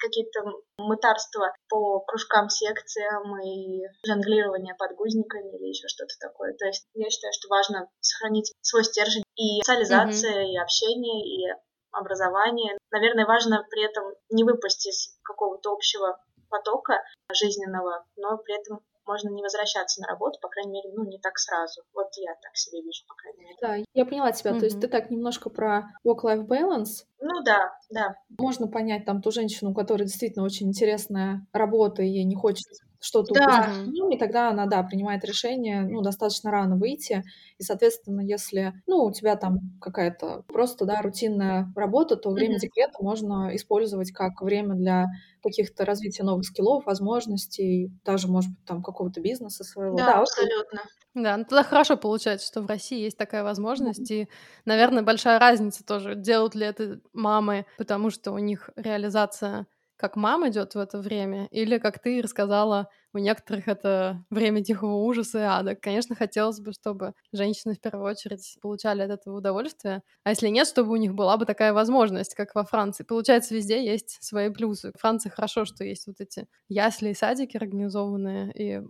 какие-то 0.00 0.40
мытарства 0.78 1.52
по 1.68 2.00
кружкам, 2.00 2.48
секциям 2.48 3.38
и 3.40 3.82
жонглирование 4.06 4.74
подгузниками 4.74 5.56
или 5.56 5.68
еще 5.68 5.88
что-то 5.88 6.14
такое. 6.18 6.54
То 6.54 6.66
есть 6.66 6.86
я 6.94 7.10
считаю, 7.10 7.32
что 7.32 7.48
важно 7.48 7.88
сохранить 8.00 8.52
свой 8.62 8.84
стержень 8.84 9.22
и 9.36 9.60
социализация, 9.62 10.42
mm-hmm. 10.42 10.52
и 10.52 10.58
общение, 10.58 11.20
и 11.24 11.54
образование. 11.92 12.78
Наверное, 12.90 13.26
важно 13.26 13.66
при 13.70 13.84
этом 13.84 14.04
не 14.30 14.44
выпасть 14.44 14.86
из 14.86 15.18
какого-то 15.22 15.72
общего 15.72 16.18
потока 16.48 17.02
жизненного, 17.32 18.04
но 18.16 18.38
при 18.38 18.60
этом 18.60 18.80
можно 19.06 19.30
не 19.30 19.42
возвращаться 19.42 20.00
на 20.02 20.08
работу, 20.08 20.38
по 20.40 20.48
крайней 20.48 20.72
мере, 20.72 20.90
ну, 20.94 21.04
не 21.04 21.18
так 21.18 21.38
сразу. 21.38 21.82
Вот 21.94 22.08
я 22.16 22.32
так 22.34 22.56
себе 22.56 22.80
вижу, 22.80 23.04
по 23.08 23.14
крайней 23.14 23.44
мере. 23.44 23.56
Да, 23.60 23.76
я 23.92 24.04
поняла 24.04 24.30
тебя. 24.30 24.52
Mm-hmm. 24.52 24.58
То 24.58 24.64
есть 24.66 24.80
ты 24.80 24.88
так 24.88 25.10
немножко 25.10 25.50
про 25.50 25.90
work-life 26.06 26.46
balance. 26.46 27.06
Ну 27.20 27.42
да, 27.42 27.76
да. 27.90 28.14
Можно 28.38 28.68
понять 28.68 29.06
там 29.06 29.20
ту 29.20 29.32
женщину, 29.32 29.72
у 29.72 29.74
которой 29.74 30.04
действительно 30.04 30.44
очень 30.44 30.68
интересная 30.68 31.46
работа, 31.52 32.02
и 32.02 32.08
ей 32.08 32.24
не 32.24 32.36
хочется 32.36 32.84
что-то 33.00 33.34
да. 33.34 33.72
упустить, 33.72 34.14
и 34.14 34.18
тогда 34.18 34.50
она, 34.50 34.66
да, 34.66 34.82
принимает 34.82 35.24
решение, 35.24 35.82
ну, 35.82 36.02
достаточно 36.02 36.50
рано 36.50 36.76
выйти, 36.76 37.24
и, 37.58 37.62
соответственно, 37.62 38.20
если, 38.20 38.74
ну, 38.86 39.04
у 39.04 39.12
тебя 39.12 39.36
там 39.36 39.58
какая-то 39.80 40.44
просто, 40.48 40.84
да, 40.84 41.00
рутинная 41.00 41.72
работа, 41.74 42.16
то 42.16 42.30
время 42.30 42.56
mm-hmm. 42.56 42.60
декрета 42.60 42.98
можно 43.00 43.56
использовать 43.56 44.12
как 44.12 44.42
время 44.42 44.74
для 44.74 45.06
каких-то 45.42 45.84
развития 45.84 46.22
новых 46.24 46.44
скиллов, 46.44 46.84
возможностей, 46.84 47.90
даже, 48.04 48.28
может 48.28 48.50
быть, 48.50 48.64
там 48.66 48.82
какого-то 48.82 49.20
бизнеса 49.20 49.64
своего. 49.64 49.96
Да, 49.96 50.06
да 50.06 50.20
абсолютно. 50.20 50.82
Да, 51.14 51.36
ну 51.38 51.44
тогда 51.44 51.64
хорошо 51.64 51.96
получается, 51.96 52.46
что 52.46 52.62
в 52.62 52.66
России 52.66 53.00
есть 53.00 53.16
такая 53.16 53.42
возможность, 53.42 54.10
mm-hmm. 54.10 54.24
и, 54.24 54.28
наверное, 54.66 55.02
большая 55.02 55.38
разница 55.38 55.84
тоже, 55.84 56.14
делают 56.14 56.54
ли 56.54 56.66
это 56.66 57.00
мамы, 57.14 57.64
потому 57.78 58.10
что 58.10 58.32
у 58.32 58.38
них 58.38 58.68
реализация 58.76 59.66
как 60.00 60.16
мама 60.16 60.48
идет 60.48 60.74
в 60.74 60.78
это 60.78 60.98
время, 60.98 61.46
или 61.50 61.78
как 61.78 61.98
ты 62.00 62.22
рассказала, 62.22 62.88
у 63.12 63.18
некоторых 63.18 63.68
это 63.68 64.24
время 64.30 64.62
тихого 64.62 64.94
ужаса 65.04 65.38
и 65.38 65.42
ада. 65.42 65.74
Конечно, 65.74 66.14
хотелось 66.14 66.60
бы, 66.60 66.72
чтобы 66.72 67.14
женщины 67.32 67.74
в 67.74 67.80
первую 67.80 68.10
очередь 68.10 68.56
получали 68.60 69.02
от 69.02 69.10
этого 69.10 69.38
удовольствие, 69.38 70.02
а 70.24 70.30
если 70.30 70.48
нет, 70.48 70.66
чтобы 70.68 70.92
у 70.92 70.96
них 70.96 71.14
была 71.14 71.36
бы 71.36 71.46
такая 71.46 71.72
возможность, 71.72 72.34
как 72.34 72.54
во 72.54 72.64
Франции. 72.64 73.04
Получается, 73.04 73.54
везде 73.54 73.84
есть 73.84 74.18
свои 74.22 74.50
плюсы. 74.50 74.92
В 74.96 75.00
Франции 75.00 75.28
хорошо, 75.28 75.64
что 75.64 75.84
есть 75.84 76.06
вот 76.06 76.20
эти 76.20 76.46
ясли 76.68 77.10
и 77.10 77.14
садики 77.14 77.56
организованные, 77.56 78.52
и, 78.52 78.82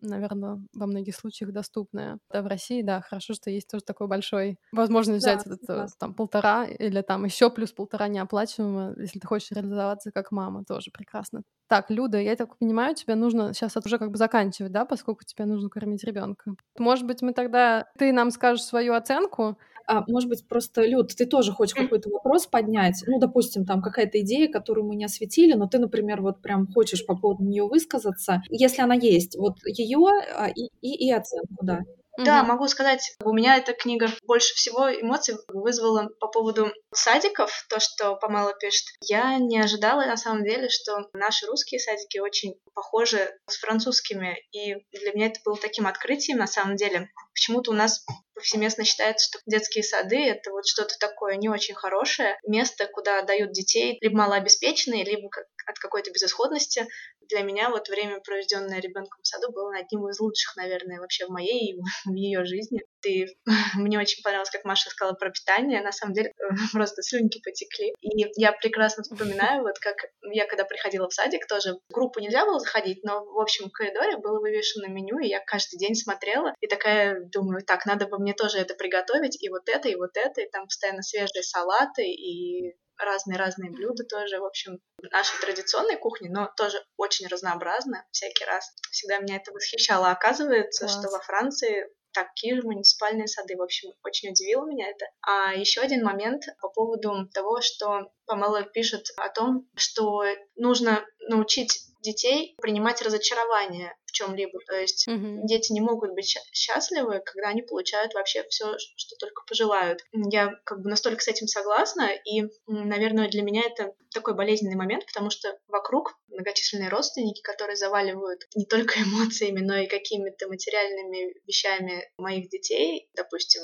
наверное, 0.00 0.62
во 0.74 0.86
многих 0.86 1.16
случаях 1.16 1.52
доступные. 1.52 2.18
А 2.30 2.42
в 2.42 2.46
России, 2.46 2.82
да, 2.82 3.00
хорошо, 3.00 3.34
что 3.34 3.50
есть 3.50 3.68
тоже 3.68 3.84
такой 3.84 4.06
большой 4.06 4.58
возможность 4.72 5.20
взять 5.20 5.42
да, 5.42 5.46
вот 5.46 5.60
это 5.62 5.92
там 5.98 6.14
полтора 6.14 6.66
или 6.66 7.00
там 7.02 7.24
еще 7.24 7.50
плюс 7.50 7.72
полтора 7.72 8.08
неоплачиваемого, 8.08 9.00
если 9.00 9.18
ты 9.18 9.26
хочешь 9.26 9.50
реализоваться 9.52 10.10
как 10.12 10.30
мама, 10.32 10.64
тоже 10.64 10.90
прекрасно. 10.92 11.42
Так, 11.66 11.90
Люда, 11.90 12.18
я 12.20 12.36
так 12.36 12.58
понимаю, 12.58 12.94
тебе 12.94 13.14
нужно 13.14 13.54
сейчас 13.54 13.76
уже 13.84 13.98
как 13.98 14.10
бы 14.10 14.18
заканчивать, 14.18 14.72
да, 14.72 14.84
поскольку 14.84 15.24
тебе 15.24 15.46
нужно 15.46 15.70
кормить 15.70 16.04
ребенка. 16.04 16.54
Может 16.78 17.06
быть, 17.06 17.22
мы 17.22 17.32
тогда 17.32 17.86
ты 17.98 18.12
нам 18.12 18.30
скажешь 18.30 18.64
свою 18.64 18.92
оценку. 18.94 19.56
А, 19.86 20.02
может 20.08 20.28
быть, 20.28 20.46
просто, 20.46 20.86
Люд, 20.86 21.14
ты 21.14 21.26
тоже 21.26 21.52
хочешь 21.52 21.74
какой-то 21.74 22.08
вопрос 22.10 22.46
поднять? 22.46 23.02
Ну, 23.06 23.18
допустим, 23.18 23.64
там 23.64 23.82
какая-то 23.82 24.20
идея, 24.20 24.50
которую 24.50 24.86
мы 24.86 24.96
не 24.96 25.04
осветили, 25.04 25.54
но 25.54 25.66
ты, 25.66 25.78
например, 25.78 26.22
вот 26.22 26.40
прям 26.40 26.66
хочешь 26.72 27.04
по 27.04 27.16
поводу 27.16 27.44
нее 27.44 27.66
высказаться. 27.66 28.42
Если 28.48 28.82
она 28.82 28.94
есть, 28.94 29.36
вот 29.36 29.56
ее 29.66 29.98
а, 30.36 30.48
и, 30.48 30.68
и, 30.80 31.06
и 31.08 31.12
оценку, 31.12 31.64
да. 31.64 31.80
Да, 32.16 32.44
могу 32.44 32.68
сказать, 32.68 33.12
у 33.22 33.32
меня 33.32 33.56
эта 33.56 33.72
книга 33.72 34.08
больше 34.24 34.54
всего 34.54 34.92
эмоций 34.92 35.36
вызвала 35.48 36.08
по 36.20 36.28
поводу 36.28 36.72
садиков, 36.92 37.50
то, 37.68 37.80
что 37.80 38.16
Памела 38.16 38.54
пишет. 38.54 38.84
Я 39.00 39.38
не 39.38 39.58
ожидала, 39.60 40.04
на 40.04 40.16
самом 40.16 40.44
деле, 40.44 40.68
что 40.68 41.08
наши 41.12 41.46
русские 41.46 41.80
садики 41.80 42.18
очень 42.18 42.54
похожи 42.74 43.36
с 43.48 43.56
французскими, 43.56 44.38
и 44.52 44.76
для 44.92 45.12
меня 45.12 45.26
это 45.26 45.40
было 45.44 45.56
таким 45.56 45.86
открытием, 45.86 46.38
на 46.38 46.46
самом 46.46 46.76
деле. 46.76 47.08
Почему-то 47.34 47.72
у 47.72 47.74
нас 47.74 48.04
повсеместно 48.34 48.84
считается, 48.84 49.28
что 49.28 49.38
детские 49.46 49.84
сады— 49.84 50.16
это 50.26 50.50
вот 50.50 50.66
что-то 50.66 50.96
такое 50.98 51.36
не 51.36 51.48
очень 51.48 51.74
хорошее, 51.74 52.38
место, 52.46 52.86
куда 52.86 53.22
дают 53.22 53.52
детей 53.52 53.98
либо 54.00 54.18
малообеспеченные, 54.18 55.04
либо 55.04 55.28
от 55.66 55.78
какой-то 55.78 56.10
безысходности. 56.10 56.86
Для 57.34 57.42
меня 57.42 57.68
вот 57.68 57.88
время, 57.88 58.20
проведенное 58.20 58.78
ребенком 58.78 59.20
в 59.20 59.26
саду, 59.26 59.50
было 59.50 59.74
одним 59.74 60.08
из 60.08 60.20
лучших, 60.20 60.54
наверное, 60.54 61.00
вообще 61.00 61.26
в 61.26 61.30
моей 61.30 61.76
в 62.04 62.14
ее 62.14 62.44
жизни. 62.44 62.80
И 63.04 63.26
мне 63.74 63.98
очень 63.98 64.22
понравилось, 64.22 64.50
как 64.50 64.64
Маша 64.64 64.88
сказала 64.90 65.16
про 65.16 65.30
питание. 65.30 65.82
На 65.82 65.90
самом 65.90 66.14
деле, 66.14 66.32
просто 66.72 67.02
слюнки 67.02 67.40
потекли. 67.42 67.92
И 68.00 68.24
я 68.36 68.52
прекрасно 68.52 69.02
вспоминаю, 69.02 69.62
вот 69.62 69.80
как 69.80 69.96
я 70.30 70.46
когда 70.46 70.64
приходила 70.64 71.08
в 71.08 71.12
садик, 71.12 71.48
тоже 71.48 71.74
в 71.88 71.92
группу 71.92 72.20
нельзя 72.20 72.46
было 72.46 72.60
заходить, 72.60 73.02
но 73.02 73.24
в 73.24 73.40
общем 73.40 73.68
коридоре 73.68 74.16
было 74.18 74.38
вывешено 74.38 74.86
меню, 74.86 75.18
и 75.18 75.26
я 75.26 75.40
каждый 75.40 75.76
день 75.76 75.96
смотрела, 75.96 76.54
и 76.60 76.68
такая 76.68 77.20
думаю, 77.32 77.64
так, 77.64 77.84
надо 77.84 78.06
бы 78.06 78.20
мне 78.20 78.32
тоже 78.32 78.58
это 78.58 78.74
приготовить, 78.74 79.42
и 79.42 79.48
вот 79.48 79.68
это, 79.68 79.88
и 79.88 79.96
вот 79.96 80.16
это, 80.16 80.40
и 80.40 80.50
там 80.50 80.66
постоянно 80.66 81.02
свежие 81.02 81.42
салаты, 81.42 82.04
и 82.04 82.76
разные-разные 82.98 83.70
блюда 83.70 84.04
тоже, 84.04 84.38
в 84.38 84.44
общем, 84.44 84.78
нашей 85.10 85.40
традиционной 85.40 85.96
кухни, 85.96 86.28
но 86.28 86.50
тоже 86.56 86.84
очень 86.96 87.26
разнообразно 87.26 88.06
всякий 88.10 88.44
раз. 88.44 88.74
Всегда 88.90 89.18
меня 89.18 89.36
это 89.36 89.52
восхищало. 89.52 90.10
Оказывается, 90.10 90.86
Класс. 90.86 90.98
что 90.98 91.10
во 91.10 91.20
Франции 91.20 91.88
такие 92.12 92.56
же 92.56 92.62
муниципальные 92.62 93.26
сады. 93.26 93.56
В 93.56 93.62
общем, 93.62 93.92
очень 94.04 94.30
удивило 94.30 94.64
меня 94.64 94.88
это. 94.88 95.06
А 95.20 95.52
еще 95.52 95.80
один 95.80 96.04
момент 96.04 96.44
по 96.60 96.68
поводу 96.68 97.28
того, 97.34 97.60
что 97.60 98.10
Памела 98.26 98.62
пишет 98.62 99.08
о 99.16 99.28
том, 99.28 99.68
что 99.76 100.24
нужно 100.54 101.04
научить 101.28 101.80
детей 102.04 102.54
принимать 102.60 103.02
разочарование 103.02 103.96
чем-либо. 104.14 104.60
То 104.66 104.80
есть 104.80 105.08
mm-hmm. 105.08 105.40
дети 105.44 105.72
не 105.72 105.80
могут 105.80 106.12
быть 106.14 106.38
счастливы, 106.52 107.20
когда 107.24 107.48
они 107.48 107.62
получают 107.62 108.14
вообще 108.14 108.44
все, 108.48 108.76
что 108.78 109.16
только 109.16 109.42
пожелают. 109.46 110.00
Я 110.12 110.52
как 110.64 110.80
бы 110.80 110.88
настолько 110.88 111.20
с 111.20 111.28
этим 111.28 111.46
согласна, 111.46 112.10
и, 112.24 112.44
наверное, 112.66 113.28
для 113.28 113.42
меня 113.42 113.62
это 113.62 113.94
такой 114.12 114.34
болезненный 114.34 114.76
момент, 114.76 115.04
потому 115.06 115.30
что 115.30 115.58
вокруг 115.66 116.16
многочисленные 116.28 116.88
родственники, 116.88 117.42
которые 117.42 117.76
заваливают 117.76 118.46
не 118.54 118.64
только 118.64 118.94
эмоциями, 119.02 119.60
но 119.60 119.76
и 119.76 119.86
какими-то 119.86 120.48
материальными 120.48 121.34
вещами 121.46 122.08
моих 122.16 122.48
детей. 122.48 123.10
Допустим, 123.14 123.62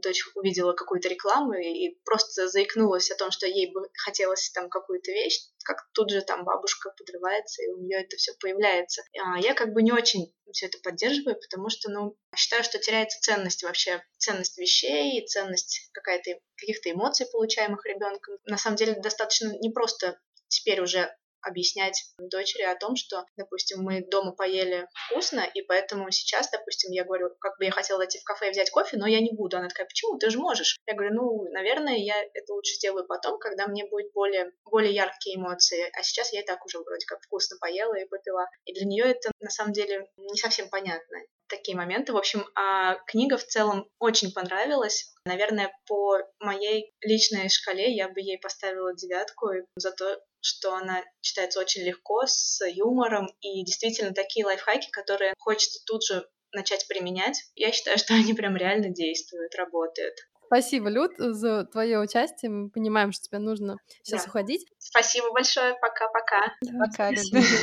дочь 0.00 0.22
увидела 0.34 0.72
какую-то 0.72 1.08
рекламу 1.08 1.54
и 1.54 1.98
просто 2.04 2.48
заикнулась 2.48 3.10
о 3.10 3.16
том, 3.16 3.30
что 3.30 3.46
ей 3.46 3.72
бы 3.72 3.88
хотелось 3.94 4.50
там 4.50 4.68
какую-то 4.68 5.10
вещь, 5.10 5.40
как 5.64 5.88
тут 5.92 6.10
же 6.10 6.22
там 6.22 6.44
бабушка 6.44 6.94
подрывается, 6.96 7.62
и 7.62 7.68
у 7.78 7.82
нее 7.82 8.00
это 8.00 8.16
все 8.16 8.32
появляется. 8.40 9.02
А 9.22 9.38
я 9.38 9.54
как 9.54 9.72
бы 9.72 9.82
не 9.82 9.92
очень 9.92 10.34
все 10.52 10.66
это 10.66 10.78
поддерживаю, 10.82 11.38
потому 11.38 11.68
что, 11.68 11.90
ну, 11.90 12.16
считаю, 12.34 12.64
что 12.64 12.78
теряется 12.78 13.20
ценность 13.20 13.62
вообще, 13.62 14.02
ценность 14.16 14.58
вещей, 14.58 15.24
ценность 15.26 15.90
какая-то 15.92 16.38
каких-то 16.56 16.90
эмоций, 16.90 17.26
получаемых 17.30 17.84
ребенком. 17.86 18.36
На 18.44 18.56
самом 18.56 18.76
деле 18.76 18.94
достаточно 18.94 19.52
не 19.58 19.70
просто 19.70 20.18
теперь 20.48 20.80
уже 20.80 21.14
объяснять 21.42 22.04
дочери 22.18 22.62
о 22.62 22.76
том, 22.76 22.96
что, 22.96 23.24
допустим, 23.36 23.82
мы 23.82 24.04
дома 24.06 24.32
поели 24.32 24.88
вкусно, 24.92 25.40
и 25.40 25.62
поэтому 25.62 26.10
сейчас, 26.10 26.50
допустим, 26.50 26.90
я 26.92 27.04
говорю, 27.04 27.30
как 27.40 27.58
бы 27.58 27.64
я 27.64 27.70
хотела 27.70 27.98
зайти 27.98 28.18
в 28.18 28.24
кафе 28.24 28.48
и 28.48 28.50
взять 28.50 28.70
кофе, 28.70 28.96
но 28.96 29.06
я 29.06 29.20
не 29.20 29.32
буду. 29.32 29.56
Она 29.56 29.68
такая, 29.68 29.86
почему? 29.86 30.18
Ты 30.18 30.30
же 30.30 30.38
можешь. 30.38 30.78
Я 30.86 30.94
говорю, 30.94 31.14
ну, 31.14 31.50
наверное, 31.52 31.96
я 31.96 32.22
это 32.34 32.52
лучше 32.52 32.74
сделаю 32.74 33.06
потом, 33.06 33.38
когда 33.38 33.66
мне 33.66 33.86
будет 33.86 34.12
более, 34.12 34.52
более 34.64 34.94
яркие 34.94 35.36
эмоции. 35.36 35.90
А 35.98 36.02
сейчас 36.02 36.32
я 36.32 36.40
и 36.40 36.44
так 36.44 36.64
уже 36.64 36.78
вроде 36.78 37.06
как 37.06 37.22
вкусно 37.22 37.56
поела 37.60 37.94
и 37.94 38.08
попила. 38.08 38.46
И 38.64 38.72
для 38.72 38.86
нее 38.86 39.04
это 39.04 39.30
на 39.40 39.50
самом 39.50 39.72
деле 39.72 40.08
не 40.16 40.36
совсем 40.36 40.68
понятно 40.68 41.18
такие 41.48 41.76
моменты. 41.76 42.12
В 42.12 42.16
общем, 42.16 42.44
а 42.54 42.96
книга 43.06 43.36
в 43.36 43.44
целом 43.44 43.88
очень 43.98 44.32
понравилась. 44.32 45.12
Наверное, 45.24 45.72
по 45.86 46.18
моей 46.38 46.92
личной 47.00 47.48
шкале 47.48 47.94
я 47.94 48.08
бы 48.08 48.20
ей 48.20 48.38
поставила 48.38 48.94
девятку 48.94 49.48
за 49.76 49.92
то, 49.92 50.20
что 50.40 50.74
она 50.74 51.02
читается 51.20 51.60
очень 51.60 51.82
легко, 51.82 52.22
с 52.26 52.60
юмором, 52.66 53.28
и 53.40 53.64
действительно 53.64 54.12
такие 54.12 54.46
лайфхаки, 54.46 54.90
которые 54.90 55.34
хочется 55.38 55.80
тут 55.86 56.04
же 56.04 56.26
начать 56.52 56.86
применять. 56.88 57.42
Я 57.54 57.72
считаю, 57.72 57.98
что 57.98 58.14
они 58.14 58.34
прям 58.34 58.56
реально 58.56 58.90
действуют, 58.90 59.54
работают. 59.54 60.14
Спасибо, 60.46 60.88
Люд, 60.88 61.12
за 61.18 61.64
твое 61.64 62.00
участие. 62.00 62.50
Мы 62.50 62.70
понимаем, 62.70 63.12
что 63.12 63.24
тебе 63.24 63.38
нужно 63.38 63.76
сейчас 64.02 64.24
да. 64.24 64.30
уходить. 64.30 64.66
Спасибо 64.78 65.30
большое. 65.30 65.74
Пока-пока. 65.80 66.54
Пока. 66.78 67.10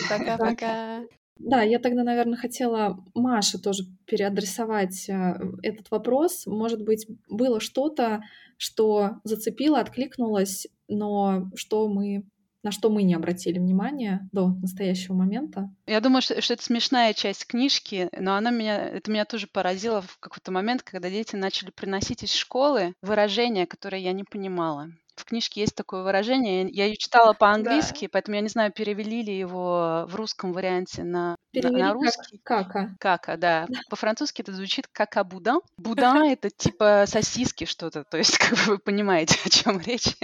Пока-пока. 0.10 1.04
Да, 1.38 1.62
я 1.62 1.80
тогда, 1.80 2.04
наверное, 2.04 2.38
хотела 2.38 2.98
Маше 3.14 3.60
тоже 3.60 3.84
переадресовать 4.06 5.10
э, 5.10 5.34
этот 5.64 5.92
вопрос. 5.92 6.46
Может 6.46 6.82
быть, 6.82 7.08
было 7.28 7.60
что-то, 7.60 8.22
что 8.58 9.20
зацепило, 9.26 9.80
откликнулось, 9.80 10.68
но 10.88 11.50
что 11.56 11.90
мы 11.90 12.24
на 12.66 12.72
что 12.72 12.90
мы 12.90 13.04
не 13.04 13.14
обратили 13.14 13.60
внимания 13.60 14.28
до 14.32 14.48
настоящего 14.48 15.14
момента. 15.14 15.70
Я 15.86 16.02
думаю, 16.02 16.24
что, 16.24 16.42
что 16.42 16.56
это 16.56 16.64
смешная 16.64 17.14
часть 17.14 17.46
книжки, 17.46 18.10
но 18.18 18.36
она 18.36 18.50
меня, 18.50 18.90
это 18.90 19.12
меня 19.12 19.26
тоже 19.26 19.46
поразило 19.46 20.02
в 20.02 20.18
какой-то 20.20 20.52
момент, 20.52 20.82
когда 20.82 21.12
дети 21.12 21.36
начали 21.36 21.70
приносить 21.70 22.24
из 22.24 22.34
школы 22.34 22.96
выражения, 23.04 23.68
которые 23.68 24.04
я 24.04 24.14
не 24.14 24.24
понимала. 24.24 24.90
В 25.16 25.26
книжке 25.26 25.62
есть 25.62 25.76
такое 25.76 26.02
выражение, 26.04 26.68
я 26.70 26.86
ее 26.86 26.98
читала 26.98 27.34
по-английски, 27.34 28.06
да. 28.06 28.10
поэтому 28.14 28.36
я 28.36 28.42
не 28.42 28.50
знаю, 28.50 28.72
перевели 28.74 29.22
ли 29.22 29.38
его 29.38 30.06
в 30.10 30.16
русском 30.16 30.52
варианте 30.52 31.04
на, 31.04 31.38
перевели 31.52 31.84
на, 31.84 31.88
на 31.90 31.94
русский. 31.94 32.42
Как, 32.44 32.68
кака. 32.68 32.96
Кака, 33.00 33.38
да. 33.38 33.68
По-французски 33.90 34.42
это 34.42 34.52
звучит 34.52 34.88
как 34.92 35.16
абудан. 35.18 35.62
Будан— 35.78 36.24
это 36.32 36.50
типа 36.50 37.06
сосиски 37.08 37.66
что-то, 37.66 38.04
то 38.04 38.18
есть 38.18 38.38
как 38.40 38.58
бы 38.58 38.74
вы 38.74 38.78
понимаете, 38.80 39.38
о 39.46 39.50
чем 39.50 39.80
речь. 39.80 40.18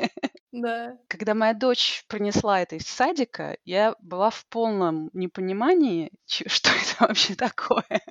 Да. 0.51 0.97
Когда 1.07 1.33
моя 1.33 1.53
дочь 1.53 2.03
принесла 2.07 2.59
это 2.61 2.75
из 2.75 2.85
садика, 2.85 3.57
я 3.63 3.95
была 3.99 4.29
в 4.29 4.45
полном 4.47 5.09
непонимании, 5.13 6.11
что 6.27 6.69
это 6.71 7.07
вообще 7.07 7.35
такое. 7.35 8.01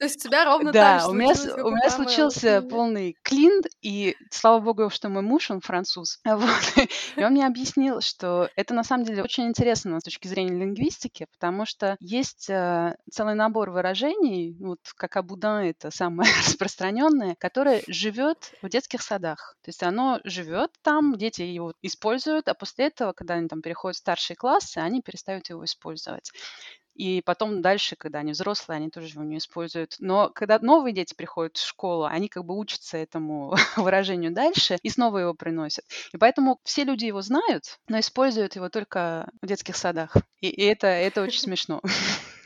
То 0.00 0.06
есть 0.06 0.24
у 0.24 0.28
тебя 0.30 0.46
ровно 0.46 0.72
да, 0.72 1.00
так 1.00 1.10
у 1.10 1.12
меня, 1.12 1.34
у 1.62 1.70
меня 1.70 1.90
случился 1.90 2.62
полный 2.62 3.18
клин, 3.22 3.60
и 3.82 4.16
слава 4.30 4.58
богу, 4.58 4.88
что 4.88 5.10
мой 5.10 5.20
муж, 5.20 5.50
он 5.50 5.60
француз. 5.60 6.20
Вот. 6.24 6.86
И 7.16 7.22
он 7.22 7.32
мне 7.32 7.46
объяснил, 7.46 8.00
что 8.00 8.48
это 8.56 8.72
на 8.72 8.82
самом 8.82 9.04
деле 9.04 9.22
очень 9.22 9.46
интересно 9.46 10.00
с 10.00 10.04
точки 10.04 10.26
зрения 10.26 10.58
лингвистики, 10.58 11.26
потому 11.38 11.66
что 11.66 11.98
есть 12.00 12.48
э, 12.48 12.96
целый 13.10 13.34
набор 13.34 13.70
выражений, 13.70 14.56
вот 14.58 14.78
как 14.96 15.18
абудан 15.18 15.64
это 15.64 15.90
самое 15.90 16.30
распространенное, 16.38 17.36
которое 17.38 17.82
живет 17.86 18.54
в 18.62 18.70
детских 18.70 19.02
садах. 19.02 19.54
То 19.62 19.68
есть 19.68 19.82
оно 19.82 20.20
живет 20.24 20.70
там, 20.80 21.18
дети 21.18 21.42
его 21.42 21.74
используют, 21.82 22.48
а 22.48 22.54
после 22.54 22.86
этого, 22.86 23.12
когда 23.12 23.34
они 23.34 23.48
там 23.48 23.60
переходят 23.60 23.96
в 23.96 23.98
старшие 23.98 24.34
классы, 24.36 24.78
они 24.78 25.02
перестают 25.02 25.50
его 25.50 25.62
использовать. 25.62 26.30
И 27.00 27.22
потом 27.22 27.62
дальше, 27.62 27.96
когда 27.96 28.18
они 28.18 28.32
взрослые, 28.32 28.76
они 28.76 28.90
тоже 28.90 29.14
его 29.14 29.24
не 29.24 29.38
используют. 29.38 29.96
Но 30.00 30.28
когда 30.34 30.58
новые 30.58 30.92
дети 30.92 31.14
приходят 31.14 31.56
в 31.56 31.66
школу, 31.66 32.04
они 32.04 32.28
как 32.28 32.44
бы 32.44 32.54
учатся 32.54 32.98
этому 32.98 33.54
выражению 33.78 34.32
дальше 34.32 34.76
и 34.82 34.90
снова 34.90 35.16
его 35.16 35.32
приносят. 35.32 35.86
И 36.12 36.18
поэтому 36.18 36.60
все 36.62 36.84
люди 36.84 37.06
его 37.06 37.22
знают, 37.22 37.78
но 37.88 37.98
используют 38.00 38.54
его 38.56 38.68
только 38.68 39.30
в 39.40 39.46
детских 39.46 39.76
садах. 39.76 40.14
И, 40.42 40.48
и 40.48 40.62
это, 40.62 40.88
это 40.88 41.22
очень 41.22 41.40
смешно 41.40 41.80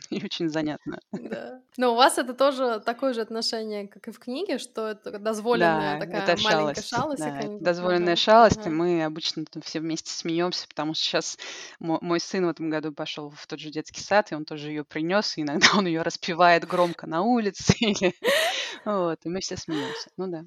и 0.11 0.25
очень 0.25 0.49
занятно. 0.49 1.01
Да. 1.13 1.61
Но 1.77 1.93
у 1.93 1.97
вас 1.97 2.19
это 2.19 2.35
тоже 2.35 2.81
такое 2.85 3.13
же 3.15 3.21
отношение, 3.21 3.89
как 3.89 4.09
и 4.09 4.11
в 4.11 4.19
книге, 4.19 4.59
что 4.59 4.89
это 4.89 5.19
дозволенная 5.19 5.99
да, 5.99 6.07
такая 6.07 6.23
это 6.23 6.43
маленькая 6.43 6.83
шалость. 6.83 6.89
шалость. 6.89 7.23
Да, 7.23 7.39
это 7.39 7.59
дозволенная 7.59 8.17
шалость, 8.17 8.61
ага. 8.61 8.71
и 8.71 8.73
мы 8.73 9.05
обычно 9.05 9.45
все 9.63 9.81
вместе 9.81 10.13
смеемся, 10.13 10.69
потому 10.69 10.95
что 10.95 11.05
сейчас 11.05 11.39
мой 11.79 12.21
сын 12.21 12.47
в 12.47 12.51
этом 12.51 12.71
году 12.71 12.93
пошел 12.93 13.31
в 13.31 13.47
тот 13.47 13.61
же 13.61 13.71
детский 13.71 14.01
сад, 14.01 14.33
и 14.33 14.35
он 14.35 14.45
тоже 14.45 14.69
ее 14.69 14.85
принес, 14.85 15.37
и 15.39 15.43
иногда 15.43 15.69
он 15.77 15.87
ее 15.87 16.03
распевает 16.03 16.67
громко 16.67 17.07
на 17.07 17.23
улице, 17.23 17.75
вот, 18.85 19.19
и 19.25 19.29
мы 19.29 19.41
все 19.41 19.57
смеемся. 19.57 20.11
Ну 20.17 20.29
да. 20.29 20.45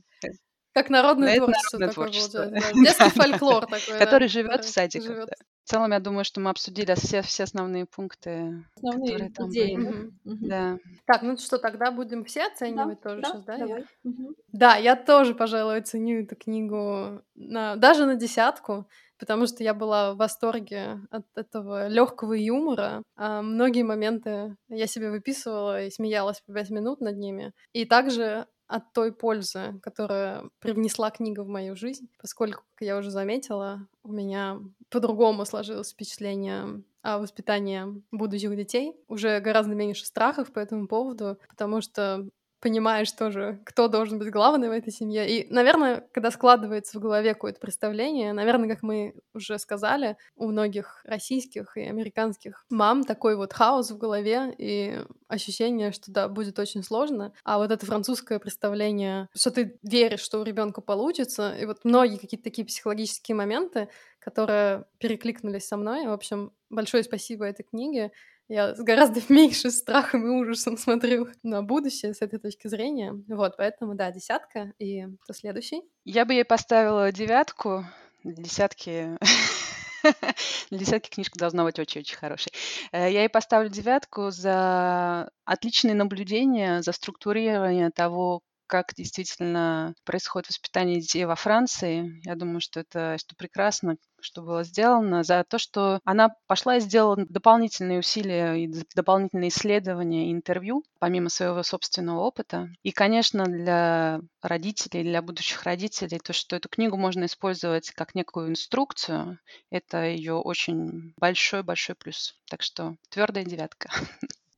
Как 0.82 0.90
народное 0.90 1.30
это 1.36 1.46
творчество 1.46 1.78
народное 1.78 1.90
такое 1.90 2.06
творчество. 2.06 2.38
получается. 2.44 2.74
Да. 2.74 2.82
Детский 2.84 3.10
фольклор 3.10 3.66
такой. 3.68 4.00
Который 4.00 4.24
да, 4.24 4.28
живет 4.28 4.66
в 4.66 4.70
садиках. 4.70 5.08
живет. 5.08 5.28
Да. 5.28 5.36
В 5.64 5.70
целом, 5.70 5.92
я 5.92 6.00
думаю, 6.00 6.24
что 6.24 6.40
мы 6.40 6.50
обсудили 6.50 6.94
все, 6.96 7.22
все 7.22 7.44
основные 7.44 7.86
пункты, 7.86 8.64
Основные 8.78 9.12
которые 9.12 9.32
там 9.32 9.50
идеи, 9.50 9.76
были. 9.76 10.12
да? 10.24 10.74
Да. 10.74 10.78
Так, 11.06 11.24
ну 11.24 11.36
что, 11.38 11.58
тогда 11.58 11.92
будем 11.92 12.24
все 12.24 12.40
Да, 12.42 12.48
оценивать 12.54 13.02
тоже 13.02 13.22
да, 13.22 13.28
сейчас, 13.28 13.44
да? 13.44 13.58
давай. 13.58 13.86
Я-. 14.04 14.14
Да, 14.54 14.76
я 14.78 14.96
тоже, 14.96 15.36
пожалуй, 15.36 15.82
ценю 15.82 16.24
эту 16.24 16.38
книгу 16.38 17.22
на, 17.36 17.76
даже 17.76 18.06
на 18.06 18.16
десятку, 18.16 18.88
потому 19.20 19.46
что 19.46 19.62
я 19.62 19.74
была 19.74 20.14
в 20.14 20.18
восторге 20.18 21.00
от 21.12 21.26
этого 21.36 21.90
легкого 21.90 22.32
юмора. 22.32 23.04
А 23.18 23.42
многие 23.42 23.84
моменты 23.84 24.56
я 24.70 24.88
себе 24.88 25.10
выписывала 25.10 25.84
и 25.84 25.90
смеялась 25.90 26.40
по 26.40 26.54
пять 26.54 26.70
минут 26.70 27.02
над 27.02 27.18
ними. 27.18 27.52
И 27.74 27.84
также 27.84 28.48
от 28.68 28.94
той 28.94 29.14
пользы, 29.14 29.80
которая 29.82 30.44
привнесла 30.60 31.10
книга 31.10 31.42
в 31.42 31.48
мою 31.48 31.76
жизнь, 31.76 32.10
поскольку, 32.20 32.64
как 32.76 32.86
я 32.86 32.98
уже 32.98 33.12
заметила, 33.12 33.88
у 34.04 34.12
меня 34.12 34.60
по-другому 34.90 35.46
сложилось 35.46 35.92
впечатление 35.92 36.84
о 37.02 37.20
воспитании 37.20 38.04
будущих 38.12 38.56
детей. 38.56 38.94
Уже 39.08 39.40
гораздо 39.40 39.76
меньше 39.76 40.06
страхов 40.06 40.52
по 40.52 40.60
этому 40.60 40.88
поводу, 40.88 41.38
потому 41.48 41.82
что 41.82 42.28
понимаешь 42.60 43.12
тоже, 43.12 43.60
кто 43.66 43.88
должен 43.88 44.20
быть 44.20 44.32
главным 44.32 44.70
в 44.70 44.74
этой 44.74 44.92
семье. 44.92 45.30
И, 45.30 45.52
наверное, 45.54 46.08
когда 46.12 46.32
складывается 46.32 46.98
в 46.98 47.02
голове 47.02 47.34
какое-то 47.34 47.60
представление, 47.60 48.34
наверное, 48.34 48.68
как 48.70 48.84
мы 48.84 49.16
уже 49.34 49.60
сказали, 49.60 50.18
у 50.36 50.48
многих 50.48 51.02
российских 51.06 51.78
и 51.78 51.82
американских 51.82 52.66
мам 52.70 53.04
такой 53.04 53.36
вот 53.36 53.54
хаос 53.54 53.92
в 53.92 53.98
голове 53.98 54.54
и 54.58 55.02
ощущение, 55.28 55.92
что 55.92 56.12
да, 56.12 56.28
будет 56.28 56.58
очень 56.60 56.84
сложно. 56.84 57.34
А 57.44 57.58
вот 57.58 57.72
это 57.72 57.86
французское 57.86 58.40
представление, 58.40 59.30
что 59.36 59.52
ты 59.52 59.78
веришь, 59.84 60.22
что 60.22 60.40
у 60.40 60.44
ребенка 60.44 60.82
получится, 60.82 61.56
и 61.56 61.66
вот 61.66 61.80
многие 61.84 62.18
какие-то 62.18 62.44
такие 62.46 62.66
психологические 62.66 63.36
моменты, 63.36 63.90
которые 64.20 64.86
перекликнулись 65.00 65.68
со 65.68 65.78
мной. 65.78 66.08
В 66.08 66.12
общем, 66.12 66.52
большое 66.70 67.04
спасибо 67.04 67.46
этой 67.46 67.64
книге. 67.64 68.12
Я 68.48 68.76
с 68.76 68.80
гораздо 68.80 69.22
меньше 69.30 69.72
страхом 69.72 70.26
и 70.26 70.30
ужасом 70.30 70.78
смотрю 70.78 71.28
на 71.44 71.62
будущее 71.62 72.14
с 72.14 72.22
этой 72.22 72.40
точки 72.40 72.68
зрения. 72.68 73.14
Вот, 73.28 73.58
поэтому, 73.58 73.96
да, 73.96 74.12
десятка. 74.12 74.74
И 74.80 75.06
кто 75.22 75.34
следующий? 75.34 75.82
Я 76.06 76.26
бы 76.26 76.34
ей 76.34 76.46
поставила 76.46 77.12
девятку. 77.12 77.86
Десятки... 78.24 79.18
Десятки 80.72 81.10
книжка 81.10 81.38
должна 81.38 81.64
быть 81.64 81.80
очень-очень 81.80 82.16
хорошей. 82.16 82.54
Э, 82.92 83.12
Я 83.12 83.22
ей 83.22 83.30
поставлю 83.30 83.70
девятку 83.70 84.30
за 84.30 85.30
отличные 85.44 85.96
наблюдения, 85.96 86.82
за 86.82 86.94
структурирование 86.94 87.90
того, 87.90 88.42
как 88.68 88.94
действительно 88.96 89.96
происходит 90.04 90.50
воспитание 90.50 91.00
детей 91.00 91.26
во 91.26 91.36
Франции. 91.36 92.22
Я 92.26 92.36
думаю, 92.36 92.62
что 92.62 92.82
это 92.82 93.18
что 93.18 93.36
прекрасно, 93.36 93.98
что 94.20 94.42
было 94.42 94.64
сделано, 94.64 95.24
за 95.24 95.44
то, 95.48 95.58
что 95.58 96.00
она 96.04 96.30
пошла 96.48 96.78
и 96.78 96.80
сделала 96.80 97.18
дополнительные 97.30 98.00
усилия 98.00 98.56
и 98.56 98.72
дополнительные 98.96 99.50
исследования 99.50 100.30
и 100.30 100.34
интервью, 100.34 100.84
помимо 101.00 101.30
своего 101.30 101.64
собственного 101.64 102.20
опыта. 102.22 102.70
И, 102.84 102.92
конечно, 102.92 103.46
для 103.46 104.20
родителей, 104.42 105.04
для 105.04 105.22
будущих 105.22 105.64
родителей, 105.64 106.20
то, 106.20 106.34
что 106.34 106.56
эту 106.56 106.70
книгу 106.70 106.98
можно 106.98 107.26
использовать 107.26 107.92
как 107.92 108.16
некую 108.16 108.50
инструкцию, 108.50 109.40
это 109.70 110.06
ее 110.06 110.34
очень 110.34 111.14
большой-большой 111.18 111.96
плюс. 111.96 112.36
Так 112.50 112.62
что 112.62 112.96
твердая 113.10 113.46
девятка. 113.46 113.90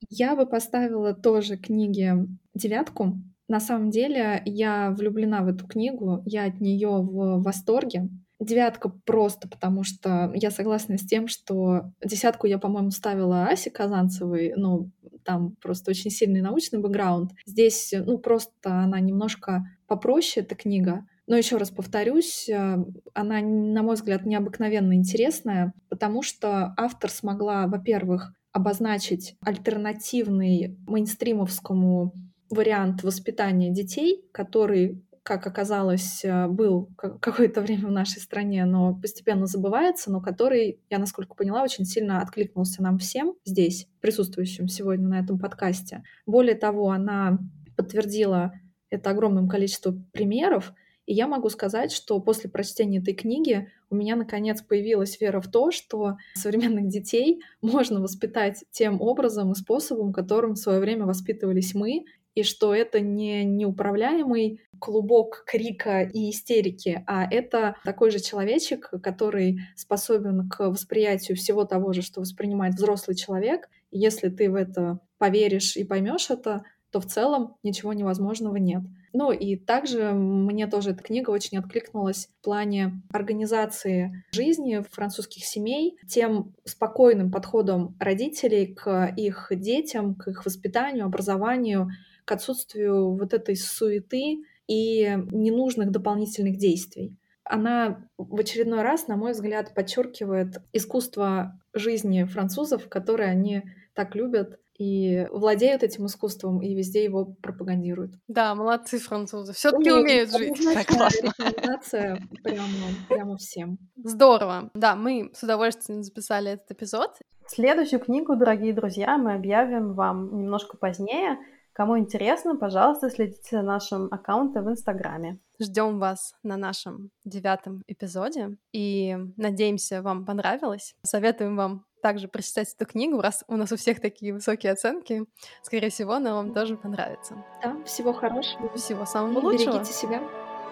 Я 0.10 0.36
бы 0.36 0.45
поставила 0.45 1.14
тоже 1.14 1.57
книге 1.57 2.26
девятку. 2.53 3.18
На 3.49 3.59
самом 3.59 3.89
деле 3.89 4.41
я 4.45 4.91
влюблена 4.91 5.41
в 5.41 5.47
эту 5.47 5.67
книгу, 5.67 6.21
я 6.26 6.45
от 6.45 6.61
нее 6.61 6.89
в 6.89 7.41
восторге. 7.41 8.07
Девятка 8.39 8.89
просто 9.05 9.49
потому, 9.49 9.84
что 9.84 10.31
я 10.35 10.51
согласна 10.51 10.97
с 10.97 11.05
тем, 11.05 11.27
что 11.27 11.91
десятку 12.05 12.47
я, 12.47 12.59
по-моему, 12.59 12.91
ставила 12.91 13.47
Асе 13.47 13.71
Казанцевой, 13.71 14.53
ну, 14.55 14.91
там 15.26 15.55
просто 15.61 15.91
очень 15.91 16.11
сильный 16.11 16.41
научный 16.41 16.80
бэкграунд. 16.80 17.31
Здесь, 17.45 17.93
ну, 18.05 18.19
просто 18.19 18.71
она 18.71 18.99
немножко 18.99 19.65
попроще, 19.88 20.45
эта 20.45 20.55
книга. 20.55 21.05
Но 21.26 21.35
еще 21.35 21.57
раз 21.57 21.69
повторюсь, 21.69 22.47
э, 22.49 22.77
она, 23.13 23.41
на 23.41 23.84
мой 23.84 23.95
взгляд, 23.95 24.26
необыкновенно 24.26 24.93
интересная, 24.93 25.73
потому 25.89 26.21
что 26.21 26.73
автор 26.77 27.09
смогла, 27.09 27.67
во-первых, 27.67 28.34
обозначить 28.51 29.35
альтернативный 29.41 30.77
мейнстримовскому 30.88 32.13
вариант 32.49 33.03
воспитания 33.03 33.71
детей, 33.71 34.26
который, 34.31 35.03
как 35.23 35.45
оказалось, 35.47 36.23
э, 36.23 36.47
был 36.47 36.89
какое-то 36.97 37.61
время 37.61 37.88
в 37.88 37.91
нашей 37.91 38.19
стране, 38.21 38.65
но 38.65 38.95
постепенно 38.95 39.45
забывается, 39.45 40.11
но 40.11 40.21
который, 40.21 40.80
я 40.89 40.99
насколько 40.99 41.35
поняла, 41.35 41.63
очень 41.63 41.85
сильно 41.85 42.21
откликнулся 42.21 42.81
нам 42.81 42.97
всем 42.97 43.35
здесь, 43.45 43.88
присутствующим 44.01 44.67
сегодня 44.67 45.07
на 45.07 45.19
этом 45.19 45.39
подкасте. 45.39 46.03
Более 46.26 46.55
того, 46.55 46.91
она 46.91 47.39
подтвердила 47.76 48.53
это 48.89 49.11
огромным 49.11 49.47
количеством 49.47 50.09
примеров, 50.11 50.73
и 51.09 51.13
я 51.15 51.27
могу 51.27 51.49
сказать, 51.49 51.91
что 51.91 52.19
после 52.19 52.51
прочтения 52.51 52.99
этой 52.99 53.15
книги 53.15 53.67
у 53.89 53.95
меня 53.95 54.15
наконец 54.15 54.61
появилась 54.61 55.19
вера 55.19 55.41
в 55.41 55.49
то, 55.49 55.71
что 55.71 56.17
современных 56.35 56.88
детей 56.88 57.41
можно 57.61 57.99
воспитать 57.99 58.63
тем 58.69 59.01
образом 59.01 59.51
и 59.51 59.55
способом, 59.55 60.13
которым 60.13 60.53
в 60.53 60.59
свое 60.59 60.80
время 60.80 61.07
воспитывались 61.07 61.73
мы, 61.73 62.05
и 62.40 62.44
что 62.44 62.74
это 62.74 62.99
не 62.99 63.44
неуправляемый 63.44 64.61
клубок 64.80 65.44
крика 65.45 66.02
и 66.02 66.30
истерики, 66.30 67.03
а 67.06 67.26
это 67.30 67.76
такой 67.84 68.11
же 68.11 68.20
человечек, 68.20 68.90
который 69.03 69.60
способен 69.76 70.49
к 70.49 70.70
восприятию 70.70 71.38
всего 71.38 71.66
того 71.66 71.91
же, 71.94 72.02
что 72.02 72.22
воспринимает 72.22 72.76
взрослый 72.76 73.16
человек, 73.16 73.70
Если 73.91 74.30
ты 74.30 74.49
в 74.49 74.56
это 74.56 74.99
поверишь 75.18 75.76
и 75.76 75.84
поймешь 75.84 76.30
это, 76.30 76.64
то 76.91 76.99
в 76.99 77.06
целом 77.06 77.56
ничего 77.64 77.94
невозможного 77.94 78.56
нет. 78.57 78.84
Ну 79.11 79.32
и 79.32 79.56
также 79.56 80.11
мне 80.14 80.68
тоже 80.68 80.91
эта 80.91 81.03
книга 81.03 81.32
очень 81.32 81.57
откликнулась 81.57 82.30
в 82.40 82.44
плане 82.44 83.02
организации 83.11 84.24
жизни 84.32 84.84
французских 84.91 85.45
семей, 85.45 85.98
тем 86.07 86.53
спокойным 86.64 87.32
подходом 87.32 87.95
родителей 87.99 88.76
к 88.76 89.11
их 89.18 89.52
детям, 89.52 90.16
к 90.16 90.28
их 90.28 90.45
воспитанию, 90.45 91.06
образованию, 91.06 91.90
к 92.30 92.31
отсутствию 92.31 93.15
вот 93.15 93.34
этой 93.34 93.56
суеты 93.56 94.43
и 94.68 95.18
ненужных 95.31 95.89
дополнительных 95.89 96.57
действий. 96.57 97.18
Она 97.43 98.07
в 98.19 98.39
очередной 98.39 98.84
раз, 98.84 99.07
на 99.07 99.15
мой 99.15 99.31
взгляд, 99.31 99.73
подчеркивает 99.73 100.61
искусство 100.72 101.60
жизни 101.73 102.26
французов, 102.26 102.88
которое 102.88 103.31
они 103.31 103.64
так 103.95 104.14
любят, 104.14 104.60
и 104.77 105.27
владеют 105.31 105.81
этим 105.81 106.06
искусством 106.06 106.61
и 106.61 106.76
везде 106.76 107.03
его 107.03 107.26
пропагандируют. 107.26 108.14
Да, 108.27 108.53
молодцы 108.53 108.99
французы. 108.99 109.53
Все-таки 109.53 109.91
умеют 109.91 110.31
жить. 110.31 110.56
Классно. 110.88 111.34
Рекомендация 111.39 112.22
прямо, 112.43 112.68
прямо 113.10 113.38
всем. 113.38 113.80
Здорово. 113.97 114.69
Да, 114.76 114.95
мы 114.95 115.31
с 115.34 115.41
удовольствием 115.41 116.03
записали 116.03 116.51
этот 116.51 116.72
эпизод. 116.72 117.18
Следующую 117.47 117.99
книгу, 117.99 118.35
дорогие 118.35 118.73
друзья, 118.73 119.18
мы 119.18 119.34
объявим 119.34 119.95
вам 119.95 120.38
немножко 120.38 120.77
позднее. 120.77 121.39
Кому 121.80 121.97
интересно, 121.97 122.57
пожалуйста, 122.57 123.10
следите 123.10 123.39
за 123.51 123.61
нашим 123.61 124.10
аккаунтом 124.11 124.65
в 124.65 124.69
Инстаграме. 124.69 125.39
Ждем 125.61 125.97
вас 125.97 126.34
на 126.43 126.57
нашем 126.57 127.10
девятом 127.23 127.85
эпизоде 127.88 128.57
и 128.73 129.15
надеемся, 129.38 130.01
вам 130.01 130.26
понравилось. 130.26 130.93
Советуем 131.03 131.56
вам 131.56 131.85
также 132.01 132.27
прочитать 132.27 132.76
эту 132.77 132.85
книгу, 132.85 133.22
раз 133.22 133.45
у 133.47 133.56
нас 133.56 133.72
у 133.72 133.77
всех 133.77 134.01
такие 134.01 134.34
высокие 134.34 134.73
оценки. 134.73 135.23
Скорее 135.64 135.89
всего, 135.89 136.15
она 136.15 136.35
вам 136.35 136.53
тоже 136.53 136.76
понравится. 136.76 137.45
Да, 137.64 137.81
всего 137.85 138.11
хорошего. 138.11 138.76
Всего 138.76 139.06
самого 139.06 139.39
лучшего. 139.39 139.72
Берегите 139.72 139.93
себя. 139.93 140.22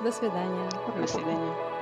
До 0.04 0.12
свидания. 0.12 0.70
До 1.00 1.08
свидания. 1.08 1.77